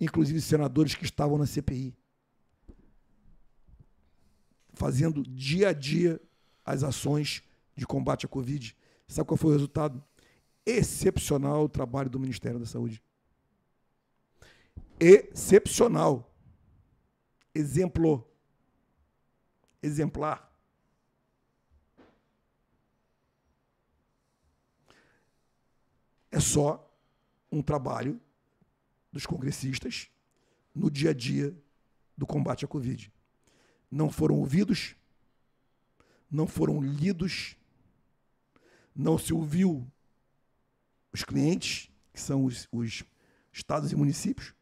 inclusive 0.00 0.40
senadores 0.40 0.94
que 0.94 1.04
estavam 1.04 1.36
na 1.36 1.44
CPI. 1.44 1.92
fazendo 4.74 5.24
dia 5.24 5.70
a 5.70 5.72
dia 5.72 6.20
as 6.64 6.84
ações 6.84 7.42
de 7.74 7.86
combate 7.86 8.26
à 8.26 8.28
Covid. 8.28 8.76
Sabe 9.08 9.28
qual 9.28 9.36
foi 9.36 9.50
o 9.50 9.52
resultado? 9.54 10.02
Excepcional 10.64 11.64
o 11.64 11.68
trabalho 11.68 12.08
do 12.08 12.18
Ministério 12.18 12.58
da 12.58 12.66
Saúde. 12.66 13.02
Excepcional. 14.98 16.34
Exemplo. 17.54 18.26
Exemplar. 19.82 20.50
É 26.30 26.40
só 26.40 26.92
um 27.52 27.62
trabalho 27.62 28.20
dos 29.12 29.24
congressistas 29.24 30.10
no 30.74 30.90
dia 30.90 31.10
a 31.10 31.14
dia 31.14 31.56
do 32.16 32.26
combate 32.26 32.64
à 32.64 32.68
Covid. 32.68 33.12
Não 33.88 34.10
foram 34.10 34.36
ouvidos, 34.36 34.96
não 36.28 36.48
foram 36.48 36.80
lidos, 36.80 37.56
não 38.94 39.18
se 39.18 39.32
ouviu 39.32 39.90
os 41.12 41.24
clientes, 41.24 41.90
que 42.12 42.20
são 42.20 42.44
os, 42.44 42.68
os 42.70 43.04
estados 43.52 43.92
e 43.92 43.96
municípios, 43.96 44.54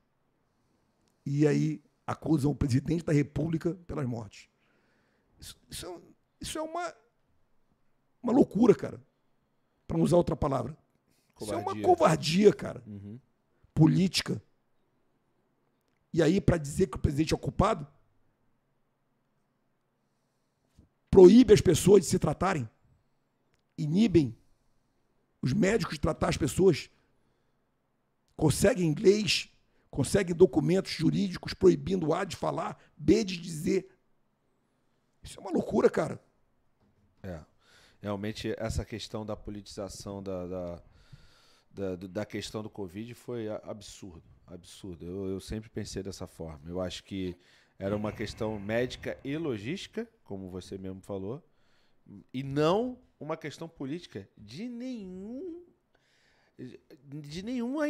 e 1.24 1.46
aí 1.46 1.82
acusam 2.06 2.50
o 2.50 2.54
presidente 2.54 3.04
da 3.04 3.12
República 3.12 3.74
pelas 3.86 4.06
mortes. 4.06 4.48
Isso, 5.38 5.56
isso, 5.70 5.86
é, 5.86 6.00
isso 6.40 6.58
é 6.58 6.62
uma, 6.62 6.94
uma 8.22 8.32
loucura, 8.32 8.74
cara. 8.74 9.02
Para 9.86 9.96
não 9.96 10.04
usar 10.04 10.16
outra 10.16 10.36
palavra. 10.36 10.76
Covardia. 11.34 11.60
Isso 11.60 11.70
é 11.70 11.72
uma 11.72 11.82
covardia, 11.82 12.52
cara. 12.52 12.82
Uhum. 12.86 13.18
Política. 13.74 14.42
E 16.12 16.22
aí, 16.22 16.40
para 16.40 16.58
dizer 16.58 16.88
que 16.88 16.96
o 16.96 17.00
presidente 17.00 17.34
é 17.34 17.36
culpado, 17.36 17.86
proíbe 21.10 21.54
as 21.54 21.60
pessoas 21.60 22.02
de 22.02 22.08
se 22.08 22.18
tratarem, 22.18 22.68
inibem 23.76 24.36
os 25.40 25.52
médicos 25.52 25.94
de 25.94 26.00
tratar 26.00 26.28
as 26.28 26.36
pessoas, 26.36 26.88
conseguem 28.36 28.94
leis, 28.94 29.50
conseguem 29.90 30.34
documentos 30.34 30.92
jurídicos 30.92 31.52
proibindo 31.52 32.14
A 32.14 32.24
de 32.24 32.36
falar, 32.36 32.78
B 32.96 33.24
de 33.24 33.36
dizer. 33.36 33.88
Isso 35.22 35.38
é 35.38 35.42
uma 35.42 35.50
loucura, 35.50 35.90
cara. 35.90 36.22
É. 37.22 37.40
Realmente, 38.00 38.54
essa 38.58 38.84
questão 38.84 39.24
da 39.24 39.36
politização 39.36 40.22
da, 40.22 40.46
da, 40.46 40.82
da, 41.70 41.96
da 41.96 42.26
questão 42.26 42.62
do 42.62 42.70
Covid 42.70 43.14
foi 43.14 43.48
absurdo. 43.48 44.22
Absurdo. 44.46 45.04
Eu, 45.04 45.28
eu 45.28 45.40
sempre 45.40 45.70
pensei 45.70 46.02
dessa 46.02 46.26
forma. 46.26 46.68
Eu 46.68 46.80
acho 46.80 47.04
que 47.04 47.36
era 47.78 47.96
uma 47.96 48.12
questão 48.12 48.58
médica 48.60 49.18
e 49.24 49.36
logística, 49.36 50.08
como 50.24 50.50
você 50.50 50.78
mesmo 50.78 51.00
falou, 51.00 51.42
e 52.32 52.42
não 52.42 52.98
uma 53.18 53.36
questão 53.36 53.68
política 53.68 54.28
de 54.36 54.68
nenhum 54.68 55.62
de 57.04 57.42
nenhuma, 57.42 57.84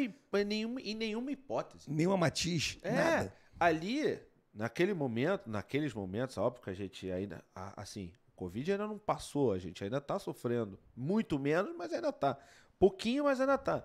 nenhuma 0.47 0.81
em 0.81 0.95
nenhuma 0.95 1.31
hipótese. 1.33 1.91
Nenhuma 1.91 2.17
matiz, 2.17 2.79
é, 2.83 2.93
nada. 2.93 3.37
Ali, 3.59 4.21
naquele 4.55 4.95
momento, 4.95 5.49
naqueles 5.49 5.93
momentos, 5.93 6.39
óbvio 6.39 6.63
que 6.63 6.71
a 6.71 6.75
gente 6.75 7.11
ainda 7.11 7.45
assim, 7.77 8.13
o 8.29 8.33
Covid 8.33 8.73
ainda 8.73 8.87
não 8.87 8.99
passou, 8.99 9.53
a 9.53 9.59
gente 9.59 9.83
ainda 9.83 9.99
está 9.99 10.19
sofrendo, 10.19 10.79
muito 10.97 11.39
menos, 11.39 11.75
mas 11.77 11.93
ainda 11.93 12.09
está. 12.09 12.39
Pouquinho, 12.79 13.25
mas 13.25 13.41
ainda 13.41 13.55
está. 13.55 13.85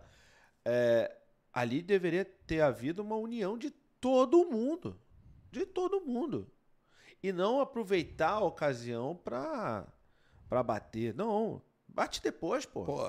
É, 0.63 1.15
ali 1.53 1.81
deveria 1.81 2.25
ter 2.25 2.61
havido 2.61 3.01
uma 3.01 3.15
união 3.15 3.57
de 3.57 3.71
todo 3.99 4.45
mundo. 4.45 4.99
De 5.51 5.65
todo 5.65 6.01
mundo. 6.01 6.51
E 7.21 7.31
não 7.31 7.59
aproveitar 7.59 8.31
a 8.31 8.43
ocasião 8.43 9.15
para 9.15 9.87
para 10.49 10.63
bater. 10.63 11.13
Não. 11.13 11.61
Bate 11.87 12.21
depois, 12.21 12.65
pô. 12.65 12.83
Pô, 12.85 13.01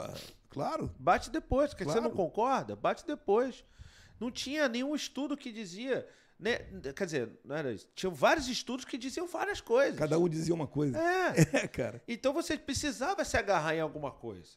claro. 0.49 0.95
Bate 0.99 1.31
depois. 1.31 1.71
Porque 1.71 1.85
claro. 1.85 2.01
você 2.01 2.09
não 2.09 2.15
concorda? 2.15 2.75
Bate 2.75 3.07
depois. 3.07 3.65
Não 4.19 4.31
tinha 4.31 4.69
nenhum 4.69 4.95
estudo 4.95 5.37
que 5.37 5.53
dizia. 5.53 6.09
Né? 6.39 6.59
Quer 6.95 7.05
dizer, 7.05 7.31
não 7.45 7.57
era 7.57 7.73
isso. 7.73 7.89
Tinham 7.95 8.15
vários 8.15 8.49
estudos 8.49 8.85
que 8.85 8.97
diziam 8.97 9.27
várias 9.27 9.61
coisas. 9.61 9.99
Cada 9.99 10.19
um 10.19 10.29
dizia 10.29 10.55
uma 10.55 10.67
coisa. 10.67 10.99
É. 10.99 11.35
é, 11.65 11.69
cara. 11.69 12.03
Então 12.07 12.33
você 12.33 12.57
precisava 12.57 13.25
se 13.25 13.37
agarrar 13.37 13.75
em 13.75 13.81
alguma 13.81 14.11
coisa. 14.11 14.57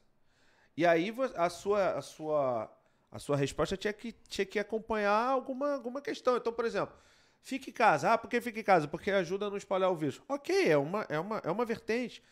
E 0.78 0.86
aí 0.86 1.14
a 1.36 1.50
sua, 1.50 1.98
a 1.98 2.02
sua, 2.02 2.72
a 3.12 3.20
sua 3.20 3.36
resposta 3.36 3.76
tinha 3.76 3.94
que, 3.94 4.12
tinha 4.12 4.46
que 4.46 4.60
acompanhar 4.60 5.28
alguma, 5.28 5.74
alguma 5.74 6.02
questão. 6.02 6.38
Então, 6.38 6.54
por 6.54 6.66
exemplo, 6.66 6.96
fique 7.42 7.72
em 7.72 7.74
casa. 7.74 8.14
Ah, 8.14 8.18
por 8.18 8.30
que 8.30 8.40
fique 8.40 8.62
em 8.62 8.64
casa? 8.64 8.88
Porque 8.88 9.12
ajuda 9.12 9.48
a 9.48 9.50
não 9.50 9.58
espalhar 9.58 9.92
o 9.92 9.96
vírus. 9.96 10.22
Ok, 10.30 10.70
é 10.70 10.78
uma, 10.78 11.06
é 11.10 11.20
uma, 11.20 11.38
é 11.44 11.52
uma 11.52 11.66
vertente. 11.66 12.24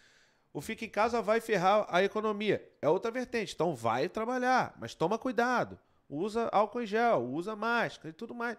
O 0.54 0.62
fica 0.62 0.84
em 0.84 0.90
casa 0.90 1.22
vai 1.22 1.40
ferrar 1.40 1.86
a 1.90 2.04
economia. 2.04 2.68
É 2.82 2.90
outra 2.90 3.12
vertente. 3.12 3.54
Então 3.54 3.76
vai 3.76 4.10
trabalhar, 4.10 4.76
mas 4.80 4.96
toma 4.96 5.18
cuidado. 5.18 5.80
Usa 6.10 6.50
álcool 6.52 6.82
em 6.82 6.88
gel, 6.88 7.24
usa 7.24 7.56
máscara 7.56 8.10
e 8.10 8.14
tudo 8.14 8.34
mais. 8.34 8.58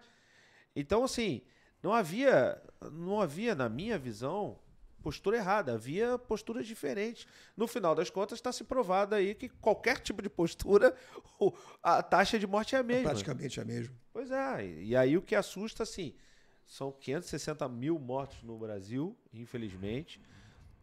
Então, 0.73 1.03
assim, 1.03 1.41
não 1.83 1.93
havia, 1.93 2.61
não 2.91 3.19
havia, 3.19 3.53
na 3.53 3.67
minha 3.67 3.97
visão, 3.97 4.57
postura 5.01 5.35
errada. 5.35 5.73
Havia 5.73 6.17
posturas 6.17 6.65
diferentes. 6.65 7.27
No 7.57 7.67
final 7.67 7.93
das 7.93 8.09
contas, 8.09 8.37
está 8.37 8.53
se 8.53 8.63
provado 8.63 9.15
aí 9.15 9.35
que 9.35 9.49
qualquer 9.49 9.99
tipo 9.99 10.21
de 10.21 10.29
postura, 10.29 10.95
a 11.83 12.01
taxa 12.01 12.39
de 12.39 12.47
morte 12.47 12.75
é 12.75 12.79
a 12.79 12.83
mesma. 12.83 13.09
É 13.09 13.11
praticamente 13.11 13.59
a 13.59 13.65
mesma. 13.65 13.93
Pois 14.13 14.31
é. 14.31 14.65
E 14.65 14.95
aí 14.95 15.17
o 15.17 15.21
que 15.21 15.35
assusta, 15.35 15.83
assim, 15.83 16.15
são 16.65 16.91
560 16.91 17.67
mil 17.67 17.99
mortos 17.99 18.41
no 18.43 18.57
Brasil, 18.57 19.17
infelizmente. 19.33 20.21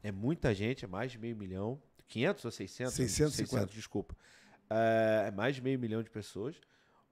É 0.08 0.12
muita 0.12 0.54
gente, 0.54 0.86
é 0.86 0.88
mais 0.88 1.12
de 1.12 1.18
meio 1.18 1.36
milhão. 1.36 1.80
500 2.08 2.44
ou 2.46 2.50
600? 2.50 2.94
650. 2.94 3.48
600, 3.50 3.74
desculpa. 3.74 4.16
É, 4.70 5.24
é 5.28 5.30
mais 5.30 5.54
de 5.54 5.60
meio 5.60 5.78
milhão 5.78 6.02
de 6.02 6.08
pessoas. 6.08 6.58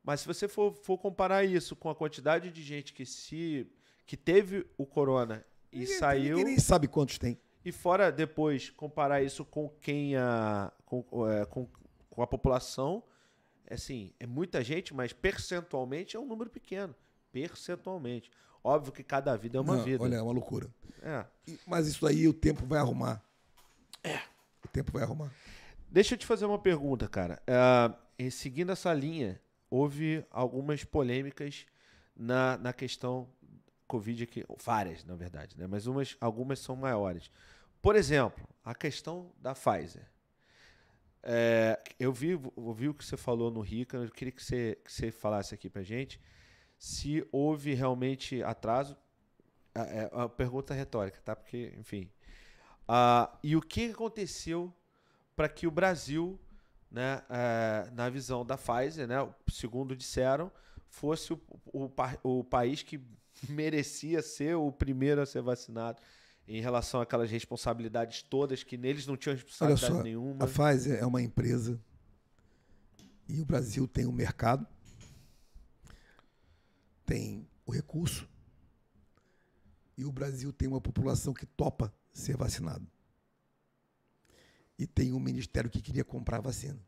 Mas 0.03 0.21
se 0.21 0.27
você 0.27 0.49
for, 0.49 0.73
for 0.73 0.97
comparar 0.97 1.45
isso 1.45 1.77
com 1.77 1.91
a 1.91 1.95
quantidade 1.95 2.51
de 2.51 2.63
gente 2.63 2.95
que 2.95 3.05
se 3.05 3.71
que 4.07 4.17
teve 4.17 4.65
o 4.79 4.87
corona 4.87 5.45
e 5.71 5.81
ninguém, 5.81 5.99
saiu. 5.99 6.37
Ninguém 6.39 6.45
nem 6.45 6.59
sabe 6.59 6.89
quantos 6.89 7.19
tem. 7.19 7.39
E 7.63 7.71
fora 7.71 8.11
depois 8.11 8.71
comparar 8.71 9.21
isso 9.21 9.45
com 9.45 9.69
quem 9.69 10.17
a 10.17 10.73
com, 10.87 11.05
é, 11.29 11.45
com, 11.45 11.69
com 12.09 12.23
a 12.23 12.27
população, 12.27 13.03
é 13.67 13.75
assim, 13.75 14.15
é 14.19 14.27
muita 14.27 14.65
gente, 14.65 14.95
mas 14.95 15.13
percentualmente 15.13 16.17
é 16.17 16.21
um 16.21 16.25
número 16.25 16.49
pequeno, 16.49 16.95
percentualmente. 17.31 18.31
Óbvio 18.67 18.93
que 18.93 19.05
cada 19.05 19.37
vida 19.37 19.59
é 19.59 19.61
uma 19.61 19.77
Não, 19.77 19.85
vida. 19.85 20.03
Olha, 20.03 20.17
é 20.17 20.21
uma 20.21 20.33
loucura. 20.33 20.69
É. 21.01 21.25
Mas 21.65 21.87
isso 21.87 22.05
aí 22.05 22.27
o 22.27 22.35
tempo 22.35 22.67
vai 22.67 22.81
arrumar. 22.81 23.23
É. 24.03 24.17
O 24.65 24.67
tempo 24.67 24.91
vai 24.91 25.05
arrumar. 25.05 25.31
Deixa 25.89 26.15
eu 26.15 26.19
te 26.19 26.27
fazer 26.27 26.47
uma 26.47 26.59
pergunta, 26.59 27.07
cara. 27.07 27.41
Uh, 27.47 28.29
seguindo 28.29 28.73
essa 28.73 28.93
linha, 28.93 29.41
houve 29.71 30.27
algumas 30.33 30.83
polêmicas 30.83 31.65
na, 32.17 32.59
na 32.59 32.73
questão 32.73 33.29
Covid 33.87 34.25
aqui. 34.25 34.45
Várias, 34.65 35.05
na 35.05 35.15
verdade, 35.15 35.57
né? 35.57 35.69
Mas 35.69 35.87
umas, 35.87 36.17
algumas 36.21 36.59
são 36.59 36.75
maiores. 36.75 37.31
Por 37.81 37.95
exemplo, 37.95 38.49
a 38.65 38.75
questão 38.75 39.31
da 39.39 39.55
Pfizer. 39.55 40.11
É, 41.23 41.81
eu 42.01 42.13
vi, 42.13 42.37
ouvi 42.57 42.89
o 42.89 42.95
que 42.95 43.05
você 43.05 43.17
falou 43.17 43.49
no 43.49 43.61
Rica, 43.61 43.97
eu 43.99 44.11
queria 44.11 44.33
que 44.33 44.43
você, 44.43 44.77
que 44.85 44.93
você 44.93 45.13
falasse 45.13 45.55
aqui 45.55 45.71
pra 45.71 45.85
gente 45.85 46.21
se 46.79 47.27
houve 47.33 47.75
realmente 47.75 48.43
atraso. 48.43 48.97
É 49.75 50.11
uma 50.13 50.29
pergunta 50.29 50.73
retórica, 50.73 51.21
tá? 51.23 51.37
Porque, 51.37 51.75
enfim. 51.79 52.11
Uh, 52.89 53.37
e 53.43 53.57
o 53.57 53.61
que 53.61 53.91
aconteceu 53.91 54.73
para 55.35 55.49
que 55.49 55.67
o 55.67 55.71
Brasil, 55.71 56.39
né, 56.91 57.23
uh, 57.29 57.95
na 57.95 58.09
visão 58.09 58.45
da 58.45 58.57
Pfizer, 58.57 59.07
né, 59.07 59.17
segundo 59.51 59.95
disseram, 59.95 60.51
fosse 60.89 61.33
o, 61.33 61.41
o, 61.73 61.91
o 62.23 62.45
país 62.45 62.83
que 62.83 63.01
merecia 63.49 64.23
ser 64.23 64.55
o 64.55 64.73
primeiro 64.73 65.21
a 65.21 65.27
ser 65.27 65.43
vacinado 65.43 66.01
em 66.49 66.61
relação 66.61 67.01
àquelas 67.01 67.31
responsabilidades 67.31 68.23
todas 68.23 68.63
que 68.63 68.77
neles 68.77 69.07
não 69.07 69.17
tinham 69.17 69.35
responsabilidade 69.35 69.93
Olha 69.93 69.99
só, 69.99 70.03
nenhuma. 70.03 70.45
A 70.45 70.47
Pfizer 70.47 70.99
é 70.99 71.05
uma 71.05 71.21
empresa 71.21 71.79
e 73.29 73.41
o 73.41 73.45
Brasil 73.45 73.87
tem 73.89 74.07
um 74.07 74.13
mercado 74.13 74.67
tem 77.07 77.49
o 77.65 77.71
recurso 77.71 78.29
e 79.97 80.05
o 80.05 80.13
Brasil 80.13 80.53
tem 80.53 80.69
uma 80.69 80.81
população 80.81 81.33
que 81.33 81.47
topa 81.47 81.95
ser 82.13 82.37
vacinado. 82.37 82.87
E 84.79 84.87
tem 84.87 85.13
um 85.13 85.21
ministério 85.21 85.71
que 85.71 85.81
queria 85.81 86.05
comprar 86.05 86.41
vacina. 86.41 86.79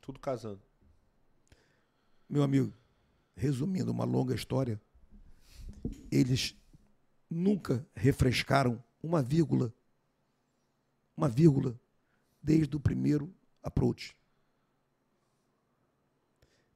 Tudo 0.00 0.20
casando. 0.20 0.62
Meu 2.28 2.44
amigo, 2.44 2.72
resumindo 3.34 3.90
uma 3.90 4.04
longa 4.04 4.34
história, 4.34 4.80
eles 6.12 6.54
nunca 7.28 7.84
refrescaram 7.94 8.82
uma 9.02 9.20
vírgula, 9.20 9.74
uma 11.16 11.28
vírgula, 11.28 11.78
desde 12.40 12.76
o 12.76 12.80
primeiro 12.80 13.34
approach. 13.62 14.16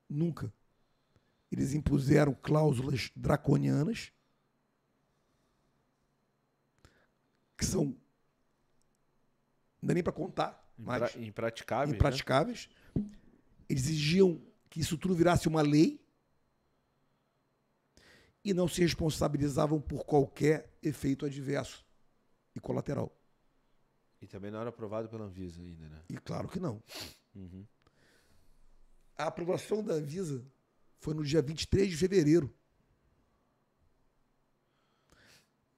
Nunca 0.09 0.53
eles 1.53 1.75
impuseram 1.75 2.35
cláusulas 2.35 3.11
draconianas 3.15 4.11
que 7.57 7.65
são. 7.67 7.95
Não 9.81 9.89
dá 9.89 9.95
nem 9.95 10.03
para 10.03 10.13
contar, 10.13 10.73
mas 10.79 11.15
impraticável. 11.17 11.89
Né? 11.89 11.95
impraticáveis. 11.97 12.71
Eles 13.69 13.85
exigiam 13.85 14.41
que 14.71 14.81
isso 14.81 14.97
tudo 14.97 15.15
virasse 15.15 15.47
uma 15.47 15.61
lei 15.61 16.03
e 18.43 18.55
não 18.55 18.67
se 18.67 18.81
responsabilizavam 18.81 19.81
por 19.81 20.05
qualquer 20.05 20.71
efeito 20.83 21.27
adverso 21.27 21.85
e 22.55 22.61
colateral. 22.61 23.15
E 24.21 24.27
também 24.27 24.51
não 24.51 24.61
era 24.61 24.71
aprovado 24.71 25.09
pela 25.09 25.25
Anvisa 25.25 25.61
ainda, 25.61 25.89
né? 25.89 26.03
E 26.09 26.17
claro 26.17 26.49
que 26.49 26.59
não. 26.59 26.83
Uhum. 27.35 27.67
A 29.17 29.27
aprovação 29.27 29.83
da 29.83 29.95
Anvisa 29.95 30.45
foi 31.03 31.15
no 31.15 31.25
dia 31.25 31.43
23 31.43 31.91
de 31.91 31.97
fevereiro. 31.97 32.55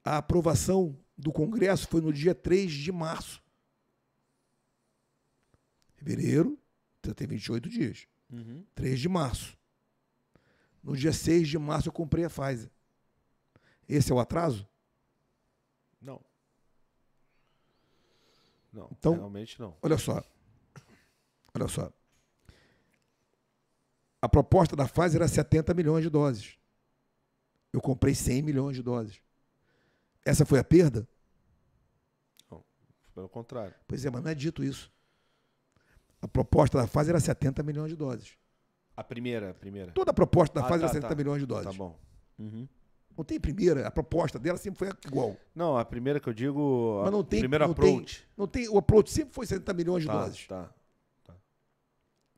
A 0.03 0.17
aprovação 0.17 0.95
do 1.17 1.33
Congresso 1.33 1.87
foi 1.87 1.99
no 1.99 2.13
dia 2.13 2.35
3 2.35 2.71
de 2.71 2.91
março. 2.91 3.41
Fevereiro, 5.95 6.59
então 6.99 7.11
tem 7.15 7.25
28 7.25 7.67
dias. 7.67 8.07
Uhum. 8.29 8.63
3 8.75 8.99
de 8.99 9.09
março. 9.09 9.57
No 10.83 10.95
dia 10.95 11.11
6 11.11 11.47
de 11.47 11.57
março 11.57 11.87
eu 11.89 11.93
comprei 11.93 12.23
a 12.23 12.29
Pfizer. 12.29 12.69
Esse 13.89 14.11
é 14.11 14.15
o 14.15 14.19
atraso? 14.19 14.67
Não. 15.99 16.23
Não, 18.71 18.89
Então- 18.91 19.15
realmente 19.15 19.59
não. 19.59 19.75
Olha 19.81 19.97
só. 19.97 20.23
Olha 21.55 21.67
só. 21.67 21.91
A 24.25 24.27
proposta 24.27 24.75
da 24.75 24.87
Pfizer 24.87 25.17
era 25.21 25.27
70 25.27 25.71
milhões 25.75 26.03
de 26.03 26.09
doses. 26.09 26.57
Eu 27.71 27.79
comprei 27.79 28.15
100 28.15 28.41
milhões 28.41 28.75
de 28.75 28.81
doses. 28.81 29.21
Essa 30.25 30.47
foi 30.47 30.57
a 30.57 30.63
perda? 30.63 31.07
Pelo 33.13 33.29
contrário. 33.29 33.75
Pois 33.87 34.03
é, 34.03 34.09
mas 34.09 34.23
não 34.23 34.31
é 34.31 34.33
dito 34.33 34.63
isso. 34.63 34.91
A 36.19 36.27
proposta 36.27 36.79
da 36.79 36.87
Pfizer 36.87 37.09
era 37.11 37.19
70 37.19 37.61
milhões 37.61 37.91
de 37.91 37.95
doses. 37.95 38.33
A 38.97 39.03
primeira, 39.03 39.51
a 39.51 39.53
primeira. 39.53 39.91
Toda 39.91 40.09
a 40.09 40.13
proposta 40.13 40.55
da 40.59 40.65
Ah, 40.65 40.69
Pfizer 40.69 40.79
tá, 40.81 40.85
era 40.87 40.93
70 40.95 41.07
tá. 41.09 41.15
milhões 41.15 41.39
de 41.39 41.45
doses. 41.45 41.65
Tá 41.65 41.71
bom. 41.73 41.95
Uhum. 42.39 42.67
Não 43.15 43.23
tem 43.23 43.39
primeira, 43.39 43.87
a 43.87 43.91
proposta 43.91 44.39
dela 44.39 44.57
sempre 44.57 44.79
foi 44.79 44.89
igual. 45.05 45.37
Não, 45.53 45.77
a 45.77 45.85
primeira 45.85 46.19
que 46.19 46.27
eu 46.27 46.33
digo. 46.33 46.99
Mas 47.03 47.11
não 47.11 47.19
a 47.19 47.23
tem, 47.23 47.39
primeiro 47.41 47.67
não 47.67 47.73
tem, 47.75 47.93
approach. 47.93 48.27
não 48.35 48.47
tem, 48.47 48.67
o 48.69 48.77
approach 48.79 49.11
sempre 49.11 49.35
foi 49.35 49.45
70 49.45 49.71
milhões 49.75 50.01
de 50.01 50.07
Tá, 50.07 50.23
doses. 50.25 50.47
tá. 50.47 50.73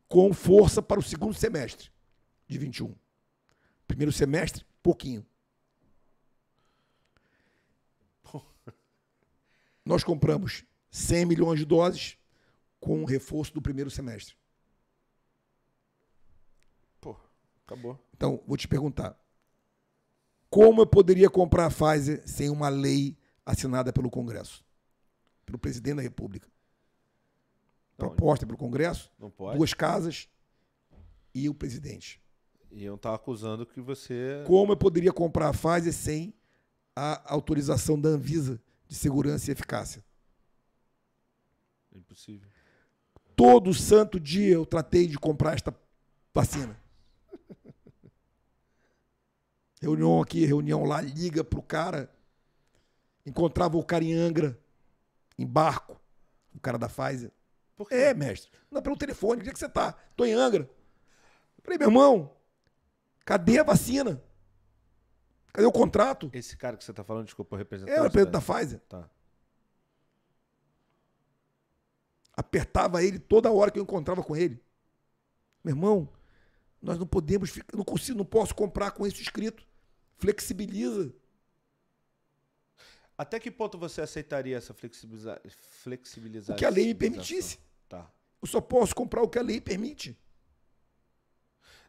Com 0.08 0.34
força 0.34 0.82
para 0.82 1.00
o 1.00 1.04
segundo 1.04 1.34
semestre 1.34 1.92
de 2.48 2.58
21. 2.58 2.96
Primeiro 3.88 4.12
semestre, 4.12 4.66
pouquinho. 4.82 5.26
Nós 9.86 10.04
compramos 10.04 10.64
100 10.90 11.26
milhões 11.26 11.60
de 11.60 11.66
doses 11.66 12.18
com 12.80 13.02
o 13.02 13.06
reforço 13.06 13.54
do 13.54 13.62
primeiro 13.62 13.90
semestre. 13.90 14.36
Pô, 17.00 17.16
acabou. 17.66 18.00
Então, 18.14 18.42
vou 18.48 18.58
te 18.58 18.68
perguntar. 18.68 19.18
Como 20.50 20.82
eu 20.82 20.88
poderia 20.88 21.30
comprar 21.30 21.66
a 21.66 21.70
Pfizer 21.70 22.24
sem 22.26 22.50
uma 22.50 22.70
lei 22.70 23.18
assinada 23.46 23.92
pelo 23.92 24.10
Congresso? 24.10 24.66
Pelo 25.46 25.60
presidente 25.60 25.98
da 25.98 26.02
República. 26.02 26.50
Não, 27.98 28.10
Proposta 28.10 28.45
pelo 28.45 28.57
Congresso, 28.57 29.11
Não 29.18 29.32
pode. 29.32 29.57
duas 29.57 29.74
casas 29.74 30.30
e 31.34 31.49
o 31.49 31.53
presidente. 31.53 32.22
Iam 32.72 32.95
estar 32.95 33.15
acusando 33.15 33.65
que 33.65 33.82
você. 33.82 34.44
Como 34.45 34.74
eu 34.74 34.78
poderia 34.78 35.11
comprar 35.11 35.49
a 35.49 35.53
Pfizer 35.53 35.94
sem 35.94 36.34
a 36.95 37.34
autorização 37.34 37.99
da 37.99 38.10
Anvisa 38.10 38.61
de 38.88 38.95
segurança 38.95 39.49
e 39.49 39.53
eficácia? 39.53 40.03
Impossível. 41.95 42.48
Todo 43.36 43.74
santo 43.74 44.19
dia 44.19 44.53
eu 44.53 44.65
tratei 44.65 45.07
de 45.07 45.18
comprar 45.18 45.53
esta 45.53 45.74
vacina. 46.34 46.80
Reunião 49.82 50.22
aqui, 50.22 50.45
reunião 50.45 50.84
lá, 50.86 51.02
liga 51.02 51.44
pro 51.44 51.61
cara. 51.61 52.11
Encontrava 53.26 53.78
o 53.78 53.84
cara 53.84 54.03
em 54.03 54.14
Angra, 54.14 54.57
em 55.38 55.45
barco, 55.45 55.99
o 56.56 56.60
cara 56.60 56.78
da 56.78 56.88
Pfizer. 56.90 57.32
Por 57.78 57.88
quê? 57.88 57.95
É, 57.95 58.14
mestre. 58.14 58.52
Não, 58.70 58.82
pelo 58.82 58.98
telefone. 58.98 59.40
Onde 59.40 59.49
é 59.49 59.54
que 59.54 59.60
você 59.60 59.70
tá? 59.70 59.94
Tô 60.16 60.26
em 60.26 60.34
Angra. 60.34 60.70
Falei, 61.64 61.78
meu 61.78 61.88
irmão, 61.88 62.36
cadê 63.24 63.60
a 63.60 63.64
vacina? 63.64 64.22
Cadê 65.54 65.66
o 65.66 65.72
contrato? 65.72 66.30
Esse 66.34 66.58
cara 66.58 66.76
que 66.76 66.84
você 66.84 66.91
tá 66.91 67.04
falando, 67.04 67.26
desculpa, 67.26 67.56
o 67.56 67.58
representante. 67.58 67.95
É, 67.95 68.02
o 68.02 68.04
representante 68.04 68.34
da 68.34 68.41
Pfizer. 68.41 68.80
Tá. 68.90 69.10
apertava 72.38 73.04
ele 73.04 73.18
toda 73.18 73.52
hora 73.52 73.72
que 73.72 73.80
eu 73.80 73.84
encontrava 73.84 74.22
com 74.22 74.36
ele. 74.36 74.62
Meu 75.64 75.74
irmão, 75.74 76.08
nós 76.80 76.99
não 76.99 77.08
podemos, 77.08 77.49
ficar- 77.49 77.76
não 77.76 77.84
consigo, 77.84 78.16
não 78.16 78.26
posso 78.26 78.54
comprar 78.54 78.91
com 78.91 79.08
isso 79.08 79.20
escrito. 79.20 79.66
Flexibiliza. 80.18 81.12
Até 83.18 83.40
que 83.40 83.49
ponto 83.49 83.80
você 83.80 84.02
aceitaria 84.02 84.56
essa 84.56 84.72
flexibiliza... 84.72 85.41
flexibilização? 85.82 86.56
Que 86.56 86.66
a 86.66 86.70
lei 86.70 86.86
me 86.86 86.94
permitisse. 86.94 87.58
Tá. 87.88 88.09
Eu 88.41 88.47
só 88.47 88.61
posso 88.61 88.95
comprar 88.95 89.22
o 89.22 89.30
que 89.30 89.39
a 89.39 89.41
lei 89.41 89.59
permite. 89.59 90.18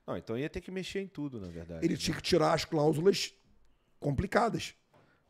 Não, 0.07 0.17
então 0.17 0.39
ia 0.39 0.49
ter 0.49 0.61
que 0.61 0.71
mexer 0.71 1.01
em 1.01 1.07
tudo, 1.07 1.39
na 1.41 1.49
verdade. 1.49 1.85
Ele 1.85 1.95
né? 1.95 2.01
tinha 2.01 2.17
que 2.17 2.23
tirar 2.23 2.55
as 2.55 2.65
cláusulas 2.65 3.35
complicadas. 4.01 4.75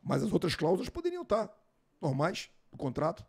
Mas 0.01 0.23
as 0.23 0.31
outras 0.31 0.55
cláusulas 0.55 0.89
poderiam 0.89 1.23
estar 1.23 1.53
normais 2.01 2.49
do 2.71 2.77
contrato. 2.77 3.25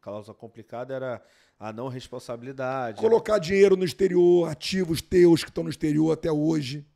Causa 0.00 0.32
complicada 0.32 0.94
era 0.94 1.22
a 1.58 1.72
não 1.72 1.88
responsabilidade. 1.88 3.00
Colocar 3.00 3.38
dinheiro 3.38 3.76
no 3.76 3.84
exterior, 3.84 4.48
ativos 4.48 5.02
teus 5.02 5.42
que 5.42 5.50
estão 5.50 5.64
no 5.64 5.70
exterior 5.70 6.12
até 6.12 6.30
hoje. 6.30 6.86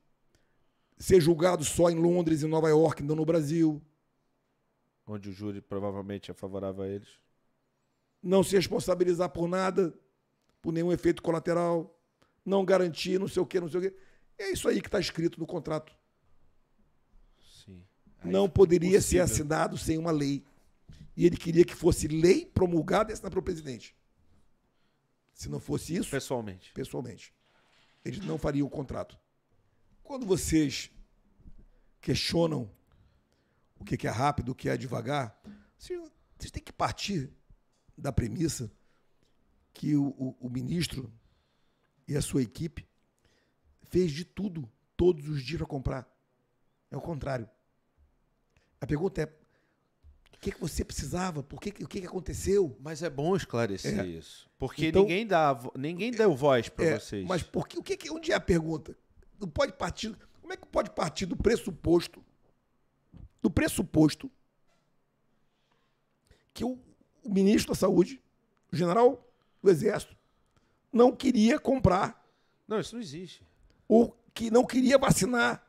Ser 0.96 1.20
julgado 1.20 1.64
só 1.64 1.90
em 1.90 1.96
Londres 1.96 2.42
e 2.42 2.46
Nova 2.46 2.68
York, 2.68 3.02
não 3.02 3.16
no 3.16 3.24
Brasil. 3.24 3.82
Onde 5.06 5.28
o 5.28 5.32
júri 5.32 5.60
provavelmente 5.60 6.30
é 6.30 6.34
favorável 6.34 6.84
a 6.84 6.88
eles. 6.88 7.08
Não 8.22 8.42
se 8.42 8.54
responsabilizar 8.56 9.30
por 9.30 9.48
nada, 9.48 9.94
por 10.60 10.72
nenhum 10.72 10.92
efeito 10.92 11.22
colateral, 11.22 11.98
não 12.44 12.64
garantir, 12.64 13.18
não 13.18 13.28
sei 13.28 13.42
o 13.42 13.46
quê, 13.46 13.60
não 13.60 13.68
sei 13.68 13.78
o 13.80 13.82
quê. 13.82 13.96
É 14.38 14.50
isso 14.50 14.68
aí 14.68 14.80
que 14.80 14.88
está 14.88 14.98
escrito 15.00 15.38
no 15.38 15.46
contrato. 15.46 15.94
Sim. 17.64 17.84
Aí 18.20 18.30
não 18.30 18.44
fica 18.44 18.54
poderia 18.54 19.00
ser 19.00 19.18
impossível. 19.18 19.24
assinado 19.24 19.78
sem 19.78 19.98
uma 19.98 20.10
lei. 20.10 20.44
E 21.16 21.26
ele 21.26 21.36
queria 21.36 21.64
que 21.64 21.74
fosse 21.74 22.08
lei 22.08 22.46
promulgada 22.46 23.10
e 23.10 23.12
assinada 23.12 23.30
pelo 23.30 23.42
presidente. 23.42 23.94
Se 25.34 25.48
não 25.48 25.60
fosse 25.60 25.94
isso, 25.96 26.10
Pessoalmente. 26.10 26.72
pessoalmente, 26.72 27.34
eles 28.04 28.20
não 28.24 28.36
fariam 28.38 28.66
o 28.66 28.70
contrato. 28.70 29.18
Quando 30.02 30.26
vocês 30.26 30.90
questionam 32.00 32.70
o 33.78 33.84
que 33.84 33.96
que 33.96 34.06
é 34.06 34.10
rápido, 34.10 34.50
o 34.50 34.54
que 34.54 34.68
é 34.68 34.76
devagar, 34.76 35.38
vocês 35.78 35.98
vocês 36.38 36.50
têm 36.50 36.62
que 36.62 36.72
partir 36.72 37.30
da 38.00 38.12
premissa 38.12 38.70
que 39.72 39.94
o, 39.96 40.08
o- 40.08 40.36
o 40.40 40.48
ministro 40.50 41.12
e 42.08 42.16
a 42.16 42.22
sua 42.22 42.42
equipe 42.42 42.86
fez 43.88 44.10
de 44.12 44.24
tudo 44.24 44.68
todos 44.96 45.28
os 45.28 45.42
dias 45.44 45.58
para 45.58 45.66
comprar. 45.66 46.08
É 46.90 46.96
o 46.96 47.00
contrário. 47.00 47.48
A 48.80 48.86
pergunta 48.86 49.22
é: 49.22 49.24
o 49.26 50.38
que, 50.40 50.50
que 50.52 50.60
você 50.60 50.84
precisava? 50.84 51.42
Por 51.42 51.60
que, 51.60 51.68
o 51.84 51.88
que, 51.88 52.00
que 52.00 52.06
aconteceu? 52.06 52.76
Mas 52.80 53.02
é 53.02 53.10
bom 53.10 53.36
esclarecer 53.36 53.98
É. 54.00 54.06
isso. 54.06 54.50
Porque 54.58 54.86
Então- 54.86 55.02
ninguém, 55.02 55.26
dá, 55.26 55.56
ninguém 55.76 56.10
deu 56.10 56.34
voz 56.34 56.68
para 56.68 56.84
É, 56.84 56.98
vocês. 56.98 57.26
Mas 57.26 57.42
por 57.42 57.68
que, 57.68 57.78
o 57.78 57.82
que, 57.82 57.96
que- 57.96 58.10
onde 58.10 58.32
é 58.32 58.34
a 58.34 58.40
pergunta? 58.40 58.96
Não 59.38 59.48
pode 59.48 59.72
partir. 59.74 60.16
Como 60.40 60.52
é 60.52 60.56
que 60.56 60.66
pode 60.66 60.90
partir 60.90 61.26
do 61.26 61.36
pressuposto? 61.36 62.24
Do 63.40 63.50
pressuposto 63.50 64.30
que 66.52 66.64
o, 66.64 66.78
o 67.22 67.30
ministro 67.32 67.72
da 67.72 67.78
Saúde, 67.78 68.22
o 68.72 68.76
general 68.76 69.24
do 69.62 69.70
Exército, 69.70 70.16
não 70.92 71.14
queria 71.14 71.58
comprar 71.58 72.24
Não, 72.66 72.80
isso 72.80 72.94
não 72.94 73.02
existe. 73.02 73.44
ou 73.88 74.16
que 74.34 74.50
não 74.50 74.64
queria 74.64 74.96
vacinar. 74.98 75.64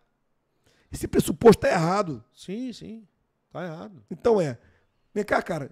Esse 0.91 1.07
pressuposto 1.07 1.65
está 1.65 1.75
errado. 1.75 2.23
Sim, 2.33 2.71
sim. 2.73 3.07
Tá 3.51 3.63
errado. 3.63 4.03
Então 4.09 4.39
é. 4.41 4.57
Vem 5.13 5.23
cá, 5.23 5.41
cara. 5.41 5.71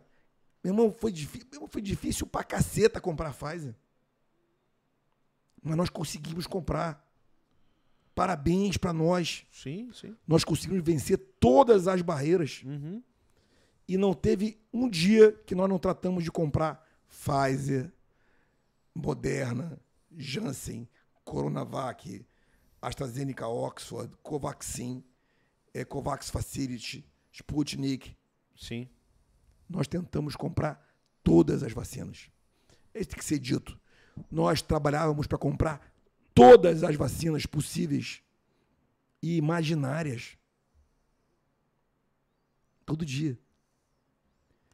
Meu 0.63 0.73
irmão, 0.73 0.91
foi, 0.91 1.11
difí- 1.11 1.39
meu 1.51 1.57
irmão, 1.57 1.67
foi 1.69 1.81
difícil 1.81 2.25
pra 2.27 2.43
caceta 2.43 2.99
comprar 3.01 3.29
a 3.29 3.33
Pfizer. 3.33 3.73
Mas 5.61 5.75
nós 5.77 5.89
conseguimos 5.89 6.47
comprar. 6.47 7.05
Parabéns 8.15 8.75
pra 8.77 8.91
nós. 8.91 9.45
Sim, 9.51 9.91
sim. 9.93 10.15
Nós 10.27 10.43
conseguimos 10.43 10.83
vencer 10.83 11.17
todas 11.39 11.87
as 11.87 12.01
barreiras. 12.01 12.61
Uhum. 12.65 13.01
E 13.89 13.97
não 13.97 14.13
teve 14.13 14.61
um 14.71 14.87
dia 14.87 15.31
que 15.31 15.55
nós 15.55 15.67
não 15.67 15.79
tratamos 15.79 16.23
de 16.23 16.31
comprar 16.31 16.87
Pfizer, 17.07 17.91
Moderna, 18.93 19.81
Janssen, 20.15 20.87
Coronavac, 21.23 22.23
AstraZeneca 22.79 23.47
Oxford, 23.47 24.15
Covaxin, 24.21 25.03
eh, 25.73 25.83
Covax 25.83 26.29
Facility, 26.29 27.03
Sputnik. 27.31 28.15
Sim. 28.55 28.87
nós 29.67 29.87
tentamos 29.87 30.35
comprar 30.35 30.87
todas 31.23 31.63
as 31.63 31.73
vacinas. 31.73 32.29
Isso 32.93 33.09
tem 33.09 33.17
que 33.17 33.25
ser 33.25 33.39
dito. 33.39 33.79
Nós 34.29 34.61
trabalhávamos 34.61 35.25
para 35.25 35.37
comprar 35.39 35.91
todas 36.35 36.83
as 36.83 36.95
vacinas 36.95 37.47
possíveis 37.47 38.21
e 39.19 39.35
imaginárias. 39.37 40.37
Todo 42.85 43.03
dia. 43.03 43.35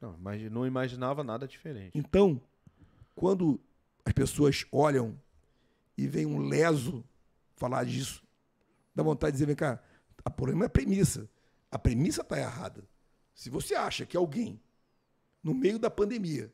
Não, 0.01 0.17
não 0.51 0.65
imaginava 0.67 1.23
nada 1.23 1.47
diferente. 1.47 1.97
Então, 1.97 2.41
quando 3.15 3.59
as 4.03 4.13
pessoas 4.13 4.65
olham 4.71 5.19
e 5.97 6.07
vem 6.07 6.25
um 6.25 6.39
leso 6.39 7.03
falar 7.55 7.85
disso, 7.85 8.23
dá 8.93 9.01
vontade 9.01 9.31
de 9.31 9.37
dizer, 9.37 9.45
vem 9.47 9.55
cá, 9.55 9.81
o 10.25 10.31
problema 10.31 10.65
é 10.65 10.67
a 10.67 10.69
premissa. 10.69 11.29
A 11.71 11.79
premissa 11.79 12.21
está 12.21 12.37
errada. 12.37 12.83
Se 13.33 13.49
você 13.49 13.75
acha 13.75 14.05
que 14.05 14.15
alguém, 14.15 14.61
no 15.43 15.53
meio 15.53 15.79
da 15.79 15.89
pandemia, 15.89 16.51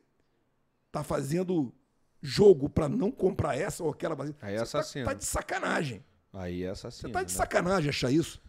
está 0.86 1.02
fazendo 1.02 1.72
jogo 2.20 2.68
para 2.68 2.88
não 2.88 3.10
comprar 3.10 3.56
essa 3.56 3.82
ou 3.82 3.90
aquela 3.90 4.14
vacina, 4.14 4.36
Aí 4.40 4.54
é 4.54 4.58
você 4.58 4.62
assassino. 4.62 5.04
tá, 5.04 5.12
tá 5.12 5.18
de 5.18 5.24
sacanagem. 5.24 6.04
Aí 6.32 6.62
é 6.62 6.70
assassino. 6.70 7.08
Você 7.08 7.12
tá 7.12 7.22
de 7.22 7.32
né? 7.32 7.36
sacanagem 7.36 7.88
achar 7.90 8.10
isso. 8.10 8.40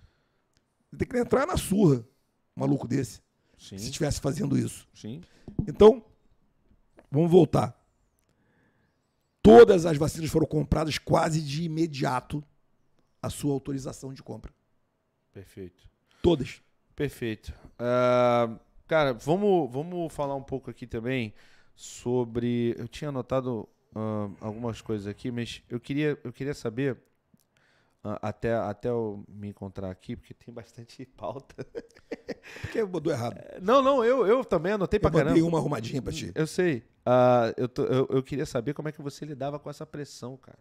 Você 0.90 0.98
tem 0.98 1.08
que 1.08 1.18
entrar 1.18 1.46
na 1.46 1.58
surra, 1.58 2.06
um 2.56 2.62
maluco 2.62 2.88
desse, 2.88 3.22
Sim, 3.64 3.78
se 3.78 3.86
estivesse 3.86 4.20
fazendo 4.20 4.58
isso. 4.58 4.86
sim. 4.94 5.22
Então, 5.68 6.04
vamos 7.10 7.32
voltar. 7.32 7.80
Todas 9.42 9.86
as 9.86 9.98
vacinas 9.98 10.30
foram 10.30 10.46
compradas 10.46 10.98
quase 10.98 11.42
de 11.42 11.64
imediato 11.64 12.44
a 13.22 13.30
sua 13.30 13.54
autorização 13.54 14.14
de 14.14 14.22
compra. 14.22 14.54
Perfeito. 15.32 15.90
Todas. 16.22 16.62
Perfeito. 16.94 17.54
Ah, 17.80 18.58
cara, 18.88 19.14
vamos, 19.14 19.72
vamos 19.72 20.14
falar 20.14 20.36
um 20.36 20.44
pouco 20.44 20.70
aqui 20.70 20.86
também 20.86 21.34
sobre. 21.76 22.76
Eu 22.78 22.88
tinha 22.88 23.10
anotado 23.10 23.68
ah, 23.96 24.30
algumas 24.42 24.82
coisas 24.82 25.08
aqui, 25.08 25.32
mas 25.32 25.62
eu 25.70 25.80
queria, 25.80 26.20
eu 26.24 26.34
queria 26.34 26.54
saber, 26.54 26.98
até, 28.22 28.54
até 28.54 28.90
eu 28.90 29.24
me 29.30 29.48
encontrar 29.50 29.90
aqui, 29.90 30.16
porque 30.16 30.34
tem 30.34 30.54
bastante 30.54 31.06
pauta. 31.18 31.66
Porque 32.62 32.80
eu 32.82 32.88
mandou 32.88 33.12
errado. 33.14 33.38
Não, 33.62 33.82
não, 33.82 34.04
eu, 34.04 34.28
eu 34.28 34.44
também 34.44 34.74
anotei 34.74 34.98
Eu 34.98 35.02
pra 35.02 35.12
caramba. 35.12 35.40
uma 35.46 35.58
arrumadinha 35.58 36.02
pra 36.02 36.12
ti. 36.12 36.32
Eu 36.36 36.46
sei. 36.46 36.84
Ah, 37.06 37.54
eu, 37.56 37.68
tô- 37.68 37.84
eu, 37.86 38.08
eu 38.10 38.22
queria 38.24 38.46
saber 38.46 38.74
como 38.74 38.90
é 38.90 38.92
que 38.92 39.02
você 39.02 39.26
lidava 39.26 39.58
com 39.58 39.70
essa 39.70 39.86
pressão, 39.86 40.36
cara. 40.38 40.60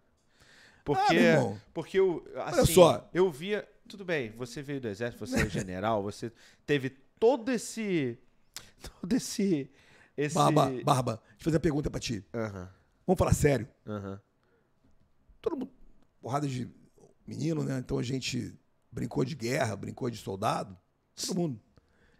Porque, 0.85 1.19
Ah, 1.19 1.59
porque 1.74 1.98
eu, 1.98 2.24
assim, 2.36 2.74
só. 2.74 3.09
eu 3.12 3.31
via. 3.31 3.69
Tudo 3.89 4.05
bem, 4.05 4.31
você 4.31 4.62
veio 4.62 4.81
do 4.81 4.89
exército, 4.89 5.24
você 5.27 5.40
é 5.43 5.48
general, 5.48 6.02
você 6.05 6.32
teve 6.64 6.90
todo 7.19 7.51
esse. 7.51 8.19
Todo 9.01 9.12
esse. 9.12 9.70
esse... 10.16 10.35
Barba, 10.35 10.70
Barba, 10.85 11.12
deixa 11.31 11.40
eu 11.40 11.44
fazer 11.44 11.56
uma 11.56 11.60
pergunta 11.60 11.90
pra 11.90 12.01
ti. 12.01 12.24
Aham, 12.35 12.69
Vamos 13.06 13.19
falar 13.19 13.35
sério. 13.35 13.69
aham. 13.86 14.20
Todo 15.40 15.56
mundo, 15.56 15.70
porrada 16.20 16.47
de 16.47 16.69
menino, 17.27 17.62
né? 17.62 17.78
Então 17.78 17.99
a 17.99 18.03
gente 18.03 18.55
brincou 18.90 19.24
de 19.24 19.35
guerra, 19.35 19.77
brincou 19.77 20.11
de 20.11 20.16
soldado. 20.16 20.77
Todo 21.15 21.36
mundo. 21.36 21.61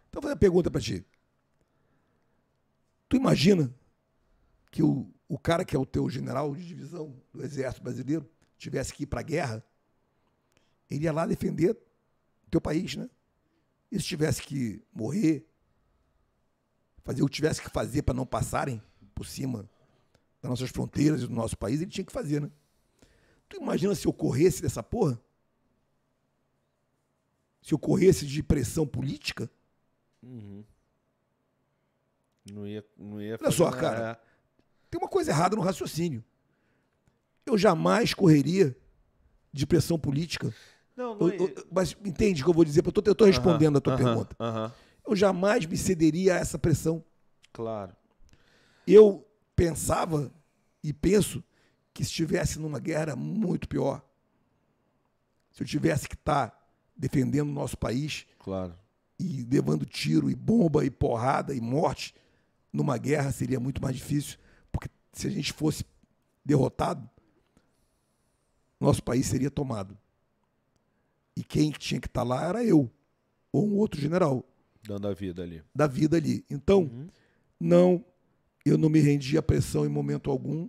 Então 0.09 0.19
eu 0.19 0.21
vou 0.21 0.23
fazer 0.23 0.33
uma 0.33 0.39
pergunta 0.39 0.71
pra 0.71 0.81
ti. 0.81 1.05
Tu 3.09 3.17
imagina 3.17 3.73
que 4.71 4.81
o, 4.81 5.13
o 5.27 5.37
cara 5.37 5.63
que 5.63 5.75
é 5.75 5.79
o 5.79 5.85
teu 5.85 6.09
general 6.09 6.55
de 6.55 6.65
divisão 6.65 7.15
do 7.31 7.43
exército 7.43 7.83
brasileiro 7.83 8.29
tivesse 8.57 8.93
que 8.93 9.03
ir 9.03 9.07
pra 9.07 9.21
guerra? 9.21 9.63
Ele 10.89 11.05
ia 11.05 11.13
lá 11.13 11.25
defender 11.25 11.71
o 12.47 12.49
teu 12.49 12.61
país, 12.61 12.95
né? 12.95 13.09
E 13.91 13.99
se 13.99 14.05
tivesse 14.05 14.41
que 14.41 14.83
morrer, 14.91 15.47
fazer 17.03 17.21
o 17.21 17.27
que 17.27 17.33
tivesse 17.33 17.61
que 17.61 17.69
fazer 17.69 18.01
para 18.01 18.13
não 18.13 18.25
passarem 18.25 18.81
por 19.13 19.25
cima 19.25 19.69
das 20.41 20.49
nossas 20.49 20.69
fronteiras 20.69 21.21
e 21.21 21.27
do 21.27 21.33
nosso 21.33 21.57
país, 21.57 21.81
ele 21.81 21.91
tinha 21.91 22.05
que 22.05 22.11
fazer, 22.11 22.41
né? 22.41 22.51
Tu 23.53 23.61
imagina 23.61 23.93
se 23.93 24.07
ocorresse 24.07 24.63
dessa 24.63 24.81
porra? 24.81 25.19
Se 27.61 27.75
ocorresse 27.75 28.25
de 28.25 28.41
pressão 28.41 28.85
política? 28.85 29.47
Uhum. 30.23 30.63
Não 32.51 32.65
ia, 32.67 32.83
não 32.97 33.21
ia 33.21 33.37
Olha 33.39 33.51
só, 33.51 33.69
cara. 33.71 34.19
Tem 34.89 34.99
uma 34.99 35.07
coisa 35.07 35.29
errada 35.29 35.55
no 35.55 35.61
raciocínio. 35.61 36.23
Eu 37.45 37.55
jamais 37.55 38.13
correria 38.15 38.75
de 39.51 39.67
pressão 39.67 39.99
política. 39.99 40.51
Não, 40.95 41.15
não 41.15 41.29
Eu- 41.29 41.47
eu- 41.49 41.67
mas 41.71 41.95
entende 42.03 42.41
o 42.41 42.45
que 42.45 42.49
eu 42.49 42.55
vou 42.55 42.65
dizer? 42.65 42.83
Eu 43.05 43.15
tô 43.15 43.25
respondendo 43.25 43.77
a 43.77 43.81
tua 43.81 43.95
pergunta. 43.95 44.35
Eu 45.07 45.15
jamais 45.15 45.63
me 45.67 45.77
cederia 45.77 46.33
a 46.35 46.37
essa 46.39 46.57
pressão. 46.57 47.03
claro. 47.51 47.95
Eu 48.87 49.25
pensava 49.55 50.29
e 50.83 50.91
penso 50.91 51.41
que 51.93 52.03
se 52.03 52.09
estivesse 52.09 52.59
numa 52.59 52.79
guerra 52.79 53.15
muito 53.15 53.67
pior. 53.67 54.03
Se 55.51 55.61
eu 55.61 55.67
tivesse 55.67 56.07
que 56.09 56.15
estar 56.15 56.59
defendendo 56.97 57.49
o 57.49 57.53
nosso 57.53 57.77
país 57.77 58.25
Claro. 58.39 58.75
e 59.19 59.43
levando 59.43 59.85
tiro 59.85 60.29
e 60.29 60.35
bomba 60.35 60.83
e 60.85 60.89
porrada 60.89 61.53
e 61.53 61.61
morte 61.61 62.15
numa 62.71 62.97
guerra 62.97 63.31
seria 63.31 63.59
muito 63.59 63.81
mais 63.81 63.95
difícil, 63.95 64.39
porque 64.71 64.89
se 65.11 65.27
a 65.27 65.29
gente 65.29 65.53
fosse 65.53 65.85
derrotado, 66.43 67.07
nosso 68.79 69.03
país 69.03 69.27
seria 69.27 69.49
tomado. 69.51 69.97
E 71.35 71.43
quem 71.43 71.71
tinha 71.71 71.99
que 72.01 72.07
estar 72.07 72.23
lá 72.23 72.43
era 72.47 72.63
eu 72.63 72.91
ou 73.51 73.67
um 73.67 73.75
outro 73.77 73.99
general 74.01 74.43
Dando 74.83 75.07
a 75.07 75.13
vida 75.13 75.41
ali. 75.43 75.63
da 75.73 75.87
vida 75.87 76.17
ali. 76.17 76.43
Então, 76.49 76.81
Uhum. 76.83 77.07
não, 77.59 78.05
eu 78.65 78.77
não 78.77 78.89
me 78.89 78.99
rendi 78.99 79.37
à 79.37 79.41
pressão 79.41 79.85
em 79.85 79.89
momento 79.89 80.29
algum. 80.29 80.67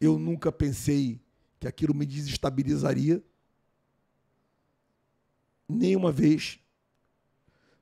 Eu 0.00 0.18
nunca 0.18 0.50
pensei 0.52 1.20
que 1.58 1.66
aquilo 1.66 1.94
me 1.94 2.06
desestabilizaria. 2.06 3.22
Nenhuma 5.68 6.10
vez. 6.12 6.58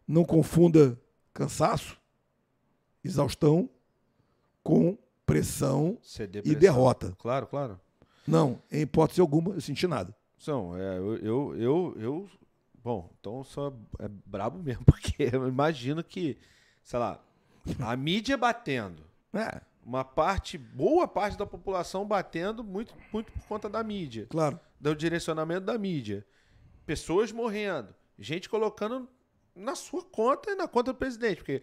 Não 0.09 0.24
confunda 0.24 0.98
cansaço, 1.34 1.98
exaustão 3.05 3.68
com 4.62 4.97
pressão 5.26 5.98
e 6.52 6.55
derrota. 6.55 7.14
Claro, 7.18 7.47
claro. 7.47 7.80
Não, 8.26 8.60
em 8.70 8.82
hipótese 8.82 9.20
alguma, 9.20 9.55
eu 9.55 9.60
senti 9.60 9.86
nada. 9.86 10.14
São, 10.38 10.76
é, 10.76 10.98
eu, 10.98 11.16
eu, 11.16 11.56
eu, 11.56 11.97
eu- 11.98 12.30
Bom, 12.82 13.10
então 13.18 13.43
sou 13.43 13.76
é 13.98 14.06
brabo 14.09 14.59
mesmo, 14.62 14.84
porque 14.84 15.28
eu 15.32 15.48
imagino 15.48 16.05
que, 16.05 16.38
sei 16.84 16.98
lá, 17.01 17.20
a 17.80 17.97
mídia 17.97 18.36
batendo, 18.36 19.02
É, 19.32 19.60
uma 19.86 20.04
parte, 20.04 20.58
boa 20.58 21.06
parte 21.06 21.38
da 21.38 21.46
população 21.46 22.04
batendo 22.04 22.64
muito, 22.64 22.92
muito 23.12 23.30
por 23.30 23.42
conta 23.44 23.68
da 23.68 23.84
mídia, 23.84 24.26
claro. 24.28 24.58
do 24.80 24.96
direcionamento 24.96 25.64
da 25.64 25.78
mídia. 25.78 26.26
Pessoas 26.84 27.30
morrendo, 27.30 27.94
gente 28.18 28.48
colocando 28.48 29.08
na 29.54 29.76
sua 29.76 30.02
conta 30.04 30.50
e 30.50 30.56
na 30.56 30.66
conta 30.66 30.92
do 30.92 30.98
presidente, 30.98 31.36
porque 31.36 31.62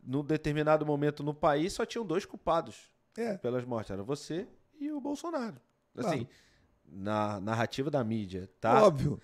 num 0.00 0.22
determinado 0.24 0.86
momento 0.86 1.24
no 1.24 1.34
país 1.34 1.72
só 1.72 1.84
tinham 1.84 2.06
dois 2.06 2.24
culpados 2.24 2.92
É, 3.16 3.36
pelas 3.38 3.64
mortes, 3.64 3.90
era 3.90 4.04
você 4.04 4.46
e 4.78 4.92
o 4.92 5.00
Bolsonaro. 5.00 5.60
Assim, 5.96 6.24
Claro. 6.24 6.28
na 6.86 7.40
narrativa 7.40 7.90
da 7.90 8.04
mídia, 8.04 8.48
tá? 8.60 8.84
óbvio. 8.84 9.20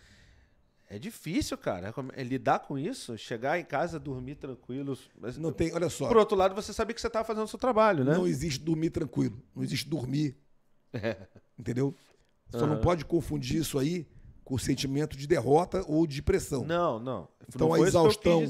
É 0.90 0.98
difícil, 0.98 1.56
cara. 1.56 1.94
É 2.14 2.20
é 2.20 2.24
lidar 2.24 2.58
com 2.58 2.76
isso, 2.76 3.16
chegar 3.16 3.60
em 3.60 3.64
casa, 3.64 3.98
dormir 4.00 4.34
tranquilo. 4.34 4.98
Mas, 5.16 5.38
Não 5.38 5.52
tem, 5.52 5.72
olha 5.72 5.88
só, 5.88 6.08
Por 6.08 6.16
outro 6.16 6.36
lado, 6.36 6.52
você 6.52 6.72
sabia 6.72 6.92
que 6.92 7.00
você 7.00 7.06
estava 7.06 7.24
fazendo 7.24 7.44
o 7.44 7.48
seu 7.48 7.58
trabalho, 7.60 8.04
né? 8.04 8.12
não 8.12 8.26
existe 8.26 8.58
dormir 8.58 8.90
tranquilo, 8.90 9.40
não 9.54 9.62
existe 9.62 9.88
dormir 9.88 10.36
É. 10.92 11.16
Entendeu? 11.56 11.94
Só 12.50 12.66
não 12.66 12.74
Aham. 12.74 12.80
pode 12.80 13.04
confundir 13.04 13.60
isso 13.60 13.78
aí 13.78 14.04
com 14.42 14.56
o 14.56 14.58
sentimento 14.58 15.16
de 15.16 15.28
derrota 15.28 15.84
ou 15.86 16.04
de 16.08 16.20
pressão. 16.20 16.64
Não, 16.64 16.98
não. 16.98 17.28
Então, 17.48 17.68
não 17.68 17.74
a 17.74 17.86
exaustão-. 17.86 18.42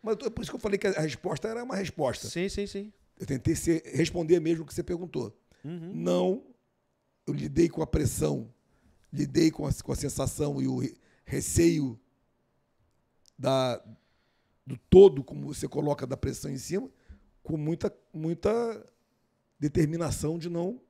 Mas 0.00 0.16
por 0.16 0.42
isso 0.42 0.50
que 0.52 0.56
eu 0.56 0.60
falei 0.60 0.78
que 0.78 0.86
a 0.86 1.00
resposta 1.00 1.48
era 1.48 1.64
uma 1.64 1.74
resposta. 1.74 2.28
Sim, 2.28 2.48
sim, 2.48 2.68
sim. 2.68 2.92
Eu 3.18 3.26
tentei 3.26 3.56
ser- 3.56 3.82
responder 3.84 4.38
mesmo 4.38 4.62
o 4.62 4.66
que 4.66 4.72
você 4.72 4.84
perguntou. 4.84 5.36
Uhum. 5.64 5.90
Não, 5.92 6.44
eu 7.26 7.34
lidei 7.34 7.68
com 7.68 7.82
a 7.82 7.86
pressão, 7.86 8.48
lidei 9.12 9.50
com 9.50 9.66
a, 9.66 9.72
com 9.82 9.90
a 9.92 9.96
sensação 9.96 10.62
e 10.62 10.68
o 10.68 10.80
receio 11.30 11.98
da, 13.38 13.82
do 14.66 14.76
todo, 14.90 15.22
como 15.22 15.46
você 15.46 15.68
coloca, 15.68 16.06
da 16.06 16.16
pressão 16.16 16.50
em 16.50 16.58
cima, 16.58 16.90
com 17.42 17.56
muita, 17.56 17.94
muita 18.12 18.50
determinação 19.58 20.38
de 20.38 20.50
não, 20.50 20.80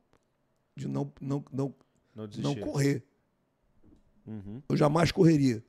de 0.75 0.89
não, 0.89 1.13
não, 1.21 1.45
não, 1.53 1.75
Não 2.15 2.27
não 2.39 2.57
correr. 2.57 3.05
Uhum. 4.27 4.63
Eu 4.69 4.77
jamais 4.77 5.13
correria. 5.13 5.63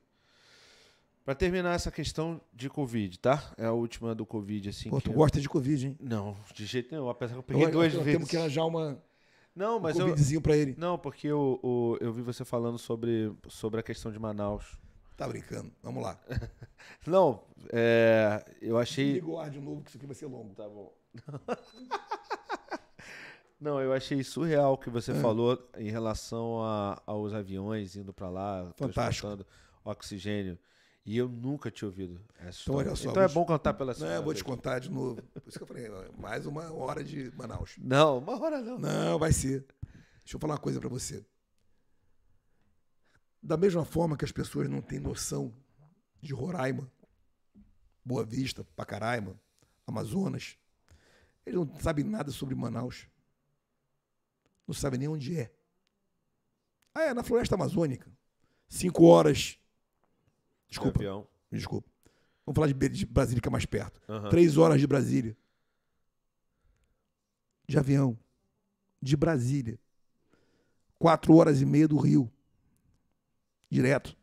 Pra 1.24 1.34
terminar 1.34 1.74
essa 1.74 1.90
questão 1.90 2.40
de 2.52 2.68
Covid, 2.68 3.18
tá? 3.18 3.52
É 3.56 3.66
a 3.66 3.72
última 3.72 4.14
do 4.14 4.26
Covid, 4.26 4.70
assim. 4.70 4.88
Pô, 4.90 5.00
tu 5.00 5.10
eu- 5.10 5.14
gosta 5.14 5.40
de 5.40 5.48
Covid, 5.48 5.86
hein? 5.86 5.96
Não, 6.00 6.36
de 6.54 6.64
jeito 6.66 6.90
nenhum. 6.92 7.08
Apesar 7.08 7.34
que 7.34 7.38
eu 7.38 7.42
peguei 7.44 7.64
Eu- 7.66 7.70
duas 7.70 7.92
nós 7.94 8.02
vezes. 8.04 8.12
Temos 8.18 8.28
que 8.30 8.36
arranjar 8.36 8.64
uma, 8.66 9.00
Não, 9.54 9.76
um 9.76 9.80
mas 9.80 9.98
eu. 9.98 10.06
Covidzinho 10.08 10.40
pra 10.40 10.56
ele. 10.56 10.74
Não, 10.78 10.98
porque 10.98 11.26
eu, 11.28 11.60
o- 11.62 11.96
eu 12.00 12.12
vi 12.12 12.22
você 12.22 12.44
falando 12.44 12.78
sobre, 12.78 13.32
sobre 13.48 13.80
a 13.80 13.82
questão 13.82 14.10
de 14.10 14.18
Manaus. 14.18 14.78
Tá 15.16 15.28
brincando. 15.28 15.70
Vamos 15.82 16.02
lá. 16.02 16.18
Não, 17.06 17.42
é, 17.72 18.42
eu 18.62 18.78
achei. 18.78 19.12
Liga 19.12 19.26
o 19.28 19.38
ar 19.38 19.50
de 19.50 19.60
novo, 19.60 19.82
que 19.82 19.90
isso 19.90 19.98
aqui 19.98 20.06
vai 20.06 20.14
ser 20.14 20.26
longo. 20.26 20.54
Tá 20.54 20.66
bom. 20.68 20.92
Não, 23.60 23.80
eu 23.80 23.92
achei 23.92 24.24
surreal 24.24 24.72
o 24.72 24.78
que 24.78 24.90
você 24.90 25.14
falou 25.14 25.56
em 25.76 25.88
relação 25.90 26.60
a- 26.64 27.00
aos 27.06 27.32
aviões 27.32 27.94
indo 27.94 28.12
pra 28.12 28.28
lá, 28.28 28.72
Fantástico. 28.76 28.92
transportando 28.92 29.46
oxigênio. 29.84 30.58
E 31.04 31.16
eu 31.16 31.28
nunca 31.28 31.68
tinha 31.70 31.88
ouvido 31.88 32.20
essa 32.38 32.62
Então, 32.62 32.76
olha 32.76 32.92
história. 32.92 32.96
só, 32.96 33.10
Então 33.10 33.22
é 33.24 33.28
te- 33.28 33.34
bom 33.34 33.44
contar 33.44 33.74
pela 33.74 33.92
Não, 33.92 33.98
segunda 33.98 34.14
eu 34.14 34.22
vou 34.22 34.34
te 34.34 34.44
contar 34.44 34.78
de 34.78 34.88
novo. 34.90 35.20
Por 35.20 35.42
isso 35.48 35.58
que 35.58 35.62
eu 35.62 35.66
falei, 35.66 35.88
mais 36.16 36.46
uma 36.46 36.72
hora 36.72 37.02
de 37.02 37.30
Manaus. 37.36 37.74
Não, 37.78 38.18
uma 38.18 38.40
hora 38.40 38.60
não. 38.60 38.78
Não, 38.78 39.18
vai 39.18 39.32
ser. 39.32 39.66
Deixa 40.22 40.36
eu 40.36 40.38
falar 40.40 40.54
uma 40.54 40.60
coisa 40.60 40.78
pra 40.78 40.88
você. 40.88 41.24
Da 43.42 43.56
mesma 43.56 43.84
forma 43.84 44.16
que 44.16 44.24
as 44.24 44.30
pessoas 44.30 44.68
não 44.68 44.80
têm 44.80 45.00
noção 45.00 45.52
de 46.20 46.32
Roraima, 46.32 46.88
Boa 48.04 48.24
Vista, 48.24 48.64
Pacaraima, 48.76 49.36
Amazonas, 49.84 50.56
eles 51.44 51.58
não 51.58 51.80
sabem 51.80 52.04
nada 52.04 52.30
sobre 52.30 52.54
Manaus. 52.54 53.08
Não 54.68 54.72
sabem 54.74 55.00
nem 55.00 55.08
onde 55.08 55.36
é. 55.36 55.52
Ah, 56.94 57.02
é 57.02 57.14
na 57.14 57.24
floresta 57.24 57.56
amazônica. 57.56 58.08
Cinco 58.68 59.04
horas. 59.06 59.58
De 60.72 60.78
Desculpa, 60.78 61.00
avião. 61.00 61.28
me 61.50 61.58
desculpa. 61.58 61.90
Vamos 62.46 62.56
falar 62.56 62.66
de 62.72 62.88
de 62.88 63.04
Brasília, 63.04 63.42
que 63.42 63.48
é 63.48 63.50
mais 63.50 63.66
perto. 63.66 64.00
Aham. 64.08 64.30
Três 64.30 64.56
horas 64.56 64.80
de 64.80 64.86
Brasília. 64.86 65.36
De 67.68 67.78
avião. 67.78 68.18
De 69.00 69.14
Brasília. 69.14 69.78
Quatro 70.98 71.36
horas 71.36 71.60
e 71.60 71.66
meia 71.66 71.86
do 71.86 71.98
Rio. 71.98 72.32
Direto. 73.70 74.16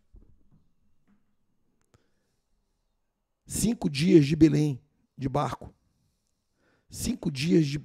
Cinco 3.46 3.88
dias 3.88 4.26
de 4.26 4.36
Belém, 4.36 4.82
de 5.16 5.30
barco. 5.30 5.72
Cinco 6.90 7.32
dias 7.32 7.68
de 7.68 7.80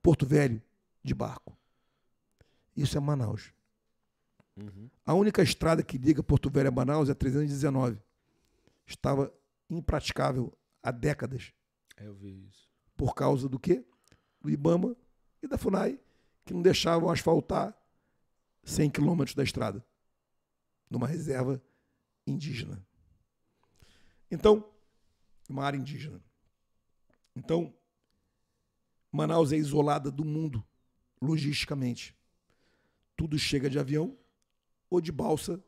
Porto 0.00 0.24
Velho, 0.24 0.62
de 1.02 1.14
barco. 1.14 1.58
Isso 2.76 2.96
é 2.96 3.00
Manaus. 3.00 3.52
Uhum. 4.56 4.88
A 5.04 5.12
única 5.12 5.42
estrada 5.42 5.82
que 5.82 5.98
liga 5.98 6.22
Porto 6.22 6.48
Velho 6.50 6.68
a 6.68 6.72
Manaus 6.72 7.08
é 7.08 7.12
a 7.12 7.14
319. 7.14 8.00
Estava 8.86 9.32
impraticável 9.68 10.56
há 10.82 10.90
décadas. 10.90 11.52
É, 11.96 12.06
Eu 12.06 12.14
vi 12.14 12.46
isso. 12.48 12.68
Por 12.96 13.14
causa 13.14 13.48
do 13.48 13.58
quê? 13.58 13.84
Do 14.40 14.48
Ibama 14.48 14.96
e 15.42 15.46
da 15.46 15.58
FUNAI, 15.58 16.00
que 16.44 16.54
não 16.54 16.62
deixavam 16.62 17.10
asfaltar 17.10 17.76
100 18.64 18.90
quilômetros 18.90 19.34
da 19.34 19.42
estrada. 19.42 19.84
Numa 20.88 21.06
reserva 21.06 21.60
indígena. 22.26 22.84
Então, 24.30 24.64
uma 25.48 25.64
área 25.64 25.76
indígena. 25.76 26.22
Então, 27.34 27.74
Manaus 29.12 29.52
é 29.52 29.56
isolada 29.56 30.10
do 30.10 30.24
mundo, 30.24 30.64
logisticamente. 31.20 32.16
Tudo 33.16 33.38
chega 33.38 33.68
de 33.68 33.78
avião 33.78 34.16
ou 34.90 35.00
de 35.00 35.10
balsa, 35.12 35.62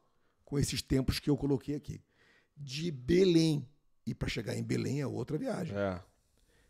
com 0.45 0.59
esses 0.59 0.81
tempos 0.83 1.19
que 1.19 1.29
eu 1.31 1.37
coloquei 1.37 1.75
aqui. 1.75 2.01
De 2.57 2.91
Belém. 2.91 3.69
E 4.07 4.15
para 4.15 4.29
chegar 4.29 4.57
em 4.57 4.63
Belém 4.63 5.01
é 5.01 5.07
outra 5.07 5.37
viagem 5.37 5.77
É. 5.77 6.03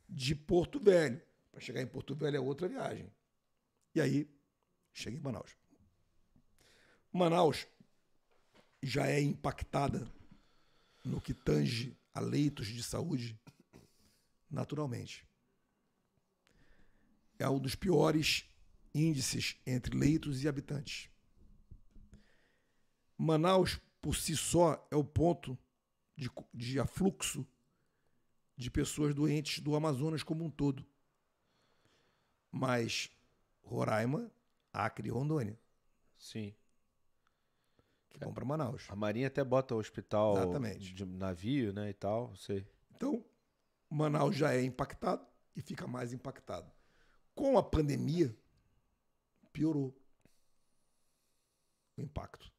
de 0.08 0.34
Porto 0.34 0.80
Velho. 0.80 1.22
Para 1.52 1.60
chegar 1.60 1.80
em 1.80 1.86
Porto 1.86 2.14
Velho 2.14 2.36
é 2.36 2.40
outra 2.40 2.66
viagem. 2.68 3.10
E 3.94 4.00
aí, 4.00 4.28
cheguei 4.92 5.18
em 5.18 5.22
Manaus. 5.22 5.56
Manaus 7.12 7.66
já 8.82 9.06
é 9.08 9.20
impactada 9.20 10.06
no 11.04 11.20
que 11.20 11.32
tange 11.32 11.96
a 12.12 12.20
leitos 12.20 12.66
de 12.66 12.82
saúde 12.82 13.38
naturalmente. 14.50 15.26
É 17.38 17.48
um 17.48 17.58
dos 17.58 17.74
piores 17.74 18.44
índices 18.94 19.56
entre 19.64 19.96
leitos 19.96 20.42
e 20.42 20.48
habitantes. 20.48 21.08
Manaus, 23.18 23.80
por 24.00 24.14
si 24.14 24.36
só, 24.36 24.86
é 24.92 24.96
o 24.96 25.02
ponto 25.02 25.58
de, 26.16 26.30
de 26.54 26.78
afluxo 26.78 27.44
de 28.56 28.70
pessoas 28.70 29.12
doentes 29.12 29.60
do 29.60 29.74
Amazonas 29.74 30.22
como 30.22 30.44
um 30.44 30.50
todo. 30.50 30.86
Mas 32.50 33.10
Roraima, 33.60 34.30
Acre 34.72 35.08
e 35.08 35.10
Rondônia, 35.10 35.58
Sim. 36.16 36.54
que 38.08 38.18
vão 38.18 38.32
para 38.32 38.44
Manaus. 38.44 38.86
A 38.88 38.96
Marinha 38.96 39.26
até 39.26 39.42
bota 39.42 39.74
o 39.74 39.78
hospital 39.78 40.36
Exatamente. 40.36 40.94
de 40.94 41.04
navio, 41.04 41.72
né, 41.72 41.90
e 41.90 41.94
tal. 41.94 42.34
Sei. 42.36 42.66
Então, 42.94 43.24
Manaus 43.90 44.36
já 44.36 44.54
é 44.54 44.62
impactado 44.62 45.26
e 45.56 45.60
fica 45.60 45.86
mais 45.86 46.12
impactado. 46.12 46.70
Com 47.34 47.58
a 47.58 47.62
pandemia, 47.62 48.36
piorou 49.52 49.96
o 51.96 52.00
impacto. 52.00 52.52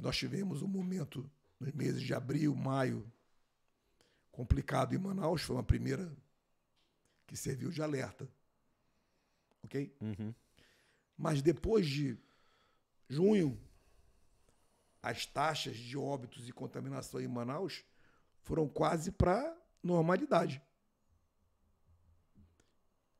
E 0.00 0.02
nós 0.02 0.16
tivemos 0.16 0.62
um 0.62 0.66
momento 0.66 1.30
nos 1.58 1.72
meses 1.72 2.00
de 2.00 2.14
abril, 2.14 2.56
maio, 2.56 3.06
complicado 4.32 4.94
em 4.94 4.98
Manaus, 4.98 5.42
foi 5.42 5.54
uma 5.54 5.62
primeira 5.62 6.10
que 7.26 7.36
serviu 7.36 7.70
de 7.70 7.82
alerta. 7.82 8.26
Ok? 9.62 9.94
Uhum. 10.00 10.34
Mas 11.18 11.42
depois 11.42 11.86
de 11.86 12.16
junho, 13.10 13.60
as 15.02 15.26
taxas 15.26 15.76
de 15.76 15.98
óbitos 15.98 16.48
e 16.48 16.52
contaminação 16.52 17.20
em 17.20 17.28
Manaus 17.28 17.84
foram 18.40 18.66
quase 18.66 19.12
para 19.12 19.54
normalidade. 19.82 20.62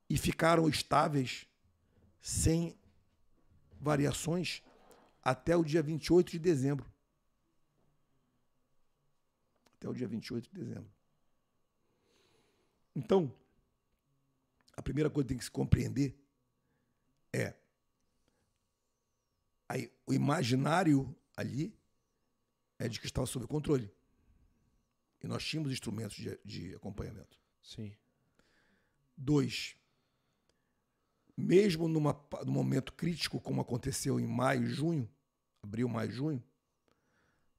E 0.09 0.17
ficaram 0.17 0.67
estáveis, 0.67 1.47
sem 2.23 2.75
variações, 3.79 4.63
até 5.23 5.57
o 5.57 5.65
dia 5.65 5.83
28 5.83 6.31
de 6.33 6.39
dezembro. 6.39 6.91
Até 9.77 9.89
o 9.89 9.95
dia 9.95 10.09
28 10.09 10.51
de 10.51 10.61
dezembro. 10.61 10.91
Então, 12.95 13.35
a 14.77 14.83
primeira 14.83 15.11
coisa 15.11 15.27
que 15.27 15.29
tem 15.29 15.39
que 15.39 15.45
se 15.45 15.51
compreender 15.51 16.19
é 17.33 17.55
aí, 19.69 19.93
o 20.07 20.13
imaginário 20.13 21.15
ali 21.37 21.75
é 22.79 22.89
de 22.89 22.99
que 22.99 23.07
estava 23.07 23.27
sob 23.27 23.47
controle. 23.47 23.91
E 25.23 25.27
nós 25.27 25.45
tínhamos 25.45 25.71
instrumentos 25.71 26.17
de, 26.17 26.39
de 26.45 26.75
acompanhamento. 26.75 27.39
Sim. 27.63 27.95
Dois, 29.17 29.77
mesmo 31.41 31.89
numa, 31.89 32.19
num 32.45 32.53
momento 32.53 32.93
crítico, 32.93 33.41
como 33.41 33.61
aconteceu 33.61 34.21
em 34.21 34.27
maio, 34.27 34.67
junho, 34.67 35.09
abril, 35.63 35.89
maio, 35.89 36.11
junho, 36.11 36.45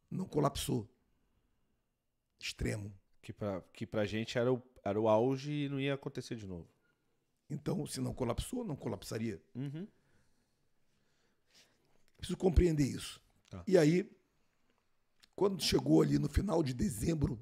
não 0.10 0.26
colapsou. 0.26 0.90
Extremo. 2.40 2.94
Que 3.22 3.32
pra, 3.32 3.62
que 3.74 3.86
pra 3.86 4.06
gente 4.06 4.38
era 4.38 4.52
o, 4.52 4.62
era 4.84 5.00
o 5.00 5.08
auge 5.08 5.52
e 5.52 5.70
não 5.70 5.80
ia 5.80 5.94
acontecer 5.94 6.36
de 6.36 6.48
novo. 6.48 6.68
Então, 7.50 7.86
se 7.86 8.02
não 8.02 8.14
colapsou, 8.14 8.64
não 8.64 8.76
colapsaria. 8.76 9.42
Uhum. 9.54 9.88
Preciso 12.18 12.38
compreender 12.38 12.86
isso. 12.86 13.22
Tá. 13.50 13.64
E 13.68 13.78
aí, 13.78 14.10
quando 15.36 15.62
chegou 15.62 16.02
ali 16.02 16.18
no 16.18 16.30
final 16.30 16.64
de 16.64 16.74
dezembro, 16.74 17.40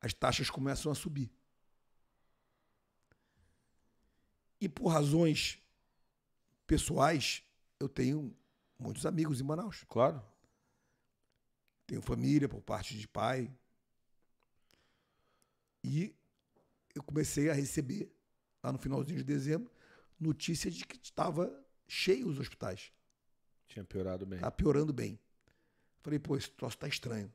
as 0.00 0.12
taxas 0.12 0.50
começam 0.50 0.90
a 0.90 0.94
subir. 0.94 1.30
E 4.60 4.68
por 4.68 4.88
razões 4.88 5.62
pessoais, 6.66 7.42
eu 7.78 7.88
tenho 7.88 8.34
muitos 8.78 9.06
amigos 9.06 9.40
em 9.40 9.44
Manaus. 9.44 9.84
Claro. 9.88 10.22
Tenho 11.86 12.02
família 12.02 12.48
por 12.48 12.60
parte 12.60 12.98
de 12.98 13.06
pai. 13.06 13.50
E 15.84 16.14
eu 16.94 17.02
comecei 17.02 17.48
a 17.48 17.54
receber, 17.54 18.10
lá 18.62 18.72
no 18.72 18.78
finalzinho 18.78 19.18
de 19.18 19.24
dezembro, 19.24 19.70
notícia 20.18 20.70
de 20.70 20.84
que 20.84 20.98
estava 21.00 21.52
cheio 21.86 22.28
os 22.28 22.38
hospitais. 22.38 22.92
Tinha 23.68 23.84
piorado 23.84 24.26
bem. 24.26 24.40
Tá 24.40 24.50
piorando 24.50 24.92
bem. 24.92 25.18
Falei, 26.00 26.18
pô, 26.18 26.36
esse 26.36 26.50
troço 26.50 26.78
tá 26.78 26.88
estranho. 26.88 27.32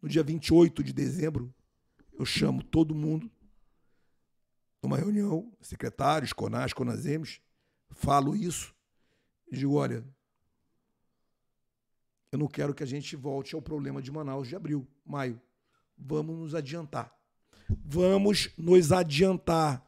No 0.00 0.08
dia 0.08 0.22
28 0.22 0.82
de 0.82 0.92
dezembro, 0.92 1.52
eu 2.12 2.24
chamo 2.24 2.62
todo 2.62 2.94
mundo 2.94 3.30
numa 4.82 4.96
reunião, 4.96 5.52
secretários, 5.60 6.32
CONAS, 6.32 6.72
CONASEMES, 6.72 7.40
falo 7.90 8.34
isso 8.34 8.74
e 9.50 9.56
digo, 9.56 9.74
olha, 9.74 10.04
eu 12.30 12.38
não 12.38 12.46
quero 12.46 12.74
que 12.74 12.82
a 12.82 12.86
gente 12.86 13.16
volte 13.16 13.54
ao 13.54 13.62
problema 13.62 14.02
de 14.02 14.10
Manaus 14.12 14.48
de 14.48 14.56
abril, 14.56 14.86
maio. 15.04 15.40
Vamos 15.96 16.36
nos 16.36 16.54
adiantar. 16.54 17.12
Vamos 17.84 18.50
nos 18.56 18.92
adiantar. 18.92 19.84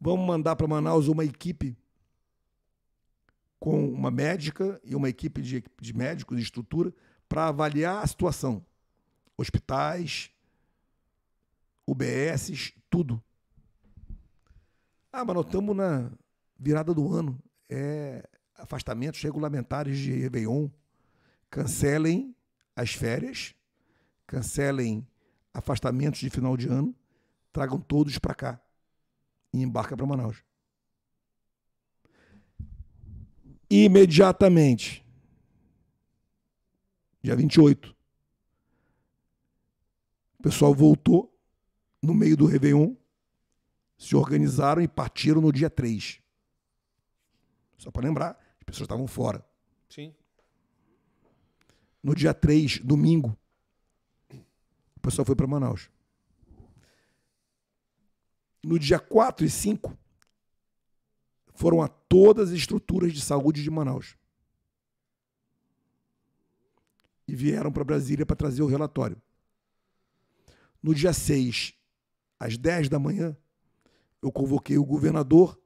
Vamos 0.00 0.26
mandar 0.26 0.56
para 0.56 0.66
Manaus 0.66 1.08
uma 1.08 1.24
equipe 1.24 1.76
com 3.58 3.92
uma 3.92 4.10
médica 4.10 4.80
e 4.82 4.94
uma 4.94 5.08
equipe 5.08 5.42
de, 5.42 5.62
de 5.78 5.92
médicos 5.92 6.38
e 6.38 6.42
estrutura 6.42 6.92
para 7.28 7.48
avaliar 7.48 8.02
a 8.02 8.06
situação. 8.06 8.64
Hospitais, 9.36 10.30
UBSs, 11.86 12.72
tudo. 12.88 13.22
Ah, 15.12 15.24
mas 15.24 15.34
nós 15.34 15.46
estamos 15.46 15.76
na 15.76 16.10
virada 16.58 16.94
do 16.94 17.12
ano. 17.12 17.38
É 17.68 18.28
afastamentos 18.54 19.22
regulamentares 19.22 19.98
de 19.98 20.12
Réveillon. 20.12 20.68
Cancelem 21.48 22.34
as 22.76 22.92
férias, 22.92 23.54
cancelem 24.26 25.06
afastamentos 25.52 26.20
de 26.20 26.30
final 26.30 26.56
de 26.56 26.68
ano, 26.68 26.94
tragam 27.52 27.80
todos 27.80 28.18
para 28.18 28.34
cá 28.34 28.60
e 29.52 29.60
embarca 29.60 29.96
para 29.96 30.06
Manaus. 30.06 30.44
Imediatamente, 33.68 35.04
dia 37.22 37.36
28, 37.36 37.94
o 40.38 40.42
pessoal 40.42 40.74
voltou 40.74 41.36
no 42.02 42.14
meio 42.14 42.36
do 42.36 42.46
Réveillon, 42.46 42.94
se 44.00 44.16
organizaram 44.16 44.80
e 44.80 44.88
partiram 44.88 45.42
no 45.42 45.52
dia 45.52 45.68
3. 45.68 46.22
Só 47.76 47.90
para 47.90 48.08
lembrar, 48.08 48.30
as 48.58 48.64
pessoas 48.64 48.86
estavam 48.86 49.06
fora. 49.06 49.44
Sim. 49.90 50.14
No 52.02 52.14
dia 52.14 52.32
3, 52.32 52.78
domingo, 52.78 53.36
o 54.96 55.00
pessoal 55.02 55.26
foi 55.26 55.36
para 55.36 55.46
Manaus. 55.46 55.90
No 58.64 58.78
dia 58.78 58.98
4 58.98 59.44
e 59.44 59.50
5, 59.50 59.94
foram 61.52 61.82
a 61.82 61.88
todas 61.88 62.48
as 62.48 62.54
estruturas 62.54 63.12
de 63.12 63.20
saúde 63.20 63.62
de 63.62 63.70
Manaus. 63.70 64.16
E 67.28 67.34
vieram 67.34 67.70
para 67.70 67.84
Brasília 67.84 68.24
para 68.24 68.34
trazer 68.34 68.62
o 68.62 68.66
relatório. 68.66 69.20
No 70.82 70.94
dia 70.94 71.12
6, 71.12 71.74
às 72.38 72.56
10 72.56 72.88
da 72.88 72.98
manhã, 72.98 73.36
eu 74.22 74.30
convoquei 74.30 74.78
o 74.78 74.84
governador. 74.84 75.58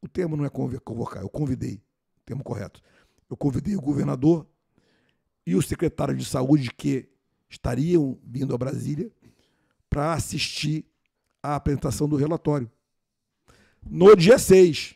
O 0.00 0.08
termo 0.08 0.36
não 0.36 0.44
é 0.44 0.50
convocar, 0.50 1.22
eu 1.22 1.28
convidei, 1.28 1.82
termo 2.24 2.44
correto. 2.44 2.80
Eu 3.28 3.36
convidei 3.36 3.76
o 3.76 3.80
governador 3.80 4.46
e 5.44 5.54
o 5.54 5.62
secretário 5.62 6.16
de 6.16 6.24
saúde 6.24 6.70
que 6.70 7.08
estariam 7.48 8.18
vindo 8.22 8.54
a 8.54 8.58
Brasília 8.58 9.10
para 9.88 10.12
assistir 10.12 10.84
à 11.42 11.56
apresentação 11.56 12.08
do 12.08 12.16
relatório. 12.16 12.70
No 13.82 14.14
dia 14.14 14.38
6. 14.38 14.94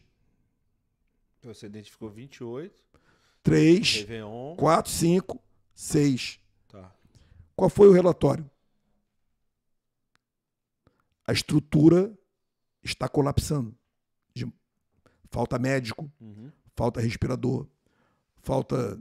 Você 1.43 1.67
identificou 1.67 2.11
28. 2.11 2.83
3, 3.43 3.95
Réveillon. 3.97 4.55
4, 4.57 4.93
5, 4.93 5.43
6. 5.75 6.41
Tá. 6.69 6.95
Qual 7.57 7.69
foi 7.69 7.89
o 7.89 7.93
relatório? 7.93 8.49
A 11.33 11.35
estrutura 11.35 12.13
está 12.83 13.09
colapsando. 13.09 13.75
Falta 15.31 15.59
médico, 15.59 16.13
Uhum. 16.21 16.53
falta 16.77 17.01
respirador, 17.01 17.67
falta 18.43 19.01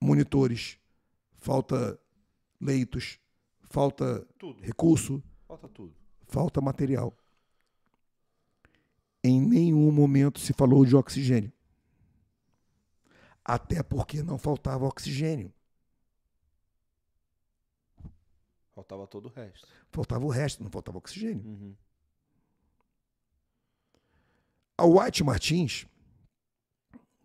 monitores, 0.00 0.78
falta 1.38 1.98
leitos, 2.60 3.18
falta 3.62 4.24
Tudo. 4.38 4.60
recurso, 4.62 5.20
Falta 5.48 5.68
tudo. 5.68 5.92
falta 6.28 6.60
material. 6.60 7.12
Em 9.24 9.40
nenhum 9.40 9.90
momento 9.90 10.38
se 10.38 10.52
falou 10.52 10.86
de 10.86 10.94
oxigênio. 10.94 11.52
Até 13.44 13.82
porque 13.82 14.22
não 14.22 14.38
faltava 14.38 14.86
oxigênio. 14.86 15.52
Faltava 18.74 19.06
todo 19.06 19.26
o 19.26 19.28
resto. 19.28 19.68
Faltava 19.90 20.24
o 20.24 20.28
resto, 20.28 20.62
não 20.62 20.70
faltava 20.70 20.98
oxigênio. 20.98 21.44
Uhum. 21.44 21.74
A 24.78 24.86
White 24.86 25.22
Martins, 25.22 25.86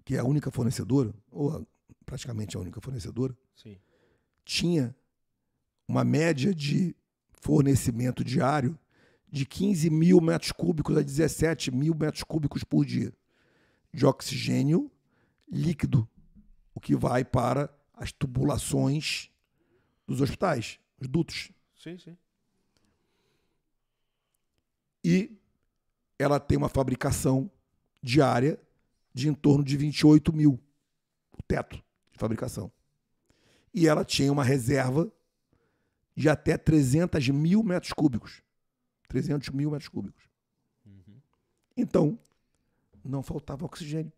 que 0.03 0.15
é 0.15 0.19
a 0.19 0.23
única 0.23 0.51
fornecedora, 0.51 1.13
ou 1.31 1.65
praticamente 2.05 2.57
a 2.57 2.59
única 2.59 2.81
fornecedora, 2.81 3.35
Sim. 3.55 3.77
tinha 4.43 4.95
uma 5.87 6.03
média 6.03 6.53
de 6.53 6.95
fornecimento 7.33 8.23
diário 8.23 8.77
de 9.29 9.45
15 9.45 9.89
mil 9.89 10.19
metros 10.21 10.51
cúbicos 10.51 10.97
a 10.97 11.01
17 11.01 11.71
mil 11.71 11.95
metros 11.95 12.23
cúbicos 12.23 12.63
por 12.63 12.85
dia 12.85 13.13
de 13.93 14.05
oxigênio 14.05 14.91
líquido, 15.49 16.07
o 16.73 16.79
que 16.79 16.95
vai 16.95 17.23
para 17.23 17.73
as 17.93 18.11
tubulações 18.11 19.31
dos 20.05 20.21
hospitais, 20.21 20.79
os 20.99 21.07
dutos. 21.07 21.51
Sim, 21.75 21.97
sim. 21.97 22.17
E 25.03 25.37
ela 26.19 26.39
tem 26.39 26.57
uma 26.57 26.69
fabricação 26.69 27.49
diária 28.01 28.59
de 29.13 29.29
em 29.29 29.33
torno 29.33 29.63
de 29.63 29.77
28 29.77 30.33
mil, 30.33 30.59
o 31.31 31.43
teto 31.43 31.75
de 32.11 32.19
fabricação. 32.19 32.71
E 33.73 33.87
ela 33.87 34.03
tinha 34.03 34.31
uma 34.31 34.43
reserva 34.43 35.11
de 36.15 36.27
até 36.29 36.57
300 36.57 37.29
mil 37.29 37.63
metros 37.63 37.93
cúbicos. 37.93 38.41
300 39.07 39.49
mil 39.49 39.71
metros 39.71 39.87
cúbicos. 39.87 40.23
Uhum. 40.85 41.21
Então, 41.75 42.19
não 43.03 43.21
faltava 43.21 43.65
oxigênio. 43.65 44.11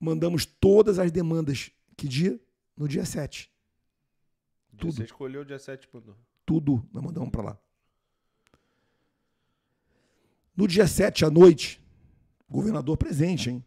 Mandamos 0.00 0.46
todas 0.46 0.98
as 0.98 1.10
demandas. 1.10 1.70
Que 1.98 2.06
dia? 2.06 2.40
No 2.76 2.86
dia 2.86 3.04
7. 3.04 3.50
Dia 4.70 4.78
Tudo. 4.78 4.92
Você 4.92 5.02
escolheu 5.02 5.40
o 5.40 5.44
dia 5.44 5.58
7 5.58 5.88
mandou. 5.92 6.16
Tudo 6.46 6.88
nós 6.92 7.02
mandamos 7.02 7.28
para 7.28 7.42
lá. 7.42 7.58
No 10.56 10.68
dia 10.68 10.86
7 10.86 11.24
à 11.24 11.30
noite, 11.30 11.84
governador 12.48 12.96
presente, 12.96 13.50
hein? 13.50 13.64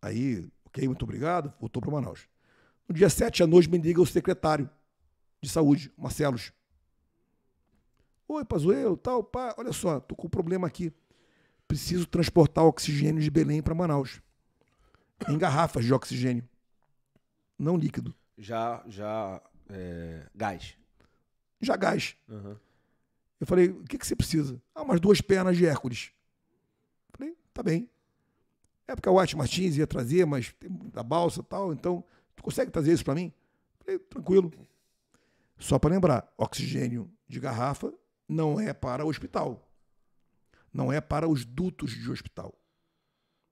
Aí, 0.00 0.48
ok, 0.64 0.86
muito 0.86 1.02
obrigado, 1.02 1.52
voltou 1.58 1.82
para 1.82 1.90
Manaus. 1.90 2.28
No 2.88 2.94
dia 2.94 3.10
7 3.10 3.42
à 3.42 3.46
noite, 3.46 3.68
me 3.68 3.78
liga 3.78 4.00
o 4.00 4.06
secretário 4.06 4.70
de 5.42 5.48
saúde, 5.48 5.92
Marcelos. 5.96 6.52
Oi, 8.28 8.44
Pazuello, 8.44 8.96
tal, 8.96 9.24
pá, 9.24 9.52
olha 9.58 9.72
só, 9.72 9.98
tô 9.98 10.14
com 10.14 10.28
um 10.28 10.30
problema 10.30 10.68
aqui. 10.68 10.92
Preciso 11.66 12.06
transportar 12.06 12.64
oxigênio 12.64 13.20
de 13.20 13.30
Belém 13.30 13.60
para 13.60 13.74
Manaus. 13.74 14.22
Em 15.28 15.36
garrafas 15.36 15.84
de 15.84 15.92
oxigênio. 15.92 16.48
Não 17.58 17.76
líquido. 17.76 18.14
Já, 18.36 18.82
já, 18.86 19.40
é, 19.68 20.26
gás. 20.34 20.76
Já 21.60 21.76
gás. 21.76 22.16
Uhum. 22.28 22.56
Eu 23.40 23.46
falei, 23.46 23.68
o 23.68 23.84
que, 23.84 23.98
que 23.98 24.06
você 24.06 24.16
precisa? 24.16 24.60
Ah, 24.74 24.82
umas 24.82 25.00
duas 25.00 25.20
pernas 25.20 25.56
de 25.56 25.66
Hércules. 25.66 26.12
Falei, 27.10 27.36
tá 27.52 27.62
bem. 27.62 27.88
É 28.86 28.94
porque 28.94 29.08
a 29.08 29.12
White 29.12 29.36
Martins 29.36 29.76
ia 29.76 29.86
trazer, 29.86 30.26
mas 30.26 30.52
tem 30.52 30.70
a 30.94 31.02
balsa 31.02 31.40
e 31.40 31.44
tal, 31.44 31.72
então, 31.72 32.04
tu 32.36 32.42
consegue 32.42 32.70
trazer 32.70 32.92
isso 32.92 33.04
para 33.04 33.14
mim? 33.14 33.32
Falei, 33.78 33.98
tranquilo. 33.98 34.52
Só 35.58 35.78
para 35.78 35.90
lembrar, 35.90 36.32
oxigênio 36.36 37.10
de 37.26 37.40
garrafa 37.40 37.92
não 38.28 38.60
é 38.60 38.72
para 38.72 39.04
o 39.04 39.08
hospital. 39.08 39.68
Não 40.72 40.92
é 40.92 41.00
para 41.00 41.28
os 41.28 41.44
dutos 41.44 41.92
de 41.92 42.10
hospital. 42.10 42.54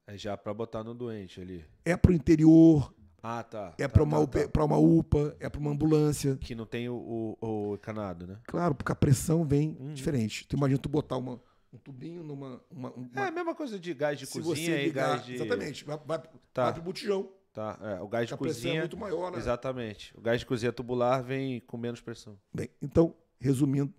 É 0.07 0.19
já 0.19 0.37
pra 0.37 0.53
botar 0.53 0.83
no 0.83 0.95
doente 0.95 1.41
ali. 1.41 1.65
É 1.85 1.97
para 1.97 2.11
o 2.11 2.15
interior, 2.15 2.93
Ah, 3.23 3.43
tá. 3.44 3.74
é 3.78 3.82
tá, 3.86 3.89
para 3.89 4.03
uma, 4.03 4.27
tá, 4.27 4.40
tá. 4.43 4.49
pra 4.49 4.65
uma 4.65 4.77
UPA, 4.78 5.36
é 5.39 5.49
para 5.49 5.61
uma 5.61 5.70
ambulância. 5.70 6.36
Que 6.36 6.55
não 6.55 6.66
tem 6.66 6.89
o, 6.89 7.36
o, 7.40 7.47
o 7.70 7.74
encanado, 7.74 8.27
né? 8.27 8.39
Claro, 8.47 8.74
porque 8.74 8.90
a 8.90 8.97
pressão 8.97 9.44
vem 9.44 9.77
Uhum. 9.78 9.94
diferente. 9.94 10.47
Tu 10.49 10.57
imagina 10.57 10.78
tu 10.81 10.89
botar 10.89 11.16
uma, 11.19 11.40
um 11.73 11.78
tubinho 11.78 12.24
numa... 12.24 12.61
Uma, 12.70 12.90
uma- 12.90 13.09
É 13.15 13.28
a 13.28 13.31
mesma 13.31 13.55
coisa 13.55 13.78
de 13.78 13.94
gás 13.94 14.19
de 14.19 14.27
se 14.27 14.40
cozinha 14.40 14.82
e 14.82 14.90
gás 14.90 15.24
de. 15.24 15.35
Exatamente, 15.35 15.85
vai, 15.85 15.99
vai, 16.05 16.19
Tá. 16.53 16.65
vai 16.65 16.73
pro 16.74 16.82
botijão. 16.82 17.31
Tá, 17.53 17.78
é, 17.82 18.01
o 18.01 18.09
gás 18.09 18.27
de 18.27 18.32
A 18.32 18.36
é 18.36 18.39
cozinha. 18.39 18.81
muito 18.81 18.97
maior, 18.97 19.31
né? 19.31 19.39
Exatamente. 19.39 20.12
O 20.16 20.20
gás 20.23 20.40
de 20.40 20.47
cozinha 20.47 20.73
tubular 20.73 21.23
vem 21.23 21.61
com 21.61 21.77
menos 21.77 22.01
pressão. 22.01 22.36
Bem, 22.53 22.70
então, 22.81 23.15
resumindo, 23.39 23.93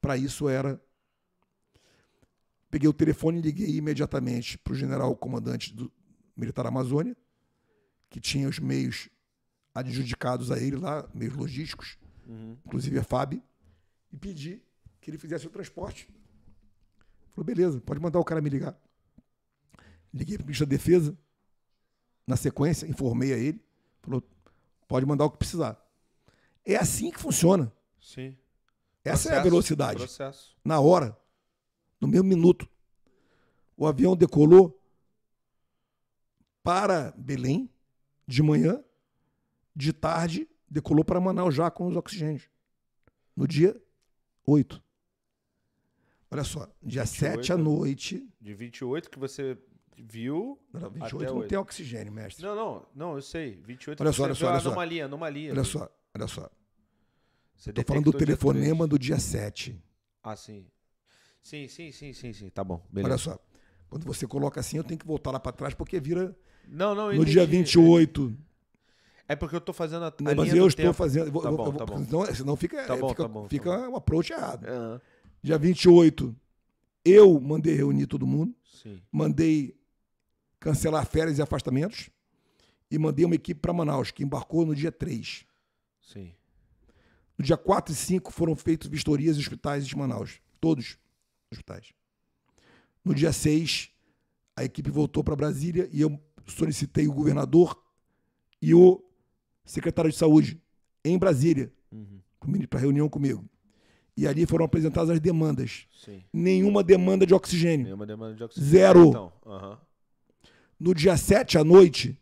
para 0.00 0.16
isso 0.16 0.48
era. 0.48 0.78
Peguei 2.70 2.88
o 2.88 2.92
telefone 2.92 3.38
e 3.38 3.42
liguei 3.42 3.76
imediatamente 3.76 4.58
para 4.58 4.72
o 4.72 4.76
general 4.76 5.14
comandante 5.14 5.72
do 5.74 5.92
Militar 6.36 6.66
Amazônia, 6.66 7.16
que 8.12 8.20
tinha 8.20 8.46
os 8.46 8.58
meios 8.58 9.08
adjudicados 9.74 10.50
a 10.50 10.58
ele 10.58 10.76
lá, 10.76 11.08
meios 11.14 11.34
logísticos, 11.34 11.96
Uhum. 12.26 12.58
inclusive 12.66 12.98
a 12.98 13.02
FAB, 13.02 13.42
e 14.12 14.16
pedi 14.18 14.62
que 15.00 15.10
ele 15.10 15.16
fizesse 15.16 15.46
o 15.46 15.50
transporte. 15.50 16.06
Falou, 17.30 17.46
beleza, 17.46 17.80
pode 17.80 17.98
mandar 17.98 18.20
o 18.20 18.24
cara 18.24 18.42
me 18.42 18.50
ligar. 18.50 18.78
Liguei 20.12 20.36
para 20.36 20.44
o 20.44 20.46
ministro 20.46 20.66
da 20.66 20.70
Defesa, 20.70 21.16
na 22.26 22.36
sequência, 22.36 22.86
informei 22.86 23.32
a 23.32 23.38
ele, 23.38 23.64
falou, 24.02 24.22
pode 24.86 25.06
mandar 25.06 25.24
o 25.24 25.30
que 25.30 25.38
precisar. 25.38 25.82
É 26.66 26.76
assim 26.76 27.10
que 27.10 27.18
funciona. 27.18 27.72
Sim. 27.98 28.36
Essa 29.02 29.30
é 29.30 29.32
a 29.32 29.34
Processo, 29.36 29.42
velocidade. 29.50 29.98
Processo. 30.00 30.54
Na 30.62 30.78
hora. 30.80 31.16
No 31.98 32.06
mesmo 32.06 32.28
minuto. 32.28 32.68
O 33.74 33.86
avião 33.86 34.14
decolou 34.14 34.78
para 36.62 37.10
Belém 37.16 37.68
de 38.26 38.42
manhã, 38.42 38.82
de 39.74 39.92
tarde 39.92 40.48
decolou 40.68 41.04
para 41.04 41.20
Manaus 41.20 41.54
já 41.54 41.70
com 41.70 41.86
os 41.86 41.96
oxigênios. 41.96 42.48
No 43.36 43.46
dia 43.46 43.80
8. 44.46 44.82
Olha 46.30 46.44
só, 46.44 46.68
dia 46.82 47.04
7 47.04 47.52
à 47.52 47.56
noite. 47.56 48.26
De 48.40 48.54
28 48.54 49.10
que 49.10 49.18
você 49.18 49.58
viu. 49.98 50.58
Não, 50.72 50.90
28 50.90 51.16
até 51.16 51.26
não 51.26 51.36
8. 51.38 51.48
tem 51.48 51.58
oxigênio, 51.58 52.12
mestre. 52.12 52.44
Não, 52.44 52.54
não, 52.54 52.86
não, 52.94 53.14
eu 53.16 53.22
sei. 53.22 53.56
28 53.56 54.00
Olha 54.00 54.10
que 54.10 54.16
só, 54.16 54.22
olha 54.24 54.32
viu 54.32 54.40
só, 54.40 54.50
olha 54.50 54.60
só. 54.60 54.68
anomalia, 54.68 55.04
anomalia. 55.04 55.52
Olha 55.52 55.64
só, 55.64 55.90
olha 56.14 56.26
só. 56.26 56.50
Você 57.56 57.72
Tô 57.72 57.82
falando 57.86 58.10
do 58.10 58.18
telefonema 58.18 58.88
3. 58.88 58.88
do 58.88 58.98
dia 58.98 59.18
7. 59.18 59.80
Ah, 60.22 60.34
sim. 60.34 60.66
Sim, 61.42 61.68
sim, 61.68 61.92
sim, 61.92 62.12
sim, 62.12 62.32
sim. 62.32 62.48
Tá 62.48 62.64
bom. 62.64 62.84
Beleza. 62.90 63.08
Olha 63.10 63.18
só. 63.18 63.38
Quando 63.90 64.04
você 64.06 64.26
coloca 64.26 64.58
assim, 64.58 64.78
eu 64.78 64.84
tenho 64.84 64.98
que 64.98 65.06
voltar 65.06 65.30
lá 65.30 65.38
para 65.38 65.52
trás 65.52 65.74
porque 65.74 66.00
vira 66.00 66.34
Não, 66.68 66.94
não, 66.94 67.12
no 67.12 67.24
dia 67.24 67.42
entendi. 67.42 67.58
28. 67.58 68.36
É 69.28 69.36
porque 69.36 69.56
eu 69.56 69.60
tô 69.60 69.72
fazendo 69.72 70.04
a, 70.04 70.08
a 70.08 70.34
mas 70.36 70.52
eu 70.54 70.66
estou 70.66 70.84
tempo. 70.84 70.94
fazendo. 70.94 71.30
vou- 71.30 71.42
Tá 71.42 71.48
vou- 71.50 71.56
bom, 71.58 71.64
eu 71.66 71.70
vou- 71.72 71.78
tá 71.78 71.86
bom. 71.86 72.04
Senão, 72.04 72.34
senão 72.34 72.56
fica, 72.56 72.84
Tá 72.84 72.96
bom, 72.96 73.08
fica, 73.08 73.22
tá 73.22 73.28
bom, 73.28 73.42
tá 73.44 73.48
fica 73.48 73.76
bom. 73.78 73.88
um 73.92 73.96
approach 73.96 74.32
errado. 74.32 74.64
Aham, 74.66 75.00
Dia 75.42 75.58
28, 75.58 76.34
eu 77.04 77.40
mandei 77.40 77.74
reunir 77.74 78.06
todo 78.06 78.26
mundo, 78.26 78.54
sim. 78.64 79.00
mandei 79.10 79.74
cancelar 80.60 81.04
férias 81.06 81.38
e 81.38 81.42
afastamentos 81.42 82.10
e 82.90 82.96
mandei 82.98 83.24
uma 83.24 83.34
equipe 83.34 83.60
para 83.60 83.72
Manaus, 83.72 84.10
que 84.12 84.22
embarcou 84.22 84.64
no 84.64 84.74
dia 84.74 84.92
3. 84.92 85.44
Sim. 86.00 86.32
No 87.36 87.44
dia 87.44 87.56
4 87.56 87.92
e 87.92 87.96
5 87.96 88.32
foram 88.32 88.54
feitas 88.54 88.88
vistorias 88.88 89.36
em 89.36 89.40
hospitais 89.40 89.86
de 89.86 89.96
Manaus. 89.96 90.40
Todos 90.60 90.90
os 91.50 91.58
hospitais. 91.58 91.92
No 93.04 93.12
dia 93.14 93.32
6, 93.32 93.90
a 94.54 94.62
equipe 94.62 94.90
voltou 94.90 95.24
para 95.24 95.34
Brasília 95.34 95.88
e 95.92 96.00
eu 96.02 96.20
solicitei 96.52 97.06
o 97.08 97.12
governador 97.12 97.80
e 98.60 98.74
o 98.74 99.02
secretário 99.64 100.10
de 100.10 100.16
saúde 100.16 100.60
em 101.04 101.18
Brasília 101.18 101.72
Uhum. 101.90 102.20
para 102.68 102.80
reunião 102.80 103.08
comigo. 103.08 103.44
E 104.16 104.26
ali 104.26 104.46
foram 104.46 104.64
apresentadas 104.64 105.10
as 105.10 105.20
demandas. 105.20 105.86
Sim. 106.04 106.22
Nenhuma 106.32 106.82
demanda 106.82 107.26
de 107.26 107.32
oxigênio. 107.34 107.84
Nenhuma 107.84 108.06
demanda 108.06 108.34
de 108.34 108.42
oxigênio. 108.44 108.70
Zero. 108.70 109.08
Então, 109.08 109.32
aham. 109.46 109.78
No 110.78 110.94
dia 110.94 111.16
7 111.16 111.56
à 111.58 111.64
noite, 111.64 112.18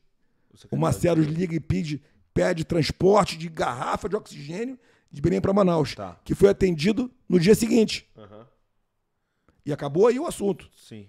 O 0.71 0.77
o 0.77 0.79
Marcelo 0.79 1.23
liga 1.23 1.55
e 1.55 1.61
pede, 1.61 2.03
pede 2.35 2.65
transporte 2.65 3.37
de 3.39 3.49
garrafa 3.49 4.09
de 4.09 4.15
oxigênio 4.17 4.79
de 5.11 5.21
Belém 5.21 5.41
para 5.41 5.53
Manaus, 5.53 5.95
Tá. 5.95 6.21
que 6.25 6.35
foi 6.35 6.49
atendido 6.51 7.11
no 7.29 7.41
dia 7.41 7.55
seguinte. 7.55 8.09
Aham. 8.17 8.47
E 9.65 9.73
acabou 9.73 10.07
aí 10.07 10.19
o 10.19 10.27
assunto. 10.27 10.71
Sim. 10.77 11.09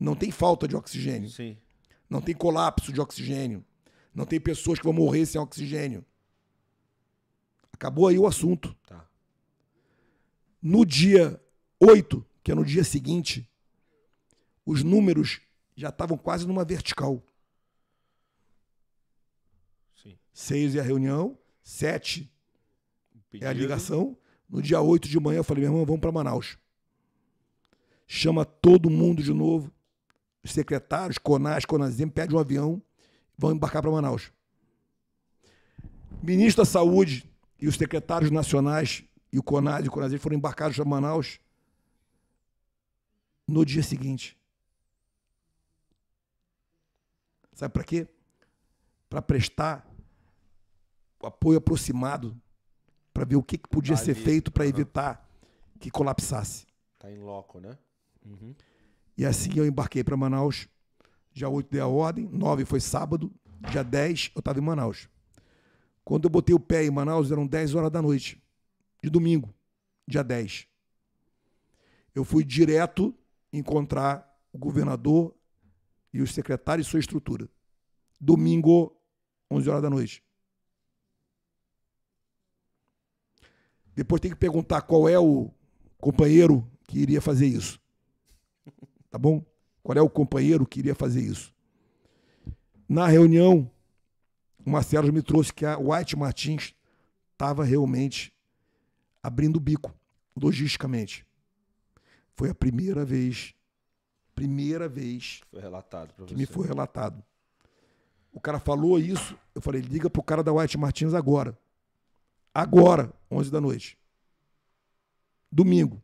Não 0.00 0.14
tem 0.16 0.30
falta 0.30 0.66
de 0.66 0.74
oxigênio. 0.76 1.28
Sim. 1.28 1.56
Não 2.08 2.20
tem 2.20 2.34
colapso 2.34 2.92
de 2.92 3.00
oxigênio. 3.00 3.64
Não 4.14 4.24
tem 4.24 4.40
pessoas 4.40 4.78
que 4.78 4.84
vão 4.84 4.92
morrer 4.92 5.26
sem 5.26 5.40
oxigênio. 5.40 6.04
Acabou 7.72 8.08
aí 8.08 8.18
o 8.18 8.26
assunto. 8.26 8.74
Tá. 8.86 9.08
No 10.60 10.84
dia 10.84 11.40
8, 11.78 12.26
que 12.42 12.50
é 12.50 12.54
no 12.54 12.64
dia 12.64 12.82
seguinte, 12.82 13.48
os 14.66 14.82
números 14.82 15.40
já 15.76 15.90
estavam 15.90 16.18
quase 16.18 16.46
numa 16.46 16.64
vertical. 16.64 17.22
Sim. 20.02 20.18
6 20.32 20.74
é 20.74 20.80
a 20.80 20.82
reunião, 20.82 21.38
7 21.62 22.28
é 23.40 23.46
a 23.46 23.52
ligação. 23.52 24.16
No 24.48 24.60
dia 24.60 24.80
8 24.80 25.08
de 25.08 25.20
manhã 25.20 25.38
eu 25.38 25.44
falei, 25.44 25.62
meu 25.62 25.72
irmão, 25.72 25.86
vamos 25.86 26.00
para 26.00 26.10
Manaus. 26.10 26.58
Chama 28.06 28.44
todo 28.44 28.90
mundo 28.90 29.22
de 29.22 29.32
novo. 29.32 29.72
Os 30.48 30.54
secretários, 30.54 31.18
Conas, 31.18 31.66
Conazem, 31.66 32.08
pede 32.08 32.34
um 32.34 32.38
avião, 32.38 32.82
vão 33.36 33.52
embarcar 33.52 33.82
para 33.82 33.90
Manaus. 33.90 34.32
Ministro 36.22 36.64
da 36.64 36.70
Saúde 36.70 37.30
e 37.60 37.68
os 37.68 37.76
secretários 37.76 38.30
nacionais 38.30 39.04
e 39.30 39.38
o 39.38 39.42
Conas 39.42 39.84
e 39.84 39.88
o 39.88 39.90
Conazem 39.90 40.18
foram 40.18 40.36
embarcados 40.38 40.74
para 40.74 40.86
Manaus 40.86 41.38
no 43.46 43.62
dia 43.62 43.82
seguinte. 43.82 44.38
Sabe 47.52 47.74
para 47.74 47.84
quê? 47.84 48.08
Para 49.10 49.20
prestar 49.20 49.86
o 51.20 51.26
apoio 51.26 51.58
aproximado 51.58 52.34
para 53.12 53.26
ver 53.26 53.36
o 53.36 53.42
que, 53.42 53.58
que 53.58 53.68
podia 53.68 53.98
ser 53.98 54.12
Ali, 54.12 54.24
feito 54.24 54.50
para 54.50 54.66
evitar 54.66 55.28
que 55.78 55.90
colapsasse. 55.90 56.66
Tá 56.98 57.10
em 57.10 57.18
loco, 57.18 57.60
né? 57.60 57.76
Uhum. 58.24 58.54
E 59.18 59.26
assim 59.26 59.50
eu 59.56 59.66
embarquei 59.66 60.04
para 60.04 60.16
Manaus. 60.16 60.68
Dia 61.32 61.48
8 61.48 61.68
dei 61.68 61.80
a 61.80 61.88
ordem, 61.88 62.28
9 62.28 62.64
foi 62.64 62.80
sábado, 62.80 63.32
dia 63.70 63.82
10 63.82 64.30
eu 64.34 64.38
estava 64.38 64.60
em 64.60 64.62
Manaus. 64.62 65.08
Quando 66.04 66.24
eu 66.24 66.30
botei 66.30 66.54
o 66.54 66.60
pé 66.60 66.84
em 66.84 66.90
Manaus, 66.90 67.32
eram 67.32 67.44
10 67.44 67.74
horas 67.74 67.90
da 67.90 68.00
noite, 68.00 68.40
de 69.02 69.10
domingo, 69.10 69.52
dia 70.06 70.22
10. 70.22 70.68
Eu 72.14 72.24
fui 72.24 72.44
direto 72.44 73.12
encontrar 73.52 74.24
o 74.52 74.58
governador 74.58 75.34
e 76.12 76.22
os 76.22 76.32
secretários 76.32 76.86
e 76.86 76.90
sua 76.90 77.00
estrutura. 77.00 77.48
Domingo, 78.20 78.96
11 79.50 79.68
horas 79.68 79.82
da 79.82 79.90
noite. 79.90 80.22
Depois 83.94 84.20
tem 84.20 84.30
que 84.30 84.36
perguntar 84.36 84.82
qual 84.82 85.08
é 85.08 85.18
o 85.18 85.50
companheiro 85.98 86.68
que 86.86 87.00
iria 87.00 87.20
fazer 87.20 87.46
isso. 87.46 87.80
Tá 89.10 89.18
bom? 89.18 89.44
Qual 89.82 89.96
é 89.96 90.02
o 90.02 90.10
companheiro 90.10 90.66
que 90.66 90.80
iria 90.80 90.94
fazer 90.94 91.22
isso? 91.22 91.54
Na 92.88 93.06
reunião, 93.06 93.70
o 94.64 94.70
Marcelo 94.70 95.12
me 95.12 95.22
trouxe 95.22 95.52
que 95.52 95.64
a 95.64 95.78
White 95.78 96.16
Martins 96.16 96.74
estava 97.32 97.64
realmente 97.64 98.34
abrindo 99.22 99.56
o 99.56 99.60
bico, 99.60 99.94
logisticamente. 100.36 101.26
Foi 102.34 102.50
a 102.50 102.54
primeira 102.54 103.04
vez, 103.04 103.54
primeira 104.34 104.88
vez 104.88 105.40
que 106.26 106.34
me 106.34 106.46
foi 106.46 106.66
relatado. 106.66 107.22
O 108.32 108.40
cara 108.40 108.60
falou 108.60 108.98
isso, 108.98 109.36
eu 109.54 109.60
falei, 109.60 109.80
liga 109.80 110.08
pro 110.08 110.22
cara 110.22 110.42
da 110.42 110.52
White 110.52 110.78
Martins 110.78 111.14
agora. 111.14 111.58
Agora, 112.54 113.12
11 113.30 113.50
da 113.50 113.60
noite. 113.60 113.98
Domingo. 115.50 116.02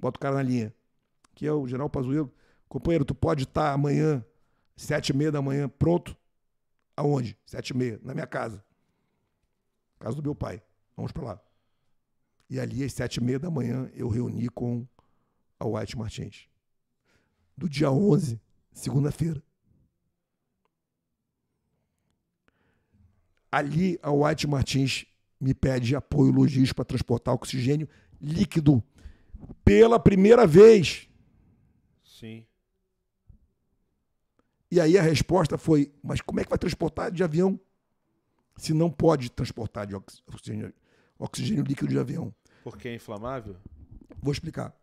Bota 0.00 0.16
o 0.16 0.20
cara 0.20 0.36
na 0.36 0.42
linha. 0.42 0.74
Que 1.40 1.46
é 1.46 1.52
o 1.54 1.66
General 1.66 1.88
Pazuello. 1.88 2.30
Companheiro, 2.68 3.02
tu 3.02 3.14
pode 3.14 3.44
estar 3.44 3.72
amanhã, 3.72 4.22
sete 4.76 5.08
e 5.08 5.16
meia 5.16 5.32
da 5.32 5.40
manhã, 5.40 5.70
pronto? 5.70 6.14
Aonde? 6.94 7.34
Sete 7.46 7.70
e 7.70 7.76
meia, 7.78 7.98
na 8.02 8.12
minha 8.12 8.26
casa. 8.26 8.62
Casa 9.98 10.16
do 10.16 10.22
meu 10.22 10.34
pai. 10.34 10.62
Vamos 10.94 11.12
para 11.12 11.24
lá. 11.24 11.40
E 12.50 12.60
ali, 12.60 12.84
às 12.84 12.92
sete 12.92 13.16
e 13.16 13.24
meia 13.24 13.38
da 13.38 13.50
manhã, 13.50 13.90
eu 13.94 14.06
reuni 14.10 14.50
com 14.50 14.86
a 15.58 15.66
White 15.66 15.96
Martins. 15.96 16.46
Do 17.56 17.70
dia 17.70 17.90
11, 17.90 18.38
segunda-feira. 18.70 19.42
Ali, 23.50 23.98
a 24.02 24.12
White 24.12 24.46
Martins 24.46 25.06
me 25.40 25.54
pede 25.54 25.96
apoio 25.96 26.32
logístico 26.32 26.76
para 26.76 26.84
transportar 26.84 27.32
oxigênio 27.32 27.88
líquido 28.20 28.84
pela 29.64 29.98
primeira 29.98 30.46
vez. 30.46 31.09
Sim. 32.20 32.46
E 34.70 34.78
aí 34.78 34.98
a 34.98 35.02
resposta 35.02 35.56
foi: 35.56 35.90
mas 36.02 36.20
como 36.20 36.38
é 36.38 36.44
que 36.44 36.50
vai 36.50 36.58
transportar 36.58 37.10
de 37.10 37.24
avião? 37.24 37.58
Se 38.56 38.74
não 38.74 38.90
pode 38.90 39.30
transportar 39.30 39.86
de 39.86 39.96
ox- 39.96 40.22
oxigênio, 40.26 40.72
oxigênio 41.18 41.64
líquido 41.64 41.88
de 41.88 41.98
avião. 41.98 42.34
Porque 42.62 42.88
é 42.88 42.94
inflamável? 42.94 43.56
Vou 44.22 44.32
explicar. 44.32 44.76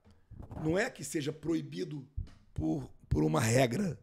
Não 0.64 0.78
é 0.78 0.90
que 0.90 1.04
seja 1.04 1.32
proibido 1.32 2.08
por, 2.56 2.90
por 3.08 3.24
uma 3.24 3.40
regra. 3.40 4.00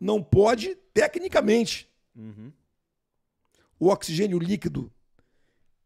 Não 0.00 0.22
pode, 0.22 0.74
tecnicamente. 0.94 1.88
Uhum. 2.16 2.50
O 3.78 3.88
oxigênio 3.88 4.38
líquido 4.38 4.90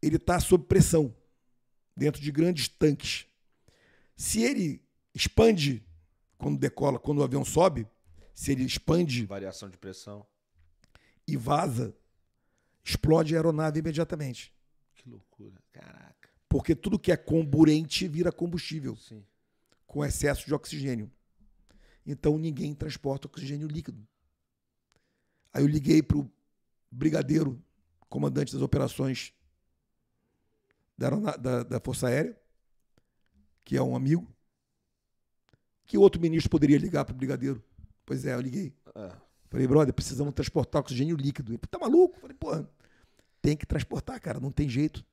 ele 0.01 0.15
está 0.15 0.39
sob 0.39 0.63
pressão 0.65 1.13
dentro 1.95 2.21
de 2.21 2.31
grandes 2.31 2.67
tanques. 2.67 3.25
Se 4.15 4.41
ele 4.41 4.81
expande 5.13 5.83
quando 6.37 6.57
decola, 6.59 6.99
quando 6.99 7.19
o 7.19 7.23
avião 7.23 7.43
sobe, 7.43 7.87
se 8.33 8.51
ele 8.51 8.63
expande 8.63 9.25
Variação 9.25 9.69
de 9.69 9.77
pressão. 9.77 10.25
e 11.27 11.35
vaza, 11.35 11.95
explode 12.83 13.35
a 13.35 13.39
aeronave 13.39 13.79
imediatamente. 13.79 14.53
Que 14.95 15.09
loucura. 15.09 15.61
Caraca. 15.71 16.29
Porque 16.47 16.75
tudo 16.75 16.97
que 16.99 17.11
é 17.11 17.17
comburente 17.17 18.07
vira 18.07 18.31
combustível, 18.31 18.95
Sim. 18.95 19.23
com 19.85 20.03
excesso 20.05 20.45
de 20.45 20.53
oxigênio. 20.53 21.11
Então 22.05 22.37
ninguém 22.37 22.73
transporta 22.73 23.27
oxigênio 23.27 23.67
líquido. 23.67 24.07
Aí 25.51 25.61
eu 25.63 25.67
liguei 25.67 26.01
para 26.01 26.17
o 26.17 26.31
brigadeiro, 26.89 27.61
comandante 28.07 28.53
das 28.53 28.61
operações 28.61 29.33
da, 30.97 31.09
da- 31.35 31.63
da 31.63 31.79
Força 31.81 32.07
Aérea, 32.07 32.39
que 33.65 33.75
é 33.75 33.81
um 33.81 33.95
amigo. 33.95 34.25
Que 35.87 35.97
outro 35.97 36.21
ministro 36.21 36.49
poderia 36.49 36.77
ligar 36.77 37.05
para 37.05 37.13
o 37.13 37.17
brigadeiro? 37.17 37.63
Pois 38.05 38.25
é, 38.25 38.33
eu 38.33 38.41
liguei. 38.41 38.75
É. 38.93 39.11
Falei, 39.49 39.65
brother, 39.65 39.93
precisamos 39.93 40.33
transportar 40.33 40.81
oxigênio 40.81 41.15
líquido. 41.15 41.53
Ele, 41.53 41.57
tá 41.57 41.79
maluco? 41.79 42.19
Falei, 42.19 42.35
porra, 42.35 42.69
tem 43.41 43.55
que 43.55 43.65
transportar, 43.65 44.19
cara, 44.19 44.39
não 44.39 44.51
tem 44.51 44.67
jeito. 44.67 45.03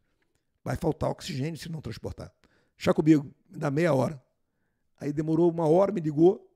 Vai 0.65 0.77
faltar 0.77 1.11
oxigênio 1.11 1.57
se 1.57 1.71
não 1.71 1.81
transportar. 1.81 2.33
Chá 2.77 2.93
comigo, 2.93 3.33
me 3.49 3.57
dá 3.57 3.71
meia 3.71 3.95
hora. 3.95 4.21
Aí 5.01 5.13
demorou 5.13 5.49
uma 5.49 5.69
hora, 5.69 5.93
me 5.93 6.01
ligou. 6.01 6.51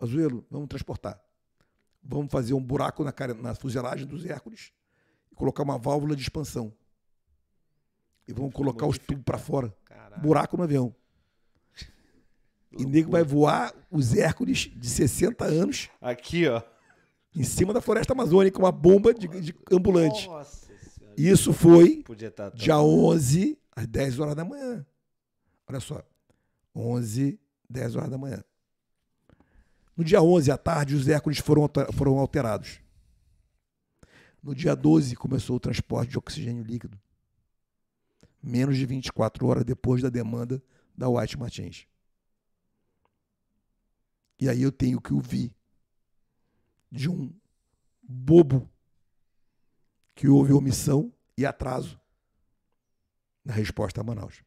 Azuelo, 0.00 0.46
vamos 0.48 0.68
transportar. 0.68 1.20
Vamos 2.02 2.30
fazer 2.30 2.54
um 2.54 2.62
buraco 2.62 3.02
na, 3.02 3.12
cara, 3.12 3.34
na 3.34 3.54
fuselagem 3.54 4.06
dos 4.06 4.24
Hércules 4.24 4.72
e 5.30 5.34
colocar 5.34 5.64
uma 5.64 5.76
válvula 5.76 6.14
de 6.14 6.22
expansão. 6.22 6.72
E 8.28 8.32
vamos 8.32 8.54
colocar 8.54 8.86
os 8.86 8.96
tubos 8.96 9.24
para 9.24 9.38
fora. 9.38 9.74
Caralho. 9.84 10.22
Buraco 10.22 10.56
no 10.56 10.62
avião. 10.62 10.94
E 12.78 12.84
nego 12.84 13.10
vai 13.10 13.24
voar 13.24 13.74
os 13.90 14.14
Hércules 14.14 14.70
de 14.76 14.88
60 14.88 15.44
anos 15.44 15.88
Aqui, 16.00 16.46
ó. 16.46 16.62
em 17.34 17.42
cima 17.42 17.72
da 17.72 17.80
floresta 17.80 18.12
amazônica 18.12 18.58
uma 18.58 18.70
bomba 18.70 19.12
de, 19.12 19.26
de 19.26 19.54
ambulante. 19.72 20.28
Nossa 20.28 20.68
senhora. 20.76 21.14
Isso 21.16 21.52
foi 21.52 22.04
estar. 22.16 22.50
dia 22.50 22.78
11 22.80 23.58
às 23.74 23.86
10 23.86 24.18
horas 24.20 24.34
da 24.36 24.44
manhã. 24.44 24.86
Olha 25.66 25.80
só. 25.80 26.02
11, 26.74 27.38
10 27.68 27.96
horas 27.96 28.10
da 28.10 28.16
manhã. 28.18 28.42
No 29.96 30.04
dia 30.04 30.22
11 30.22 30.50
à 30.50 30.56
tarde, 30.56 30.94
os 30.94 31.08
Hércules 31.08 31.38
foram, 31.38 31.68
foram 31.92 32.18
alterados. 32.18 32.80
No 34.42 34.54
dia 34.54 34.74
12, 34.74 35.14
começou 35.16 35.56
o 35.56 35.60
transporte 35.60 36.10
de 36.10 36.18
oxigênio 36.18 36.62
líquido. 36.64 36.98
Menos 38.42 38.76
de 38.78 38.86
24 38.86 39.46
horas 39.46 39.64
depois 39.64 40.00
da 40.00 40.08
demanda 40.08 40.62
da 40.96 41.08
White 41.08 41.38
Martins. 41.38 41.86
E 44.40 44.48
aí 44.48 44.62
eu 44.62 44.72
tenho 44.72 45.00
que 45.00 45.12
ouvir 45.12 45.54
de 46.90 47.08
um 47.08 47.32
bobo 48.02 48.68
que 50.14 50.28
houve 50.28 50.52
omissão 50.52 51.12
e 51.36 51.44
atraso 51.46 52.00
na 53.44 53.52
resposta 53.52 54.00
a 54.00 54.04
Manaus. 54.04 54.42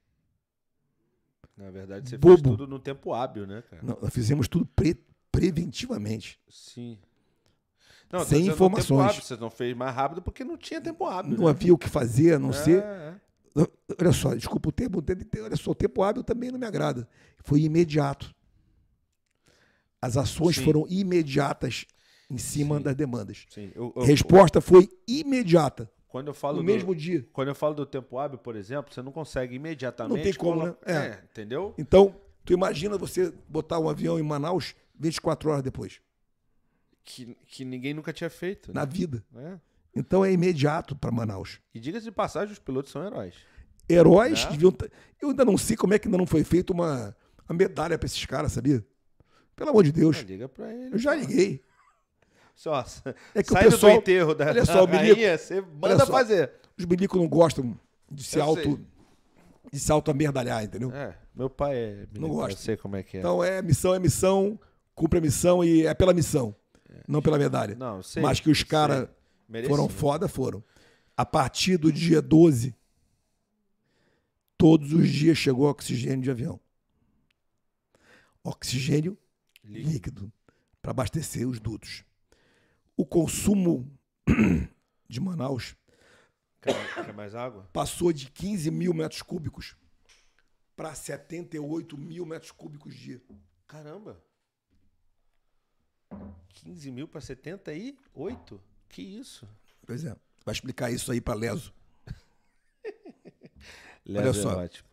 Na 1.56 1.70
verdade, 1.70 2.10
você 2.10 2.18
Bobo. 2.18 2.36
fez 2.36 2.42
tudo 2.42 2.68
no 2.68 2.80
tempo 2.80 3.14
hábil, 3.14 3.46
né, 3.46 3.62
cara? 3.70 3.84
Não, 3.84 3.98
nós 4.02 4.12
fizemos 4.14 4.48
tudo 4.48 4.66
pre- 4.66 5.00
preventivamente. 5.32 6.40
Sim. 6.50 6.98
Não, 8.12 8.26
Sem 8.26 8.48
informações. 8.48 8.88
Tempo 8.88 9.10
hábil. 9.10 9.22
Você 9.22 9.38
não 9.38 9.50
fez 9.52 9.76
mais 9.78 9.96
rápido 9.96 10.22
porque 10.22 10.44
não 10.44 10.58
tinha 10.58 10.82
tempo 10.82 11.06
hábil. 11.06 11.38
Não 11.38 11.46
né? 11.46 11.50
havia 11.52 11.74
o 11.74 11.78
que 11.78 11.88
fazer 11.88 12.34
a 12.34 12.40
não 12.40 12.50
É, 12.50 12.54
ser. 12.54 12.84
é. 12.84 13.16
Olha 14.00 14.12
só, 14.12 14.34
desculpa 14.34 14.70
o 14.70 14.72
termo, 14.72 15.00
tem- 15.02 15.16
tem- 15.16 15.42
olha 15.44 15.56
só, 15.56 15.72
o 15.72 15.76
tempo 15.76 16.02
hábil 16.02 16.24
também 16.24 16.52
não 16.52 16.58
me 16.60 16.66
agrada. 16.66 17.08
Foi 17.44 17.62
imediato. 17.62 18.34
As 20.04 20.18
ações 20.18 20.58
Sim. 20.58 20.66
foram 20.66 20.86
imediatas 20.90 21.86
em 22.30 22.38
cima 22.38 22.78
Sim. 22.78 22.84
das 22.84 22.96
demandas. 22.96 23.46
Sim. 23.50 23.72
Eu- 23.74 23.94
eu- 23.96 24.04
Resposta 24.04 24.60
foi 24.60 24.90
imediata, 25.08 25.90
quando 26.10 26.28
eu 26.28 26.34
falo 26.34 26.58
no 26.58 26.64
do- 26.64 26.66
mesmo 26.66 26.94
dia. 26.94 27.26
Quando 27.32 27.48
eu 27.48 27.56
falo 27.56 27.74
do 27.74 27.86
tempo 27.86 28.18
hábil, 28.20 28.38
por 28.38 28.56
exemplo, 28.58 28.94
você 28.94 29.02
não 29.02 29.12
consegue 29.14 29.56
imediatamente. 29.56 30.18
Não 30.18 30.24
tem 30.24 30.34
como, 30.34 30.60
colo- 30.60 30.78
né? 30.86 31.08
É. 31.22 31.24
entendeu? 31.32 31.74
Então, 31.78 32.14
tu 32.44 32.52
imagina 32.52 32.98
você 32.98 33.32
botar 33.48 33.80
um 33.80 33.88
avião 33.88 34.20
em 34.20 34.24
Manaus 34.24 34.76
24 35.00 35.50
horas 35.50 35.64
depois, 35.64 36.02
Que, 37.06 37.36
que 37.48 37.64
ninguém 37.66 37.94
nunca 37.94 38.12
tinha 38.14 38.30
feito. 38.30 38.70
né? 38.74 38.80
na 38.82 38.86
vida. 38.86 39.24
É. 39.36 39.58
Então 39.96 40.26
é 40.26 40.32
imediato 40.32 40.96
para 40.98 41.12
Manaus. 41.12 41.60
E 41.74 41.80
diga-se 41.80 42.04
de 42.06 42.12
passagem, 42.12 42.52
os 42.52 42.60
pilotos 42.60 42.92
são 42.92 43.06
heróis. 43.06 43.36
Heróis 43.90 44.44
Né? 44.46 44.52
deviam. 44.52 44.74
Eu 45.22 45.30
ainda 45.30 45.46
não 45.46 45.58
sei 45.58 45.76
como 45.78 45.94
é 45.94 46.00
que 46.00 46.08
ainda 46.08 46.18
não 46.18 46.26
foi 46.26 46.44
feita 46.44 46.74
uma, 46.74 47.16
uma 47.48 47.56
medalha 47.58 47.98
para 47.98 48.06
esses 48.06 48.26
caras, 48.26 48.52
sabia? 48.52 48.84
Pelo 49.56 49.70
amor 49.70 49.84
de 49.84 49.92
Deus. 49.92 50.18
Liga 50.18 50.50
pra 50.50 50.74
ele. 50.74 50.94
Eu 50.96 50.98
já 50.98 51.14
liguei. 51.16 51.62
Só, 52.56 52.84
É 53.34 53.42
que 53.44 53.50
o 53.50 53.54
sai 53.54 53.64
do 53.66 53.72
pessoal- 53.72 53.94
enterro 53.94 54.36
da, 54.36 54.48
olha 54.48 54.66
só, 54.66 54.84
o 54.84 54.88
da 54.88 54.94
Milico- 55.02 55.16
rainha, 55.16 55.38
você 55.38 55.62
manda 55.62 56.06
só. 56.06 56.12
fazer. 56.12 56.52
Os 56.78 56.86
milicos 56.86 57.20
não 57.20 57.28
gostam 57.28 57.78
de 58.12 58.24
se 58.24 58.38
Eu 58.38 58.44
auto. 58.44 58.62
sei. 58.62 58.80
de 59.72 59.80
se 59.80 59.92
auto-amerdalhar, 59.92 60.64
entendeu? 60.64 60.92
É, 60.92 61.16
meu 61.36 61.50
pai 61.50 61.76
é 61.76 61.96
militar, 62.12 62.28
gosto. 62.28 62.52
Eu 62.52 62.58
sei 62.58 62.78
como 62.78 62.96
é 62.96 63.02
que 63.04 63.18
é. 63.18 63.20
Então 63.20 63.44
é 63.44 63.62
missão, 63.62 63.94
é 63.96 64.00
missão, 64.00 64.60
cumpre 64.94 65.18
a 65.18 65.22
missão 65.22 65.64
e 65.64 65.86
é 65.88 65.94
pela 65.96 66.14
missão, 66.14 66.56
não 67.08 67.22
pela 67.24 67.40
medalha. 67.40 67.74
não, 67.76 68.04
sei, 68.04 68.22
Mas 68.22 68.40
que 68.40 68.52
os 68.52 68.62
caras 68.64 69.08
foram 69.68 69.90
foda, 69.90 70.28
foram. 70.28 70.64
A 71.18 71.26
partir 71.26 71.78
do 71.78 71.92
dia 71.92 72.22
12, 72.22 72.76
todos 74.58 74.94
os 74.94 75.10
dias 75.10 75.38
chegou 75.40 75.68
oxigênio 75.70 76.22
de 76.22 76.30
avião. 76.30 76.60
Oxigênio 78.44 79.18
Líquido. 79.64 79.90
líquido 79.90 80.34
para 80.82 80.92
abastecer 80.92 81.48
os 81.48 81.60
dutos. 81.60 82.04
O 82.98 83.06
consumo 83.06 83.90
de 85.10 85.20
Manaus 85.20 85.76
Quer, 86.62 86.74
quer 87.06 87.14
mais 87.14 87.36
água? 87.36 87.70
passou 87.74 88.12
de 88.14 88.30
15 88.32 88.72
mil 88.72 88.94
metros 88.94 89.22
cúbicos 89.22 89.76
para 90.76 90.94
78 90.96 91.98
mil 91.98 92.26
metros 92.26 92.52
cúbicos 92.52 92.96
dia. 92.96 93.22
Caramba. 93.68 94.22
15 96.50 96.92
mil 96.92 97.08
pra 97.08 97.20
78? 97.22 98.62
Que 98.90 99.02
isso? 99.02 99.48
Pois 99.86 100.04
é. 100.06 100.16
Vai 100.46 100.54
explicar 100.54 100.92
isso 100.92 101.12
aí 101.12 101.20
para 101.20 101.34
Leso. 101.34 101.74
Leso 104.06 104.40
é 104.40 104.44
só. 104.44 104.58
ótimo. 104.60 104.88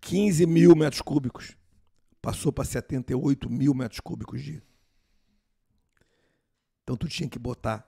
15 0.00 0.46
mil 0.46 0.74
metros 0.74 1.02
cúbicos. 1.02 1.56
Passou 2.20 2.52
para 2.52 2.64
78 2.64 3.48
mil 3.48 3.72
metros 3.74 4.00
cúbicos 4.00 4.42
dia. 4.42 4.62
Então 6.82 6.96
tu 6.96 7.08
tinha 7.08 7.28
que 7.28 7.38
botar 7.38 7.86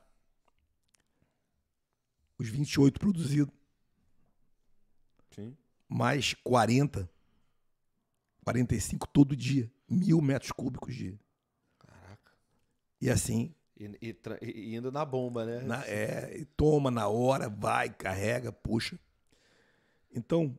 os 2.39 2.49
28 2.49 2.99
produzidos, 2.99 3.53
Sim. 5.35 5.57
mais 5.89 6.33
40, 6.35 7.11
45 8.45 9.07
todo 9.09 9.37
dia. 9.37 9.71
Mil 9.89 10.21
metros 10.21 10.53
cúbicos 10.53 10.95
dia. 10.95 11.19
Caraca. 11.79 12.33
E 13.01 13.11
assim, 13.11 13.55
E, 13.77 13.85
e 14.01 14.17
e 14.43 14.77
indo 14.77 14.93
na 14.93 15.05
bomba, 15.05 15.45
né? 15.45 15.61
na- 15.63 15.85
é, 15.87 16.39
e 16.39 16.45
toma 16.45 16.91
na 16.91 17.09
hora, 17.09 17.49
vai, 17.49 17.91
carrega, 17.91 18.53
puxa. 18.53 18.99
Então, 20.13 20.57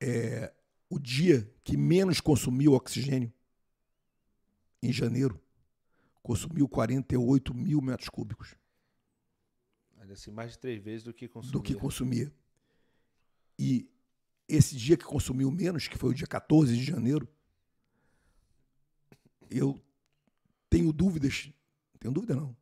é, 0.00 0.52
o 0.88 0.98
dia 0.98 1.50
que 1.64 1.76
menos 1.76 2.20
consumiu 2.20 2.74
oxigênio, 2.74 3.32
em 4.82 4.92
janeiro, 4.92 5.40
consumiu 6.22 6.68
48 6.68 7.54
mil 7.54 7.80
metros 7.80 8.08
cúbicos 8.08 8.54
Olha 10.06 10.12
assim, 10.12 10.30
mais 10.30 10.52
de 10.52 10.58
três 10.60 10.80
vezes 10.80 11.02
do 11.02 11.12
que 11.12 11.26
consumia. 11.26 11.52
do 11.52 11.60
que 11.60 11.74
consumia. 11.74 12.32
E 13.58 13.90
esse 14.48 14.76
dia 14.76 14.96
que 14.96 15.04
consumiu 15.04 15.50
menos, 15.50 15.88
que 15.88 15.98
foi 15.98 16.10
o 16.10 16.14
dia 16.14 16.28
14 16.28 16.76
de 16.76 16.84
janeiro, 16.84 17.28
eu 19.50 19.82
tenho 20.70 20.92
dúvidas, 20.92 21.50
tenho 21.98 22.14
dúvida 22.14 22.36
não. 22.36 22.56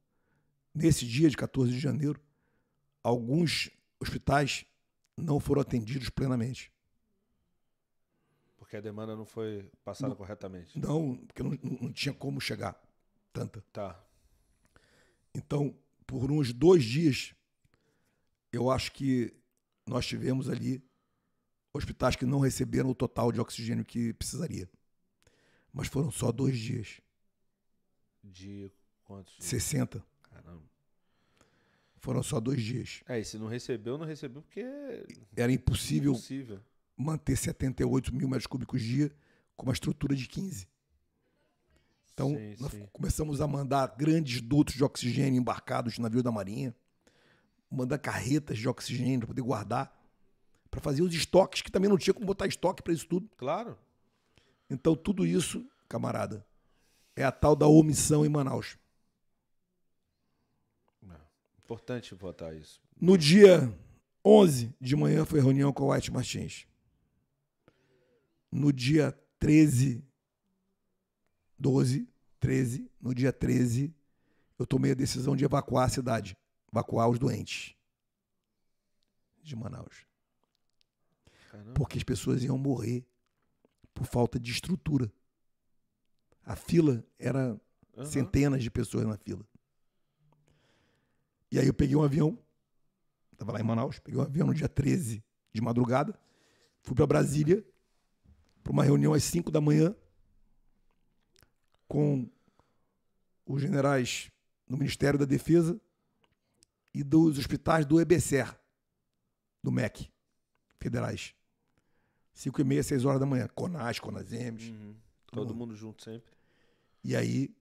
Nesse 0.74 1.06
dia 1.06 1.28
de 1.28 1.36
14 1.36 1.70
de 1.70 1.78
janeiro, 1.78 2.18
alguns 3.02 3.70
hospitais 4.00 4.64
não 5.14 5.38
foram 5.38 5.60
atendidos 5.60 6.08
plenamente. 6.08 6.72
Porque 8.74 8.88
a 8.88 8.90
demanda 8.90 9.14
não 9.14 9.24
foi 9.24 9.70
passada 9.84 10.16
corretamente. 10.16 10.76
Não, 10.76 11.16
porque 11.16 11.44
não, 11.44 11.50
não- 11.62 11.78
não 11.82 11.92
tinha 11.92 12.12
como 12.12 12.40
chegar 12.40 12.76
tanta. 13.32 13.60
Tá. 13.72 14.04
Então, 15.32 15.78
por 16.04 16.28
uns 16.32 16.52
dois 16.52 16.82
dias, 16.82 17.36
eu 18.52 18.68
acho 18.72 18.90
que 18.90 19.32
nós 19.86 20.04
tivemos 20.04 20.48
ali 20.48 20.82
hospitais 21.72 22.16
que 22.16 22.26
não 22.26 22.40
receberam 22.40 22.90
o 22.90 22.94
total 22.96 23.30
de 23.30 23.40
oxigênio 23.40 23.84
que 23.84 24.12
precisaria. 24.14 24.68
Mas 25.72 25.86
foram 25.86 26.10
só 26.10 26.32
dois 26.32 26.58
dias, 26.58 27.00
De 28.24 28.72
quantos? 29.04 29.34
dias? 29.34 29.44
60. 29.50 30.04
Caramba. 30.24 30.64
Foram 31.98 32.24
só 32.24 32.40
dois 32.40 32.60
dias. 32.60 33.04
É, 33.06 33.20
e 33.20 33.24
se 33.24 33.38
não 33.38 33.46
recebeu, 33.46 33.96
não 33.96 34.04
recebeu 34.04 34.42
porque 34.42 34.64
Era 35.36 35.52
impossível 35.52 36.10
impossível. 36.10 36.60
Manter 36.96 37.36
78 37.36 38.14
mil 38.14 38.28
metros 38.28 38.46
cúbicos 38.46 38.80
dia 38.80 39.12
com 39.56 39.66
uma 39.66 39.72
estrutura 39.72 40.14
de 40.14 40.26
15. 40.26 40.68
Então, 42.12 42.30
Sim, 42.30 42.56
nós 42.60 42.70
sim. 42.70 42.88
começamos 42.92 43.40
a 43.40 43.46
mandar 43.46 43.94
grandes 43.96 44.40
dutos 44.40 44.74
de 44.74 44.84
oxigênio 44.84 45.40
embarcados 45.40 45.98
no 45.98 46.04
navio 46.04 46.22
da 46.22 46.30
Marinha, 46.30 46.74
mandar 47.68 47.98
carretas 47.98 48.58
de 48.58 48.68
oxigênio 48.68 49.20
para 49.20 49.28
poder 49.28 49.42
guardar, 49.42 50.00
para 50.70 50.80
fazer 50.80 51.02
os 51.02 51.12
estoques, 51.12 51.60
que 51.60 51.72
também 51.72 51.90
não 51.90 51.98
tinha 51.98 52.14
como 52.14 52.26
botar 52.26 52.46
estoque 52.46 52.82
para 52.82 52.92
isso 52.92 53.06
tudo. 53.06 53.28
Claro. 53.36 53.76
Então, 54.70 54.94
tudo 54.94 55.26
isso, 55.26 55.66
camarada, 55.88 56.46
é 57.16 57.24
a 57.24 57.32
tal 57.32 57.56
da 57.56 57.66
omissão 57.66 58.24
em 58.24 58.28
Manaus. 58.28 58.76
Importante 61.64 62.14
votar 62.14 62.54
isso. 62.54 62.80
No 63.00 63.16
dia 63.16 63.72
11 64.24 64.74
de 64.78 64.94
manhã 64.94 65.24
foi 65.24 65.40
reunião 65.40 65.72
com 65.72 65.84
o 65.84 65.92
White 65.92 66.12
Martins. 66.12 66.66
No 68.54 68.72
dia 68.72 69.10
13, 69.40 70.00
12, 71.58 72.08
13, 72.38 72.88
no 73.00 73.12
dia 73.12 73.32
13, 73.32 73.92
eu 74.56 74.64
tomei 74.64 74.92
a 74.92 74.94
decisão 74.94 75.34
de 75.34 75.44
evacuar 75.44 75.86
a 75.86 75.88
cidade, 75.88 76.36
evacuar 76.72 77.10
os 77.10 77.18
doentes 77.18 77.74
de 79.42 79.56
Manaus. 79.56 80.06
Caramba. 81.50 81.72
Porque 81.74 81.98
as 81.98 82.04
pessoas 82.04 82.44
iam 82.44 82.56
morrer 82.56 83.04
por 83.92 84.06
falta 84.06 84.38
de 84.38 84.52
estrutura. 84.52 85.12
A 86.44 86.54
fila 86.54 87.04
era 87.18 87.60
Aham. 87.96 88.06
centenas 88.06 88.62
de 88.62 88.70
pessoas 88.70 89.04
na 89.04 89.16
fila. 89.16 89.44
E 91.50 91.58
aí 91.58 91.66
eu 91.66 91.74
peguei 91.74 91.96
um 91.96 92.04
avião, 92.04 92.38
estava 93.32 93.50
lá 93.50 93.58
em 93.58 93.64
Manaus, 93.64 93.98
peguei 93.98 94.20
um 94.20 94.22
avião 94.22 94.46
no 94.46 94.54
dia 94.54 94.68
13 94.68 95.24
de 95.52 95.60
madrugada, 95.60 96.16
fui 96.84 96.94
para 96.94 97.04
Brasília 97.04 97.66
para 98.64 98.72
uma 98.72 98.82
reunião 98.82 99.12
às 99.12 99.22
5 99.24 99.50
da 99.50 99.60
manhã 99.60 99.94
com 101.86 102.28
os 103.46 103.60
generais 103.60 104.32
do 104.66 104.78
Ministério 104.78 105.18
da 105.18 105.26
Defesa 105.26 105.78
e 106.94 107.04
dos 107.04 107.38
hospitais 107.38 107.84
do 107.84 108.00
EBSER, 108.00 108.58
do 109.62 109.70
MEC, 109.70 110.10
federais. 110.80 111.34
5 112.32 112.58
e 112.62 112.64
meia, 112.64 112.82
6 112.82 113.04
horas 113.04 113.20
da 113.20 113.26
manhã. 113.26 113.46
CONAS, 113.54 114.00
CONASEMES. 114.00 114.68
Uhum. 114.70 114.96
Todo 115.26 115.46
Todo 115.46 115.48
mundo. 115.48 115.58
mundo 115.58 115.76
junto 115.76 116.02
sempre. 116.02 116.32
E 117.04 117.14
aí, 117.14 117.54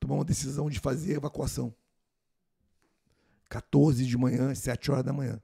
tomamos 0.00 0.22
a 0.22 0.26
decisão 0.26 0.70
de 0.70 0.80
fazer 0.80 1.14
a 1.14 1.16
evacuação. 1.16 1.74
14 3.50 4.06
de 4.06 4.16
manhã, 4.16 4.50
às 4.50 4.58
7 4.58 4.90
horas 4.90 5.04
da 5.04 5.12
manhã. 5.12 5.40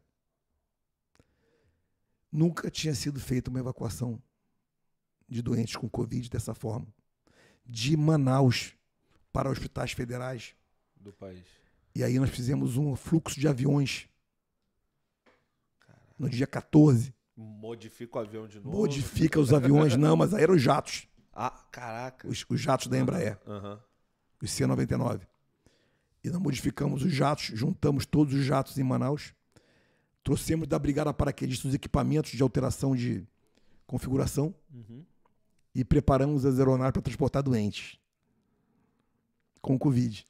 Nunca 2.32 2.70
tinha 2.70 2.94
sido 2.94 3.20
feita 3.20 3.50
uma 3.50 3.60
evacuação 3.60 4.20
de 5.30 5.40
doentes 5.40 5.76
com 5.76 5.88
Covid 5.88 6.28
dessa 6.28 6.52
forma. 6.54 6.86
De 7.64 7.96
Manaus 7.96 8.74
para 9.32 9.48
hospitais 9.48 9.92
federais. 9.92 10.54
Do 10.96 11.12
país. 11.12 11.44
E 11.94 12.02
aí 12.02 12.18
nós 12.18 12.30
fizemos 12.30 12.76
um 12.76 12.94
fluxo 12.96 13.38
de 13.38 13.46
aviões. 13.46 14.08
No 16.18 16.28
dia 16.28 16.46
14. 16.46 17.14
Modifica 17.36 18.18
o 18.18 18.20
avião 18.20 18.46
de 18.46 18.58
novo. 18.58 18.76
Modifica 18.76 19.40
os 19.40 19.52
aviões, 19.52 19.96
não, 19.96 20.16
mas 20.16 20.34
aerojatos. 20.34 21.08
Ah, 21.32 21.50
caraca. 21.70 22.28
Os, 22.28 22.44
os 22.48 22.60
jatos 22.60 22.88
da 22.88 22.98
Embraer. 22.98 23.38
Aham. 23.46 23.80
os 24.42 24.50
C-99. 24.50 25.22
E 26.22 26.28
nós 26.28 26.40
modificamos 26.40 27.02
os 27.02 27.12
jatos, 27.12 27.46
juntamos 27.54 28.04
todos 28.04 28.34
os 28.34 28.44
jatos 28.44 28.76
em 28.76 28.82
Manaus, 28.82 29.32
trouxemos 30.22 30.68
da 30.68 30.78
Brigada 30.78 31.14
Paraquedista 31.14 31.66
os 31.66 31.72
equipamentos 31.72 32.32
de 32.32 32.42
alteração 32.42 32.94
de 32.94 33.26
configuração 33.86 34.54
Uhum. 34.72 35.04
E 35.74 35.84
preparamos 35.84 36.44
as 36.44 36.58
aeronaves 36.58 36.92
para 36.92 37.02
transportar 37.02 37.42
doentes 37.42 37.98
com 39.60 39.78
Covid. 39.78 40.26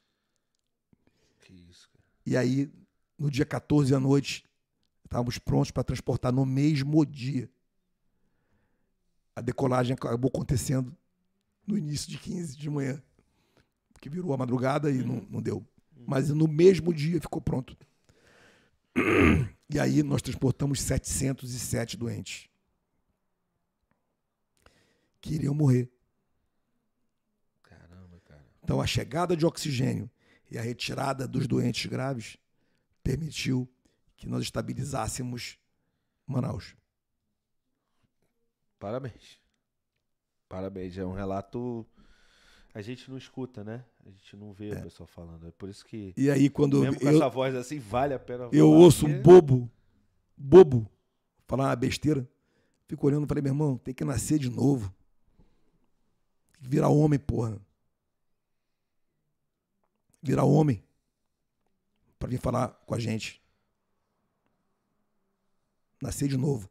Que 1.39 1.53
isso, 1.53 1.89
cara. 1.89 2.05
E 2.25 2.37
aí, 2.37 2.71
no 3.17 3.29
dia 3.29 3.45
14 3.45 3.93
à 3.95 3.99
noite, 3.99 4.43
estávamos 5.03 5.37
prontos 5.37 5.71
para 5.71 5.83
transportar 5.83 6.31
no 6.31 6.45
mesmo 6.45 7.05
dia. 7.05 7.49
A 9.35 9.41
decolagem 9.41 9.93
acabou 9.93 10.29
acontecendo 10.29 10.95
no 11.65 11.77
início 11.77 12.09
de 12.09 12.17
15 12.17 12.57
de 12.57 12.69
manhã, 12.69 13.01
que 13.99 14.09
virou 14.09 14.33
a 14.33 14.37
madrugada 14.37 14.91
e 14.91 15.03
não, 15.03 15.25
não 15.29 15.41
deu. 15.41 15.65
Mas 16.05 16.29
no 16.29 16.47
mesmo 16.47 16.93
dia 16.93 17.21
ficou 17.21 17.41
pronto. 17.41 17.77
E 19.69 19.79
aí 19.79 20.03
nós 20.03 20.21
transportamos 20.21 20.81
707 20.81 21.95
doentes 21.95 22.50
que 25.21 25.35
iriam 25.35 25.53
morrer. 25.53 25.89
Caramba, 27.63 28.19
cara. 28.25 28.45
Então, 28.63 28.81
a 28.81 28.87
chegada 28.87 29.37
de 29.37 29.45
oxigênio 29.45 30.09
e 30.49 30.57
a 30.57 30.61
retirada 30.61 31.27
dos 31.27 31.47
doentes 31.47 31.85
graves 31.89 32.37
permitiu 33.03 33.69
que 34.17 34.27
nós 34.27 34.43
estabilizássemos 34.43 35.57
Manaus. 36.27 36.75
Parabéns. 38.79 39.39
Parabéns. 40.49 40.97
É 40.97 41.05
um 41.05 41.13
relato. 41.13 41.85
A 42.73 42.81
gente 42.81 43.09
não 43.09 43.17
escuta, 43.17 43.63
né? 43.63 43.83
A 44.05 44.09
gente 44.09 44.35
não 44.35 44.53
vê 44.53 44.71
o 44.71 44.81
pessoal 44.81 45.05
falando. 45.07 45.47
É 45.47 45.51
por 45.51 45.69
isso 45.69 45.85
que, 45.85 46.13
E 46.17 46.29
aí, 46.31 46.49
quando 46.49 46.81
mesmo 46.81 46.99
com 46.99 47.07
eu, 47.07 47.15
essa 47.15 47.29
voz 47.29 47.53
assim, 47.55 47.79
vale 47.79 48.13
a 48.13 48.19
pena 48.19 48.49
eu 48.51 48.69
ouço 48.69 49.05
um 49.05 49.09
porque- 49.09 49.21
bobo, 49.23 49.71
bobo, 50.37 50.89
falar 51.47 51.65
uma 51.65 51.75
besteira, 51.75 52.27
fico 52.87 53.05
olhando 53.05 53.25
e 53.25 53.27
falei, 53.27 53.41
meu 53.43 53.51
irmão, 53.51 53.77
tem 53.77 53.93
que 53.93 54.03
nascer 54.05 54.39
de 54.39 54.49
novo. 54.49 54.93
Virar 56.61 56.89
homem, 56.89 57.19
porra. 57.19 57.59
Virar 60.21 60.43
homem. 60.45 60.83
Pra 62.19 62.29
vir 62.29 62.39
falar 62.39 62.69
com 62.85 62.93
a 62.93 62.99
gente. 62.99 63.41
Nascer 66.01 66.27
de 66.27 66.37
novo. 66.37 66.69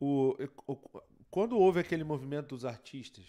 O, 0.00 0.34
o- 0.66 1.02
quando 1.30 1.56
houve 1.56 1.78
aquele 1.78 2.02
movimento 2.02 2.48
dos 2.56 2.64
artistas, 2.64 3.24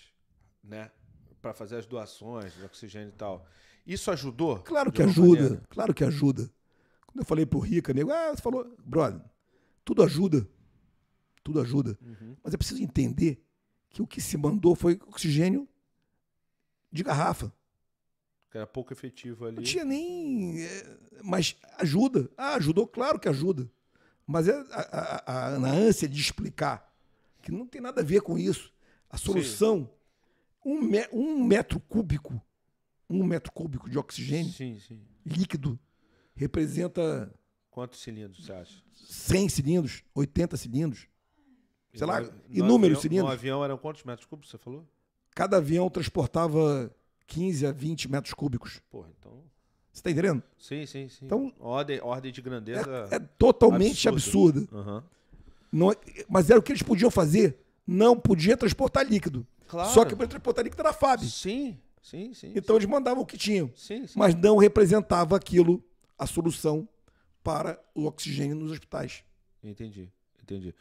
né? 0.64 0.92
Pra 1.40 1.54
fazer 1.54 1.78
as 1.78 1.86
doações 1.86 2.54
de 2.56 2.64
oxigênio 2.64 3.10
e 3.10 3.12
tal, 3.18 3.46
isso 3.86 4.10
ajudou? 4.10 4.60
Claro 4.60 4.92
que 4.92 5.04
ajuda, 5.04 5.42
maneira? 5.44 5.64
claro 5.70 5.94
que 5.94 6.04
ajuda. 6.04 6.50
Quando 7.06 7.20
eu 7.20 7.26
falei 7.26 7.46
pro 7.46 7.60
Rica, 7.60 7.94
nego, 7.94 8.12
ah, 8.12 8.32
você 8.36 8.42
falou, 8.42 8.76
brother, 8.80 9.22
tudo 9.86 10.02
ajuda. 10.02 10.48
Tudo 11.44 11.60
ajuda. 11.62 11.96
Uhum. 12.02 12.36
Mas 12.44 12.54
é 12.54 12.58
preciso 12.58 12.82
entender 12.82 13.46
que 13.94 14.02
o 14.02 14.08
que 14.08 14.20
se 14.20 14.36
mandou 14.36 14.76
foi 14.76 15.00
oxigênio 15.08 15.66
de 16.92 17.02
garrafa. 17.04 17.54
Que 18.52 18.58
era 18.58 18.68
pouco 18.68 18.92
efetivo 18.92 19.46
ali. 19.46 19.56
Não 19.58 19.64
tinha 19.64 19.86
nem. 19.86 20.62
é, 20.62 20.98
Mas 21.24 21.56
ajuda. 21.78 22.30
Ah, 22.36 22.56
ajudou, 22.56 22.86
claro 22.86 23.18
que 23.20 23.30
ajuda. 23.30 23.72
Mas 24.28 24.48
é 24.50 24.54
a, 24.54 24.66
a- 25.26 25.48
a- 25.56 25.60
na 25.60 25.70
ânsia 25.72 26.08
de 26.10 26.20
explicar 26.20 26.92
que 27.42 27.52
não 27.52 27.66
tem 27.68 27.80
nada 27.82 28.02
a 28.02 28.04
ver 28.04 28.22
com 28.22 28.38
isso. 28.38 28.74
A 29.10 29.18
solução, 29.18 29.90
um, 30.66 30.82
me- 30.82 31.08
um 31.12 31.44
metro 31.44 31.80
cúbico, 31.80 32.42
um 33.10 33.24
metro 33.24 33.52
cúbico 33.52 33.90
de 33.90 33.98
oxigênio 33.98 34.52
Sim, 34.52 34.80
sim. 34.80 35.02
líquido 35.26 35.80
representa 36.36 37.32
Quantos 37.70 38.02
cilindros 38.02 38.46
você 38.46 38.54
acha? 38.54 38.84
100 38.94 39.50
cilindros, 39.50 40.04
80 40.16 40.58
cilindros. 40.58 41.08
Sei 41.94 42.08
lá, 42.08 42.22
No- 42.22 42.32
inúmeros 42.50 42.98
avião- 42.98 43.02
cilindros. 43.02 43.28
No 43.30 43.34
avião 43.34 43.64
eram 43.64 43.78
quantos 43.78 44.04
metros 44.04 44.26
cúbicos, 44.26 44.50
você 44.52 44.58
falou? 44.58 44.86
Cada 45.36 45.58
avião 45.58 45.90
transportava 45.90 46.92
15 47.28 47.66
a 47.66 47.72
20 47.72 48.10
metros 48.10 48.34
cúbicos. 48.34 48.82
Porra, 48.90 49.10
então... 49.20 49.32
Você 49.92 50.00
está 50.00 50.10
entendendo? 50.10 50.42
Sim, 50.58 50.86
sim, 50.88 51.08
sim. 51.08 51.26
Então- 51.26 51.54
ordem, 51.60 52.00
ordem 52.02 52.32
de 52.32 52.42
grandeza... 52.42 53.08
É, 53.12 53.16
é 53.16 53.20
totalmente 53.20 54.10
absurda. 54.10 54.68
Aham. 54.76 55.04
Não 55.72 55.92
é- 55.92 55.96
mas 56.28 56.50
era 56.50 56.60
o 56.60 56.64
que 56.64 56.72
eles 56.72 56.82
podiam 56.84 57.12
fazer. 57.12 57.58
Não 57.86 58.18
podia 58.20 58.58
transportar 58.58 59.06
líquido. 59.06 59.46
Claro. 59.68 59.90
Só 59.92 60.04
que 60.06 60.16
para 60.16 60.28
transportar 60.28 60.64
líquido 60.64 60.82
era 60.82 60.90
a 60.90 60.94
FAB. 60.94 61.24
Sim, 61.26 61.78
sim, 62.02 62.34
sim. 62.34 62.54
Então 62.56 62.76
eles 62.76 62.88
mandavam 62.88 63.22
o 63.24 63.26
que 63.26 63.38
tinham. 63.38 63.72
Sim, 63.76 64.08
sim. 64.08 64.18
Mas 64.18 64.34
não 64.36 64.58
representava 64.58 65.36
aquilo 65.36 65.84
a 66.18 66.26
solução 66.26 66.88
para 67.44 67.80
o 67.94 68.06
oxigênio 68.06 68.56
nos 68.56 68.72
hospitais. 68.72 69.24
Entendi, 69.64 70.10
entendi. 70.42 70.74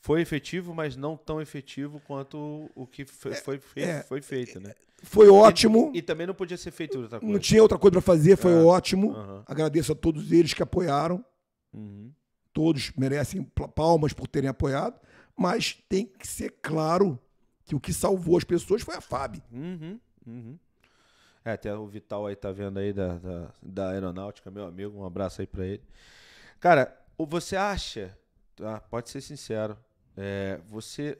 Foi 0.00 0.22
efetivo, 0.22 0.74
mas 0.74 0.96
não 0.96 1.16
tão 1.16 1.40
efetivo 1.40 2.00
quanto 2.06 2.70
o 2.74 2.86
que 2.86 3.04
foi, 3.04 3.34
foi, 3.34 3.58
fe- 3.58 3.82
é, 3.82 4.02
foi 4.02 4.22
feito, 4.22 4.58
né? 4.58 4.74
Foi 5.02 5.28
ótimo. 5.28 5.92
E, 5.94 6.02
também 6.02 6.26
não 6.26 6.34
podia 6.34 6.56
ser 6.56 6.70
feito 6.70 6.98
outra 6.98 7.18
coisa. 7.20 7.32
Não 7.32 7.38
tinha 7.40 7.62
outra 7.62 7.78
coisa 7.78 7.92
para 7.92 8.00
fazer, 8.02 8.36
foi 8.36 8.52
É. 8.52 8.56
ótimo. 8.56 9.14
Agradeço 9.46 9.92
a 9.92 9.94
todos 9.94 10.32
eles 10.32 10.52
que 10.54 10.62
apoiaram. 10.62 11.24
Uhum. 11.72 12.10
Todos 12.52 12.92
merecem 12.96 13.42
palmas 13.74 14.12
por 14.12 14.26
terem 14.26 14.48
apoiado, 14.50 14.98
mas 15.36 15.74
tem 15.88 16.04
que 16.06 16.26
ser 16.26 16.50
claro 16.62 17.18
que 17.64 17.74
o 17.74 17.80
que 17.80 17.92
salvou 17.92 18.36
as 18.36 18.44
pessoas 18.44 18.82
foi 18.82 18.96
a 18.96 19.00
FAB. 19.00 19.36
Uhum, 19.52 20.00
uhum. 20.26 20.58
É, 21.44 21.52
até 21.52 21.74
o 21.74 21.86
Vital 21.86 22.26
aí 22.26 22.36
tá 22.36 22.50
vendo 22.52 22.78
aí 22.78 22.92
da, 22.92 23.16
da, 23.18 23.50
da 23.62 23.90
aeronáutica, 23.90 24.50
meu 24.50 24.66
amigo, 24.66 24.98
um 24.98 25.04
abraço 25.06 25.40
aí 25.40 25.46
pra 25.46 25.64
ele. 25.64 25.82
Cara, 26.58 26.94
você 27.18 27.56
acha, 27.56 28.14
tá? 28.56 28.80
pode 28.80 29.08
ser 29.08 29.20
sincero, 29.22 29.78
é, 30.16 30.60
você 30.66 31.18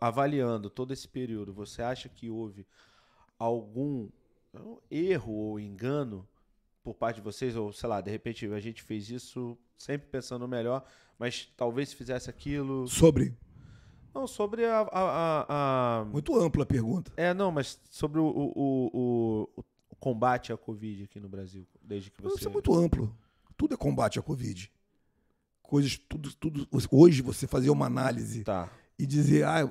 avaliando 0.00 0.68
todo 0.68 0.92
esse 0.92 1.08
período, 1.08 1.52
você 1.52 1.82
acha 1.82 2.08
que 2.08 2.28
houve 2.30 2.66
algum 3.38 4.08
erro 4.90 5.32
ou 5.32 5.60
engano 5.60 6.26
por 6.82 6.94
parte 6.94 7.16
de 7.16 7.22
vocês? 7.22 7.56
Ou, 7.56 7.72
sei 7.72 7.88
lá, 7.88 8.00
de 8.00 8.10
repente 8.10 8.46
a 8.46 8.60
gente 8.60 8.82
fez 8.82 9.10
isso 9.10 9.56
sempre 9.78 10.08
pensando 10.08 10.42
no 10.42 10.48
melhor, 10.48 10.84
mas 11.18 11.52
talvez 11.56 11.88
se 11.90 11.96
fizesse 11.96 12.28
aquilo... 12.30 12.86
Sobre. 12.86 13.36
Não, 14.14 14.26
sobre 14.28 14.64
a- 14.64 14.80
a- 14.82 14.86
a- 15.48 16.00
a 16.00 16.04
Muito 16.04 16.38
ampla 16.38 16.62
a 16.62 16.66
pergunta. 16.66 17.12
é, 17.16 17.34
não, 17.34 17.50
mas 17.50 17.80
sobre 17.90 18.20
o, 18.20 18.24
o, 18.26 18.52
o, 18.54 19.48
o- 19.56 19.64
o 19.90 19.96
combate 19.96 20.52
à 20.52 20.56
Covid 20.56 21.04
aqui 21.04 21.18
no 21.18 21.28
Brasil, 21.28 21.66
desde 21.82 22.10
que 22.10 22.22
você... 22.22 22.36
Isso 22.36 22.48
é 22.48 22.52
muito 22.52 22.72
amplo. 22.74 23.16
Tudo 23.56 23.74
é 23.74 23.76
combate 23.76 24.18
à 24.18 24.22
Covid. 24.22 24.70
Coisas, 25.64 25.96
tudo, 25.96 26.32
tudo. 26.34 26.68
Hoje 26.90 27.22
você 27.22 27.46
fazer 27.46 27.70
uma 27.70 27.86
análise 27.86 28.44
Tá. 28.44 28.70
e 28.98 29.06
dizer, 29.06 29.44
ah, 29.44 29.68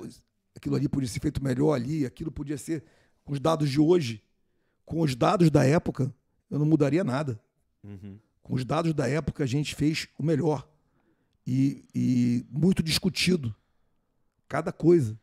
aquilo 0.54 0.74
ali 0.74 0.88
podia 0.88 1.08
ser 1.08 1.20
feito 1.20 1.42
melhor 1.42 1.72
ali, 1.72 2.04
aquilo 2.04 2.30
podia 2.32 2.58
ser 2.58 2.84
com 3.24 3.32
os 3.32 3.40
dados 3.40 3.70
de 3.70 3.80
hoje, 3.80 4.20
com 4.84 5.00
os 5.00 5.14
dados 5.14 5.50
da 5.50 5.64
época, 5.64 6.12
eu 6.50 6.58
não 6.58 6.66
mudaria 6.66 7.02
nada. 7.04 7.40
Uhum. 7.82 8.18
Com 8.42 8.54
os 8.54 8.64
dados 8.64 8.92
da 8.92 9.08
época, 9.08 9.44
a 9.44 9.46
gente 9.46 9.74
fez 9.74 10.08
o 10.18 10.22
melhor. 10.22 10.68
E, 11.46 11.84
e 11.94 12.44
muito 12.50 12.82
discutido. 12.82 13.54
Cada 14.48 14.72
coisa. 14.72 15.18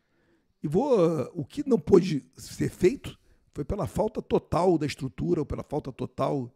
E 0.63 0.67
vou. 0.67 1.29
O 1.35 1.45
que 1.45 1.67
não 1.67 1.77
pôde 1.77 2.25
ser 2.37 2.69
feito 2.69 3.19
foi 3.53 3.65
pela 3.65 3.87
falta 3.87 4.21
total 4.21 4.77
da 4.77 4.85
estrutura, 4.85 5.41
ou 5.41 5.45
pela 5.45 5.63
falta 5.63 5.91
total 5.91 6.49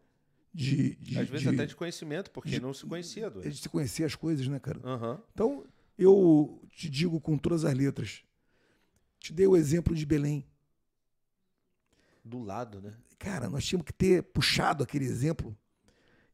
de. 0.55 0.95
de 0.95 1.19
Às 1.19 1.27
vezes 1.27 1.47
de, 1.47 1.53
até 1.53 1.65
de 1.65 1.75
conhecimento, 1.75 2.31
porque 2.31 2.49
de- 2.51 2.59
não 2.61 2.73
se 2.73 2.85
conhecia. 2.85 3.29
Do... 3.29 3.41
de 3.41 3.57
se 3.57 3.67
conhecer 3.69 4.03
as 4.05 4.15
coisas, 4.15 4.47
né, 4.47 4.57
cara? 4.59 4.79
Aham. 4.83 5.21
Então, 5.33 5.65
eu 5.97 6.61
te 6.71 6.89
digo 6.89 7.19
com 7.19 7.37
todas 7.37 7.65
as 7.65 7.73
letras. 7.73 8.23
Te 9.19 9.33
dei 9.33 9.47
o 9.47 9.55
exemplo 9.57 9.93
de 9.95 10.05
Belém. 10.05 10.45
Do 12.23 12.41
lado, 12.41 12.81
né? 12.81 12.93
Cara, 13.19 13.49
nós 13.49 13.65
tínhamos 13.65 13.85
que 13.85 13.93
ter 13.93 14.23
puxado 14.23 14.83
aquele 14.83 15.05
exemplo. 15.05 15.55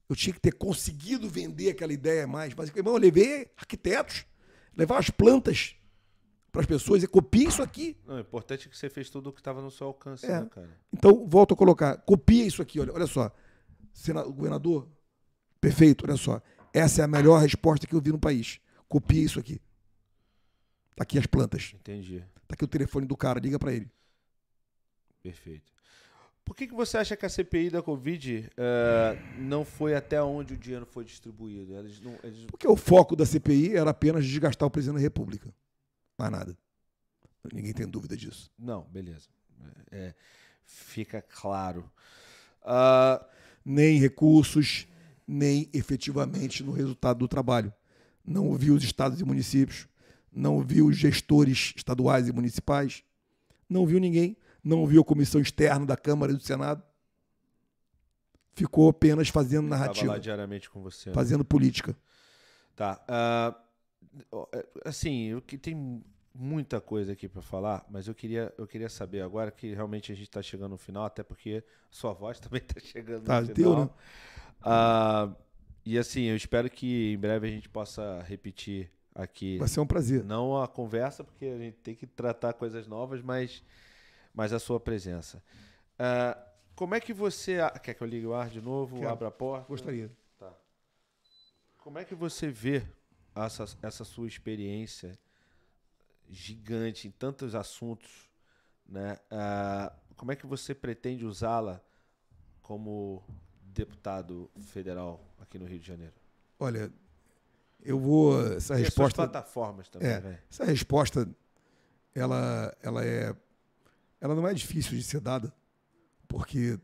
Eu 0.07 0.15
tinha 0.15 0.34
que 0.34 0.39
ter 0.41 0.53
conseguido 0.53 1.30
vender 1.30 1.69
aquela 1.69 1.93
ideia 1.93 2.27
mais. 2.27 2.53
Mas, 2.53 2.69
irmão, 2.76 2.93
eu 2.93 2.99
levei 2.99 3.49
arquitetos, 3.57 4.26
levar 4.76 4.99
as 4.99 5.10
plantas 5.10 5.76
para 6.52 6.61
as 6.61 6.68
pessoas 6.68 7.02
e 7.03 7.07
copia 7.07 7.48
isso 7.48 7.61
aqui. 7.64 7.98
Não, 8.06 8.15
o 8.15 8.19
importante 8.19 8.68
é 8.68 8.69
que 8.69 8.77
você 8.77 8.89
fez 8.89 9.10
tudo 9.10 9.30
o 9.30 9.34
que 9.34 9.39
estava 9.39 9.61
no 9.61 9.72
seu 9.72 9.88
alcance, 9.88 10.26
É. 10.26 10.41
né, 10.41 10.48
cara? 10.49 10.69
Então, 10.91 11.26
volto 11.27 11.53
a 11.53 11.57
colocar. 11.57 11.98
Copia 11.98 12.45
isso 12.45 12.61
aqui, 12.61 12.80
olha, 12.80 12.93
olha 12.93 13.07
só. 13.07 13.31
Sena- 13.93 14.23
governador, 14.23 14.88
perfeito, 15.59 16.05
olha 16.07 16.18
só. 16.18 16.41
Essa 16.73 17.01
é 17.01 17.05
a 17.05 17.07
melhor 17.07 17.39
resposta 17.41 17.85
que 17.85 17.93
eu 17.93 18.01
vi 18.01 18.11
no 18.11 18.19
país. 18.19 18.59
Copia 18.88 19.22
isso 19.23 19.39
aqui. 19.39 19.59
Tá 20.95 21.03
aqui 21.03 21.18
as 21.18 21.26
plantas. 21.26 21.73
Entendi. 21.76 22.19
Tá 22.47 22.53
aqui 22.53 22.63
o 22.63 22.68
telefone 22.68 23.05
do 23.05 23.15
cara, 23.18 23.39
liga 23.39 23.57
para 23.59 23.73
ele. 23.73 23.89
Perfeito. 25.22 25.72
Por 26.43 26.55
que, 26.55 26.68
que 26.68 26.73
você 26.73 26.97
acha 26.97 27.15
que 27.15 27.26
a 27.26 27.30
CPI 27.30 27.69
da 27.69 27.81
Covid 27.81 28.49
eh, 28.57 29.18
não 29.38 29.63
foi 29.63 29.95
até 29.95 30.22
onde 30.22 30.53
o 30.53 30.57
dinheiro 30.57 30.85
foi 30.85 31.05
distribuído? 31.05 31.73
Eles 31.77 32.01
não, 32.01 32.18
eles- 32.23 32.45
Porque 32.45 32.68
o 32.68 32.76
foco 32.76 33.15
da 33.15 33.26
CPI 33.26 33.76
era 33.77 33.91
apenas 33.91 34.26
desgastar 34.26 34.68
o 34.68 34.72
presidente 34.72 34.95
da 34.97 35.01
República. 35.01 35.53
Mais 36.18 36.31
nada. 36.31 36.57
Ninguém 37.53 37.73
tem 37.73 37.88
dúvida 37.88 38.18
disso. 38.18 38.51
Não, 38.57 38.84
beleza. 38.84 39.30
É, 39.91 40.13
fica 40.65 41.22
claro. 41.22 41.89
Ah, 42.63 43.23
Nem 43.63 43.99
recursos, 43.99 44.88
nem 45.27 45.69
efetivamente 45.73 46.63
no 46.63 46.71
resultado 46.71 47.19
do 47.19 47.27
trabalho. 47.27 47.73
Não 48.25 48.47
ouviu 48.47 48.75
os 48.75 48.83
estados 48.83 49.19
e 49.19 49.25
municípios, 49.25 49.88
não 50.31 50.55
ouviu 50.55 50.88
os 50.88 50.97
gestores 50.97 51.73
estaduais 51.75 52.27
e 52.27 52.31
municipais, 52.31 53.03
não 53.69 53.81
ouviu 53.81 53.99
ninguém, 53.99 54.38
não 54.63 54.79
ouviu 54.79 55.01
a 55.01 55.05
comissão 55.05 55.41
externa 55.41 55.85
da 55.85 55.97
Câmara 55.97 56.31
e 56.31 56.35
do 56.35 56.43
Senado. 56.43 56.83
Ficou 58.53 58.89
apenas 58.89 59.29
fazendo 59.29 59.67
narrativa, 59.67 60.19
diariamente 60.19 60.69
com 60.69 60.81
você. 60.81 61.09
né? 61.09 61.13
fazendo 61.13 61.43
política. 61.43 61.95
Tá. 62.75 63.01
é, 64.53 64.65
assim, 64.85 65.41
tem 65.61 66.03
muita 66.34 66.80
coisa 66.80 67.12
aqui 67.14 67.28
para 67.28 67.41
falar, 67.41 67.86
mas 67.90 68.08
eu 68.08 68.16
queria, 68.16 68.53
eu 68.58 68.66
queria 68.66 68.90
saber 68.90 69.22
agora 69.22 69.52
que 69.52 69.74
realmente 69.74 70.12
a 70.12 70.16
gente 70.16 70.28
está 70.28 70.41
chegando 70.41 70.72
no 70.72 70.78
final, 70.78 71.03
até 71.06 71.24
porque 71.24 71.64
sua 71.90 72.14
voz 72.14 72.40
também 72.41 72.62
está 72.62 72.80
chegando 72.80 73.24
Tá, 73.26 73.41
no 73.41 73.48
final. 73.53 73.86
né? 73.86 73.90
Ah, 74.62 75.30
e 75.86 75.98
assim, 75.98 76.24
eu 76.24 76.36
espero 76.36 76.70
que 76.70 77.14
em 77.14 77.18
breve 77.18 77.48
a 77.48 77.52
gente 77.52 77.68
possa 77.68 78.22
repetir 78.24 78.90
aqui. 79.14 79.58
Vai 79.58 79.68
ser 79.68 79.80
um 79.80 79.86
prazer. 79.88 80.24
Não 80.24 80.62
a 80.62 80.68
conversa, 80.68 81.24
porque 81.24 81.45
a 81.45 81.58
gente 81.58 81.78
tem 81.78 81.95
que 81.95 82.06
tratar 82.08 82.53
coisas 82.53 82.88
novas, 82.88 83.22
mas, 83.22 83.64
mas 84.34 84.53
a 84.53 84.60
sua 84.60 84.80
presença. 84.80 85.44
Ah, 85.98 86.38
como 86.76 86.95
é 86.95 86.99
que 86.99 87.14
você. 87.14 87.58
Quer 87.84 87.94
que 87.95 88.02
eu 88.02 88.08
ligue 88.08 88.26
o 88.26 88.34
ar 88.34 88.49
de 88.49 88.62
novo? 88.62 88.98
Quero. 88.99 89.10
Abra 89.10 89.28
a 89.28 89.32
porta? 89.32 89.68
Gostaria. 89.68 90.10
Tá. 90.40 90.53
Como 91.80 91.98
é 91.99 92.06
que 92.06 92.16
você 92.16 92.48
vê 92.48 92.84
essa, 93.36 93.66
essa 93.82 94.03
sua 94.06 94.28
experiência 94.28 95.18
gigante 96.32 97.08
em 97.08 97.12
tantos 97.12 97.53
assuntos? 97.53 98.30
Né? 98.88 99.18
Ah, 99.30 99.94
como 100.16 100.32
é 100.32 100.36
que 100.36 100.45
você 100.48 100.74
pretende 100.74 101.26
usá-la 101.26 101.82
como 102.62 103.24
deputado 103.64 104.49
federal 104.60 105.24
aqui 105.40 105.60
no 105.60 105.66
Rio 105.66 105.80
de 105.80 105.88
Janeiro? 105.88 106.14
Olha, 106.60 106.91
eu 107.82 107.99
vou. 107.99 108.53
Essa 108.53 108.80
E 108.80 108.84
resposta. 108.84 109.16
plataformas 109.16 109.90
também, 109.90 110.08
É. 110.10 110.22
né? 110.22 110.40
Essa 110.49 110.64
resposta, 110.66 111.28
ela, 112.14 112.76
ela 112.82 113.06
é, 113.06 113.36
ela 114.20 114.36
não 114.36 114.48
é 114.48 114.53
difícil 114.53 114.98
de 114.98 115.03
ser 115.03 115.20
dada, 115.20 115.53
porque 116.28 116.80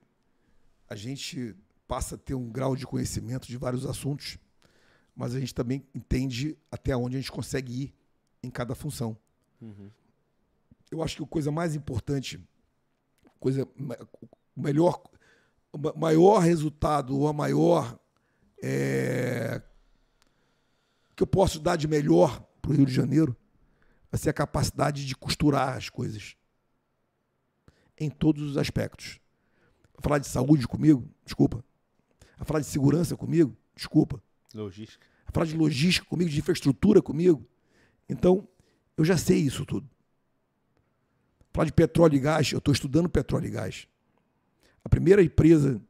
a 0.90 0.95
gente 0.95 1.56
passa 1.88 2.15
a 2.15 2.18
ter 2.18 2.34
um 2.34 2.49
grau 2.49 2.76
de 2.76 2.86
conhecimento 2.86 3.48
de 3.48 3.57
vários 3.57 3.86
assuntos, 3.86 4.38
mas 5.15 5.34
a 5.36 5.40
gente 5.40 5.53
também 5.53 5.86
entende 5.94 6.57
até 6.72 6.95
onde 6.95 7.15
a 7.18 7.19
gente 7.19 7.32
consegue 7.32 7.84
ir 7.84 7.95
em 8.44 8.49
cada 8.49 8.76
função. 8.76 9.18
Uhum. 9.61 9.89
Eu 10.91 11.03
acho 11.03 11.17
que 11.17 11.23
a 11.23 11.27
coisa 11.27 11.51
mais 11.51 11.75
importante, 11.75 12.41
coisa, 13.39 13.67
o 14.55 14.61
melhor, 14.61 15.01
o 15.71 15.77
ma- 15.77 15.93
maior 15.93 16.39
resultado 16.39 17.17
ou 17.17 17.27
a 17.27 17.34
maior 17.34 17.99
é, 18.63 19.61
que 21.15 21.23
eu 21.23 21.27
posso 21.27 21.59
dar 21.59 21.75
de 21.75 21.88
melhor 21.88 22.41
para 22.61 22.71
o 22.71 22.73
Rio 22.73 22.85
de 22.85 22.93
Janeiro 22.93 23.35
vai 24.11 24.19
ser 24.19 24.29
a 24.29 24.34
capacidade 24.34 25.05
de 25.05 25.15
costurar 25.15 25.75
as 25.75 25.89
coisas 25.89 26.35
em 27.99 28.09
todos 28.09 28.43
os 28.43 28.57
aspectos. 28.57 29.19
Vai 29.93 30.01
falar 30.03 30.19
de 30.19 30.27
saúde 30.27 30.67
comigo? 30.67 31.09
Desculpa. 31.25 31.63
Vai 32.38 32.45
falar 32.45 32.59
de 32.59 32.67
segurança 32.67 33.17
comigo? 33.17 33.57
Desculpa. 33.75 34.21
Logística. 34.53 35.05
Vai 35.25 35.34
falar 35.34 35.45
de 35.47 35.57
logística 35.57 36.05
comigo, 36.07 36.29
de 36.29 36.38
infraestrutura 36.39 37.01
comigo? 37.01 37.45
Então, 38.07 38.47
eu 38.98 39.06
já 39.06 39.18
sei 39.18 39.38
isso 39.38 39.65
tudo. 39.65 39.90
Falar 41.53 41.65
de 41.65 41.74
petróleo 41.74 42.15
e 42.15 42.19
gás, 42.19 42.52
eu 42.52 42.57
estou 42.57 42.74
estudando 42.74 43.07
petróleo 43.07 43.48
e 43.48 43.52
gás. 43.52 43.88
A 44.84 44.90
primeira 44.90 45.24
empresa 45.24 45.82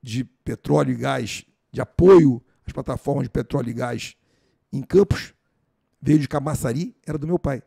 de 0.00 0.24
petróleo 0.24 0.92
e 0.92 0.96
gás, 0.96 1.44
de 1.70 1.80
apoio 1.80 2.42
às 2.66 2.72
plataformas 2.72 3.24
de 3.24 3.30
petróleo 3.30 3.70
e 3.70 3.74
gás 3.74 4.16
em 4.72 4.82
Campos, 4.82 5.34
veio 6.00 6.18
de 6.18 6.28
Camaçari, 6.28 6.96
era 7.06 7.18
do 7.18 7.26
meu 7.26 7.38
pai. 7.38 7.62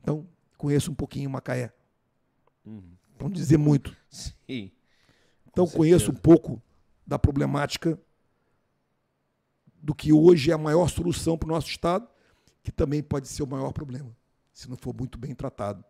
Então, 0.00 0.28
conheço 0.56 0.90
um 0.90 0.94
pouquinho 0.94 1.30
Macaé. 1.30 1.72
Uhum. 2.64 2.96
Para 3.16 3.28
não 3.28 3.32
dizer 3.32 3.56
muito. 3.56 3.96
Sim. 4.10 4.70
Então 5.52 5.66
conheço 5.66 6.10
um 6.10 6.14
pouco 6.14 6.60
da 7.06 7.18
problemática 7.18 8.00
do 9.82 9.94
que 9.94 10.12
hoje 10.12 10.50
é 10.50 10.54
a 10.54 10.58
maior 10.58 10.88
solução 10.88 11.36
para 11.36 11.48
o 11.48 11.50
nosso 11.52 11.68
Estado, 11.68 12.08
que 12.62 12.70
também 12.70 13.02
pode 13.02 13.26
ser 13.28 13.42
o 13.42 13.46
maior 13.46 13.72
problema, 13.72 14.16
se 14.52 14.70
não 14.70 14.76
for 14.76 14.94
muito 14.96 15.18
bem 15.18 15.34
tratado, 15.34 15.84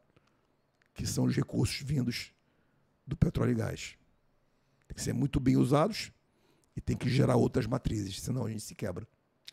que 0.94 1.06
são 1.06 1.24
os 1.24 1.36
recursos 1.36 1.80
vindos 1.82 2.32
do 3.06 3.16
petróleo 3.16 3.52
e 3.52 3.54
gás. 3.54 3.96
Tem 4.88 4.94
que 4.94 5.02
ser 5.02 5.12
muito 5.12 5.38
bem 5.38 5.56
usados 5.56 6.10
e 6.74 6.80
tem 6.80 6.96
que 6.96 7.08
gerar 7.08 7.36
outras 7.36 7.66
matrizes, 7.66 8.20
senão 8.20 8.46
a 8.46 8.50
gente 8.50 8.62
se 8.62 8.74
quebra. 8.74 9.06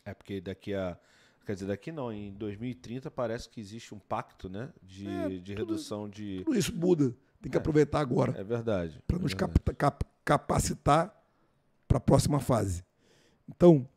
É 0.06 0.14
porque 0.14 0.40
daqui 0.40 0.74
a. 0.74 0.98
Quer 1.46 1.54
dizer, 1.56 1.66
daqui 1.68 1.92
não, 1.92 2.12
em 2.14 2.32
2030 2.34 3.10
parece 3.10 3.50
que 3.50 3.60
existe 3.60 3.94
um 3.94 4.00
pacto, 4.00 4.48
né? 4.50 4.72
De, 4.84 5.08
É, 5.08 5.30
de 5.30 5.56
tudo- 5.56 5.58
redução 5.58 6.08
de. 6.08 6.44
Tudo 6.46 6.58
isso 6.58 6.74
muda, 6.76 7.14
tem 7.42 7.52
que 7.52 7.58
É. 7.58 7.60
aproveitar 7.60 8.00
agora. 8.00 8.38
É 8.40 8.44
verdade. 8.44 9.02
para 9.08 9.18
é 9.18 9.20
nos 9.20 9.34
verdade. 9.34 9.54
cap- 9.60 9.76
cap- 9.76 10.06
capacitar 10.24 11.14
para 11.88 11.98
a 11.98 12.02
próxima 12.02 12.40
fase. 12.40 12.84
Então, 13.48 13.88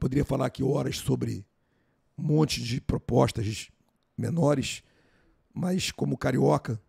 poderia 0.00 0.24
falar 0.24 0.46
aqui 0.46 0.62
horas 0.62 0.98
sobre 0.98 1.46
um 2.16 2.22
monte 2.22 2.62
de 2.62 2.80
propostas 2.80 3.68
menores, 4.16 4.82
mas 5.52 5.90
como 5.90 6.16
carioca, 6.16 6.80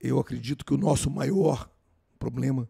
eu 0.00 0.18
acredito 0.18 0.64
que 0.64 0.74
o 0.74 0.78
nosso 0.78 1.10
maior 1.10 1.70
problema 2.18 2.68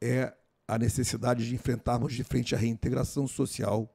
é 0.00 0.34
a 0.66 0.78
necessidade 0.78 1.46
de 1.46 1.54
enfrentarmos 1.54 2.14
de 2.14 2.24
frente 2.24 2.54
a 2.54 2.58
reintegração 2.58 3.26
social 3.26 3.94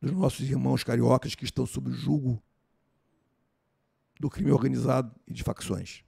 dos 0.00 0.12
nossos 0.12 0.48
irmãos 0.48 0.82
cariocas 0.82 1.34
que 1.34 1.44
estão 1.44 1.66
sob 1.66 1.90
o 1.90 1.92
jugo 1.92 2.42
do 4.18 4.28
crime 4.28 4.50
organizado 4.50 5.14
e 5.26 5.32
de 5.32 5.42
facções. 5.42 6.04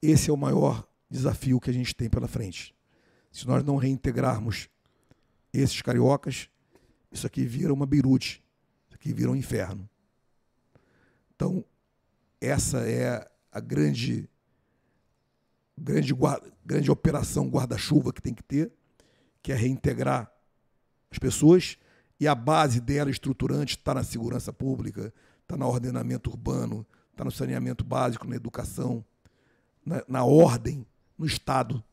Esse 0.00 0.30
é 0.30 0.32
o 0.32 0.36
maior 0.36 0.86
desafio 1.10 1.58
que 1.58 1.70
a 1.70 1.72
gente 1.72 1.94
tem 1.94 2.08
pela 2.08 2.28
frente. 2.28 2.74
Se 3.36 3.46
nós 3.46 3.62
não 3.62 3.76
reintegrarmos 3.76 4.70
esses 5.52 5.82
cariocas, 5.82 6.48
isso 7.12 7.26
aqui 7.26 7.44
vira 7.44 7.70
uma 7.70 7.84
birute, 7.84 8.42
isso 8.88 8.94
aqui 8.94 9.12
vira 9.12 9.30
um 9.30 9.36
inferno. 9.36 9.86
Então, 11.34 11.62
essa 12.40 12.78
é 12.88 13.30
a 13.52 13.60
grande, 13.60 14.26
grande, 15.76 16.14
grande 16.64 16.90
operação 16.90 17.46
guarda-chuva 17.46 18.10
que 18.10 18.22
tem 18.22 18.32
que 18.32 18.42
ter, 18.42 18.72
que 19.42 19.52
é 19.52 19.54
reintegrar 19.54 20.32
as 21.10 21.18
pessoas 21.18 21.76
e 22.18 22.26
a 22.26 22.34
base 22.34 22.80
dela 22.80 23.10
estruturante 23.10 23.76
está 23.76 23.92
na 23.92 24.02
segurança 24.02 24.50
pública, 24.50 25.12
está 25.42 25.58
no 25.58 25.66
ordenamento 25.66 26.30
urbano, 26.30 26.86
está 27.10 27.22
no 27.22 27.30
saneamento 27.30 27.84
básico, 27.84 28.26
na 28.26 28.36
educação, 28.36 29.04
na, 29.84 30.02
na 30.08 30.24
ordem, 30.24 30.86
no 31.18 31.26
Estado. 31.26 31.84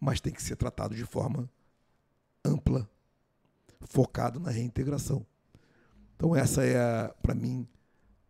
Mas 0.00 0.20
tem 0.20 0.32
que 0.32 0.42
ser 0.42 0.56
tratado 0.56 0.94
de 0.94 1.04
forma 1.04 1.48
ampla, 2.44 2.88
focado 3.82 4.40
na 4.40 4.50
reintegração. 4.50 5.26
Então, 6.16 6.34
essa 6.34 6.64
é, 6.64 7.08
para 7.22 7.34
mim, 7.34 7.66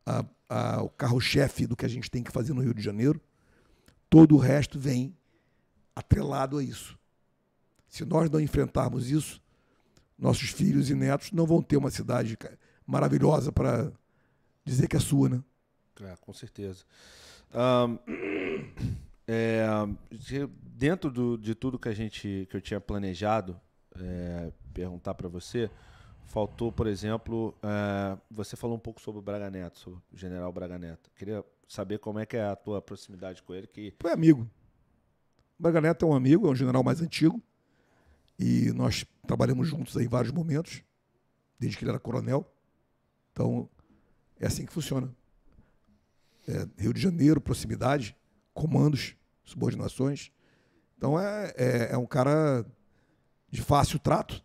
a, 0.05 0.25
a, 0.49 0.83
o 0.83 0.89
carro-chefe 0.89 1.67
do 1.67 1.77
que 1.77 1.87
a 1.87 1.89
gente 1.89 2.11
tem 2.11 2.23
que 2.23 2.33
fazer 2.33 2.53
no 2.53 2.61
Rio 2.61 2.75
de 2.75 2.83
Janeiro. 2.83 3.21
Todo 4.09 4.35
o 4.35 4.39
resto 4.39 4.79
vem 4.79 5.17
atrelado 5.95 6.59
a 6.59 6.65
isso. 6.65 6.99
Se 7.89 8.05
nós 8.05 8.29
não 8.31 8.41
enfrentarmos 8.41 9.11
isso, 9.11 9.41
nossos 10.19 10.51
filhos 10.51 10.91
e 10.91 10.95
netos 10.95 11.33
não 11.33 11.47
vão 11.47 11.63
ter 11.63 11.77
uma 11.77 11.91
cidade 11.91 12.37
maravilhosa 12.87 13.51
para 13.53 13.93
dizer 14.65 14.89
que 14.89 14.97
é 14.97 15.01
sua, 15.01 15.29
né? 15.29 15.43
É, 16.03 16.17
com 16.21 16.33
certeza. 16.33 16.85
Um, 17.53 17.99
é, 19.27 19.67
dentro 20.81 21.11
do, 21.11 21.37
de 21.37 21.55
tudo 21.55 21.79
que 21.79 21.91
a 21.91 21.93
gente 21.93 22.49
que 22.49 22.57
eu 22.57 22.61
tinha 22.61 22.81
planejado 22.81 23.61
é, 23.95 24.51
perguntar 24.73 25.13
para 25.13 25.29
você, 25.29 25.71
faltou, 26.25 26.73
por 26.73 26.87
exemplo, 26.87 27.55
é, 27.63 28.17
você 28.31 28.57
falou 28.57 28.77
um 28.77 28.81
pouco 28.81 28.99
sobre 28.99 29.19
o 29.19 29.23
Braga 29.23 29.51
Neto, 29.51 29.79
sobre 29.79 30.01
o 30.11 30.17
General 30.17 30.51
Braga 30.51 30.79
Neto. 30.79 31.11
Queria 31.15 31.45
saber 31.69 31.99
como 31.99 32.19
é 32.19 32.25
que 32.25 32.35
é 32.35 32.47
a 32.47 32.57
tua 32.57 32.81
proximidade 32.81 33.43
com 33.43 33.53
ele. 33.53 33.67
Que 33.67 33.93
foi 34.01 34.11
amigo. 34.11 34.49
O 35.59 35.63
Braga 35.63 35.83
Neto 35.83 36.07
é 36.07 36.09
um 36.09 36.15
amigo, 36.15 36.47
é 36.47 36.51
um 36.51 36.55
general 36.55 36.83
mais 36.83 37.03
antigo. 37.03 37.43
E 38.39 38.73
nós 38.73 39.05
trabalhamos 39.27 39.69
juntos 39.69 39.99
aí 39.99 40.07
em 40.07 40.09
vários 40.09 40.33
momentos, 40.33 40.83
desde 41.59 41.77
que 41.77 41.85
ele 41.85 41.91
era 41.91 42.01
coronel. 42.01 42.51
Então, 43.33 43.69
é 44.41 44.47
assim 44.47 44.65
que 44.65 44.73
funciona. 44.73 45.15
É, 46.49 46.67
Rio 46.83 46.95
de 46.95 47.03
Janeiro, 47.03 47.39
proximidade, 47.39 48.17
comandos, 48.55 49.15
subordinações. 49.45 50.33
Então, 51.01 51.19
é, 51.19 51.55
é, 51.57 51.89
é 51.93 51.97
um 51.97 52.05
cara 52.05 52.63
de 53.51 53.63
fácil 53.63 53.99
trato 53.99 54.45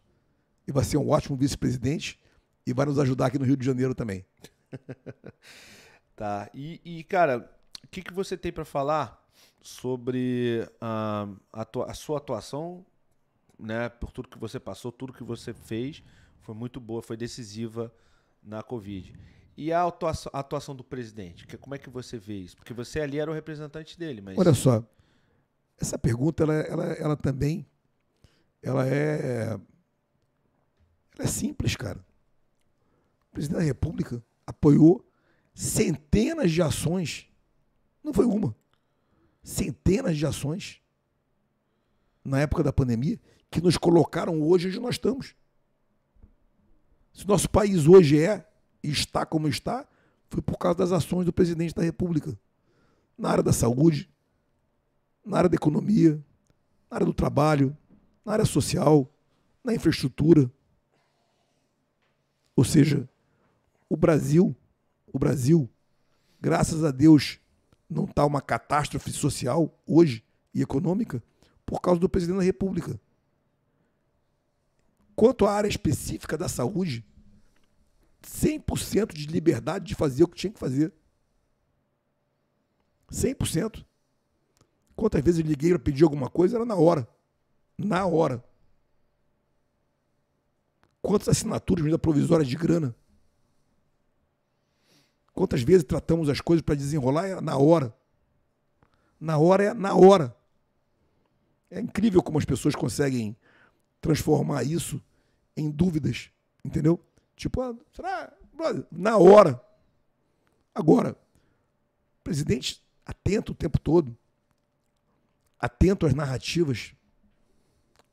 e 0.66 0.72
vai 0.72 0.86
ser 0.86 0.96
um 0.96 1.10
ótimo 1.10 1.36
vice-presidente 1.36 2.18
e 2.66 2.72
vai 2.72 2.86
nos 2.86 2.98
ajudar 2.98 3.26
aqui 3.26 3.38
no 3.38 3.44
Rio 3.44 3.58
de 3.58 3.66
Janeiro 3.66 3.94
também. 3.94 4.26
tá. 6.16 6.50
E, 6.54 6.80
e 6.86 7.04
cara, 7.04 7.52
o 7.84 7.88
que, 7.90 8.02
que 8.02 8.14
você 8.14 8.38
tem 8.38 8.54
para 8.54 8.64
falar 8.64 9.22
sobre 9.62 10.66
uh, 10.76 11.38
a, 11.52 11.66
tua, 11.66 11.92
a 11.92 11.94
sua 11.94 12.20
atuação 12.20 12.86
né, 13.60 13.90
por 13.90 14.14
tudo 14.14 14.30
que 14.30 14.40
você 14.40 14.58
passou, 14.58 14.94
tudo 14.94 15.12
que 15.12 15.26
você 15.26 15.54
fez, 15.54 16.02
foi 16.40 16.56
muito 16.56 16.80
boa, 16.80 17.02
foi 17.02 17.18
decisiva 17.18 17.94
na 18.42 18.64
Covid. 18.64 19.14
E 19.58 19.74
a 19.74 19.84
atuação, 19.84 20.32
a 20.34 20.40
atuação 20.40 20.74
do 20.74 20.86
presidente, 20.86 21.46
que, 21.46 21.58
como 21.58 21.76
é 21.76 21.78
que 21.78 21.90
você 21.90 22.18
vê 22.18 22.36
isso? 22.36 22.56
Porque 22.56 22.74
você 22.74 23.02
ali 23.02 23.20
era 23.20 23.30
o 23.30 23.34
representante 23.34 24.00
dele, 24.00 24.22
mas... 24.22 24.38
Olha 24.38 24.54
só, 24.54 24.82
essa 25.80 25.98
pergunta, 25.98 26.44
ela, 26.44 26.54
ela, 26.54 26.86
ela 26.94 27.18
também, 27.18 27.66
ela 28.62 28.88
é, 28.88 29.60
ela 31.14 31.24
é 31.24 31.28
simples, 31.28 31.76
cara. 31.76 32.00
O 33.30 33.34
presidente 33.34 33.58
da 33.58 33.64
República 33.64 34.24
apoiou 34.48 35.06
centenas 35.54 36.52
de 36.52 36.62
ações, 36.62 37.28
não 38.04 38.14
foi 38.14 38.26
uma, 38.26 38.56
centenas 39.44 40.18
de 40.18 40.26
ações 40.26 40.82
na 42.24 42.40
época 42.40 42.64
da 42.64 42.74
pandemia 42.74 43.20
que 43.52 43.62
nos 43.62 43.78
colocaram 43.78 44.42
hoje 44.42 44.68
onde 44.68 44.80
nós 44.80 44.96
estamos. 44.96 45.36
Se 47.14 47.28
nosso 47.28 47.50
país 47.50 47.88
hoje 47.88 48.20
é 48.22 48.46
e 48.84 48.90
está 48.90 49.26
como 49.26 49.48
está, 49.48 49.88
foi 50.30 50.42
por 50.42 50.58
causa 50.58 50.80
das 50.80 50.92
ações 50.92 51.26
do 51.26 51.32
presidente 51.32 51.74
da 51.74 51.82
República. 51.82 52.38
Na 53.18 53.30
área 53.30 53.44
da 53.44 53.54
saúde, 53.54 54.10
na 55.26 55.38
área 55.38 55.50
da 55.50 55.56
economia, 55.56 56.24
na 56.90 56.98
área 56.98 57.06
do 57.06 57.14
trabalho, 57.14 57.76
na 58.24 58.34
área 58.34 58.46
social, 58.46 59.10
na 59.64 59.74
infraestrutura. 59.74 60.52
Ou 62.56 62.64
seja, 62.64 63.10
o 63.90 63.98
Brasil, 63.98 64.56
o 65.12 65.18
Brasil, 65.18 65.70
graças 66.40 66.84
a 66.84 66.92
Deus, 66.92 67.40
não 67.90 68.06
está 68.06 68.26
uma 68.26 68.42
catástrofe 68.42 69.12
social 69.12 69.78
hoje 69.86 70.24
e 70.54 70.62
econômica 70.62 71.22
por 71.66 71.82
causa 71.82 72.00
do 72.00 72.10
presidente 72.10 72.38
da 72.38 72.44
República. 72.44 73.00
Quanto 75.16 75.46
à 75.46 75.54
área 75.54 75.68
específica 75.68 76.38
da 76.38 76.48
saúde, 76.48 77.04
100% 78.22 79.14
de 79.14 79.28
liberdade 79.28 79.86
de 79.86 79.96
fazer 79.96 80.24
o 80.24 80.28
que 80.28 80.38
tinha 80.38 80.52
que 80.52 80.60
fazer. 80.60 80.92
100%. 83.12 83.86
Quantas 84.96 85.22
vezes 85.22 85.40
eu 85.40 85.46
liguei 85.46 85.72
para 85.72 85.80
pedir 85.80 86.04
alguma 86.04 86.30
coisa, 86.30 86.58
era 86.58 86.66
na 86.66 86.76
hora. 86.76 87.08
Na 87.78 88.06
hora. 88.06 88.44
Quantas 91.02 91.30
assinaturas, 91.30 91.84
medida 91.84 92.00
provisória 92.00 92.46
de 92.46 92.56
grana? 92.56 92.96
Quantas 95.34 95.62
vezes 95.62 95.84
tratamos 95.84 96.30
as 96.30 96.40
coisas 96.40 96.62
para 96.62 96.76
desenrolar? 96.76 97.28
É 97.28 97.42
na 97.42 97.58
hora. 97.58 97.94
Na 99.20 99.38
hora 99.38 99.64
é 99.66 99.74
na 99.74 99.94
hora. 99.94 100.36
É 101.70 101.80
incrível 101.80 102.24
como 102.24 102.38
as 102.38 102.46
pessoas 102.46 102.74
conseguem 102.74 103.36
transformar 104.00 104.64
isso 104.64 105.02
em 105.58 105.70
dúvidas, 105.70 106.30
entendeu? 106.64 107.00
Tipo, 107.36 107.62
ah, 107.62 107.76
será? 107.94 108.32
Na 108.92 109.18
hora. 109.18 109.62
Agora, 110.74 111.18
presidente 112.24 112.82
atento 113.06 113.52
o 113.52 113.56
tempo 113.56 113.80
todo, 113.80 114.16
atento 115.66 116.06
às 116.06 116.14
narrativas, 116.14 116.94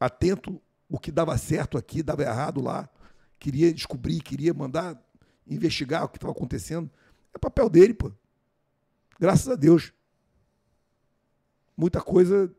atento 0.00 0.60
o 0.88 0.98
que 0.98 1.12
dava 1.12 1.36
certo 1.36 1.76
aqui, 1.76 2.02
dava 2.02 2.22
errado 2.22 2.62
lá, 2.62 2.88
queria 3.38 3.72
descobrir, 3.72 4.20
queria 4.22 4.54
mandar 4.54 4.98
investigar 5.46 6.04
o 6.04 6.08
que 6.08 6.16
estava 6.16 6.32
acontecendo. 6.32 6.90
É 7.34 7.38
papel 7.38 7.68
dele, 7.68 7.92
pô. 7.92 8.10
Graças 9.20 9.48
a 9.48 9.54
Deus. 9.54 9.92
Muita 11.76 12.00
coisa 12.00 12.50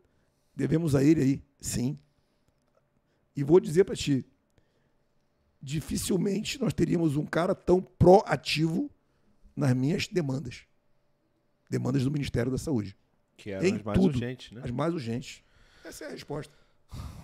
devemos 0.56 0.94
a 0.94 1.04
ele 1.04 1.22
aí, 1.22 1.44
sim. 1.60 1.98
E 3.36 3.44
vou 3.44 3.60
dizer 3.60 3.86
para 3.86 3.96
ti, 3.96 4.24
dificilmente 5.60 6.60
nós 6.60 6.72
teríamos 6.72 7.18
um 7.18 7.26
cara 7.26 7.56
tão 7.56 7.82
proativo 7.82 8.92
nas 9.56 9.74
minhas 9.74 10.08
demandas. 10.08 10.68
Demandas 11.68 12.04
do 12.04 12.12
Ministério 12.12 12.52
da 12.52 12.60
Saúde. 12.60 12.96
Que 13.38 13.52
eram 13.52 13.66
em 13.66 13.76
as 13.76 13.84
mais 13.84 14.00
tudo, 14.00 14.14
urgentes, 14.14 14.52
né? 14.52 14.62
As 14.64 14.72
mais 14.72 14.94
urgentes. 14.94 15.44
Essa 15.84 16.06
é 16.06 16.08
a 16.08 16.12
resposta. 16.12 16.54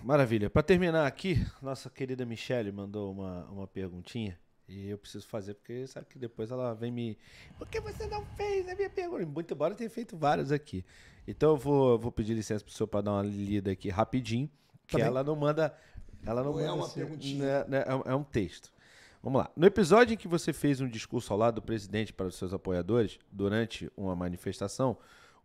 Maravilha. 0.02 0.50
Para 0.50 0.62
terminar 0.62 1.06
aqui, 1.06 1.44
nossa 1.62 1.88
querida 1.88 2.26
Michelle 2.26 2.72
mandou 2.72 3.12
uma, 3.12 3.44
uma 3.46 3.66
perguntinha. 3.66 4.38
E 4.68 4.88
eu 4.88 4.98
preciso 4.98 5.26
fazer, 5.26 5.54
porque 5.54 5.86
sabe 5.86 6.06
que 6.06 6.18
depois 6.18 6.50
ela 6.50 6.72
vem 6.74 6.92
me. 6.92 7.18
Por 7.58 7.66
que 7.66 7.80
você 7.80 8.06
não 8.06 8.24
fez 8.36 8.68
a 8.68 8.74
minha 8.74 8.90
pergunta? 8.90 9.26
Muito 9.26 9.52
embora 9.52 9.72
eu 9.72 9.76
tenha 9.76 9.90
feito 9.90 10.16
várias 10.16 10.52
aqui. 10.52 10.84
Então 11.26 11.50
eu 11.50 11.56
vou, 11.56 11.98
vou 11.98 12.12
pedir 12.12 12.34
licença 12.34 12.64
pro 12.64 12.72
senhor 12.72 12.86
para 12.86 13.00
dar 13.00 13.12
uma 13.12 13.22
lida 13.22 13.72
aqui 13.72 13.88
rapidinho. 13.88 14.48
Que 14.86 14.96
tá 14.96 15.04
ela 15.04 15.24
não 15.24 15.34
manda 15.34 15.76
ela 16.24 16.42
não, 16.42 16.52
não 16.52 16.60
é 16.60 16.70
uma 16.70 16.86
assim, 16.86 17.00
perguntinha. 17.00 17.64
Né, 17.64 17.64
né, 17.68 17.84
é, 17.86 18.10
é 18.10 18.14
um 18.14 18.24
texto. 18.24 18.72
Vamos 19.22 19.40
lá. 19.40 19.50
No 19.56 19.66
episódio 19.66 20.14
em 20.14 20.16
que 20.16 20.28
você 20.28 20.52
fez 20.52 20.80
um 20.80 20.88
discurso 20.88 21.32
ao 21.32 21.38
lado 21.38 21.56
do 21.56 21.62
presidente 21.62 22.12
para 22.12 22.26
os 22.26 22.36
seus 22.36 22.52
apoiadores, 22.54 23.18
durante 23.30 23.90
uma 23.96 24.16
manifestação, 24.16 24.96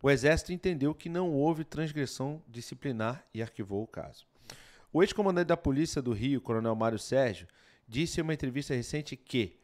o 0.06 0.10
Exército 0.10 0.52
entendeu 0.52 0.94
que 0.94 1.08
não 1.08 1.32
houve 1.32 1.64
transgressão 1.64 2.40
disciplinar 2.46 3.26
e 3.34 3.42
arquivou 3.42 3.82
o 3.82 3.88
caso. 3.88 4.24
O 4.92 5.02
ex-comandante 5.02 5.48
da 5.48 5.56
Polícia 5.56 6.00
do 6.00 6.12
Rio, 6.12 6.40
Coronel 6.40 6.76
Mário 6.76 6.96
Sérgio, 6.96 7.48
disse 7.88 8.20
em 8.20 8.22
uma 8.22 8.32
entrevista 8.32 8.72
recente 8.72 9.16
que, 9.16 9.58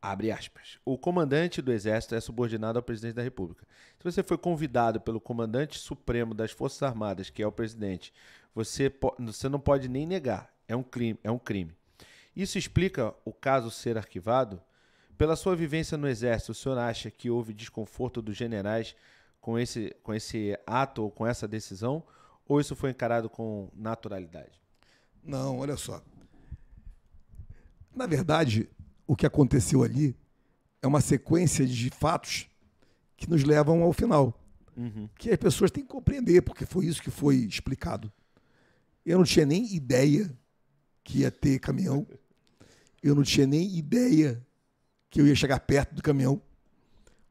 abre 0.00 0.32
aspas, 0.32 0.80
o 0.84 0.98
comandante 0.98 1.62
do 1.62 1.70
Exército 1.70 2.16
é 2.16 2.20
subordinado 2.20 2.76
ao 2.76 2.82
presidente 2.82 3.14
da 3.14 3.22
República. 3.22 3.64
Se 3.98 4.02
você 4.02 4.20
foi 4.24 4.36
convidado 4.36 5.00
pelo 5.00 5.20
comandante 5.20 5.78
supremo 5.78 6.34
das 6.34 6.50
Forças 6.50 6.82
Armadas, 6.82 7.30
que 7.30 7.40
é 7.40 7.46
o 7.46 7.52
presidente, 7.52 8.12
você, 8.52 8.92
você 9.16 9.48
não 9.48 9.60
pode 9.60 9.88
nem 9.88 10.04
negar. 10.04 10.52
É 10.66 10.74
um 10.74 10.82
crime. 10.82 11.20
É 11.22 11.30
um 11.30 11.38
crime. 11.38 11.72
Isso 12.34 12.58
explica 12.58 13.14
o 13.24 13.32
caso 13.32 13.70
ser 13.70 13.96
arquivado? 13.96 14.60
Pela 15.16 15.36
sua 15.36 15.54
vivência 15.54 15.96
no 15.96 16.08
Exército, 16.08 16.50
o 16.50 16.54
senhor 16.56 16.78
acha 16.78 17.12
que 17.12 17.30
houve 17.30 17.54
desconforto 17.54 18.20
dos 18.20 18.36
generais 18.36 18.96
com 19.42 19.58
esse, 19.58 19.94
com 20.02 20.14
esse 20.14 20.56
ato 20.66 21.02
ou 21.02 21.10
com 21.10 21.26
essa 21.26 21.46
decisão? 21.46 22.02
Ou 22.48 22.60
isso 22.60 22.74
foi 22.74 22.90
encarado 22.90 23.28
com 23.28 23.68
naturalidade? 23.74 24.62
Não, 25.22 25.58
olha 25.58 25.76
só. 25.76 26.02
Na 27.94 28.06
verdade, 28.06 28.70
o 29.06 29.14
que 29.14 29.26
aconteceu 29.26 29.82
ali 29.82 30.16
é 30.80 30.86
uma 30.86 31.00
sequência 31.00 31.66
de 31.66 31.90
fatos 31.90 32.48
que 33.16 33.28
nos 33.28 33.44
levam 33.44 33.82
ao 33.82 33.92
final. 33.92 34.38
Uhum. 34.76 35.08
Que 35.18 35.30
as 35.30 35.36
pessoas 35.36 35.70
têm 35.70 35.82
que 35.82 35.90
compreender, 35.90 36.42
porque 36.42 36.64
foi 36.64 36.86
isso 36.86 37.02
que 37.02 37.10
foi 37.10 37.36
explicado. 37.36 38.10
Eu 39.04 39.18
não 39.18 39.24
tinha 39.24 39.44
nem 39.44 39.74
ideia 39.74 40.32
que 41.04 41.18
ia 41.18 41.30
ter 41.30 41.58
caminhão. 41.58 42.06
Eu 43.02 43.14
não 43.14 43.24
tinha 43.24 43.46
nem 43.46 43.76
ideia 43.76 44.44
que 45.10 45.20
eu 45.20 45.26
ia 45.26 45.34
chegar 45.34 45.60
perto 45.60 45.94
do 45.96 46.02
caminhão. 46.02 46.40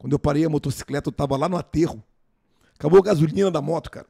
Quando 0.02 0.14
eu 0.14 0.18
parei 0.18 0.44
a 0.44 0.48
motocicleta, 0.48 1.10
eu 1.10 1.12
tava 1.12 1.36
lá 1.36 1.48
no 1.48 1.56
aterro. 1.56 2.02
Acabou 2.74 2.98
a 2.98 3.02
gasolina 3.04 3.52
da 3.52 3.62
moto, 3.62 3.88
cara. 3.88 4.08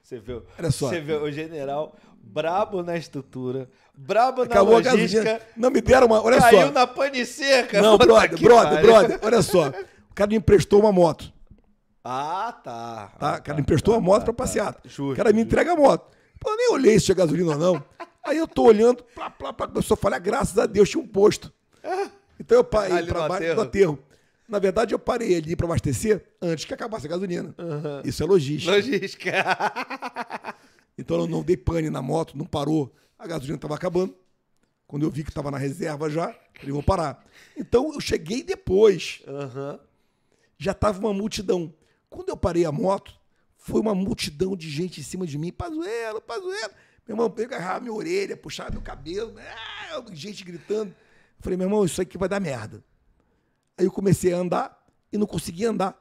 Você 0.00 0.20
viu? 0.20 0.44
Olha 0.56 0.70
só. 0.70 0.88
Você 0.88 1.00
vê 1.00 1.14
o 1.14 1.32
general 1.32 1.96
brabo 2.22 2.80
na 2.80 2.96
estrutura, 2.96 3.68
brabo 3.92 4.42
Acabou 4.42 4.80
na 4.80 4.88
a 4.88 4.92
logística, 4.92 5.24
gasolina. 5.24 5.46
Não 5.56 5.68
me 5.68 5.80
deram 5.80 6.06
uma. 6.06 6.22
Olha 6.22 6.38
caiu 6.38 6.60
só. 6.60 6.70
na 6.70 6.86
pane 6.86 7.26
seca. 7.26 7.82
Não, 7.82 7.98
brother, 7.98 8.40
brother, 8.40 8.82
brother. 8.82 9.20
Olha 9.20 9.42
só. 9.42 9.70
O 10.10 10.14
cara 10.14 10.28
me 10.30 10.36
emprestou 10.36 10.78
uma 10.78 10.92
moto. 10.92 11.32
Ah, 12.04 12.56
tá. 12.62 13.12
Tá? 13.18 13.34
Ah, 13.34 13.38
O 13.38 13.42
cara 13.42 13.56
me 13.56 13.62
emprestou 13.62 13.94
uma 13.94 14.00
moto 14.00 14.22
pra 14.22 14.32
passear. 14.32 14.76
Justo, 14.84 15.12
o 15.12 15.16
cara 15.16 15.32
me 15.32 15.40
entrega 15.40 15.72
a 15.72 15.76
moto. 15.76 16.08
Pô, 16.38 16.50
eu 16.50 16.56
nem 16.56 16.70
olhei 16.70 17.00
se 17.00 17.06
tinha 17.06 17.16
gasolina 17.16 17.50
ou 17.50 17.58
não. 17.58 17.84
Aí 18.24 18.38
eu 18.38 18.46
tô 18.46 18.62
olhando, 18.62 19.02
plá, 19.12 19.28
plá, 19.28 19.52
plá, 19.52 19.66
começou 19.66 19.96
a 19.96 19.98
falhar, 19.98 20.22
graças 20.22 20.56
a 20.56 20.66
Deus 20.66 20.88
tinha 20.88 21.02
um 21.02 21.08
posto. 21.08 21.52
Então 22.38 22.58
eu 22.58 22.62
parei 22.64 23.02
pra 23.02 23.26
no 23.26 23.62
aterro. 23.62 23.98
Na 24.50 24.58
verdade, 24.58 24.92
eu 24.92 24.98
parei 24.98 25.36
ali 25.36 25.54
pra 25.54 25.64
abastecer 25.64 26.24
antes 26.42 26.64
que 26.64 26.74
acabasse 26.74 27.06
a 27.06 27.08
gasolina. 27.08 27.54
Isso 28.04 28.20
é 28.20 28.26
logística. 28.26 28.72
Logística. 28.74 29.32
Então 30.98 31.18
eu 31.18 31.26
não 31.26 31.42
dei 31.42 31.56
pane 31.56 31.88
na 31.88 32.02
moto, 32.02 32.36
não 32.36 32.44
parou. 32.44 32.94
A 33.18 33.26
gasolina 33.26 33.56
estava 33.56 33.74
acabando. 33.74 34.14
Quando 34.86 35.02
eu 35.04 35.10
vi 35.10 35.24
que 35.24 35.30
estava 35.30 35.50
na 35.50 35.56
reserva 35.56 36.10
já, 36.10 36.36
falei, 36.54 36.72
vou 36.72 36.82
parar. 36.82 37.24
Então 37.56 37.94
eu 37.94 38.00
cheguei 38.02 38.42
depois. 38.42 39.22
Aham. 39.26 39.80
Já 40.58 40.72
estava 40.72 40.98
uma 40.98 41.14
multidão. 41.14 41.72
Quando 42.10 42.28
eu 42.28 42.36
parei 42.36 42.66
a 42.66 42.72
moto, 42.72 43.14
foi 43.56 43.80
uma 43.80 43.94
multidão 43.94 44.54
de 44.54 44.68
gente 44.68 45.00
em 45.00 45.02
cima 45.02 45.26
de 45.26 45.38
mim. 45.38 45.50
Pazuelo, 45.50 46.20
Pazuelo. 46.20 46.74
Meu 47.08 47.14
irmão 47.14 47.32
agarrava 47.34 47.80
minha 47.80 47.94
orelha, 47.94 48.36
puxava 48.36 48.70
meu 48.70 48.82
cabelo. 48.82 49.34
ah, 49.38 50.04
gente 50.12 50.44
gritando. 50.44 50.94
Falei, 51.38 51.56
meu 51.56 51.66
irmão, 51.66 51.82
isso 51.82 52.02
aqui 52.02 52.18
vai 52.18 52.28
dar 52.28 52.40
merda. 52.40 52.84
Aí 53.80 53.86
eu 53.86 53.90
comecei 53.90 54.30
a 54.34 54.36
andar 54.36 54.78
e 55.10 55.16
não 55.16 55.26
conseguia 55.26 55.70
andar 55.70 55.98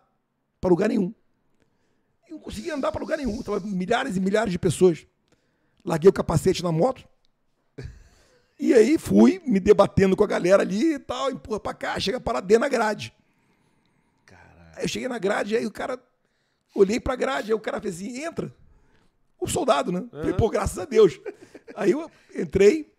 para 0.59 0.69
lugar 0.69 0.89
nenhum. 0.89 1.13
Eu 2.27 2.35
não 2.35 2.39
conseguia 2.39 2.75
andar 2.75 2.91
para 2.91 2.99
lugar 2.99 3.17
nenhum. 3.17 3.41
Tava 3.41 3.61
milhares 3.61 4.17
e 4.17 4.19
milhares 4.19 4.51
de 4.51 4.59
pessoas. 4.59 5.07
Larguei 5.85 6.09
o 6.09 6.13
capacete 6.13 6.61
na 6.61 6.73
moto. 6.73 7.07
E 8.59 8.73
aí 8.73 8.97
fui 8.97 9.41
me 9.47 9.61
debatendo 9.61 10.17
com 10.17 10.25
a 10.25 10.27
galera 10.27 10.61
ali 10.61 10.95
e 10.95 10.99
tal, 10.99 11.31
empurra 11.31 11.61
pra 11.61 11.73
cá, 11.73 11.97
chega 11.97 12.19
para 12.19 12.41
dentro 12.41 12.63
da 12.63 12.67
grade. 12.67 13.13
Caralho. 14.25 14.75
Aí 14.75 14.83
eu 14.83 14.89
cheguei 14.89 15.07
na 15.07 15.17
grade, 15.17 15.55
aí 15.55 15.65
o 15.65 15.71
cara. 15.71 15.97
Olhei 16.75 16.99
pra 16.99 17.15
grade, 17.15 17.53
aí 17.53 17.55
o 17.55 17.61
cara 17.61 17.79
fez 17.79 17.95
assim: 17.95 18.21
entra. 18.21 18.53
O 19.39 19.47
soldado, 19.47 19.89
né? 19.89 20.05
Falei, 20.11 20.33
pô, 20.33 20.49
graças 20.49 20.77
a 20.77 20.83
Deus. 20.83 21.17
Aí 21.73 21.91
eu 21.91 22.11
entrei, 22.35 22.93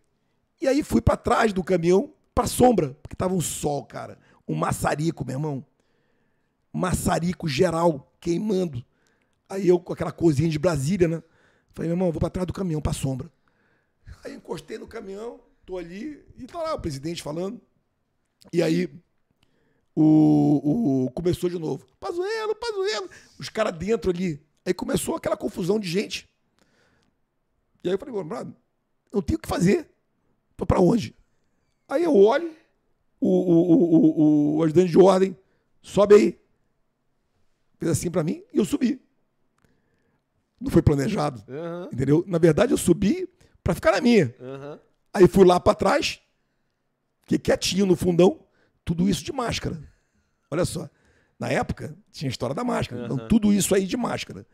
e 0.59 0.67
aí 0.67 0.83
fui 0.83 1.03
pra 1.03 1.19
trás 1.19 1.53
do 1.53 1.63
caminhão, 1.63 2.15
pra 2.35 2.47
sombra, 2.47 2.97
porque 3.03 3.15
tava 3.15 3.35
um 3.35 3.43
sol, 3.43 3.85
cara. 3.85 4.19
Um 4.51 4.55
maçarico, 4.57 5.25
meu 5.25 5.37
irmão. 5.37 5.65
Maçarico 6.73 7.49
geral, 7.49 8.13
queimando. 8.21 8.85
Aí 9.49 9.67
eu, 9.69 9.79
com 9.79 9.93
aquela 9.93 10.13
cozinha 10.13 10.49
de 10.49 10.59
Brasília, 10.59 11.09
né? 11.09 11.23
Falei, 11.73 11.89
meu 11.89 11.97
irmão, 11.97 12.11
vou 12.13 12.21
pra 12.21 12.31
trás 12.31 12.47
do 12.47 12.53
caminhão, 12.53 12.81
pra 12.81 12.93
sombra. 12.93 13.31
Aí 14.25 14.35
encostei 14.35 14.77
no 14.79 14.87
caminhão, 14.87 15.41
tô 15.65 15.79
ali, 15.79 16.25
e 16.37 16.47
tá 16.47 16.59
lá 16.63 16.75
o 16.75 16.81
presidente 16.81 17.23
falando. 17.23 17.61
E 18.53 18.63
aí 18.63 18.89
o, 19.95 21.05
o- 21.07 21.11
começou 21.13 21.49
de 21.51 21.59
novo. 21.59 21.87
Pazuelo, 21.99 22.55
Pazuelo. 22.55 23.09
Os 23.39 23.49
caras 23.49 23.77
dentro 23.77 24.11
ali. 24.11 24.41
Aí 24.65 24.75
começou 24.75 25.15
aquela 25.17 25.37
confusão 25.37 25.79
de 25.79 25.89
gente. 25.89 26.29
E 27.83 27.89
aí 27.89 27.95
eu 27.95 27.99
falei, 27.99 28.15
mano, 28.25 28.55
não 29.13 29.23
tenho 29.23 29.39
o 29.39 29.43
que 29.43 29.49
fazer. 29.49 29.91
Tô 30.57 30.67
pra 30.67 30.81
onde? 30.81 31.15
Aí 31.89 32.05
eu 32.05 32.15
olho, 32.15 32.53
o, 33.21 33.29
o, 33.29 34.55
o, 34.55 34.57
o, 34.59 34.63
ajudante 34.65 34.91
de 34.91 34.99
ordem 34.99 35.37
sobe 35.83 36.15
aí. 36.15 36.41
Fez 37.79 37.91
assim 37.93 38.11
pra 38.11 38.23
mim 38.25 38.43
e 38.53 38.59
eu 38.59 38.65
subi. 38.65 39.01
Não 40.61 40.71
foi 40.71 40.83
planejado, 40.83 41.43
Aham. 41.49 41.89
entendeu? 41.93 42.23
Na 42.27 42.39
verdade, 42.39 42.73
eu 42.73 42.79
subi 42.79 43.29
pra 43.65 43.75
ficar 43.75 43.93
na 43.93 44.01
minha. 44.01 44.35
Aham. 44.41 44.79
Aí 45.13 45.27
fui 45.27 45.45
lá 45.45 45.59
pra 45.59 45.75
trás, 45.75 46.21
fiquei 47.23 47.39
quietinho 47.39 47.87
no 47.87 47.97
fundão, 47.97 48.41
tudo 48.85 49.09
isso 49.09 49.25
de 49.25 49.33
máscara. 49.33 49.83
Olha 50.51 50.65
só, 50.65 50.89
na 51.39 51.49
época 51.49 51.97
tinha 52.13 52.29
a 52.29 52.31
história 52.31 52.55
da 52.55 52.63
máscara, 52.63 53.05
então 53.05 53.17
Aham. 53.19 53.29
tudo 53.29 53.53
isso 53.53 53.75
aí 53.75 53.87
de 53.87 53.97
máscara. 53.97 54.47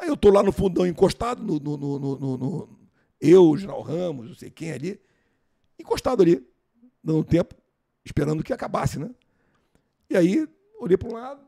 Aí 0.00 0.08
eu 0.08 0.16
tô 0.16 0.30
lá 0.30 0.42
no 0.42 0.52
fundão 0.52 0.86
encostado, 0.86 1.42
no, 1.42 1.58
no, 1.58 1.76
no, 1.76 1.98
no- 1.98 2.18
no- 2.18 2.38
no- 2.38 2.78
eu, 3.20 3.50
o 3.50 3.56
General 3.58 3.82
Ramos, 3.82 4.28
não 4.28 4.34
sei 4.36 4.48
quem 4.48 4.70
ali, 4.70 5.00
encostado 5.76 6.22
ali, 6.22 6.46
dando 7.02 7.24
tempo, 7.24 7.54
esperando 8.08 8.42
que 8.42 8.52
acabasse, 8.52 8.98
né? 8.98 9.10
E 10.10 10.16
aí, 10.16 10.48
olhei 10.80 10.96
para 10.96 11.08
um 11.08 11.12
lado, 11.12 11.40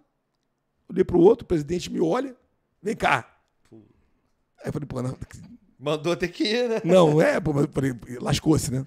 olhei 0.89 1.05
para 1.05 1.17
o 1.17 1.21
outro, 1.21 1.45
o 1.45 1.49
presidente 1.49 1.91
me 1.91 2.01
olha, 2.01 2.37
vem 2.83 2.95
cá. 2.95 3.27
Aí 3.73 4.67
eu 4.67 4.73
falei, 4.73 4.87
pô, 4.87 5.03
não, 5.03 5.17
Mandou 5.79 6.15
ter 6.15 6.29
que 6.29 6.45
ir, 6.45 6.69
né? 6.69 6.83
não, 6.85 7.23
é, 7.23 7.41
pô, 7.41 7.55
mas 7.55 7.65
eu 7.65 7.71
falei, 7.73 7.95
lascou-se, 8.21 8.71
né? 8.71 8.87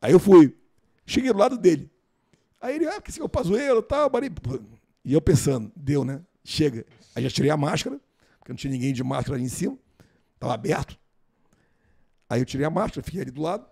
Aí 0.00 0.12
eu 0.12 0.20
fui, 0.20 0.56
cheguei 1.04 1.32
do 1.32 1.38
lado 1.38 1.58
dele. 1.58 1.90
Aí 2.60 2.76
ele, 2.76 2.86
ah, 2.86 2.92
porque 2.92 3.10
você 3.10 3.20
é 3.20 3.24
o 3.24 3.28
pazuelo 3.28 3.80
e 3.80 3.82
tal, 3.82 4.08
pô. 4.08 4.18
E 5.04 5.12
eu 5.12 5.20
pensando, 5.20 5.72
deu, 5.74 6.04
né? 6.04 6.22
Chega. 6.44 6.86
Aí 7.16 7.22
já 7.24 7.30
tirei 7.30 7.50
a 7.50 7.56
máscara, 7.56 7.98
porque 8.38 8.52
não 8.52 8.56
tinha 8.56 8.72
ninguém 8.72 8.92
de 8.92 9.02
máscara 9.02 9.36
ali 9.36 9.44
em 9.44 9.48
cima, 9.48 9.76
tava 10.38 10.54
aberto. 10.54 10.96
Aí 12.28 12.40
eu 12.40 12.46
tirei 12.46 12.64
a 12.64 12.70
máscara, 12.70 13.02
fiquei 13.02 13.22
ali 13.22 13.32
do 13.32 13.42
lado. 13.42 13.66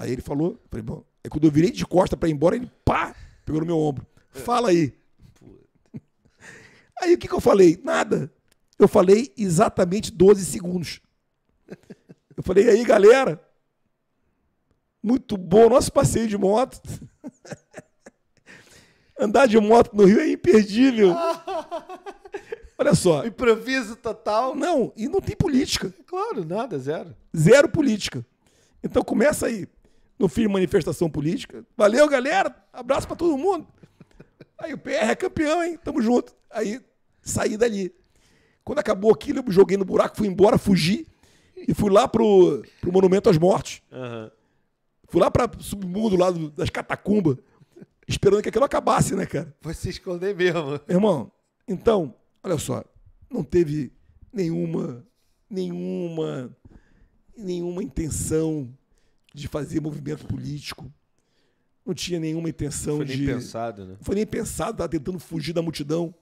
Aí 0.00 0.12
ele 0.12 0.22
falou, 0.22 0.58
falei, 0.70 0.82
bom. 0.82 1.04
Aí 1.22 1.28
quando 1.28 1.44
eu 1.44 1.50
virei 1.50 1.70
de 1.70 1.84
costa 1.84 2.16
pra 2.16 2.26
ir 2.26 2.32
embora, 2.32 2.56
ele, 2.56 2.70
pá, 2.82 3.14
pegou 3.44 3.60
no 3.60 3.66
meu 3.66 3.78
ombro. 3.78 4.06
Fala 4.30 4.70
aí. 4.70 4.94
Aí 7.02 7.12
o 7.12 7.18
que, 7.18 7.28
que 7.28 7.34
eu 7.34 7.40
falei? 7.40 7.78
Nada. 7.84 8.32
Eu 8.78 8.88
falei 8.88 9.30
exatamente 9.36 10.10
12 10.10 10.46
segundos. 10.46 11.02
Eu 12.34 12.42
falei, 12.42 12.70
aí, 12.70 12.82
galera? 12.82 13.38
Muito 15.02 15.36
bom 15.36 15.68
nosso 15.68 15.92
passeio 15.92 16.26
de 16.26 16.38
moto. 16.38 16.80
Andar 19.20 19.46
de 19.46 19.60
moto 19.60 19.94
no 19.94 20.06
Rio 20.06 20.20
é 20.20 20.30
imperdível. 20.30 21.14
Olha 22.78 22.94
só. 22.94 23.26
Improviso 23.26 23.96
total. 23.96 24.54
Não, 24.54 24.94
e 24.96 25.06
não 25.08 25.20
tem 25.20 25.36
política. 25.36 25.92
Claro, 26.06 26.42
nada, 26.42 26.78
zero. 26.78 27.14
Zero 27.36 27.68
política. 27.68 28.24
Então 28.82 29.02
começa 29.02 29.46
aí. 29.46 29.68
Não 30.20 30.28
fiz 30.28 30.46
manifestação 30.46 31.08
política. 31.08 31.64
Valeu, 31.74 32.06
galera. 32.06 32.54
Abraço 32.72 33.06
pra 33.06 33.16
todo 33.16 33.38
mundo. 33.38 33.66
Aí 34.58 34.74
o 34.74 34.78
PR 34.78 35.08
é 35.10 35.14
campeão, 35.16 35.64
hein? 35.64 35.78
Tamo 35.82 36.02
junto. 36.02 36.36
Aí 36.50 36.78
saí 37.22 37.56
dali. 37.56 37.94
Quando 38.62 38.80
acabou 38.80 39.10
aquilo, 39.10 39.38
eu 39.46 39.50
joguei 39.50 39.78
no 39.78 39.84
buraco, 39.86 40.18
fui 40.18 40.26
embora, 40.28 40.58
fugi 40.58 41.06
e 41.56 41.72
fui 41.72 41.90
lá 41.90 42.06
pro, 42.06 42.62
pro 42.82 42.92
Monumento 42.92 43.30
aos 43.30 43.38
Mortos. 43.38 43.80
Aham. 43.90 44.30
Fui 45.08 45.20
lá 45.20 45.30
para 45.30 45.50
submundo 45.58 46.14
lá 46.16 46.30
do- 46.30 46.50
das 46.50 46.68
catacumbas, 46.70 47.36
esperando 48.06 48.42
que 48.42 48.48
aquilo 48.50 48.64
acabasse, 48.64 49.16
né, 49.16 49.24
cara? 49.26 49.56
Foi 49.62 49.72
se 49.74 49.88
esconder 49.88 50.36
mesmo. 50.36 50.78
Irmão, 50.88 51.32
então, 51.66 52.14
olha 52.44 52.58
só, 52.58 52.84
não 53.28 53.42
teve 53.42 53.90
nenhuma, 54.32 55.04
nenhuma, 55.48 56.54
nenhuma 57.36 57.82
intenção 57.82 58.72
de 59.34 59.48
fazer 59.48 59.80
movimento 59.80 60.26
político. 60.26 60.92
Não 61.84 61.94
tinha 61.94 62.20
nenhuma 62.20 62.48
intenção 62.48 62.98
Foi 62.98 63.06
nem 63.06 63.16
de. 63.16 63.26
pensado, 63.26 63.86
né? 63.86 63.96
Foi 64.00 64.14
nem 64.14 64.26
pensado, 64.26 64.72
estava 64.72 64.88
tentando 64.88 65.18
fugir 65.18 65.52
da 65.52 65.62
multidão. 65.62 66.14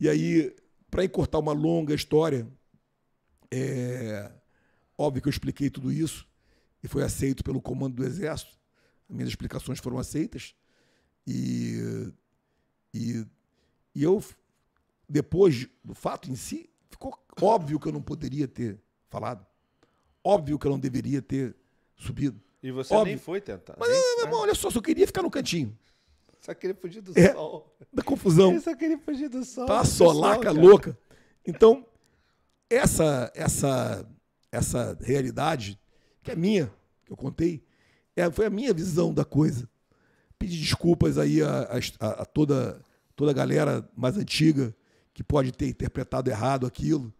E 0.00 0.08
aí, 0.08 0.54
para 0.90 1.04
encurtar 1.04 1.38
uma 1.38 1.52
longa 1.52 1.94
história, 1.94 2.46
é 3.50 4.30
óbvio 4.98 5.22
que 5.22 5.28
eu 5.28 5.30
expliquei 5.30 5.70
tudo 5.70 5.92
isso 5.92 6.26
e 6.82 6.88
foi 6.88 7.02
aceito 7.02 7.44
pelo 7.44 7.60
comando 7.60 7.96
do 7.96 8.04
Exército. 8.04 8.52
As 9.08 9.14
minhas 9.14 9.28
explicações 9.28 9.78
foram 9.78 9.98
aceitas. 9.98 10.54
E, 11.26 12.12
e, 12.92 13.26
e 13.94 14.02
eu, 14.02 14.22
depois 15.08 15.68
do 15.82 15.94
fato 15.94 16.30
em 16.30 16.36
si, 16.36 16.68
ficou 16.90 17.16
óbvio 17.40 17.78
que 17.78 17.86
eu 17.86 17.92
não 17.92 18.02
poderia 18.02 18.46
ter 18.46 18.80
falado. 19.08 19.46
Óbvio 20.22 20.58
que 20.58 20.66
eu 20.66 20.70
não 20.70 20.78
deveria 20.78 21.22
ter 21.22 21.56
subido. 21.96 22.40
E 22.62 22.70
você 22.70 22.94
Óbvio. 22.94 23.14
nem 23.14 23.18
foi 23.18 23.40
tentar. 23.40 23.76
Mas, 23.78 23.88
nem- 23.90 24.20
irmão, 24.24 24.40
olha 24.40 24.54
só, 24.54 24.70
só 24.70 24.80
queria 24.80 25.06
ficar 25.06 25.22
no 25.22 25.30
cantinho 25.30 25.76
Só 26.40 26.52
queria 26.54 26.74
fugir 26.74 27.00
do 27.00 27.12
É. 27.18 27.32
sol. 27.32 27.74
da 27.92 28.02
confusão. 28.02 28.50
Ele 28.52 28.60
só 28.60 28.74
queria 28.74 28.98
fugir 28.98 29.28
do 29.28 29.44
sol. 29.44 29.66
Tá 29.66 29.84
solaca 29.84 30.34
sol, 30.34 30.54
cara. 30.54 30.60
louca. 30.60 30.98
Então, 31.46 31.86
essa 32.70 33.30
essa 33.34 34.06
essa 34.50 34.96
realidade 35.00 35.78
que 36.22 36.30
é 36.30 36.36
minha, 36.36 36.72
que 37.04 37.12
eu 37.12 37.16
contei, 37.16 37.62
é, 38.16 38.30
foi 38.30 38.46
a 38.46 38.50
minha 38.50 38.72
visão 38.72 39.12
da 39.12 39.24
coisa. 39.24 39.68
Pedir 40.38 40.58
desculpas 40.58 41.18
aí 41.18 41.42
a, 41.42 41.68
a- 42.00 42.22
a 42.22 42.24
toda 42.24 42.80
toda 43.16 43.30
a 43.30 43.34
galera 43.34 43.88
mais 43.96 44.16
antiga 44.16 44.74
que 45.12 45.22
pode 45.22 45.52
ter 45.52 45.68
interpretado 45.68 46.30
errado 46.30 46.66
aquilo. 46.66 47.12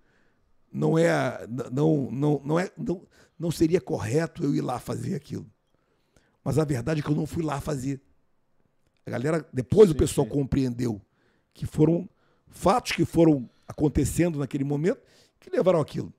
não 0.72 0.98
é 0.98 1.46
não 1.72 2.10
não 2.10 2.40
não 2.44 2.58
é 2.58 2.70
não, 2.76 3.06
não 3.38 3.50
seria 3.50 3.80
correto 3.80 4.44
eu 4.44 4.54
ir 4.54 4.60
lá 4.60 4.78
fazer 4.78 5.14
aquilo. 5.14 5.46
Mas 6.42 6.58
a 6.58 6.64
verdade 6.64 7.00
é 7.00 7.02
que 7.02 7.10
eu 7.10 7.14
não 7.14 7.26
fui 7.26 7.42
lá 7.42 7.60
fazer. 7.60 8.00
A 9.06 9.10
galera, 9.10 9.46
depois 9.52 9.88
sim, 9.88 9.94
o 9.94 9.98
pessoal 9.98 10.26
sim. 10.26 10.32
compreendeu 10.32 11.00
que 11.52 11.66
foram 11.66 12.08
fatos 12.48 12.92
que 12.92 13.04
foram 13.04 13.48
acontecendo 13.66 14.38
naquele 14.38 14.64
momento 14.64 15.00
que 15.40 15.50
levaram 15.50 15.80
aquilo. 15.80 16.12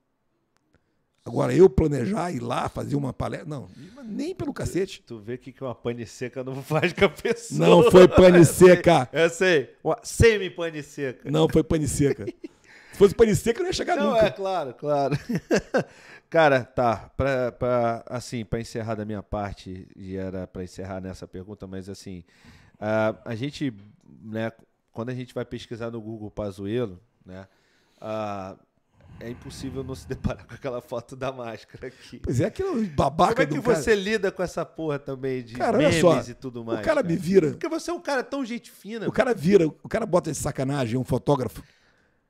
Agora, 1.26 1.52
eu 1.56 1.68
planejar 1.68 2.32
ir 2.32 2.40
lá 2.40 2.70
fazer 2.70 2.96
uma 2.96 3.12
palestra. 3.12 3.50
Não, 3.50 3.68
nem 4.04 4.36
pelo 4.36 4.54
cacete. 4.54 5.02
Tu 5.02 5.18
vê 5.20 5.40
que 5.40 5.56
uma 5.60 5.74
pane 5.74 6.06
seca 6.06 6.44
não 6.44 6.62
faz 6.62 6.94
com 6.94 7.06
a 7.06 7.10
pessoa. 7.10 7.68
Não 7.68 7.90
foi 7.90 8.08
pane 8.08 8.46
seca. 8.46 9.10
Eu 9.12 9.30
sei. 9.30 9.76
Semi-pane 10.04 10.84
seca. 10.84 11.32
Não 11.32 11.50
foi 11.50 11.64
pane 11.64 11.88
seca. 11.88 12.26
Se 12.92 13.00
fosse 13.00 13.14
pane 13.14 13.36
seca, 13.36 13.60
eu 13.60 13.64
não 13.64 13.70
ia 13.70 13.74
chegar 13.74 13.98
não, 13.98 14.12
nunca. 14.12 14.22
Não, 14.22 14.28
é 14.28 14.32
claro, 14.32 14.74
claro. 14.74 15.20
Cara, 16.36 16.66
tá. 16.66 17.10
Pra, 17.16 17.50
pra, 17.54 18.04
assim, 18.08 18.44
para 18.44 18.60
encerrar 18.60 18.96
da 18.96 19.06
minha 19.06 19.24
parte, 19.24 19.88
e 19.96 20.18
era 20.18 20.46
para 20.46 20.66
encerrar 20.66 21.00
nessa 21.00 21.26
pergunta, 21.26 21.66
mas 21.66 21.88
assim, 21.88 22.26
a, 22.78 23.16
a 23.24 23.36
gente, 23.36 23.74
né, 24.22 24.52
quando 24.92 25.12
a 25.12 25.14
gente 25.14 25.34
vai 25.34 25.46
pesquisar 25.46 25.90
no 25.92 26.02
Google 26.02 26.30
Pazuelo, 26.30 27.00
né, 27.26 27.48
a, 28.02 28.58
é 29.22 29.30
impossível 29.30 29.82
não 29.82 29.96
se 29.96 30.06
deparar 30.10 30.44
com 30.46 30.54
aquela 30.54 30.82
foto 30.82 31.16
da 31.16 31.32
máscara 31.32 31.88
aqui. 31.88 32.20
Pois 32.20 32.42
é, 32.42 32.48
aquilo 32.48 32.86
babaca 32.88 33.48
Como 33.48 33.58
é 33.58 33.62
que 33.62 33.66
você 33.66 33.92
cara... 33.92 34.02
lida 34.02 34.30
com 34.30 34.44
essa 34.44 34.66
porra 34.66 35.00
também 35.00 35.42
de 35.42 35.56
cara, 35.56 35.78
memes 35.78 36.02
só, 36.02 36.20
e 36.20 36.34
tudo 36.34 36.66
mais? 36.66 36.82
O 36.82 36.84
cara, 36.84 37.02
cara, 37.02 37.08
me 37.08 37.16
vira. 37.16 37.52
Porque 37.52 37.70
você 37.70 37.92
é 37.92 37.94
um 37.94 38.02
cara 38.02 38.22
tão 38.22 38.44
gente 38.44 38.70
fina. 38.70 39.08
O 39.08 39.12
cara 39.14 39.34
vira, 39.34 39.68
o 39.68 39.88
cara 39.88 40.06
bota 40.06 40.34
de 40.34 40.38
sacanagem 40.38 41.00
um 41.00 41.06
fotógrafo 41.06 41.64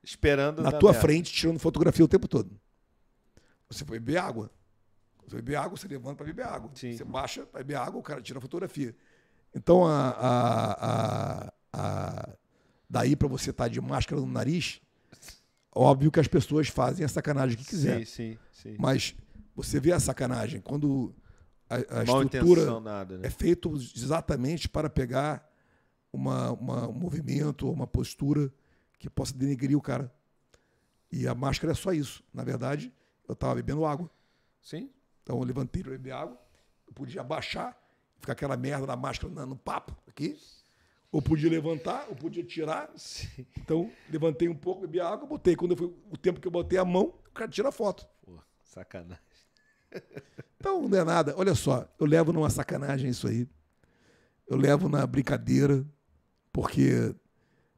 esperando 0.00 0.62
na 0.62 0.70
tua 0.70 0.92
merda. 0.92 1.00
frente, 1.04 1.32
tirando 1.32 1.58
fotografia 1.58 2.04
o 2.04 2.08
tempo 2.08 2.28
todo. 2.28 2.56
Você 3.68 3.84
foi 3.84 3.98
beber 3.98 4.18
água. 4.18 4.50
Você 5.24 5.30
foi 5.30 5.42
beber 5.42 5.56
água, 5.56 5.76
você 5.76 5.88
levanta 5.88 6.16
para 6.16 6.26
beber 6.26 6.46
água. 6.46 6.70
Sim. 6.74 6.96
Você 6.96 7.04
baixa 7.04 7.44
para 7.46 7.58
beber 7.60 7.76
água, 7.76 8.00
o 8.00 8.02
cara 8.02 8.20
tira 8.22 8.38
a 8.38 8.42
fotografia. 8.42 8.94
Então, 9.54 9.86
a, 9.86 10.10
a, 10.10 10.72
a, 10.72 11.52
a 11.72 12.28
daí 12.88 13.16
para 13.16 13.28
você 13.28 13.50
estar 13.50 13.64
tá 13.64 13.68
de 13.68 13.80
máscara 13.80 14.20
no 14.20 14.26
nariz, 14.26 14.80
Óbvio 15.78 16.10
que 16.10 16.18
as 16.18 16.26
pessoas 16.26 16.68
fazem 16.68 17.04
a 17.04 17.08
sacanagem 17.08 17.54
que 17.54 17.64
quiser. 17.66 17.98
Sim, 17.98 18.04
sim, 18.06 18.38
sim. 18.50 18.76
Mas 18.78 19.14
você 19.54 19.78
vê 19.78 19.92
a 19.92 20.00
sacanagem 20.00 20.58
quando 20.58 21.14
a, 21.68 22.00
a 22.00 22.02
estrutura 22.02 22.80
nada, 22.80 23.18
né? 23.18 23.26
é 23.26 23.30
feita 23.30 23.68
exatamente 23.94 24.70
para 24.70 24.88
pegar 24.88 25.46
uma, 26.10 26.52
uma, 26.52 26.88
um 26.88 26.94
movimento, 26.94 27.70
uma 27.70 27.86
postura 27.86 28.50
que 28.98 29.10
possa 29.10 29.34
denegrir 29.34 29.76
o 29.76 29.82
cara. 29.82 30.10
E 31.12 31.28
a 31.28 31.34
máscara 31.34 31.72
é 31.72 31.76
só 31.76 31.92
isso. 31.92 32.24
Na 32.32 32.42
verdade, 32.42 32.90
eu 33.28 33.32
estava 33.32 33.54
bebendo 33.54 33.84
água. 33.84 34.10
Sim. 34.60 34.90
Então 35.22 35.38
eu 35.38 35.44
levantei 35.44 35.82
para 35.82 35.92
beber 35.92 36.12
água, 36.12 36.38
eu 36.86 36.92
podia 36.92 37.20
abaixar, 37.20 37.76
ficar 38.18 38.32
aquela 38.32 38.56
merda 38.56 38.86
da 38.86 38.96
máscara 38.96 39.46
no 39.46 39.56
papo 39.56 39.96
aqui. 40.06 40.38
Ou 41.12 41.22
podia 41.22 41.48
levantar, 41.48 42.06
ou 42.08 42.16
podia 42.16 42.44
tirar. 42.44 42.90
Sim. 42.96 43.46
Então, 43.56 43.90
levantei 44.10 44.48
um 44.48 44.54
pouco, 44.54 44.82
bebi 44.82 45.00
água, 45.00 45.26
botei. 45.26 45.56
Quando 45.56 45.76
foi 45.76 45.86
o 46.10 46.16
tempo 46.16 46.40
que 46.40 46.46
eu 46.46 46.52
botei 46.52 46.78
a 46.78 46.84
mão, 46.84 47.14
o 47.28 47.30
cara 47.32 47.48
tira 47.48 47.68
a 47.68 47.72
foto. 47.72 48.06
Pô, 48.22 48.38
sacanagem. 48.64 49.22
Então, 50.56 50.86
não 50.86 50.98
é 50.98 51.04
nada. 51.04 51.34
Olha 51.38 51.54
só, 51.54 51.88
eu 51.98 52.06
levo 52.06 52.32
numa 52.32 52.50
sacanagem 52.50 53.08
isso 53.08 53.28
aí. 53.28 53.48
Eu 54.46 54.56
levo 54.58 54.88
na 54.88 55.06
brincadeira, 55.06 55.86
porque 56.52 57.14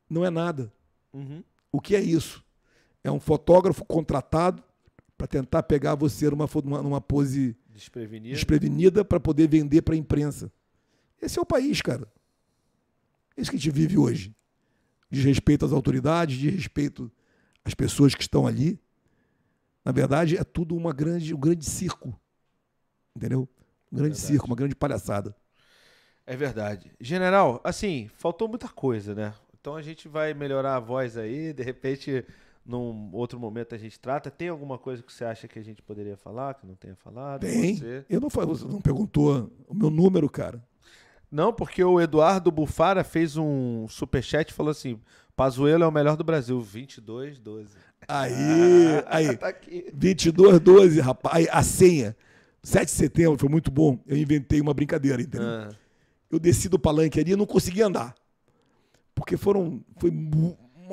não 0.08 0.24
é 0.24 0.30
nada. 0.30 0.72
Uhum. 1.12 1.44
O 1.70 1.80
que 1.80 1.94
é 1.94 2.00
isso? 2.00 2.44
É 3.04 3.10
um 3.10 3.20
fotógrafo 3.20 3.84
contratado 3.84 4.64
para 5.18 5.26
tentar 5.26 5.64
pegar 5.64 5.96
você 5.96 6.30
numa, 6.30 6.48
numa 6.80 7.00
pose 7.00 7.56
desprevenida, 7.68 8.34
desprevenida 8.34 9.04
para 9.04 9.18
poder 9.18 9.48
vender 9.48 9.82
para 9.82 9.94
a 9.94 9.98
imprensa. 9.98 10.50
Esse 11.20 11.40
é 11.40 11.42
o 11.42 11.46
país, 11.46 11.82
cara. 11.82 12.06
É 13.36 13.40
isso 13.40 13.50
que 13.50 13.56
a 13.56 13.58
gente 13.58 13.72
vive 13.72 13.98
hoje. 13.98 14.32
De 15.10 15.20
respeito 15.20 15.64
às 15.64 15.72
autoridades, 15.72 16.38
de 16.38 16.48
respeito 16.48 17.10
às 17.64 17.74
pessoas 17.74 18.14
que 18.14 18.22
estão 18.22 18.46
ali. 18.46 18.80
Na 19.84 19.90
verdade, 19.90 20.36
é 20.36 20.44
tudo 20.44 20.76
uma 20.76 20.92
grande, 20.92 21.34
um 21.34 21.40
grande 21.40 21.64
circo. 21.64 22.16
Entendeu? 23.16 23.48
Um 23.90 23.96
grande 23.96 24.14
verdade. 24.14 24.32
circo, 24.32 24.46
uma 24.46 24.54
grande 24.54 24.76
palhaçada. 24.76 25.34
É 26.24 26.36
verdade. 26.36 26.92
General, 27.00 27.60
assim, 27.64 28.08
faltou 28.14 28.46
muita 28.46 28.68
coisa, 28.68 29.14
né? 29.14 29.34
Então 29.58 29.74
a 29.74 29.82
gente 29.82 30.06
vai 30.06 30.32
melhorar 30.34 30.76
a 30.76 30.80
voz 30.80 31.16
aí, 31.16 31.52
de 31.52 31.62
repente, 31.62 32.24
num 32.68 33.08
outro 33.14 33.40
momento 33.40 33.74
a 33.74 33.78
gente 33.78 33.98
trata. 33.98 34.30
Tem 34.30 34.48
alguma 34.48 34.76
coisa 34.76 35.02
que 35.02 35.10
você 35.10 35.24
acha 35.24 35.48
que 35.48 35.58
a 35.58 35.62
gente 35.62 35.80
poderia 35.80 36.18
falar, 36.18 36.52
que 36.52 36.66
não 36.66 36.74
tenha 36.74 36.94
falado? 36.94 37.40
Tem. 37.40 37.74
Você? 37.74 38.04
Eu 38.10 38.20
não 38.20 38.28
você 38.28 38.66
não 38.66 38.80
perguntou 38.80 39.50
o 39.66 39.74
meu 39.74 39.88
número, 39.88 40.28
cara. 40.28 40.62
Não, 41.30 41.50
porque 41.52 41.82
o 41.82 41.98
Eduardo 41.98 42.50
Bufara 42.52 43.02
fez 43.02 43.38
um 43.38 43.88
superchat 43.88 44.50
e 44.50 44.54
falou 44.54 44.70
assim: 44.70 45.00
Pazuelo 45.34 45.82
é 45.82 45.86
o 45.86 45.92
melhor 45.92 46.16
do 46.16 46.22
Brasil, 46.22 46.60
22, 46.60 47.38
12. 47.38 47.74
Aí, 48.06 48.32
ah, 49.06 49.16
aí. 49.16 49.36
Tá 49.36 49.48
aqui. 49.48 49.90
22, 49.94 50.60
12, 50.60 51.00
rapaz. 51.00 51.48
A 51.50 51.62
senha. 51.62 52.14
7 52.62 52.84
de 52.84 52.90
setembro 52.90 53.38
foi 53.38 53.48
muito 53.48 53.70
bom. 53.70 53.98
Eu 54.06 54.16
inventei 54.16 54.60
uma 54.60 54.74
brincadeira, 54.74 55.22
entendeu? 55.22 55.48
Ah. 55.48 55.70
Eu 56.30 56.38
desci 56.38 56.68
do 56.68 56.78
palanque 56.78 57.18
ali 57.18 57.32
e 57.32 57.36
não 57.36 57.46
consegui 57.46 57.80
andar. 57.80 58.14
Porque 59.14 59.38
foram. 59.38 59.82
Foi 59.96 60.10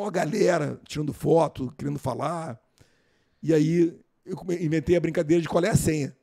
uma 0.03 0.11
galera 0.11 0.79
tirando 0.87 1.13
foto, 1.13 1.73
querendo 1.77 1.99
falar. 1.99 2.59
E 3.41 3.53
aí 3.53 3.97
eu 4.25 4.37
inventei 4.59 4.95
a 4.95 4.99
brincadeira 4.99 5.41
de 5.41 5.47
qual 5.47 5.63
é 5.63 5.69
a 5.69 5.75
senha. 5.75 6.15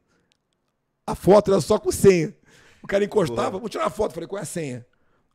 A 1.07 1.15
foto 1.15 1.51
era 1.52 1.60
só 1.60 1.78
com 1.78 1.91
senha. 1.91 2.34
O 2.83 2.86
cara 2.86 3.05
encostava, 3.05 3.59
vou 3.59 3.68
tirar 3.68 3.84
uma 3.84 3.91
foto. 3.91 4.12
Falei, 4.12 4.28
qual 4.28 4.41
é 4.41 4.42
a 4.42 4.47
senha? 4.47 4.86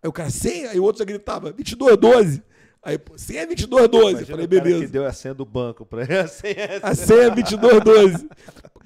Aí 0.02 0.10
o 0.10 0.14
cara, 0.14 0.30
senha? 0.30 0.72
Aí 0.72 0.80
o 0.80 0.84
outro 0.84 1.00
já 1.00 1.06
gritava, 1.06 1.52
2212. 1.52 2.44
Aí, 2.84 3.00
senha 3.18 3.42
é 3.42 3.46
2212. 3.46 4.26
Falei, 4.26 4.48
beleza. 4.48 4.86
que 4.86 4.92
deu 4.92 5.06
a 5.06 5.12
senha 5.12 5.34
do 5.34 5.46
banco 5.46 5.86
pra 5.86 6.04
ele. 6.04 6.16
A 6.20 6.28
senha 6.28 6.54
é, 6.54 6.80
a 6.82 6.96
senha 6.96 7.24
é 7.24 7.30
2212. 7.30 8.30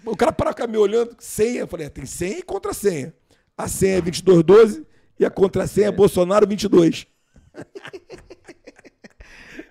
o 0.06 0.18
cara 0.18 0.32
parava 0.32 0.56
ficar 0.56 0.68
me 0.68 0.78
olhando, 0.78 1.16
senha. 1.20 1.68
Falei, 1.68 1.88
é, 1.88 1.90
tem 1.90 2.06
senha 2.06 2.40
e 2.40 2.44
contra-senha. 2.44 3.14
A 3.58 3.68
senha 3.68 3.98
é 3.98 4.02
2212 4.02 4.86
e 5.20 5.26
a 5.26 5.30
contra-senha 5.30 5.88
é 5.88 5.92
Bolsonaro 5.92 6.48
22. 6.48 7.06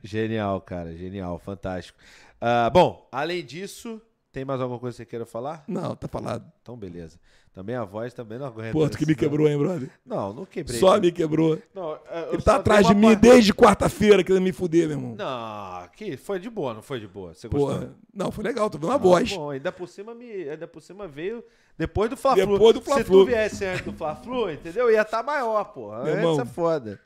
genial, 0.02 0.60
cara, 0.60 0.96
genial, 0.96 1.38
fantástico. 1.38 1.98
Uh, 2.40 2.70
bom, 2.72 3.08
além 3.12 3.44
disso, 3.44 4.00
tem 4.32 4.44
mais 4.44 4.60
alguma 4.60 4.78
coisa 4.78 4.96
que 4.96 5.02
você 5.02 5.06
queira 5.06 5.26
falar? 5.26 5.64
Não, 5.66 5.96
tá 5.96 6.06
falado. 6.08 6.50
Então, 6.62 6.76
beleza. 6.76 7.18
Também 7.52 7.74
a 7.74 7.84
voz 7.84 8.14
também 8.14 8.38
não 8.38 8.46
aguenta. 8.46 8.72
Pô, 8.72 8.88
tu 8.88 8.96
que 8.96 9.04
me 9.04 9.14
quebrou, 9.14 9.48
hein, 9.48 9.58
brother? 9.58 9.90
Não, 10.06 10.32
não 10.32 10.46
quebrei. 10.46 10.78
Só 10.78 11.00
me 11.00 11.10
quebrou. 11.10 11.60
Não, 11.74 11.98
Ele 12.32 12.40
tá 12.40 12.56
atrás 12.56 12.86
de 12.86 12.94
mim 12.94 13.08
parte... 13.08 13.20
desde 13.22 13.52
quarta-feira 13.52 14.22
querendo 14.22 14.44
me 14.44 14.52
fuder, 14.52 14.86
meu 14.86 14.96
irmão. 14.96 15.16
Não, 15.16 15.88
que 15.88 16.16
foi 16.16 16.38
de 16.38 16.48
boa, 16.48 16.72
não 16.74 16.80
foi 16.80 17.00
de 17.00 17.08
boa. 17.08 17.34
Você 17.34 17.48
gostou? 17.48 17.74
Porra, 17.74 17.96
não, 18.14 18.30
foi 18.30 18.44
legal, 18.44 18.70
tô 18.70 18.78
vendo 18.78 18.88
uma 18.88 18.98
voz. 18.98 19.32
Bom, 19.32 19.50
ainda 19.50 19.72
por 19.72 19.88
cima 19.88 20.14
me, 20.14 20.48
ainda 20.48 20.68
por 20.68 20.80
cima 20.80 21.08
veio 21.08 21.42
depois 21.76 22.08
do 22.08 22.16
Fla-Flu. 22.16 22.52
Depois 22.52 22.74
do 22.74 22.80
Fla-Flu. 22.82 23.04
Se 23.20 23.24
tu 23.24 23.26
viesse 23.26 23.64
antes 23.64 23.84
do 23.84 23.92
Fla-Flu, 23.92 24.50
entendeu? 24.52 24.88
Ia 24.88 25.02
estar 25.02 25.18
tá 25.18 25.22
maior, 25.24 25.64
porra. 25.64 26.04
Meu 26.04 26.14
irmão, 26.14 26.40
é 26.40 26.46
foda. 26.46 27.00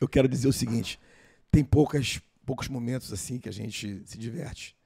Eu 0.00 0.08
quero 0.08 0.26
dizer 0.26 0.48
o 0.48 0.52
seguinte, 0.52 0.98
tem 1.50 1.62
poucas 1.62 2.22
poucos 2.50 2.66
momentos 2.66 3.12
assim 3.12 3.38
que 3.38 3.48
a 3.48 3.52
gente 3.52 4.02
se 4.04 4.18
diverte. 4.18 4.76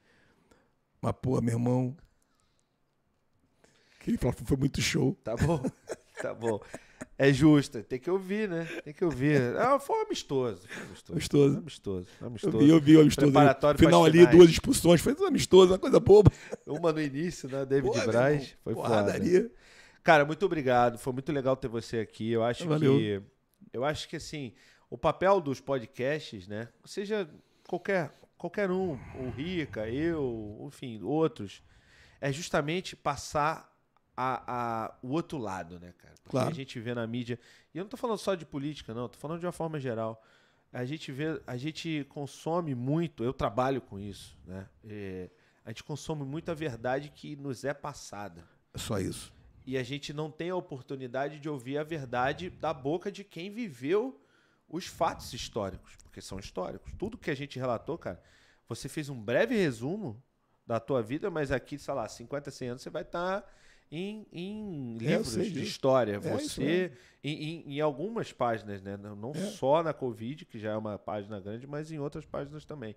Mas, 1.00 1.14
pô, 1.22 1.40
meu 1.40 1.54
irmão, 1.54 1.96
Aquele 4.04 4.18
fla 4.18 4.32
foi 4.32 4.56
muito 4.58 4.82
show. 4.82 5.16
Tá 5.24 5.34
bom, 5.34 5.64
tá 6.20 6.34
bom. 6.34 6.60
É 7.16 7.32
justo, 7.32 7.82
tem 7.82 7.98
que 7.98 8.10
ouvir, 8.10 8.50
né? 8.50 8.66
Tem 8.84 8.92
que 8.92 9.02
ouvir. 9.02 9.56
Ah, 9.56 9.78
foi 9.78 10.02
amistoso. 10.02 10.68
Foi 10.68 10.82
amistoso. 10.82 11.12
Amistoso. 11.12 11.56
amistoso. 11.56 12.08
amistoso. 12.20 12.56
Eu 12.58 12.60
vi, 12.60 12.68
eu 12.68 12.80
vi 12.82 12.96
o 12.98 13.00
amistoso. 13.00 13.32
Preparatório 13.32 13.80
Final 13.80 14.04
ali, 14.04 14.26
duas 14.26 14.50
expulsões. 14.50 15.00
Foi 15.00 15.14
tudo 15.14 15.28
amistoso, 15.28 15.72
uma 15.72 15.78
coisa 15.78 15.98
boba. 15.98 16.30
Uma 16.66 16.92
no 16.92 17.00
início, 17.00 17.48
né? 17.48 17.64
David 17.64 17.94
Pô, 17.94 18.06
Braz. 18.06 18.54
Foi 18.62 18.74
foda. 18.74 19.50
Cara, 20.02 20.26
muito 20.26 20.44
obrigado. 20.44 20.98
Foi 20.98 21.14
muito 21.14 21.32
legal 21.32 21.56
ter 21.56 21.68
você 21.68 22.00
aqui. 22.00 22.30
Eu 22.30 22.44
acho 22.44 22.68
Valeu. 22.68 22.98
que. 22.98 23.22
Eu 23.72 23.86
acho 23.86 24.06
que 24.06 24.16
assim, 24.16 24.52
o 24.90 24.98
papel 24.98 25.40
dos 25.40 25.62
podcasts, 25.62 26.46
né? 26.46 26.68
Seja 26.84 27.26
qualquer, 27.68 28.12
qualquer 28.36 28.70
um, 28.70 28.98
o 29.18 29.30
Rica, 29.30 29.88
eu, 29.88 30.64
enfim, 30.66 31.02
outros, 31.02 31.62
é 32.20 32.32
justamente 32.32 32.96
passar 32.96 33.70
a, 34.16 34.84
a, 34.86 34.94
o 35.02 35.08
outro 35.08 35.38
lado, 35.38 35.78
né, 35.80 35.92
cara? 35.98 36.14
Porque 36.22 36.30
claro. 36.30 36.50
a 36.50 36.52
gente 36.52 36.78
vê 36.80 36.94
na 36.94 37.06
mídia. 37.06 37.38
E 37.74 37.78
eu 37.78 37.84
não 37.84 37.88
tô 37.88 37.96
falando 37.96 38.18
só 38.18 38.34
de 38.34 38.46
política, 38.46 38.94
não, 38.94 39.08
tô 39.08 39.18
falando 39.18 39.40
de 39.40 39.46
uma 39.46 39.52
forma 39.52 39.78
geral. 39.78 40.22
A 40.72 40.84
gente 40.84 41.12
vê, 41.12 41.40
a 41.46 41.56
gente 41.56 42.04
consome 42.08 42.74
muito, 42.74 43.22
eu 43.22 43.32
trabalho 43.32 43.80
com 43.80 43.98
isso, 43.98 44.36
né? 44.44 44.68
É, 44.84 45.30
a 45.64 45.70
gente 45.70 45.84
consome 45.84 46.24
muito 46.24 46.50
a 46.50 46.54
verdade 46.54 47.10
que 47.10 47.36
nos 47.36 47.64
é 47.64 47.72
passada. 47.72 48.44
É 48.72 48.78
só 48.78 48.98
isso. 48.98 49.32
E 49.66 49.78
a 49.78 49.82
gente 49.82 50.12
não 50.12 50.30
tem 50.30 50.50
a 50.50 50.56
oportunidade 50.56 51.38
de 51.38 51.48
ouvir 51.48 51.78
a 51.78 51.84
verdade 51.84 52.50
da 52.50 52.74
boca 52.74 53.10
de 53.10 53.24
quem 53.24 53.50
viveu 53.50 54.20
os 54.74 54.86
fatos 54.86 55.32
históricos, 55.32 55.96
porque 56.02 56.20
são 56.20 56.38
históricos. 56.38 56.92
Tudo 56.98 57.16
que 57.18 57.30
a 57.30 57.34
gente 57.34 57.58
relatou, 57.58 57.96
cara, 57.96 58.22
você 58.68 58.88
fez 58.88 59.08
um 59.08 59.20
breve 59.20 59.54
resumo 59.56 60.22
da 60.66 60.80
tua 60.80 61.02
vida, 61.02 61.30
mas 61.30 61.52
aqui, 61.52 61.78
sei 61.78 61.94
lá, 61.94 62.08
50, 62.08 62.50
100 62.50 62.68
anos 62.68 62.82
você 62.82 62.90
vai 62.90 63.02
estar 63.02 63.44
em, 63.90 64.26
em 64.32 64.94
É, 64.96 65.16
livros 65.16 65.52
de 65.52 65.62
história. 65.62 66.14
É, 66.14 66.18
você, 66.18 66.92
em, 67.22 67.44
em, 67.44 67.74
em 67.76 67.80
algumas 67.80 68.32
páginas, 68.32 68.82
né? 68.82 68.96
Não, 68.96 69.14
não 69.14 69.30
É. 69.30 69.34
só 69.50 69.82
na 69.82 69.92
Covid, 69.92 70.44
que 70.46 70.58
já 70.58 70.72
é 70.72 70.76
uma 70.76 70.98
página 70.98 71.38
grande, 71.38 71.66
mas 71.66 71.92
em 71.92 71.98
outras 71.98 72.24
páginas 72.24 72.64
também. 72.64 72.96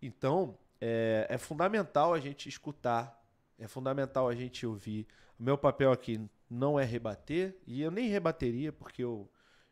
Então, 0.00 0.56
é, 0.80 1.26
é 1.30 1.38
fundamental 1.38 2.12
a 2.12 2.20
gente 2.20 2.48
escutar, 2.48 3.24
é 3.58 3.66
fundamental 3.66 4.28
a 4.28 4.34
gente 4.34 4.66
ouvir. 4.66 5.06
O 5.38 5.42
meu 5.42 5.56
papel 5.58 5.90
aqui 5.90 6.20
não 6.48 6.78
é 6.78 6.84
rebater, 6.84 7.56
e 7.66 7.80
eu 7.82 7.90
nem 7.90 8.08
rebateria, 8.08 8.72
porque 8.72 9.02
eu, 9.02 9.28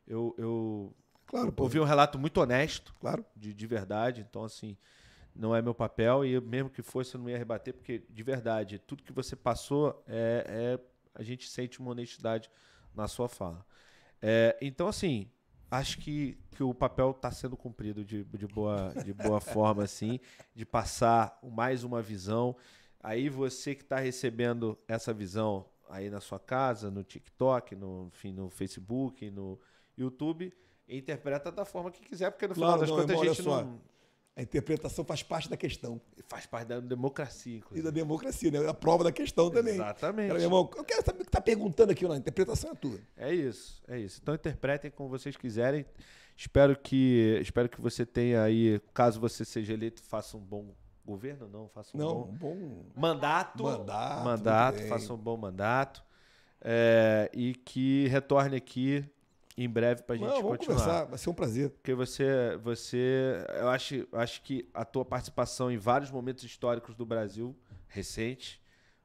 eu, 0.07 0.34
eu 0.39 0.97
Claro, 1.35 1.53
pô. 1.53 1.65
ouvi 1.65 1.81
um 1.81 1.85
relato 1.85 2.17
muito 2.17 2.41
honesto, 2.41 2.95
Claro. 3.01 3.25
de, 3.35 3.53
de 3.53 3.67
verdade, 3.67 4.21
então 4.21 4.45
assim, 4.45 4.77
não 5.35 5.55
é 5.55 5.61
meu 5.61 5.75
papel, 5.75 6.25
e 6.25 6.35
eu, 6.35 6.43
mesmo 6.43 6.71
que 6.71 6.81
fosse, 6.81 7.17
eu 7.17 7.21
não 7.21 7.29
ia 7.29 7.37
rebater, 7.37 7.75
porque 7.75 8.05
de 8.09 8.23
verdade, 8.23 8.79
tudo 8.79 9.03
que 9.03 9.13
você 9.13 9.35
passou, 9.35 10.01
é, 10.07 10.79
é- 10.79 10.81
a 11.13 11.23
gente 11.25 11.49
sente 11.49 11.81
uma 11.81 11.91
honestidade 11.91 12.49
na 12.95 13.09
sua 13.09 13.29
fala. 13.29 13.67
É, 14.23 14.57
então, 14.63 14.87
assim, 14.87 15.29
acho 15.71 15.99
que, 15.99 16.39
que 16.53 16.63
o 16.63 16.73
papel 16.73 17.11
está 17.11 17.33
sendo 17.33 17.57
cumprido 17.57 18.05
de, 18.05 18.23
de, 18.25 18.47
boa, 18.47 18.93
de 19.05 19.13
boa 19.13 19.41
forma, 19.41 19.83
assim, 19.85 20.21
de 20.55 20.65
passar 20.65 21.37
mais 21.43 21.83
uma 21.85 22.01
visão. 22.01 22.57
Aí 23.03 23.29
você 23.29 23.75
que 23.75 23.83
está 23.83 23.99
recebendo 23.99 24.79
essa 24.87 25.13
visão 25.13 25.67
aí 25.89 26.09
na 26.11 26.21
sua 26.21 26.39
casa, 26.39 26.91
no 26.91 27.03
TikTok, 27.05 27.75
no, 27.75 28.11
enfim, 28.15 28.33
no 28.33 28.51
Facebook, 28.51 29.31
no 29.31 29.59
YouTube, 29.97 30.53
interpreta 30.89 31.51
da 31.51 31.65
forma 31.65 31.91
que 31.91 32.01
quiser, 32.03 32.31
porque 32.31 32.47
no 32.49 32.55
final 32.55 32.71
Claro, 32.71 32.81
das 32.83 32.91
não, 32.91 32.97
contas 32.97 33.21
a 33.21 33.25
gente 33.25 33.43
só. 33.43 33.63
não 33.65 33.81
A 34.37 34.43
interpretação 34.43 35.05
faz 35.05 35.23
parte 35.23 35.49
da 35.49 35.57
questão. 35.57 36.01
faz 36.29 36.45
parte 36.47 36.67
da 36.69 36.81
democracia, 36.81 37.55
E 37.55 37.59
inclusive. 37.59 37.83
da 37.85 37.91
democracia, 37.91 38.51
né? 38.51 38.69
A 38.69 38.75
prova 38.75 39.05
da 39.05 39.13
questão 39.13 39.49
também. 39.51 39.75
Exatamente. 39.75 40.27
Cara, 40.29 40.39
meu 40.39 40.47
irmão, 40.49 40.71
eu 40.77 40.85
quero 40.85 41.05
saber 41.05 41.23
o 41.23 41.25
que 41.25 41.31
tá 41.31 41.41
perguntando 41.41 41.93
aqui, 41.93 42.05
não. 42.05 42.13
A 42.13 42.17
interpretação 42.19 42.71
é 42.73 42.75
tua. 42.75 42.99
É 43.17 43.33
isso, 43.33 43.83
é 43.89 43.99
isso. 43.99 44.19
Então 44.23 44.35
interpretem 44.35 44.91
como 44.91 45.09
vocês 45.09 45.37
quiserem. 45.37 45.87
Espero 46.37 46.77
que, 46.77 47.39
espero 47.41 47.69
que 47.69 47.81
você 47.81 48.05
tenha 48.05 48.43
aí, 48.43 48.81
caso 48.93 49.21
você 49.21 49.45
seja 49.45 49.73
eleito, 49.73 50.03
faça 50.03 50.37
um 50.37 50.41
bom 50.41 50.75
governo, 51.07 51.47
não, 51.49 51.69
faça 51.69 51.97
um 51.97 52.01
Não, 52.01 52.23
bom 52.25 52.53
um 52.55 52.57
bom. 52.57 52.87
mandato. 52.97 53.63
Mandato, 53.63 54.25
mandato, 54.25 54.83
faça 54.89 55.13
um 55.15 55.17
bom 55.17 55.37
mandato. 55.37 56.03
É, 56.61 57.31
e 57.33 57.55
que 57.55 58.09
retorne 58.09 58.57
aqui 58.57 59.05
em 59.57 59.68
breve 59.68 60.02
pra 60.02 60.16
gente 60.16 60.26
Não, 60.26 60.42
vamos 60.42 60.58
continuar. 60.58 60.78
conversar, 60.81 61.05
vai 61.05 61.18
ser 61.18 61.31
um 61.31 61.34
prazer. 61.34 61.70
Porque 61.70 61.94
você, 61.94 62.57
você, 62.62 63.44
eu 63.60 63.68
acho, 63.68 64.07
acho 64.12 64.42
que 64.42 64.68
a 64.74 64.84
tua 64.84 65.05
participação 65.05 65.70
em 65.70 65.76
vários 65.76 66.10
momentos 66.10 66.42
históricos 66.44 66.94
do 66.94 67.07
Brasil 67.07 67.55
recente 67.86 68.60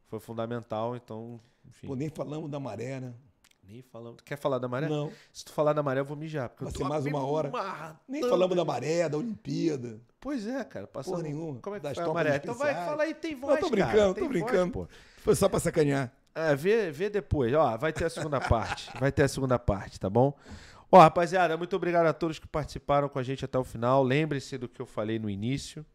foi 0.07 0.19
fundamental. 0.19 0.95
Então, 0.95 1.39
enfim, 1.67 1.87
Pô, 1.87 1.95
nem 1.95 2.09
falamos 2.09 2.49
da 2.49 2.59
maré, 2.59 2.99
né? 2.99 3.13
nem 3.63 3.83
falamos. 3.83 4.17
Tu 4.17 4.23
quer 4.23 4.35
falar 4.35 4.57
da 4.57 4.67
maré? 4.67 4.89
Não. 4.89 5.11
Se 5.31 5.45
tu 5.45 5.51
falar 5.53 5.73
da 5.73 5.83
maré, 5.83 5.99
eu 5.99 6.05
vou 6.05 6.17
mijar. 6.17 6.49
Porque 6.49 6.63
Vai 6.63 6.73
eu 6.73 6.77
ser 6.77 6.83
tô 6.83 6.89
mais 6.89 7.05
uma 7.05 7.23
hora. 7.23 7.51
Nem 8.07 8.27
falamos 8.27 8.55
da 8.57 8.65
maré, 8.65 9.07
da 9.07 9.17
Olimpíada. 9.17 10.01
Pois 10.19 10.47
é, 10.47 10.63
cara. 10.63 10.87
Porra 10.87 11.21
nenhuma. 11.21 11.59
Como 11.61 11.75
é 11.75 11.79
que 11.79 11.83
Das 11.83 11.95
foi 11.95 12.03
a 12.03 12.13
maré? 12.13 12.35
Então 12.37 12.55
vai, 12.55 12.73
fala 12.73 13.03
aí, 13.03 13.13
tem 13.13 13.33
Não, 13.35 13.41
voz, 13.41 13.59
tô 13.59 13.69
cara, 13.69 13.85
brincando, 13.85 14.13
tem 14.15 14.23
tô 14.23 14.29
voz, 14.29 14.43
brincando. 14.43 14.71
pô. 14.73 14.87
Foi 15.19 15.35
só 15.35 15.47
pra 15.47 15.59
sacanear. 15.59 16.11
É, 16.39 16.55
vê, 16.55 16.89
vê 16.91 17.09
depois. 17.09 17.53
Ó, 17.53 17.77
vai 17.77 17.91
ter 17.91 18.05
a 18.05 18.09
segunda 18.09 18.39
parte. 18.39 18.89
Vai 18.99 19.11
ter 19.11 19.23
a 19.23 19.27
segunda 19.27 19.59
parte, 19.59 19.99
tá 19.99 20.09
bom? 20.09 20.37
Ó, 20.91 20.97
rapaziada, 20.97 21.55
muito 21.57 21.75
obrigado 21.75 22.07
a 22.07 22.13
todos 22.13 22.39
que 22.39 22.47
participaram 22.47 23.09
com 23.09 23.19
a 23.19 23.23
gente 23.23 23.43
até 23.43 23.57
o 23.59 23.63
final. 23.63 24.01
Lembre-se 24.03 24.57
do 24.57 24.67
que 24.67 24.81
eu 24.81 24.85
falei 24.85 25.19
no 25.19 25.29
início, 25.29 25.85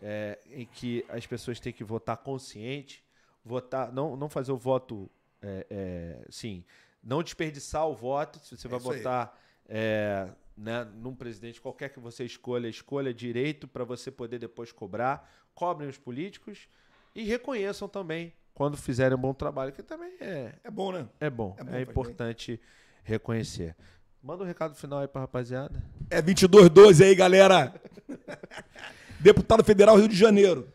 é, 0.00 0.38
em 0.50 0.66
que 0.66 1.04
as 1.08 1.26
pessoas 1.26 1.60
têm 1.60 1.72
que 1.72 1.84
votar 1.84 2.16
consciente, 2.16 3.04
votar, 3.44 3.92
não, 3.92 4.16
não 4.16 4.28
fazer 4.28 4.52
o 4.52 4.56
voto, 4.56 5.08
é, 5.40 5.66
é, 5.70 6.26
sim, 6.30 6.64
não 7.02 7.22
desperdiçar 7.22 7.86
o 7.86 7.94
voto. 7.94 8.38
Se 8.40 8.56
você 8.56 8.66
É 8.66 8.70
vai 8.70 8.80
votar 8.80 9.38
é, 9.68 10.28
né, 10.56 10.84
num 10.94 11.14
presidente 11.14 11.60
qualquer 11.60 11.90
que 11.90 12.00
você 12.00 12.24
escolha, 12.24 12.68
escolha 12.68 13.14
direito 13.14 13.68
para 13.68 13.84
você 13.84 14.10
poder 14.10 14.38
depois 14.38 14.72
cobrar. 14.72 15.30
Cobrem 15.54 15.88
os 15.88 15.98
políticos 15.98 16.68
e 17.14 17.22
reconheçam 17.22 17.88
também 17.88 18.32
quando 18.54 18.76
fizerem 18.76 19.16
um 19.18 19.20
bom 19.20 19.34
trabalho, 19.34 19.72
que 19.72 19.82
também 19.82 20.12
é, 20.20 20.52
É 20.62 20.70
bom, 20.70 20.92
né? 20.92 21.06
é 21.20 21.28
bom. 21.28 21.54
É 21.58 21.60
É, 21.60 21.64
bom, 21.64 21.70
faz 21.72 21.82
importante 21.88 22.60
reconhecer. 23.02 23.74
Manda 24.22 24.42
um 24.44 24.46
recado 24.46 24.74
final 24.74 25.00
aí 25.00 25.08
pra 25.08 25.20
rapaziada. 25.22 25.82
É 26.08 26.22
2212 26.22 27.04
aí, 27.04 27.14
galera. 27.14 27.74
Deputado 29.20 29.62
Federal 29.64 29.96
Rio 29.96 30.08
de 30.08 30.16
Janeiro. 30.16 30.68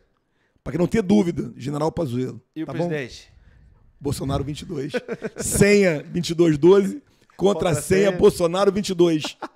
Pra 0.62 0.72
que 0.72 0.78
não 0.78 0.86
ter 0.86 1.02
dúvida, 1.02 1.52
General 1.56 1.90
Pazuello. 1.90 2.40
E 2.54 2.62
o 2.62 2.66
tá 2.66 2.72
bom? 2.72 2.86
presidente? 2.88 3.32
Bolsonaro 4.00 4.44
22. 4.44 4.92
senha 5.38 6.02
2212. 6.02 7.02
Contra 7.36 7.70
a 7.70 7.72
Contra 7.72 7.74
senha 7.82 8.08
senha. 8.08 8.12
Bolsonaro 8.18 8.70
22. 8.72 9.36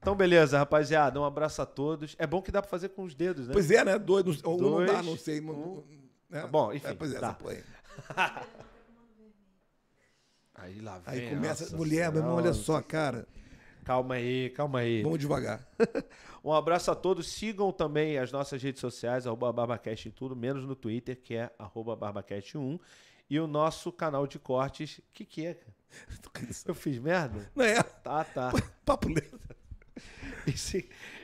Então, 0.00 0.16
beleza, 0.16 0.58
rapaziada. 0.58 1.20
Um 1.20 1.24
abraço 1.24 1.62
a 1.62 1.64
todos. 1.66 2.16
É 2.18 2.26
bom 2.26 2.42
que 2.42 2.50
dá 2.50 2.60
pra 2.60 2.68
fazer 2.68 2.88
com 2.88 3.04
os 3.04 3.14
dedos, 3.14 3.46
né? 3.46 3.52
Pois 3.52 3.70
é, 3.70 3.84
né? 3.84 3.96
Dois, 4.00 4.42
não, 4.42 4.54
um 4.56 4.60
não 4.60 4.84
dá, 4.84 4.94
Dois, 4.94 5.06
não 5.06 5.16
sei. 5.16 5.40
não- 5.40 5.54
um. 5.54 6.01
Né? 6.32 6.40
Tá 6.40 6.46
bom, 6.46 6.72
enfim, 6.72 6.88
É, 6.88 6.94
pois 6.94 7.14
é, 7.14 7.20
tá. 7.20 7.26
essa 7.28 7.34
porra 7.34 7.52
aí. 7.54 7.64
Aí 10.54 10.80
lá 10.80 10.98
vem. 10.98 11.14
Aí 11.14 11.30
começa. 11.30 11.64
nossa 11.64 11.76
mulher, 11.76 12.12
meu 12.12 12.20
irmão, 12.20 12.36
olha 12.36 12.52
só, 12.52 12.80
cara. 12.80 13.26
Calma 13.84 14.14
aí, 14.14 14.50
calma 14.50 14.80
aí. 14.80 15.02
Vamos 15.02 15.18
devagar. 15.18 15.66
Um 16.44 16.52
abraço 16.52 16.90
a 16.90 16.94
todos. 16.96 17.28
Sigam 17.30 17.70
também 17.70 18.18
as 18.18 18.32
nossas 18.32 18.60
redes 18.60 18.80
sociais, 18.80 19.28
arroba 19.28 19.52
Barbacast 19.52 20.08
em 20.08 20.10
tudo, 20.10 20.34
menos 20.34 20.64
no 20.66 20.74
Twitter, 20.74 21.16
que 21.16 21.36
é 21.36 21.52
arroba 21.56 21.96
Barbacast1. 21.96 22.80
E 23.30 23.38
o 23.38 23.46
nosso 23.46 23.92
canal 23.92 24.26
de 24.26 24.40
cortes. 24.40 25.00
Que, 25.12 25.24
que 25.24 25.46
é? 25.46 25.56
Eu 26.66 26.74
fiz 26.74 26.98
merda? 26.98 27.48
Não 27.54 27.64
é? 27.64 27.80
Tá, 27.80 28.24
tá. 28.24 28.52
Papo 28.84 29.08
lento. 29.08 29.38
E, 30.48 30.56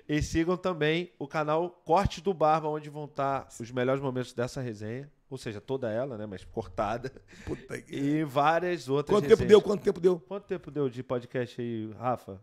e 0.09 0.23
sigam 0.23 0.57
também 0.57 1.13
o 1.19 1.29
canal 1.29 1.69
Cortes 1.85 2.23
do 2.23 2.33
Barba, 2.33 2.69
onde 2.69 2.89
vão 2.89 3.05
estar 3.05 3.47
os 3.61 3.71
melhores 3.71 4.03
momentos 4.03 4.33
dessa 4.33 4.61
resenha. 4.61 5.11
Ou 5.29 5.37
seja, 5.37 5.61
toda 5.61 5.91
ela, 5.91 6.17
né? 6.17 6.25
Mas 6.25 6.43
cortada. 6.43 7.13
Puta 7.45 7.83
que... 7.83 7.95
E 7.95 8.25
várias 8.25 8.89
outras 8.89 9.15
Quanto 9.15 9.29
tempo 9.29 9.43
resenhas. 9.43 9.49
deu? 9.51 9.61
Quanto 9.61 9.83
tempo 9.83 10.01
deu? 10.01 10.19
Quanto 10.19 10.45
tempo 10.47 10.71
deu 10.71 10.89
de 10.89 11.03
podcast 11.03 11.61
aí, 11.61 11.93
Rafa? 11.99 12.41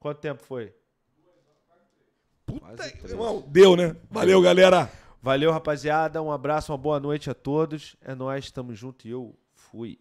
Quanto 0.00 0.18
tempo 0.18 0.42
foi? 0.42 0.74
Puta, 2.46 2.86
irmão, 3.06 3.44
deu, 3.46 3.76
né? 3.76 3.94
Valeu, 4.10 4.40
galera. 4.40 4.90
Valeu, 5.20 5.50
rapaziada. 5.50 6.22
Um 6.22 6.32
abraço, 6.32 6.72
uma 6.72 6.78
boa 6.78 6.98
noite 6.98 7.28
a 7.28 7.34
todos. 7.34 7.96
É 8.00 8.14
nóis, 8.14 8.50
tamo 8.50 8.74
junto 8.74 9.06
e 9.06 9.10
eu 9.10 9.38
fui. 9.52 9.98